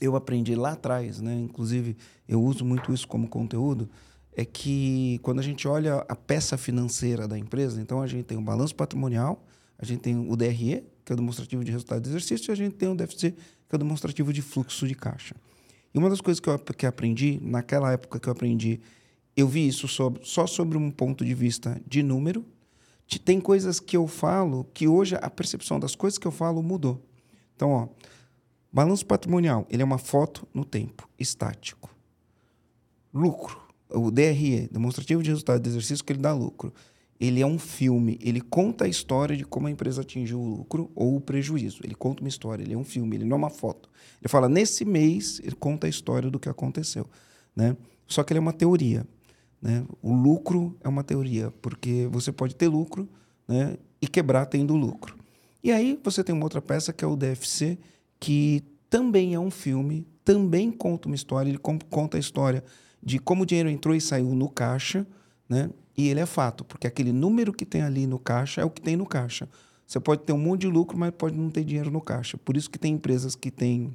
eu 0.00 0.14
aprendi 0.14 0.54
lá 0.54 0.74
atrás, 0.74 1.20
né? 1.20 1.34
Inclusive, 1.34 1.96
eu 2.28 2.40
uso 2.40 2.64
muito 2.64 2.94
isso 2.94 3.08
como 3.08 3.26
conteúdo, 3.26 3.90
é 4.36 4.44
que 4.44 5.18
quando 5.24 5.40
a 5.40 5.42
gente 5.42 5.66
olha 5.66 6.04
a 6.08 6.14
peça 6.14 6.56
financeira 6.56 7.26
da 7.26 7.36
empresa, 7.36 7.82
então 7.82 8.00
a 8.00 8.06
gente 8.06 8.22
tem 8.22 8.38
o 8.38 8.40
balanço 8.40 8.76
patrimonial, 8.76 9.44
a 9.76 9.84
gente 9.84 9.98
tem 9.98 10.16
o 10.16 10.36
DRE, 10.36 10.84
que 11.10 11.12
é 11.12 11.14
o 11.14 11.16
demonstrativo 11.16 11.64
de 11.64 11.72
resultado 11.72 12.02
de 12.02 12.08
exercício, 12.08 12.50
e 12.50 12.52
a 12.52 12.54
gente 12.54 12.76
tem 12.76 12.88
o 12.88 12.94
DFC, 12.94 13.32
que 13.32 13.72
é 13.72 13.74
o 13.74 13.78
demonstrativo 13.78 14.32
de 14.32 14.40
fluxo 14.40 14.86
de 14.86 14.94
caixa. 14.94 15.34
E 15.92 15.98
uma 15.98 16.08
das 16.08 16.20
coisas 16.20 16.38
que 16.38 16.48
eu 16.48 16.56
que 16.56 16.86
aprendi, 16.86 17.40
naquela 17.42 17.90
época 17.90 18.20
que 18.20 18.28
eu 18.28 18.32
aprendi, 18.32 18.80
eu 19.36 19.48
vi 19.48 19.66
isso 19.66 19.88
sobre, 19.88 20.24
só 20.24 20.46
sobre 20.46 20.78
um 20.78 20.88
ponto 20.88 21.24
de 21.24 21.34
vista 21.34 21.82
de 21.84 22.00
número. 22.00 22.46
Tem 23.24 23.40
coisas 23.40 23.80
que 23.80 23.96
eu 23.96 24.06
falo 24.06 24.64
que 24.72 24.86
hoje 24.86 25.16
a 25.20 25.28
percepção 25.28 25.80
das 25.80 25.96
coisas 25.96 26.16
que 26.16 26.28
eu 26.28 26.30
falo 26.30 26.62
mudou. 26.62 27.04
Então, 27.56 27.70
ó, 27.70 27.88
balanço 28.72 29.04
patrimonial, 29.04 29.66
ele 29.68 29.82
é 29.82 29.84
uma 29.84 29.98
foto 29.98 30.46
no 30.54 30.64
tempo, 30.64 31.08
estático. 31.18 31.90
Lucro, 33.12 33.60
o 33.88 34.12
DRE, 34.12 34.68
demonstrativo 34.70 35.24
de 35.24 35.30
resultado 35.30 35.60
de 35.60 35.70
exercício, 35.70 36.04
que 36.04 36.12
ele 36.12 36.20
dá 36.20 36.32
lucro. 36.32 36.72
Ele 37.20 37.42
é 37.42 37.46
um 37.46 37.58
filme, 37.58 38.18
ele 38.22 38.40
conta 38.40 38.86
a 38.86 38.88
história 38.88 39.36
de 39.36 39.44
como 39.44 39.66
a 39.66 39.70
empresa 39.70 40.00
atingiu 40.00 40.40
o 40.40 40.48
lucro 40.48 40.90
ou 40.94 41.16
o 41.16 41.20
prejuízo. 41.20 41.82
Ele 41.84 41.94
conta 41.94 42.22
uma 42.22 42.28
história, 42.30 42.62
ele 42.62 42.72
é 42.72 42.76
um 42.78 42.84
filme, 42.84 43.14
ele 43.14 43.26
não 43.26 43.36
é 43.36 43.38
uma 43.38 43.50
foto. 43.50 43.90
Ele 44.22 44.28
fala, 44.28 44.48
nesse 44.48 44.86
mês, 44.86 45.38
ele 45.44 45.54
conta 45.54 45.86
a 45.86 45.90
história 45.90 46.30
do 46.30 46.40
que 46.40 46.48
aconteceu. 46.48 47.06
Né? 47.54 47.76
Só 48.06 48.22
que 48.22 48.32
ele 48.32 48.38
é 48.38 48.40
uma 48.40 48.54
teoria. 48.54 49.06
Né? 49.60 49.84
O 50.00 50.14
lucro 50.14 50.74
é 50.80 50.88
uma 50.88 51.04
teoria, 51.04 51.52
porque 51.60 52.08
você 52.10 52.32
pode 52.32 52.56
ter 52.56 52.68
lucro 52.68 53.06
né? 53.46 53.76
e 54.00 54.08
quebrar 54.08 54.46
tendo 54.46 54.74
lucro. 54.74 55.14
E 55.62 55.70
aí 55.70 56.00
você 56.02 56.24
tem 56.24 56.34
uma 56.34 56.44
outra 56.44 56.62
peça 56.62 56.90
que 56.90 57.04
é 57.04 57.08
o 57.08 57.16
DFC, 57.16 57.78
que 58.18 58.62
também 58.88 59.34
é 59.34 59.38
um 59.38 59.50
filme, 59.50 60.06
também 60.24 60.70
conta 60.72 61.06
uma 61.06 61.14
história, 61.14 61.50
ele 61.50 61.58
conta 61.58 62.16
a 62.16 62.20
história 62.20 62.64
de 63.02 63.18
como 63.18 63.42
o 63.42 63.46
dinheiro 63.46 63.68
entrou 63.68 63.94
e 63.94 64.00
saiu 64.00 64.34
no 64.34 64.48
caixa, 64.48 65.06
né? 65.48 65.70
E 65.96 66.08
ele 66.08 66.20
é 66.20 66.26
fato, 66.26 66.64
porque 66.64 66.86
aquele 66.86 67.12
número 67.12 67.52
que 67.52 67.66
tem 67.66 67.82
ali 67.82 68.06
no 68.06 68.18
caixa 68.18 68.60
é 68.60 68.64
o 68.64 68.70
que 68.70 68.80
tem 68.80 68.96
no 68.96 69.06
caixa. 69.06 69.48
Você 69.86 69.98
pode 69.98 70.22
ter 70.22 70.32
um 70.32 70.38
monte 70.38 70.62
de 70.62 70.68
lucro, 70.68 70.96
mas 70.96 71.10
pode 71.10 71.36
não 71.36 71.50
ter 71.50 71.64
dinheiro 71.64 71.90
no 71.90 72.00
caixa. 72.00 72.38
Por 72.38 72.56
isso 72.56 72.70
que 72.70 72.78
tem 72.78 72.94
empresas 72.94 73.34
que 73.34 73.50
têm 73.50 73.94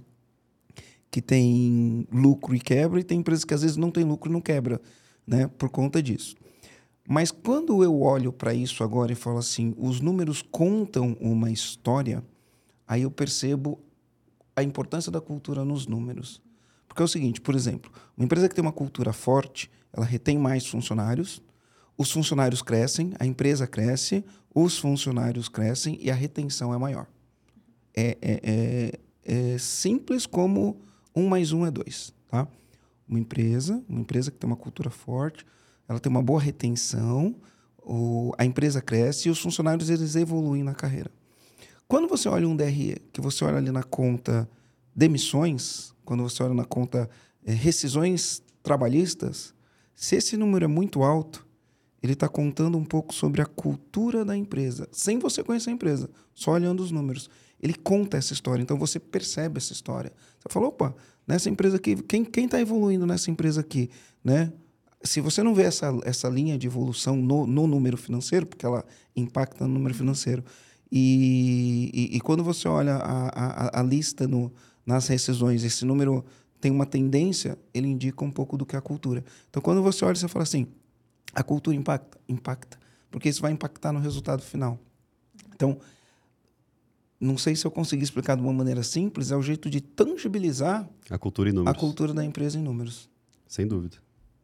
que 1.10 1.22
tem 1.22 2.06
lucro 2.12 2.54
e 2.54 2.60
quebra, 2.60 3.00
e 3.00 3.04
tem 3.04 3.20
empresas 3.20 3.46
que 3.46 3.54
às 3.54 3.62
vezes 3.62 3.78
não 3.78 3.90
tem 3.90 4.04
lucro 4.04 4.30
e 4.30 4.34
não 4.34 4.42
quebra, 4.42 4.82
né? 5.26 5.48
Por 5.48 5.70
conta 5.70 6.04
disso. 6.04 6.36
Mas 7.08 7.32
quando 7.32 7.82
eu 7.82 8.02
olho 8.02 8.34
para 8.34 8.54
isso 8.54 8.84
agora 8.84 9.14
e 9.14 9.16
falo 9.16 9.38
assim, 9.38 9.74
os 9.78 10.02
números 10.02 10.42
contam 10.42 11.16
uma 11.22 11.50
história, 11.50 12.22
aí 12.86 13.04
eu 13.04 13.12
percebo 13.12 13.80
a 14.56 14.62
importância 14.62 15.10
da 15.10 15.22
cultura 15.22 15.64
nos 15.64 15.88
números. 15.88 16.42
Porque 16.88 17.02
é 17.02 17.06
o 17.06 17.08
seguinte, 17.08 17.40
por 17.40 17.56
exemplo, 17.56 17.92
uma 18.18 18.26
empresa 18.26 18.50
que 18.50 18.56
tem 18.56 18.62
uma 18.62 18.72
cultura 18.74 19.14
forte, 19.14 19.72
ela 19.94 20.06
retém 20.06 20.38
mais 20.38 20.68
funcionários, 20.68 21.42
os 21.98 22.12
funcionários 22.12 22.62
crescem, 22.62 23.14
a 23.20 23.26
empresa 23.26 23.66
cresce, 23.66 24.24
os 24.54 24.78
funcionários 24.78 25.50
crescem 25.50 25.98
e 26.02 26.12
a 26.12 26.16
retenção 26.16 26.74
é 26.74 26.78
maior. 26.78 27.08
É, 27.96 28.18
é, 28.22 28.40
é, 28.44 29.54
é 29.54 29.58
simples 29.58 30.26
como 30.26 30.78
um 31.16 31.28
mais 31.28 31.52
um 31.52 31.66
é 31.66 31.72
dois. 31.72 32.14
Tá? 32.30 32.48
Uma 33.08 33.20
empresa, 33.20 33.82
uma 33.88 34.02
empresa 34.02 34.32
que 34.32 34.38
tem 34.38 34.48
uma 34.48 34.56
cultura 34.56 34.90
forte, 34.90 35.46
ela 35.88 36.00
tem 36.00 36.10
uma 36.10 36.22
boa 36.22 36.42
retenção, 36.42 37.36
o, 37.82 38.34
a 38.38 38.44
empresa 38.44 38.82
cresce 38.82 39.28
e 39.28 39.32
os 39.32 39.40
funcionários 39.40 39.90
eles 39.90 40.16
evoluem 40.16 40.64
na 40.64 40.74
carreira. 40.74 41.12
Quando 41.88 42.08
você 42.08 42.28
olha 42.28 42.48
um 42.48 42.56
DRE, 42.56 42.98
que 43.14 43.22
você 43.22 43.46
olha 43.46 43.58
ali 43.58 43.72
na 43.72 43.84
conta 43.84 44.50
demissões, 44.96 45.94
quando 46.04 46.24
você 46.24 46.42
olha 46.42 46.54
na 46.54 46.66
conta 46.66 47.10
é, 47.46 47.54
rescisões 47.54 48.42
trabalhistas, 48.64 49.54
se 49.96 50.16
esse 50.16 50.36
número 50.36 50.66
é 50.66 50.68
muito 50.68 51.04
alto, 51.04 51.45
ele 52.06 52.14
está 52.14 52.30
contando 52.30 52.78
um 52.78 52.86
pouco 52.86 53.14
sobre 53.14 53.42
a 53.42 53.46
cultura 53.46 54.24
da 54.24 54.36
empresa, 54.36 54.88
sem 54.92 55.20
você 55.20 55.44
conhecer 55.44 55.70
a 55.70 55.74
empresa, 55.74 56.10
só 56.34 56.52
olhando 56.52 56.82
os 56.82 56.92
números. 56.92 57.30
Ele 57.62 57.74
conta 57.74 58.18
essa 58.18 58.34
história, 58.34 58.62
então 58.62 58.78
você 58.78 59.00
percebe 59.00 59.58
essa 59.58 59.74
história. 59.74 60.12
Você 60.40 60.54
fala, 60.54 60.68
opa, 60.68 60.96
nessa 61.28 61.50
empresa 61.50 61.78
aqui, 61.78 61.96
quem 62.04 62.46
está 62.46 62.60
evoluindo 62.60 63.06
nessa 63.06 63.32
empresa 63.32 63.62
aqui? 63.62 63.90
Né? 64.24 64.54
Se 65.04 65.20
você 65.20 65.42
não 65.42 65.56
vê 65.56 65.64
essa, 65.64 65.94
essa 66.04 66.30
linha 66.30 66.58
de 66.58 66.68
evolução 66.68 67.16
no, 67.16 67.48
no 67.48 67.66
número 67.66 67.98
financeiro, 67.98 68.46
porque 68.46 68.66
ela 68.66 68.86
impacta 69.16 69.68
no 69.68 69.74
número 69.74 69.96
financeiro, 69.96 70.44
e, 70.92 71.90
e, 71.94 72.18
e 72.18 72.22
quando 72.22 72.44
você 72.44 72.68
olha 72.68 72.96
a, 72.96 73.28
a, 73.30 73.80
a 73.80 73.84
lista 73.84 74.28
no, 74.28 74.52
nas 74.86 75.08
rescisões, 75.08 75.64
esse 75.64 75.86
número 75.86 76.24
tem 76.62 76.72
uma 76.72 76.86
tendência, 76.86 77.58
ele 77.74 77.88
indica 77.88 78.24
um 78.24 78.32
pouco 78.32 78.58
do 78.58 78.66
que 78.66 78.76
é 78.76 78.80
a 78.80 78.82
cultura. 78.82 79.24
Então, 79.50 79.62
quando 79.62 79.82
você 79.82 80.06
olha, 80.06 80.16
você 80.16 80.28
fala 80.28 80.44
assim, 80.44 80.68
a 81.36 81.44
cultura 81.44 81.76
impacta, 81.76 82.18
impacta, 82.28 82.80
porque 83.12 83.30
isso 83.30 83.42
vai 83.42 83.52
impactar 83.52 83.92
no 83.92 84.00
resultado 84.00 84.42
final. 84.42 84.80
Então, 85.54 85.78
não 87.20 87.38
sei 87.38 87.56
se 87.56 87.66
eu 87.66 87.72
consegui 87.72 88.04
explicar 88.04 88.36
de 88.36 88.42
uma 88.42 88.54
maneira 88.54 88.82
simples, 88.82 89.32
é 89.32 89.36
o 89.36 89.42
jeito 89.42 89.70
de 89.70 89.82
tangibilizar 89.82 90.90
a 91.10 91.18
cultura 91.18 91.50
em 91.50 91.54
números. 91.54 91.78
A 91.78 91.80
cultura 91.80 92.14
da 92.14 92.24
empresa 92.24 92.58
em 92.58 92.62
números. 92.62 93.10
Sem 93.48 93.68
dúvida. 93.68 93.98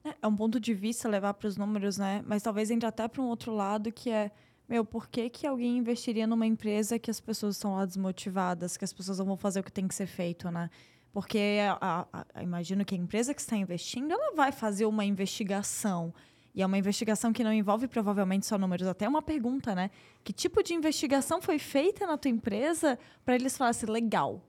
É, 0.04 0.16
é 0.22 0.28
um 0.28 0.36
ponto 0.36 0.60
de 0.60 0.74
vista 0.74 1.08
levar 1.10 1.34
para 1.34 1.48
os 1.48 1.58
números, 1.58 1.98
né? 1.98 2.24
Mas 2.28 2.44
talvez 2.44 2.70
entre 2.70 2.88
até 2.88 3.08
para 3.08 3.22
um 3.22 3.26
outro 3.26 3.54
lado 3.54 3.92
que 3.92 4.10
é 4.10 4.32
meu, 4.72 4.86
por 4.86 5.10
que, 5.10 5.30
que 5.30 5.46
alguém 5.46 5.78
investiria 5.78 6.26
numa 6.26 6.48
empresa 6.48 6.98
que 6.98 7.12
as 7.12 7.20
pessoas 7.20 7.58
estão 7.58 7.76
lá 7.76 7.86
desmotivadas, 7.86 8.78
que 8.78 8.86
as 8.86 8.94
pessoas 8.94 9.20
não 9.20 9.26
vão 9.26 9.36
fazer 9.36 9.60
o 9.60 9.64
que 9.64 9.72
tem 9.72 9.86
que 9.86 9.94
ser 9.94 10.08
feito, 10.08 10.50
né? 10.50 10.70
Porque 11.12 11.60
a, 11.62 12.08
a, 12.14 12.26
a, 12.34 12.42
imagino 12.42 12.86
que 12.86 12.96
a 12.96 12.98
empresa 12.98 13.34
que 13.34 13.42
está 13.42 13.58
investindo, 13.58 14.14
ela 14.14 14.34
vai 14.34 14.54
fazer 14.54 14.86
uma 14.86 15.04
investigação. 15.04 16.14
E 16.54 16.62
é 16.62 16.66
uma 16.66 16.78
investigação 16.78 17.32
que 17.32 17.44
não 17.44 17.54
envolve 17.54 17.88
provavelmente 17.88 18.46
só 18.46 18.58
números, 18.58 18.88
até 18.88 19.08
uma 19.08 19.22
pergunta, 19.22 19.74
né? 19.74 19.90
Que 20.24 20.34
tipo 20.34 20.62
de 20.62 20.74
investigação 20.74 21.42
foi 21.42 21.58
feita 21.58 22.06
na 22.06 22.18
tua 22.18 22.30
empresa 22.30 23.00
para 23.24 23.36
eles 23.36 23.58
falarem 23.58 23.78
assim, 23.78 23.92
legal, 23.92 24.46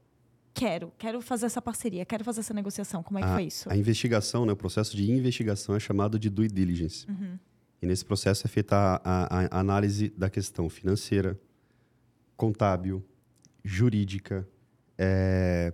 quero, 0.53 0.93
quero 0.99 1.21
fazer 1.21 1.47
essa 1.47 1.63
parceria, 1.63 2.05
quero 2.05 2.25
fazer 2.25 2.41
essa 2.41 2.55
negociação. 2.55 3.03
Como 3.03 3.19
é 3.19 3.23
que 3.23 3.29
a, 3.29 3.35
foi 3.35 3.45
isso? 3.45 3.71
A 3.71 3.77
investigação, 3.77 4.45
né, 4.45 4.53
o 4.53 4.57
processo 4.57 4.97
de 4.97 5.11
investigação 5.11 5.75
é 5.75 5.81
chamado 5.81 6.19
de 6.19 6.29
due 6.29 6.49
diligence. 6.49 7.07
Uhum. 7.09 7.39
E 7.81 7.87
nesse 7.87 8.05
processo 8.05 8.47
é 8.47 8.51
feita 8.51 8.77
a, 8.77 9.01
a, 9.05 9.57
a 9.57 9.61
análise 9.61 10.11
da 10.17 10.31
questão 10.31 10.69
financeira, 10.69 11.39
contábil, 12.37 13.05
jurídica, 13.65 14.49
é, 14.97 15.73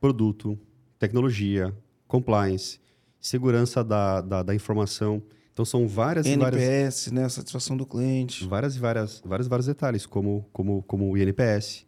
produto, 0.00 0.58
tecnologia, 0.98 1.74
compliance, 2.06 2.80
segurança 3.20 3.84
da, 3.84 4.20
da, 4.20 4.42
da, 4.42 4.54
informação. 4.54 5.22
Então 5.52 5.64
são 5.64 5.86
várias 5.86 6.26
NPS, 6.26 6.50
várias, 6.50 7.12
né, 7.12 7.24
a 7.24 7.28
satisfação 7.28 7.76
do 7.76 7.84
cliente. 7.84 8.46
Várias 8.46 8.76
e 8.76 8.78
várias, 8.78 9.22
vários 9.24 9.46
vários 9.46 9.66
detalhes, 9.66 10.06
como 10.06 10.46
como 10.52 10.82
como 10.82 11.10
o 11.10 11.18
INPS, 11.18 11.86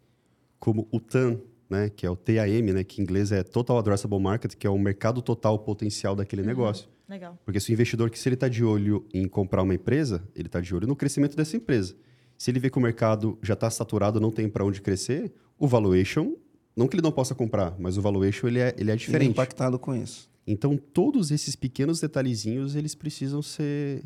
como 0.58 0.86
o 0.90 1.00
TAM, 1.00 1.40
né, 1.68 1.88
que 1.88 2.04
é 2.04 2.10
o 2.10 2.16
TAM, 2.16 2.72
né, 2.72 2.84
que 2.84 3.00
em 3.00 3.04
inglês 3.04 3.32
é 3.32 3.42
Total 3.42 3.78
Addressable 3.78 4.20
Market, 4.20 4.54
que 4.54 4.66
é 4.66 4.70
o 4.70 4.78
mercado 4.78 5.22
total 5.22 5.58
potencial 5.58 6.14
daquele 6.14 6.42
uhum. 6.42 6.48
negócio. 6.48 6.88
Legal. 7.08 7.38
Porque 7.44 7.60
se 7.60 7.70
o 7.70 7.72
investidor, 7.72 8.10
que 8.10 8.18
se 8.18 8.28
ele 8.28 8.34
está 8.34 8.48
de 8.48 8.64
olho 8.64 9.06
em 9.12 9.26
comprar 9.28 9.62
uma 9.62 9.74
empresa, 9.74 10.26
ele 10.34 10.48
está 10.48 10.60
de 10.60 10.74
olho 10.74 10.86
no 10.86 10.96
crescimento 10.96 11.36
dessa 11.36 11.56
empresa. 11.56 11.94
Se 12.36 12.50
ele 12.50 12.58
vê 12.58 12.70
que 12.70 12.78
o 12.78 12.80
mercado 12.80 13.38
já 13.42 13.54
está 13.54 13.70
saturado, 13.70 14.20
não 14.20 14.30
tem 14.30 14.48
para 14.48 14.64
onde 14.64 14.80
crescer, 14.80 15.32
o 15.58 15.66
valuation, 15.66 16.34
não 16.76 16.88
que 16.88 16.96
ele 16.96 17.02
não 17.02 17.12
possa 17.12 17.34
comprar, 17.34 17.74
mas 17.78 17.96
o 17.96 18.02
valuation 18.02 18.48
ele 18.48 18.58
é, 18.58 18.74
ele 18.76 18.90
é 18.90 18.96
diferente. 18.96 19.22
Ele 19.22 19.28
é 19.28 19.30
impactado 19.30 19.78
com 19.78 19.94
isso. 19.94 20.28
Então, 20.46 20.76
todos 20.76 21.30
esses 21.30 21.56
pequenos 21.56 22.00
detalhezinhos, 22.00 22.74
eles 22.74 22.94
precisam 22.94 23.40
ser, 23.40 24.04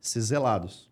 ser 0.00 0.20
zelados. 0.20 0.90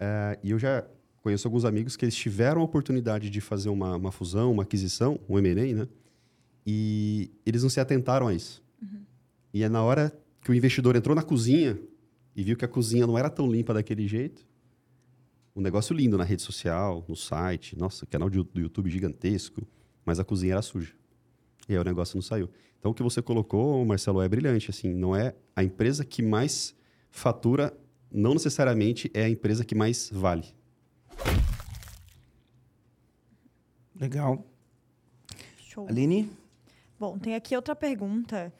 É, 0.00 0.38
e 0.42 0.50
eu 0.50 0.58
já 0.58 0.84
conheço 1.22 1.46
alguns 1.46 1.64
amigos 1.64 1.96
que 1.96 2.04
eles 2.04 2.16
tiveram 2.16 2.60
a 2.60 2.64
oportunidade 2.64 3.30
de 3.30 3.40
fazer 3.40 3.68
uma, 3.68 3.96
uma 3.96 4.10
fusão, 4.10 4.50
uma 4.50 4.62
aquisição, 4.62 5.20
um 5.28 5.38
M&A, 5.38 5.74
né? 5.74 5.88
E 6.66 7.30
eles 7.44 7.62
não 7.62 7.70
se 7.70 7.80
atentaram 7.80 8.28
a 8.28 8.34
isso. 8.34 8.62
E 9.52 9.62
é 9.62 9.68
na 9.68 9.82
hora 9.82 10.12
que 10.40 10.50
o 10.50 10.54
investidor 10.54 10.96
entrou 10.96 11.14
na 11.14 11.22
cozinha 11.22 11.78
e 12.34 12.42
viu 12.42 12.56
que 12.56 12.64
a 12.64 12.68
cozinha 12.68 13.06
não 13.06 13.18
era 13.18 13.28
tão 13.28 13.50
limpa 13.50 13.74
daquele 13.74 14.08
jeito, 14.08 14.46
um 15.54 15.60
negócio 15.60 15.94
lindo 15.94 16.16
na 16.16 16.24
rede 16.24 16.40
social, 16.40 17.04
no 17.06 17.14
site, 17.14 17.78
nossa, 17.78 18.06
canal 18.06 18.30
do 18.30 18.48
YouTube 18.58 18.88
gigantesco, 18.90 19.66
mas 20.04 20.18
a 20.18 20.24
cozinha 20.24 20.54
era 20.54 20.62
suja. 20.62 20.94
E 21.68 21.72
aí 21.72 21.78
o 21.78 21.84
negócio 21.84 22.16
não 22.16 22.22
saiu. 22.22 22.50
Então 22.78 22.90
o 22.90 22.94
que 22.94 23.02
você 23.02 23.22
colocou, 23.22 23.84
Marcelo, 23.84 24.20
é 24.20 24.28
brilhante. 24.28 24.70
Assim, 24.70 24.92
não 24.92 25.14
é 25.14 25.34
a 25.54 25.62
empresa 25.62 26.04
que 26.04 26.22
mais 26.22 26.74
fatura, 27.10 27.72
não 28.10 28.32
necessariamente 28.32 29.10
é 29.14 29.24
a 29.24 29.28
empresa 29.28 29.64
que 29.64 29.74
mais 29.74 30.10
vale. 30.12 30.46
Legal. 33.94 34.44
Show. 35.58 35.86
Aline? 35.88 36.30
Bom, 36.98 37.18
tem 37.18 37.34
aqui 37.34 37.54
outra 37.54 37.76
pergunta 37.76 38.52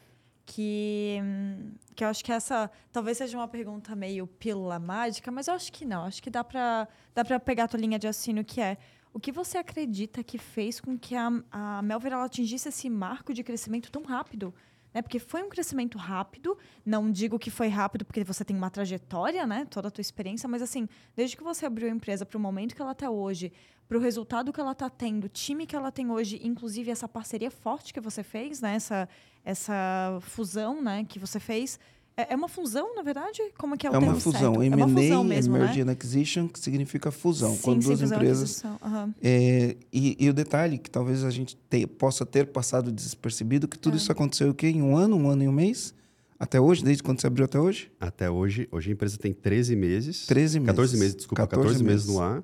que, 0.47 1.19
hum, 1.23 1.73
que 1.95 2.05
eu 2.05 2.09
acho 2.09 2.25
que 2.25 2.33
essa 2.33 2.71
talvez 2.91 3.19
seja 3.19 3.37
uma 3.37 3.49
pergunta 3.49 3.95
meio 3.97 4.27
pílula 4.27 4.79
mágica, 4.79 5.31
mas 5.31 5.49
eu 5.49 5.55
acho 5.55 5.73
que 5.73 5.85
não. 5.85 6.05
Acho 6.05 6.23
que 6.23 6.31
dá 6.31 6.45
para 6.45 6.89
dá 7.15 7.25
para 7.25 7.41
pegar 7.41 7.65
a 7.65 7.69
tua 7.69 7.81
linha 7.81 7.99
de 7.99 8.07
assino 8.07 8.45
que 8.45 8.61
é 8.61 8.77
o 9.13 9.21
que 9.21 9.31
você 9.31 9.59
acredita 9.59 10.25
que 10.25 10.39
fez 10.39 10.81
com 10.81 10.99
que 10.99 11.15
a, 11.15 11.31
a 11.51 11.83
Melver 11.83 12.15
atingisse 12.15 12.69
esse 12.69 12.89
marco 12.89 13.35
de 13.35 13.43
crescimento 13.45 13.91
tão 13.91 14.03
rápido? 14.03 14.55
Né? 14.93 15.03
Porque 15.03 15.19
foi 15.19 15.43
um 15.43 15.49
crescimento 15.49 15.99
rápido, 15.99 16.57
não 16.85 17.11
digo 17.11 17.39
que 17.39 17.51
foi 17.51 17.69
rápido 17.69 18.05
porque 18.05 18.25
você 18.25 18.45
tem 18.45 18.57
uma 18.57 18.71
trajetória, 18.71 19.47
né? 19.47 19.67
toda 19.69 19.89
a 19.89 19.91
tua 19.91 20.03
experiência, 20.03 20.49
mas 20.49 20.63
assim, 20.63 20.89
desde 21.17 21.37
que 21.37 21.43
você 21.43 21.67
abriu 21.67 21.89
a 21.89 21.91
empresa 21.91 22.27
para 22.27 22.37
o 22.37 22.41
momento 22.41 22.75
que 22.75 22.83
ela 22.83 22.93
está 22.93 23.11
hoje, 23.11 23.53
para 23.89 23.99
o 23.99 24.01
resultado 24.01 24.53
que 24.53 24.61
ela 24.61 24.73
está 24.73 24.89
tendo, 24.89 25.25
o 25.25 25.29
time 25.29 25.67
que 25.67 25.77
ela 25.77 25.93
tem 25.93 26.11
hoje, 26.11 26.41
inclusive 26.43 26.91
essa 26.91 27.09
parceria 27.09 27.51
forte 27.51 27.93
que 27.93 28.01
você 28.01 28.23
fez, 28.23 28.61
né? 28.61 28.75
essa, 28.75 29.09
essa 29.45 30.19
fusão 30.23 30.81
né? 30.81 31.05
que 31.05 31.19
você 31.19 31.39
fez, 31.39 31.79
é, 32.17 32.33
é 32.33 32.37
uma 32.37 32.49
fusão, 32.49 32.95
na 32.95 33.03
verdade? 33.03 33.39
Como 33.59 33.75
é 33.75 33.79
que 33.79 33.87
é 33.87 33.91
o 33.91 33.95
É 33.95 33.99
uma 33.99 34.07
termo 34.09 34.21
fusão. 34.21 34.55
certo? 34.55 34.63
É 34.63 34.69
uma 34.77 34.89
fusão 34.89 35.21
M&A, 35.21 35.25
mesmo, 35.25 35.55
né? 35.55 35.65
Merger 35.65 35.87
and 35.89 35.93
Acquisition, 35.93 36.49
que 36.49 36.59
significa 36.61 37.11
fusão. 37.11 37.55
Sim, 37.55 37.61
quando 37.63 37.83
sim, 37.83 37.89
duas 37.89 38.01
fusão 38.01 38.17
e 38.17 38.21
empresas... 38.21 38.65
Aham. 38.83 39.15
É, 39.23 39.77
e, 39.93 40.17
e 40.21 40.29
o 40.29 40.35
detalhe 40.35 40.79
que 40.79 40.91
talvez 40.91 41.25
a 41.25 41.31
gente 41.31 41.57
te- 41.71 41.87
possa 41.87 42.25
ter 42.27 42.47
passado 42.49 42.93
despercebido, 42.93 43.67
que 43.67 43.79
tudo 43.79 43.95
É. 43.95 43.97
isso 43.97 44.11
aconteceu 44.13 44.51
o 44.51 44.55
quê? 44.55 44.69
Em 44.69 44.83
um 44.83 44.97
ano, 44.97 45.17
um 45.17 45.29
ano 45.29 45.43
e 45.45 45.49
um 45.49 45.53
mês? 45.53 45.95
Até 46.39 46.61
hoje, 46.61 46.83
desde 46.85 47.03
quando 47.03 47.21
você 47.21 47.27
abriu 47.29 47.45
até 47.45 47.59
hoje? 47.61 47.91
Até 48.01 48.29
hoje, 48.29 48.69
hoje 48.73 48.91
a 48.91 48.93
empresa 48.93 49.17
tem 49.17 49.33
13 49.33 49.77
meses. 49.77 50.27
13 50.27 50.59
meses. 50.59 50.67
14 50.73 50.97
meses, 50.99 51.17
desculpa, 51.17 51.47
14, 51.47 51.83
meses 51.85 52.07
no 52.07 52.21
ar. 52.21 52.43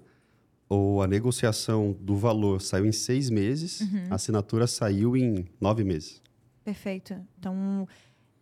Ou 0.68 1.02
a 1.02 1.06
negociação 1.06 1.96
do 2.00 2.14
valor 2.16 2.60
saiu 2.60 2.86
em 2.86 2.92
seis 2.92 3.28
meses, 3.30 3.80
Uhum. 3.80 4.06
a 4.10 4.14
assinatura 4.16 4.66
saiu 4.66 5.16
em 5.16 5.46
nove 5.60 5.82
meses. 5.82 6.22
Perfeito. 6.62 7.14
Então, 7.38 7.88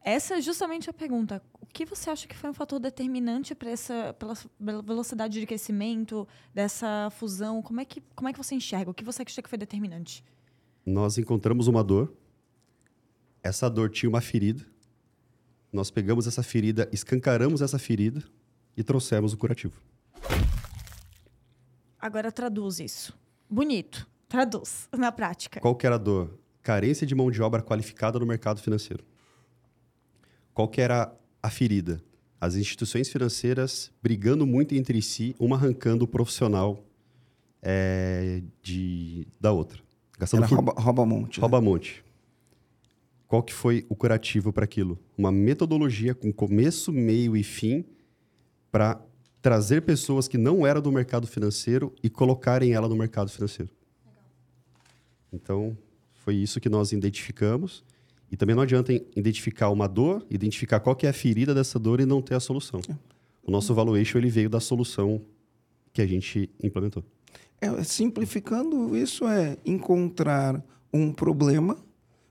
essa 0.06 0.36
é 0.36 0.40
justamente 0.40 0.88
a 0.88 0.92
pergunta. 0.92 1.42
O 1.60 1.66
que 1.66 1.84
você 1.84 2.08
acha 2.08 2.28
que 2.28 2.36
foi 2.36 2.48
um 2.48 2.54
fator 2.54 2.78
determinante 2.78 3.56
para 3.56 3.70
essa 3.70 4.14
pela, 4.16 4.34
velocidade 4.80 5.40
de 5.40 5.44
crescimento 5.44 6.28
dessa 6.54 7.10
fusão? 7.10 7.60
Como 7.60 7.80
é 7.80 7.84
que 7.84 8.00
como 8.14 8.28
é 8.28 8.32
que 8.32 8.38
você 8.38 8.54
enxerga? 8.54 8.88
O 8.88 8.94
que 8.94 9.02
você 9.02 9.22
acha 9.22 9.42
que 9.42 9.48
foi 9.48 9.58
determinante? 9.58 10.24
Nós 10.86 11.18
encontramos 11.18 11.66
uma 11.66 11.82
dor. 11.82 12.14
Essa 13.42 13.68
dor 13.68 13.90
tinha 13.90 14.08
uma 14.08 14.20
ferida. 14.20 14.64
Nós 15.72 15.90
pegamos 15.90 16.28
essa 16.28 16.42
ferida, 16.42 16.88
escancaramos 16.92 17.60
essa 17.60 17.78
ferida 17.78 18.22
e 18.76 18.84
trouxemos 18.84 19.32
o 19.32 19.36
curativo. 19.36 19.82
Agora 21.98 22.30
traduz 22.30 22.78
isso. 22.78 23.18
Bonito. 23.50 24.08
Traduz 24.28 24.88
na 24.96 25.10
prática. 25.10 25.58
Qual 25.58 25.74
que 25.74 25.84
era 25.84 25.96
a 25.96 25.98
dor? 25.98 26.38
Carência 26.62 27.04
de 27.04 27.14
mão 27.14 27.28
de 27.28 27.42
obra 27.42 27.60
qualificada 27.60 28.20
no 28.20 28.26
mercado 28.26 28.60
financeiro. 28.60 29.04
Qual 30.56 30.66
que 30.68 30.80
era 30.80 31.14
a 31.42 31.50
ferida? 31.50 32.00
As 32.40 32.54
instituições 32.54 33.10
financeiras 33.10 33.92
brigando 34.02 34.46
muito 34.46 34.74
entre 34.74 35.02
si, 35.02 35.36
uma 35.38 35.54
arrancando 35.54 36.06
o 36.06 36.08
profissional 36.08 36.82
eh, 37.60 38.42
de, 38.62 39.28
da 39.38 39.52
outra. 39.52 39.82
Gastando 40.18 40.40
Era 40.44 40.48
for- 40.48 40.54
rouba, 40.54 40.72
rouba 40.80 41.04
monte. 41.04 41.36
né? 41.36 41.40
Rouba 41.42 41.60
monte. 41.60 42.02
Qual 43.28 43.42
que 43.42 43.52
foi 43.52 43.84
o 43.90 43.94
curativo 43.94 44.50
para 44.50 44.64
aquilo? 44.64 44.98
Uma 45.18 45.30
metodologia 45.30 46.14
com 46.14 46.32
começo, 46.32 46.90
meio 46.90 47.36
e 47.36 47.42
fim 47.42 47.84
para 48.72 48.98
trazer 49.42 49.82
pessoas 49.82 50.26
que 50.26 50.38
não 50.38 50.66
eram 50.66 50.80
do 50.80 50.90
mercado 50.90 51.26
financeiro 51.26 51.94
e 52.02 52.08
colocarem 52.08 52.72
ela 52.72 52.88
no 52.88 52.96
mercado 52.96 53.30
financeiro. 53.30 53.70
Então, 55.30 55.76
foi 56.14 56.36
isso 56.36 56.58
que 56.62 56.70
nós 56.70 56.92
identificamos. 56.92 57.84
E 58.30 58.36
também 58.36 58.54
não 58.56 58.62
adianta 58.62 58.92
identificar 59.14 59.70
uma 59.70 59.86
dor, 59.86 60.24
identificar 60.30 60.80
qual 60.80 60.96
que 60.96 61.06
é 61.06 61.10
a 61.10 61.12
ferida 61.12 61.54
dessa 61.54 61.78
dor 61.78 62.00
e 62.00 62.06
não 62.06 62.20
ter 62.20 62.34
a 62.34 62.40
solução. 62.40 62.80
O 63.42 63.50
nosso 63.50 63.72
valuation 63.74 64.18
ele 64.18 64.28
veio 64.30 64.50
da 64.50 64.58
solução 64.60 65.22
que 65.92 66.02
a 66.02 66.06
gente 66.06 66.50
implementou. 66.62 67.04
É, 67.60 67.82
simplificando, 67.84 68.96
isso 68.96 69.26
é 69.26 69.56
encontrar 69.64 70.62
um 70.92 71.12
problema 71.12 71.74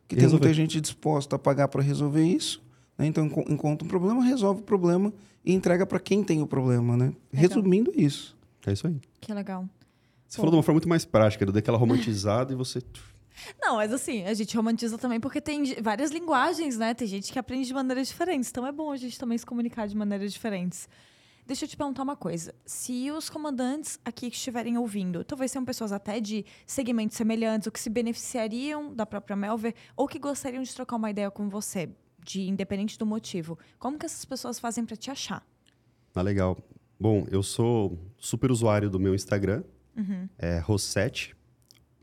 que 0.08 0.16
E 0.16 0.18
tem 0.18 0.22
resolver. 0.26 0.46
muita 0.48 0.54
gente 0.54 0.80
disposta 0.82 1.36
a 1.36 1.40
pagar 1.40 1.68
para 1.68 1.82
resolver 1.82 2.24
isso. 2.24 2.62
né? 2.98 3.08
Então, 3.08 3.26
enco- 3.26 3.46
encontra 3.50 3.86
um 3.86 3.90
problema, 3.90 4.24
resolve 4.24 4.62
o 4.62 4.64
problema 4.64 5.12
e 5.44 5.54
entrega 5.54 5.86
para 5.86 6.00
quem 6.00 6.24
tem 6.24 6.42
o 6.42 6.48
problema. 6.48 6.96
Né? 6.98 7.14
Resumindo, 7.32 7.92
é 7.96 8.02
isso. 8.02 8.36
É 8.68 8.74
isso 8.74 8.86
aí. 8.86 8.98
Que 9.22 9.34
legal. 9.34 9.68
Você 10.28 10.38
falou 10.38 10.52
de 10.52 10.58
uma 10.58 10.64
forma 10.64 10.76
muito 10.76 10.90
mais 10.90 11.06
prática, 11.06 11.44
eu 11.46 11.52
dei 11.52 11.60
aquela 11.60 11.78
romantizada 11.78 12.52
e 12.52 12.56
você 12.56 12.82
Não, 13.62 13.76
mas 13.76 13.92
assim, 13.92 14.24
a 14.24 14.34
gente 14.34 14.56
romantiza 14.56 14.98
também 14.98 15.20
porque 15.20 15.42
tem 15.42 15.76
várias 15.82 16.12
linguagens, 16.12 16.78
né? 16.78 16.94
Tem 16.94 17.08
gente 17.08 17.32
que 17.32 17.40
aprende 17.40 17.68
de 17.68 17.74
maneiras 17.74 18.08
diferentes. 18.08 18.50
Então 18.50 18.66
é 18.66 18.72
bom 18.72 18.92
a 18.92 18.98
gente 18.98 19.20
também 19.20 19.38
se 19.38 19.46
comunicar 19.46 19.88
de 19.88 19.96
maneiras 19.96 20.32
diferentes. 20.32 20.88
Deixa 21.48 21.66
eu 21.66 21.70
te 21.70 21.78
perguntar 21.78 22.02
uma 22.02 22.16
coisa. 22.16 22.56
Se 22.66 23.12
os 23.12 23.30
comandantes 23.30 24.00
aqui 24.04 24.32
que 24.32 24.36
estiverem 24.36 24.80
ouvindo, 24.80 25.24
talvez 25.24 25.52
sejam 25.52 25.64
pessoas 25.64 25.92
até 25.92 26.20
de 26.20 26.44
segmentos 26.66 27.16
semelhantes, 27.16 27.68
ou 27.68 27.72
que 27.72 27.80
se 27.80 27.90
beneficiariam 27.90 28.92
da 28.92 29.06
própria 29.06 29.36
Melver, 29.36 29.76
ou 29.96 30.08
que 30.08 30.18
gostariam 30.18 30.64
de 30.64 30.74
trocar 30.74 30.96
uma 30.96 31.12
ideia 31.12 31.30
com 31.30 31.48
você, 31.48 31.90
de 32.24 32.50
independente 32.50 32.98
do 32.98 33.06
motivo, 33.06 33.60
como 33.78 34.00
que 34.00 34.08
essas 34.08 34.26
pessoas 34.26 34.58
fazem 34.58 34.84
para 34.84 34.96
te 34.96 35.12
achar? 35.12 35.46
Ah, 36.16 36.22
legal. 36.24 36.58
Bom, 37.00 37.28
eu 37.30 37.44
sou 37.44 38.00
super 38.18 38.50
usuário 38.50 38.90
do 38.90 39.00
meu 39.00 39.14
Instagram. 39.14 39.64
Uhum. 39.96 40.28
É 40.40 40.58
Rosette. 40.58 41.36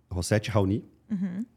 Rosette 0.09 0.51
Raoni. 0.51 0.85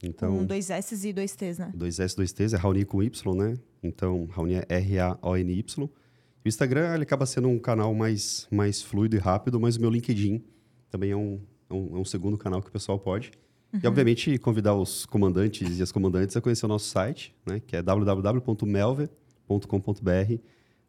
Então, 0.04 0.38
com 0.38 0.46
dois 0.46 0.70
S 0.70 1.08
e 1.08 1.14
dois 1.14 1.36
T's, 1.36 1.60
né? 1.60 1.72
dois 1.74 2.00
S, 2.00 2.16
dois 2.16 2.32
T's. 2.32 2.54
É 2.54 2.58
Raoni 2.58 2.86
com 2.86 3.02
Y, 3.02 3.36
né? 3.36 3.56
Então, 3.82 4.28
Raoni 4.32 4.56
é 4.56 4.66
R-A-O-N-Y. 4.70 5.84
O 5.84 6.48
Instagram, 6.48 6.94
ele 6.94 7.04
acaba 7.04 7.26
sendo 7.26 7.48
um 7.48 7.58
canal 7.58 7.94
mais, 7.94 8.48
mais 8.52 8.82
fluido 8.82 9.16
e 9.16 9.20
rápido, 9.20 9.60
mas 9.60 9.78
o 9.78 9.82
meu 9.82 9.90
LinkedIn 9.90 10.44
também 10.90 11.12
é 11.12 11.16
um, 11.16 11.40
é 11.70 11.74
um, 11.74 11.98
é 11.98 12.00
um 12.00 12.06
segundo 12.06 12.38
canal 12.38 12.62
que 12.62 12.70
o 12.70 12.72
pessoal 12.72 13.00
pode. 13.00 13.32
E, 13.84 13.88
obviamente, 13.88 14.38
convidar 14.38 14.76
os 14.76 15.06
comandantes 15.06 15.80
e 15.80 15.84
as 15.84 15.92
comandantes 15.92 16.38
a 16.38 16.42
conhecer 16.42 16.66
o 16.66 16.70
nosso 16.70 16.86
site, 16.86 17.36
né? 17.46 17.62
Que 17.66 17.76
é 17.76 17.82
www.melver.com.br. 17.82 20.36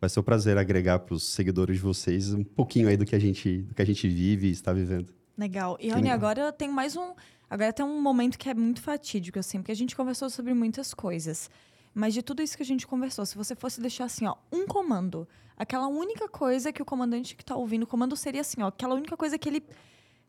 Vai 0.00 0.10
ser 0.10 0.20
um 0.20 0.22
prazer 0.22 0.58
agregar 0.58 1.00
para 1.00 1.14
os 1.14 1.24
seguidores 1.24 1.76
de 1.76 1.82
vocês 1.82 2.32
um 2.32 2.44
pouquinho 2.44 2.88
aí 2.88 2.96
do 2.96 3.04
que 3.04 3.16
a 3.16 3.18
gente, 3.18 3.62
do 3.62 3.74
que 3.74 3.82
a 3.82 3.84
gente 3.84 4.08
vive 4.08 4.48
e 4.48 4.50
está 4.50 4.72
vivendo. 4.72 5.12
Legal. 5.36 5.76
E 5.80 5.90
Rony, 5.90 6.10
agora 6.10 6.42
eu 6.42 6.52
tenho 6.52 6.72
mais 6.72 6.96
um. 6.96 7.12
Agora 7.48 7.72
tem 7.72 7.84
um 7.84 8.00
momento 8.00 8.38
que 8.38 8.48
é 8.48 8.54
muito 8.54 8.80
fatídico, 8.82 9.38
assim, 9.38 9.58
porque 9.58 9.72
a 9.72 9.76
gente 9.76 9.94
conversou 9.94 10.28
sobre 10.28 10.52
muitas 10.52 10.92
coisas. 10.92 11.48
Mas 11.94 12.12
de 12.12 12.22
tudo 12.22 12.42
isso 12.42 12.56
que 12.56 12.62
a 12.62 12.66
gente 12.66 12.86
conversou, 12.86 13.24
se 13.24 13.36
você 13.36 13.54
fosse 13.54 13.80
deixar 13.80 14.04
assim, 14.04 14.26
ó, 14.26 14.36
um 14.52 14.66
comando, 14.66 15.26
aquela 15.56 15.86
única 15.86 16.28
coisa 16.28 16.72
que 16.72 16.82
o 16.82 16.84
comandante 16.84 17.34
que 17.34 17.44
tá 17.44 17.56
ouvindo, 17.56 17.84
o 17.84 17.86
comando 17.86 18.16
seria 18.16 18.42
assim, 18.42 18.62
ó, 18.62 18.66
aquela 18.66 18.94
única 18.94 19.16
coisa 19.16 19.38
que 19.38 19.48
ele. 19.48 19.62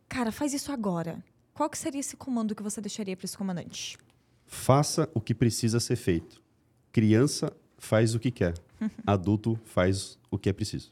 Cara, 0.07 0.31
faz 0.31 0.53
isso 0.53 0.71
agora. 0.71 1.21
Qual 1.53 1.69
que 1.69 1.77
seria 1.77 1.99
esse 1.99 2.15
comando 2.15 2.55
que 2.55 2.63
você 2.63 2.79
deixaria 2.79 3.17
para 3.17 3.25
esse 3.25 3.37
comandante? 3.37 3.97
Faça 4.45 5.09
o 5.13 5.19
que 5.19 5.33
precisa 5.33 5.79
ser 5.79 5.95
feito. 5.95 6.41
Criança 6.91 7.51
faz 7.77 8.15
o 8.15 8.19
que 8.19 8.31
quer. 8.31 8.53
Adulto 9.05 9.59
faz 9.65 10.17
o 10.29 10.37
que 10.37 10.49
é 10.49 10.53
preciso. 10.53 10.91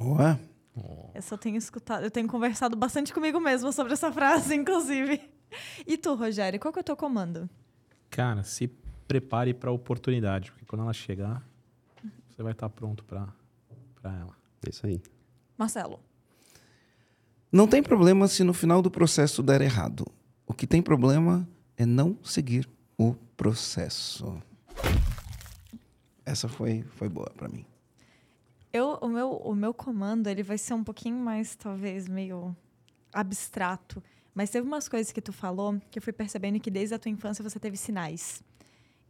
Ué? 0.00 0.38
Essa 1.14 1.34
eu 1.34 1.38
tenho 1.38 1.56
escutado, 1.56 2.04
eu 2.04 2.10
tenho 2.10 2.26
conversado 2.26 2.76
bastante 2.76 3.12
comigo 3.12 3.38
mesma 3.38 3.70
sobre 3.70 3.92
essa 3.92 4.10
frase, 4.10 4.54
inclusive. 4.56 5.20
E 5.86 5.96
tu, 5.96 6.14
Rogério, 6.14 6.58
qual 6.58 6.72
que 6.72 6.80
é 6.80 6.82
o 6.82 6.84
teu 6.84 6.96
comando? 6.96 7.48
Cara, 8.10 8.42
se 8.42 8.66
prepare 9.06 9.54
para 9.54 9.70
a 9.70 9.72
oportunidade, 9.72 10.50
porque 10.50 10.64
quando 10.66 10.82
ela 10.82 10.92
chegar, 10.92 11.46
você 12.28 12.42
vai 12.42 12.52
estar 12.52 12.68
pronto 12.68 13.04
para 13.04 13.32
ela. 14.04 14.36
É 14.66 14.70
isso 14.70 14.86
aí. 14.86 15.00
Marcelo. 15.56 16.00
Não 17.52 17.68
tem 17.68 17.82
problema 17.82 18.26
se 18.26 18.42
no 18.42 18.52
final 18.52 18.82
do 18.82 18.90
processo 18.90 19.42
der 19.42 19.60
errado. 19.60 20.04
O 20.46 20.52
que 20.52 20.66
tem 20.66 20.82
problema 20.82 21.48
é 21.76 21.86
não 21.86 22.18
seguir 22.24 22.68
o 22.98 23.14
processo. 23.36 24.42
Essa 26.24 26.48
foi, 26.48 26.82
foi 26.96 27.08
boa 27.08 27.30
para 27.36 27.48
mim. 27.48 27.64
Eu, 28.74 28.98
o, 29.00 29.08
meu, 29.08 29.30
o 29.30 29.54
meu 29.54 29.72
comando, 29.72 30.26
ele 30.26 30.42
vai 30.42 30.58
ser 30.58 30.74
um 30.74 30.82
pouquinho 30.82 31.16
mais, 31.16 31.54
talvez, 31.54 32.08
meio 32.08 32.56
abstrato. 33.12 34.02
Mas 34.34 34.50
teve 34.50 34.66
umas 34.66 34.88
coisas 34.88 35.12
que 35.12 35.20
tu 35.20 35.32
falou 35.32 35.80
que 35.92 36.00
eu 36.00 36.02
fui 36.02 36.12
percebendo 36.12 36.58
que 36.58 36.72
desde 36.72 36.92
a 36.92 36.98
tua 36.98 37.08
infância 37.08 37.40
você 37.40 37.60
teve 37.60 37.76
sinais. 37.76 38.42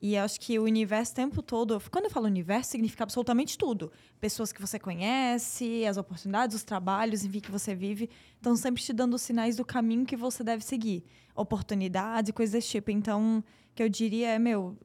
E 0.02 0.16
eu 0.16 0.22
acho 0.22 0.38
que 0.38 0.58
o 0.58 0.64
universo 0.64 1.12
o 1.12 1.14
tempo 1.14 1.42
todo, 1.42 1.82
quando 1.90 2.04
eu 2.04 2.10
falo 2.10 2.26
universo, 2.26 2.72
significa 2.72 3.04
absolutamente 3.04 3.56
tudo. 3.56 3.90
Pessoas 4.20 4.52
que 4.52 4.60
você 4.60 4.78
conhece, 4.78 5.86
as 5.86 5.96
oportunidades, 5.96 6.54
os 6.54 6.62
trabalhos, 6.62 7.24
enfim, 7.24 7.40
que 7.40 7.50
você 7.50 7.74
vive, 7.74 8.10
estão 8.36 8.54
sempre 8.56 8.82
te 8.82 8.92
dando 8.92 9.16
sinais 9.16 9.56
do 9.56 9.64
caminho 9.64 10.04
que 10.04 10.14
você 10.14 10.44
deve 10.44 10.62
seguir. 10.62 11.06
Oportunidades 11.34 12.28
e 12.28 12.32
coisas 12.34 12.52
desse 12.52 12.68
tipo. 12.68 12.90
Então, 12.90 13.42
que 13.74 13.82
eu 13.82 13.88
diria 13.88 14.28
é, 14.28 14.38
meu, 14.38 14.76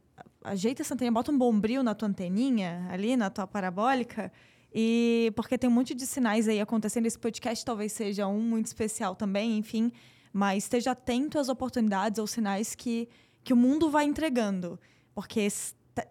ajeita 0.42 0.84
essa 0.84 0.94
anteninha, 0.94 1.12
bota 1.12 1.34
um 1.34 1.38
bombril 1.38 1.84
na 1.84 1.94
tua 1.94 2.08
anteninha, 2.08 2.88
ali 2.90 3.18
na 3.18 3.30
tua 3.30 3.46
parabólica, 3.46 4.32
e 4.74 5.32
porque 5.36 5.58
tem 5.58 5.70
um 5.70 5.74
monte 5.74 5.94
de 5.94 6.06
sinais 6.06 6.48
aí 6.48 6.60
acontecendo. 6.60 7.06
Esse 7.06 7.18
podcast 7.18 7.66
talvez 7.66 7.92
seja 7.92 8.28
um 8.28 8.40
muito 8.42 8.68
especial 8.68 9.16
também, 9.16 9.58
enfim. 9.58 9.92
Mas 10.32 10.64
esteja 10.64 10.92
atento 10.92 11.40
às 11.40 11.50
oportunidades 11.50 12.20
ou 12.20 12.28
sinais 12.28 12.76
que, 12.76 13.10
que 13.44 13.52
o 13.52 13.58
mundo 13.58 13.90
vai 13.90 14.06
entregando. 14.06 14.80
Porque 15.16 15.48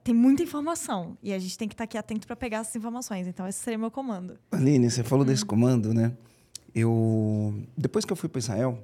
tem 0.03 0.15
muita 0.15 0.43
informação 0.43 1.17
e 1.23 1.33
a 1.33 1.39
gente 1.39 1.57
tem 1.57 1.69
que 1.69 1.75
estar 1.75 1.85
aqui 1.85 1.97
atento 1.97 2.27
para 2.27 2.37
pegar 2.37 2.59
essas 2.59 2.75
informações. 2.75 3.27
Então, 3.27 3.47
esse 3.47 3.61
seria 3.61 3.79
o 3.79 3.81
meu 3.81 3.91
comando. 3.91 4.39
Aline, 4.51 4.91
você 4.91 5.05
falou 5.05 5.25
hum. 5.25 5.29
desse 5.29 5.45
comando, 5.45 5.95
né? 5.95 6.13
Eu, 6.75 7.55
depois 7.77 8.05
que 8.05 8.13
eu 8.13 8.17
fui 8.17 8.29
para 8.29 8.41
Israel, 8.41 8.79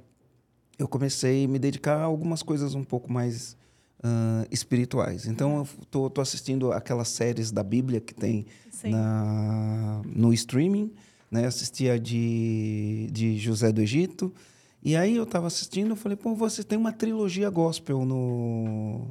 eu 0.78 0.88
comecei 0.88 1.44
a 1.44 1.48
me 1.48 1.59
dedicar 1.59 1.98
a 1.98 2.05
algumas 2.05 2.42
coisas 2.42 2.74
um 2.74 2.84
pouco 2.84 3.12
mais 3.12 3.56
uh, 4.05 4.47
espirituais. 4.51 5.26
Então, 5.26 5.59
eu 5.59 5.68
tô, 5.90 6.10
tô, 6.10 6.20
assistindo 6.20 6.70
aquelas 6.72 7.09
séries 7.09 7.51
da 7.51 7.62
Bíblia 7.62 8.01
que 8.01 8.14
tem 8.14 8.47
na, 8.85 10.02
no 10.05 10.32
streaming, 10.32 10.93
né? 11.31 11.47
Assisti 11.47 11.89
a 11.89 11.97
de, 11.97 13.09
de 13.10 13.39
José 13.39 13.72
do 13.72 13.81
Egito. 13.81 14.32
E 14.82 14.94
aí 14.94 15.16
eu 15.16 15.24
estava 15.24 15.47
assistindo, 15.47 15.90
eu 15.90 15.97
falei, 15.97 16.16
pô, 16.16 16.35
você 16.35 16.62
tem 16.62 16.76
uma 16.76 16.93
trilogia 16.93 17.48
gospel 17.48 18.05
no, 18.05 19.09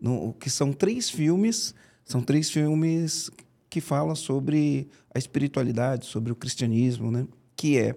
no 0.00 0.32
que 0.34 0.50
são 0.50 0.72
três 0.72 1.08
filmes, 1.08 1.72
são 2.04 2.20
três 2.20 2.50
filmes 2.50 3.30
que 3.70 3.80
falam 3.80 4.16
sobre 4.16 4.88
a 5.14 5.18
espiritualidade, 5.18 6.06
sobre 6.06 6.32
o 6.32 6.36
cristianismo, 6.36 7.12
né? 7.12 7.28
Que 7.54 7.78
é 7.78 7.96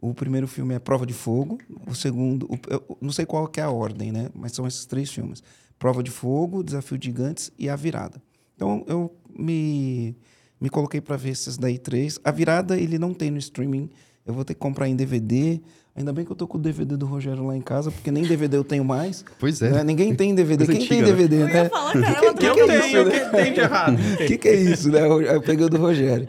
o 0.00 0.14
primeiro 0.14 0.46
filme 0.46 0.74
é 0.74 0.78
Prova 0.78 1.04
de 1.04 1.12
Fogo, 1.12 1.58
o 1.86 1.94
segundo, 1.94 2.46
o, 2.46 2.58
eu, 2.68 2.98
não 3.00 3.10
sei 3.10 3.26
qual 3.26 3.50
é 3.56 3.60
a 3.60 3.70
ordem, 3.70 4.12
né? 4.12 4.30
Mas 4.34 4.52
são 4.52 4.66
esses 4.66 4.86
três 4.86 5.10
filmes: 5.10 5.42
Prova 5.78 6.02
de 6.02 6.10
Fogo, 6.10 6.62
Desafio 6.62 6.96
de 6.96 7.06
Gigantes 7.06 7.50
e 7.58 7.68
A 7.68 7.76
Virada. 7.76 8.22
Então 8.54 8.84
eu 8.86 9.14
me 9.36 10.16
me 10.60 10.68
coloquei 10.68 11.00
para 11.00 11.16
ver 11.16 11.30
esses 11.30 11.56
daí 11.56 11.78
três. 11.78 12.18
A 12.24 12.30
Virada 12.30 12.78
ele 12.78 12.98
não 12.98 13.14
tem 13.14 13.30
no 13.30 13.38
streaming, 13.38 13.90
eu 14.26 14.34
vou 14.34 14.44
ter 14.44 14.54
que 14.54 14.60
comprar 14.60 14.88
em 14.88 14.96
DVD. 14.96 15.60
Ainda 15.98 16.12
bem 16.12 16.24
que 16.24 16.30
eu 16.30 16.36
tô 16.36 16.46
com 16.46 16.58
o 16.58 16.60
DVD 16.60 16.96
do 16.96 17.06
Rogério 17.06 17.44
lá 17.44 17.56
em 17.56 17.60
casa, 17.60 17.90
porque 17.90 18.08
nem 18.12 18.22
DVD 18.22 18.56
eu 18.56 18.62
tenho 18.62 18.84
mais. 18.84 19.24
Pois 19.38 19.60
é. 19.60 19.70
Né? 19.70 19.82
Ninguém 19.82 20.14
tem 20.14 20.32
DVD. 20.32 20.64
Quem 20.64 20.76
antiga, 20.76 20.94
tem 20.94 21.04
DVD, 21.04 21.36
né? 21.38 21.44
né? 21.44 21.58
Eu 21.58 21.64
ia 21.64 21.70
falar, 21.70 21.92
cara, 21.92 22.14
que, 22.14 22.34
que, 22.38 22.54
que, 22.54 22.70
é 22.70 22.86
isso, 22.86 23.04
né? 23.04 23.20
tem 23.42 23.52
de 23.52 23.60
errado. 23.60 23.98
O 24.14 24.16
que, 24.28 24.38
que 24.38 24.48
é 24.48 24.54
isso, 24.54 24.90
né? 24.90 25.00
Eu 25.00 25.42
peguei 25.42 25.66
o 25.66 25.68
do 25.68 25.76
Rogério. 25.76 26.28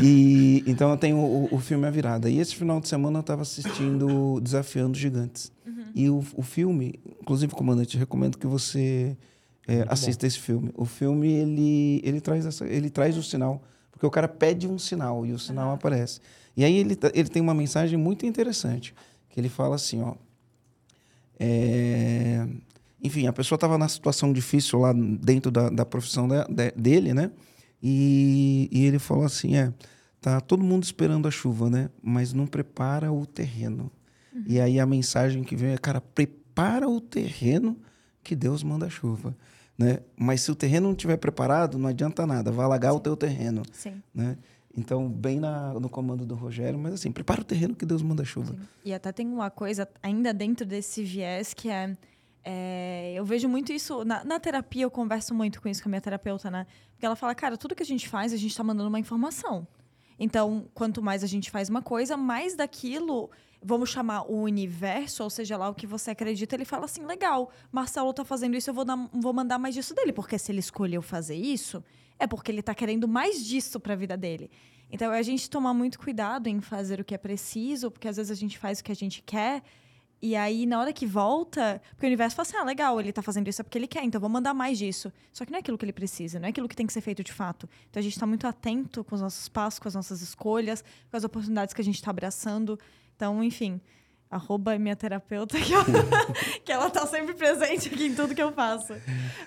E, 0.00 0.64
então 0.66 0.90
eu 0.90 0.96
tenho 0.96 1.18
o, 1.18 1.48
o 1.52 1.58
filme 1.58 1.86
A 1.86 1.90
Virada. 1.90 2.30
E 2.30 2.38
esse 2.38 2.56
final 2.56 2.80
de 2.80 2.88
semana 2.88 3.18
eu 3.18 3.20
estava 3.20 3.42
assistindo 3.42 4.40
Desafiando 4.40 4.96
Gigantes. 4.96 5.52
Uhum. 5.66 5.84
E 5.94 6.08
o, 6.08 6.24
o 6.34 6.42
filme, 6.42 6.98
inclusive, 7.20 7.52
comandante, 7.52 7.98
recomendo 7.98 8.38
que 8.38 8.46
você 8.46 9.14
é, 9.68 9.84
assista 9.88 10.22
bom. 10.22 10.28
esse 10.28 10.38
filme. 10.38 10.70
O 10.74 10.86
filme, 10.86 11.30
ele, 11.32 12.00
ele, 12.02 12.20
traz 12.20 12.46
essa, 12.46 12.64
ele 12.64 12.88
traz 12.88 13.18
o 13.18 13.22
sinal. 13.22 13.62
Porque 13.90 14.06
o 14.06 14.10
cara 14.10 14.26
pede 14.26 14.66
um 14.66 14.78
sinal 14.78 15.26
e 15.26 15.32
o 15.32 15.38
sinal 15.38 15.68
uhum. 15.68 15.74
aparece. 15.74 16.20
E 16.56 16.64
aí 16.64 16.76
ele, 16.76 16.98
ele 17.14 17.28
tem 17.28 17.40
uma 17.40 17.54
mensagem 17.54 17.98
muito 17.98 18.26
interessante, 18.26 18.94
que 19.28 19.40
ele 19.40 19.48
fala 19.48 19.76
assim, 19.76 20.02
ó... 20.02 20.14
É, 21.38 22.46
enfim, 23.02 23.26
a 23.26 23.32
pessoa 23.32 23.56
estava 23.56 23.76
na 23.76 23.88
situação 23.88 24.32
difícil 24.32 24.78
lá 24.78 24.92
dentro 24.92 25.50
da, 25.50 25.68
da 25.68 25.84
profissão 25.84 26.28
de, 26.28 26.70
dele, 26.76 27.12
né? 27.12 27.32
E, 27.82 28.68
e 28.70 28.84
ele 28.84 29.00
falou 29.00 29.24
assim, 29.24 29.56
é, 29.56 29.72
tá 30.20 30.40
todo 30.40 30.62
mundo 30.62 30.84
esperando 30.84 31.26
a 31.26 31.30
chuva, 31.30 31.68
né? 31.68 31.90
Mas 32.00 32.32
não 32.32 32.46
prepara 32.46 33.10
o 33.10 33.26
terreno. 33.26 33.90
Uhum. 34.32 34.44
E 34.46 34.60
aí 34.60 34.78
a 34.78 34.86
mensagem 34.86 35.42
que 35.42 35.56
vem 35.56 35.72
é, 35.72 35.78
cara, 35.78 36.00
prepara 36.00 36.88
o 36.88 37.00
terreno 37.00 37.76
que 38.22 38.36
Deus 38.36 38.62
manda 38.62 38.86
a 38.86 38.90
chuva. 38.90 39.36
Né? 39.76 39.98
Mas 40.16 40.42
se 40.42 40.52
o 40.52 40.54
terreno 40.54 40.86
não 40.86 40.92
estiver 40.92 41.16
preparado, 41.16 41.76
não 41.76 41.88
adianta 41.88 42.24
nada, 42.24 42.52
vai 42.52 42.64
alagar 42.64 42.92
Sim. 42.92 42.98
o 42.98 43.00
teu 43.00 43.16
terreno. 43.16 43.62
Sim. 43.72 44.00
Né? 44.14 44.38
Então, 44.76 45.08
bem 45.08 45.38
na, 45.38 45.74
no 45.74 45.88
comando 45.88 46.24
do 46.24 46.34
Rogério, 46.34 46.78
mas 46.78 46.94
assim, 46.94 47.12
prepara 47.12 47.42
o 47.42 47.44
terreno 47.44 47.74
que 47.74 47.84
Deus 47.84 48.02
manda 48.02 48.24
chuva. 48.24 48.54
Sim. 48.54 48.60
E 48.84 48.94
até 48.94 49.12
tem 49.12 49.26
uma 49.26 49.50
coisa 49.50 49.88
ainda 50.02 50.32
dentro 50.32 50.64
desse 50.64 51.02
viés 51.04 51.52
que 51.52 51.68
é, 51.68 51.96
é 52.42 53.12
eu 53.14 53.24
vejo 53.24 53.48
muito 53.48 53.72
isso 53.72 54.04
na, 54.04 54.24
na, 54.24 54.40
terapia, 54.40 54.84
eu 54.84 54.90
converso 54.90 55.34
muito 55.34 55.60
com 55.60 55.68
isso 55.68 55.82
com 55.82 55.88
a 55.88 55.90
minha 55.90 56.00
terapeuta, 56.00 56.50
né? 56.50 56.66
Porque 56.92 57.04
ela 57.04 57.16
fala, 57.16 57.34
cara, 57.34 57.58
tudo 57.58 57.74
que 57.74 57.82
a 57.82 57.86
gente 57.86 58.08
faz, 58.08 58.32
a 58.32 58.36
gente 58.36 58.50
está 58.52 58.64
mandando 58.64 58.88
uma 58.88 59.00
informação. 59.00 59.66
Então, 60.18 60.66
quanto 60.72 61.02
mais 61.02 61.22
a 61.22 61.26
gente 61.26 61.50
faz 61.50 61.68
uma 61.68 61.82
coisa, 61.82 62.16
mais 62.16 62.56
daquilo, 62.56 63.30
vamos 63.62 63.90
chamar 63.90 64.22
o 64.30 64.42
universo, 64.42 65.22
ou 65.22 65.30
seja 65.30 65.56
lá 65.56 65.68
o 65.68 65.74
que 65.74 65.86
você 65.86 66.10
acredita, 66.10 66.54
ele 66.54 66.64
fala 66.64 66.84
assim: 66.86 67.04
legal, 67.04 67.50
Marcelo 67.70 68.10
está 68.10 68.24
fazendo 68.24 68.56
isso, 68.56 68.70
eu 68.70 68.74
vou, 68.74 68.84
dar, 68.84 68.96
vou 69.12 69.32
mandar 69.32 69.58
mais 69.58 69.74
disso 69.74 69.94
dele. 69.94 70.12
Porque 70.12 70.38
se 70.38 70.50
ele 70.50 70.60
escolheu 70.60 71.02
fazer 71.02 71.36
isso, 71.36 71.82
é 72.18 72.26
porque 72.26 72.50
ele 72.50 72.60
está 72.60 72.74
querendo 72.74 73.06
mais 73.06 73.44
disso 73.44 73.78
para 73.78 73.94
a 73.94 73.96
vida 73.96 74.16
dele. 74.16 74.50
Então, 74.90 75.12
é 75.12 75.18
a 75.18 75.22
gente 75.22 75.48
tomar 75.48 75.72
muito 75.72 75.98
cuidado 75.98 76.48
em 76.48 76.60
fazer 76.60 77.00
o 77.00 77.04
que 77.04 77.14
é 77.14 77.18
preciso, 77.18 77.90
porque 77.90 78.08
às 78.08 78.16
vezes 78.16 78.30
a 78.30 78.34
gente 78.34 78.58
faz 78.58 78.80
o 78.80 78.84
que 78.84 78.92
a 78.92 78.96
gente 78.96 79.22
quer. 79.22 79.62
E 80.20 80.36
aí, 80.36 80.66
na 80.66 80.78
hora 80.78 80.92
que 80.92 81.04
volta, 81.04 81.82
porque 81.90 82.06
o 82.06 82.08
universo 82.08 82.36
fala 82.36 82.46
assim: 82.46 82.56
ah, 82.56 82.62
legal, 82.62 83.00
ele 83.00 83.12
tá 83.12 83.22
fazendo 83.22 83.48
isso 83.48 83.60
é 83.60 83.64
porque 83.64 83.76
ele 83.76 83.88
quer, 83.88 84.04
então 84.04 84.20
vou 84.20 84.30
mandar 84.30 84.54
mais 84.54 84.78
disso. 84.78 85.12
Só 85.32 85.44
que 85.44 85.50
não 85.50 85.56
é 85.56 85.60
aquilo 85.60 85.76
que 85.76 85.84
ele 85.84 85.92
precisa, 85.92 86.38
não 86.38 86.46
é 86.46 86.50
aquilo 86.50 86.68
que 86.68 86.76
tem 86.76 86.86
que 86.86 86.92
ser 86.92 87.00
feito 87.00 87.24
de 87.24 87.32
fato. 87.32 87.68
Então 87.90 87.98
a 87.98 88.02
gente 88.02 88.12
está 88.12 88.24
muito 88.24 88.46
atento 88.46 89.02
com 89.02 89.16
os 89.16 89.20
nossos 89.20 89.48
passos, 89.48 89.80
com 89.80 89.88
as 89.88 89.94
nossas 89.94 90.22
escolhas, 90.22 90.84
com 91.10 91.16
as 91.16 91.24
oportunidades 91.24 91.74
que 91.74 91.80
a 91.80 91.84
gente 91.84 91.96
está 91.96 92.10
abraçando. 92.10 92.78
Então, 93.22 93.40
enfim, 93.40 93.80
arroba 94.28 94.76
minha 94.80 94.96
terapeuta, 94.96 95.56
que 95.56 95.72
ela, 95.72 95.84
que 96.64 96.72
ela 96.72 96.90
tá 96.90 97.06
sempre 97.06 97.34
presente 97.34 97.86
aqui 97.86 98.06
em 98.06 98.14
tudo 98.16 98.34
que 98.34 98.42
eu 98.42 98.50
faço. 98.50 98.92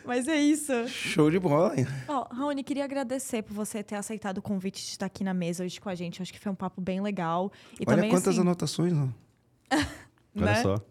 Mas 0.05 0.29
é 0.29 0.37
isso. 0.37 0.87
Show 0.87 1.29
de 1.29 1.37
bola. 1.37 1.77
Hein? 1.77 1.85
Oh, 2.07 2.33
Raoni, 2.33 2.63
queria 2.63 2.85
agradecer 2.85 3.41
por 3.43 3.53
você 3.53 3.83
ter 3.83 3.95
aceitado 3.95 4.37
o 4.37 4.41
convite 4.41 4.81
de 4.81 4.91
estar 4.91 5.07
aqui 5.07 5.25
na 5.25 5.33
mesa 5.33 5.65
hoje 5.65 5.81
com 5.81 5.89
a 5.89 5.95
gente. 5.95 6.21
Acho 6.21 6.31
que 6.31 6.39
foi 6.39 6.53
um 6.53 6.55
papo 6.55 6.79
bem 6.79 7.01
legal. 7.01 7.51
E 7.73 7.83
Olha 7.85 7.97
também, 7.97 8.09
quantas 8.09 8.29
assim... 8.29 8.39
anotações, 8.39 8.93
não? 8.93 9.13
Olha 10.37 10.45
né? 10.45 10.61
só. 10.63 10.81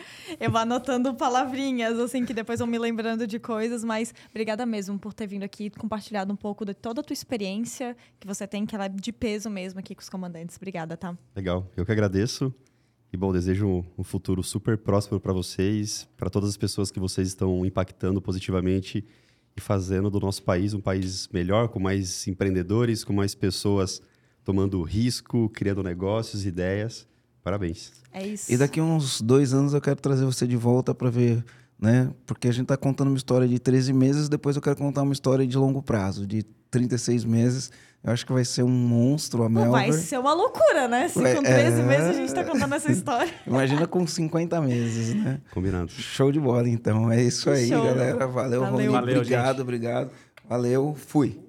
Eu 0.40 0.50
vou 0.50 0.60
anotando 0.60 1.14
palavrinhas, 1.14 1.98
assim, 1.98 2.24
que 2.24 2.34
depois 2.34 2.58
vão 2.58 2.68
me 2.68 2.78
lembrando 2.78 3.26
de 3.26 3.38
coisas, 3.38 3.84
mas 3.84 4.14
obrigada 4.30 4.64
mesmo 4.66 4.98
por 4.98 5.12
ter 5.12 5.26
vindo 5.26 5.42
aqui, 5.42 5.70
compartilhado 5.70 6.32
um 6.32 6.36
pouco 6.36 6.64
de 6.64 6.74
toda 6.74 7.00
a 7.00 7.04
tua 7.04 7.14
experiência 7.14 7.96
que 8.18 8.26
você 8.26 8.46
tem, 8.46 8.66
que 8.66 8.74
ela 8.74 8.86
é 8.86 8.88
de 8.88 9.12
peso 9.12 9.48
mesmo 9.50 9.80
aqui 9.80 9.94
com 9.94 10.00
os 10.00 10.08
comandantes. 10.08 10.56
Obrigada, 10.56 10.96
tá? 10.96 11.16
Legal. 11.34 11.70
Eu 11.76 11.84
que 11.84 11.92
agradeço. 11.92 12.54
E 13.12 13.16
bom, 13.16 13.32
desejo 13.32 13.84
um 13.96 14.04
futuro 14.04 14.42
super 14.42 14.76
próspero 14.76 15.18
para 15.18 15.32
vocês, 15.32 16.06
para 16.16 16.28
todas 16.28 16.50
as 16.50 16.56
pessoas 16.56 16.90
que 16.90 17.00
vocês 17.00 17.28
estão 17.28 17.64
impactando 17.64 18.20
positivamente 18.20 19.04
e 19.56 19.60
fazendo 19.60 20.10
do 20.10 20.20
nosso 20.20 20.42
país 20.42 20.74
um 20.74 20.80
país 20.80 21.26
melhor, 21.28 21.68
com 21.68 21.80
mais 21.80 22.28
empreendedores, 22.28 23.04
com 23.04 23.12
mais 23.12 23.34
pessoas 23.34 24.02
tomando 24.44 24.82
risco, 24.82 25.48
criando 25.50 25.82
negócios, 25.82 26.46
ideias. 26.46 27.06
Parabéns. 27.42 27.92
É 28.12 28.26
isso. 28.26 28.52
E 28.52 28.56
daqui 28.56 28.80
uns 28.80 29.20
dois 29.20 29.54
anos 29.54 29.74
eu 29.74 29.80
quero 29.80 30.00
trazer 30.00 30.24
você 30.24 30.46
de 30.46 30.56
volta 30.56 30.94
para 30.94 31.10
ver, 31.10 31.44
né? 31.78 32.10
Porque 32.26 32.48
a 32.48 32.52
gente 32.52 32.64
está 32.64 32.76
contando 32.76 33.08
uma 33.08 33.16
história 33.16 33.46
de 33.46 33.58
13 33.58 33.92
meses, 33.92 34.28
depois 34.28 34.56
eu 34.56 34.62
quero 34.62 34.76
contar 34.76 35.02
uma 35.02 35.12
história 35.12 35.46
de 35.46 35.56
longo 35.56 35.82
prazo, 35.82 36.26
de 36.26 36.42
36 36.70 37.24
meses. 37.24 37.70
Eu 38.02 38.12
acho 38.12 38.24
que 38.24 38.32
vai 38.32 38.44
ser 38.44 38.62
um 38.62 38.68
monstro 38.68 39.42
a 39.42 39.48
Melver. 39.48 39.72
Vai 39.72 39.92
ser 39.92 40.18
uma 40.18 40.32
loucura, 40.32 40.86
né? 40.86 41.08
Se 41.08 41.14
com 41.14 41.42
13 41.42 41.80
é... 41.80 41.84
meses 41.84 42.06
a 42.06 42.12
gente 42.12 42.28
está 42.28 42.44
contando 42.44 42.74
essa 42.74 42.92
história. 42.92 43.32
Imagina 43.46 43.86
com 43.86 44.06
50 44.06 44.60
meses, 44.60 45.14
né? 45.14 45.40
Combinado. 45.50 45.90
Show 45.90 46.30
de 46.30 46.38
bola, 46.38 46.68
então. 46.68 47.10
É 47.10 47.20
isso 47.22 47.50
aí, 47.50 47.68
Show. 47.68 47.82
galera. 47.82 48.26
Valeu, 48.26 48.60
Valeu. 48.60 48.92
Valeu 48.92 49.18
obrigado, 49.18 49.56
gente. 49.56 49.62
obrigado. 49.62 50.10
Valeu, 50.48 50.94
fui. 50.94 51.47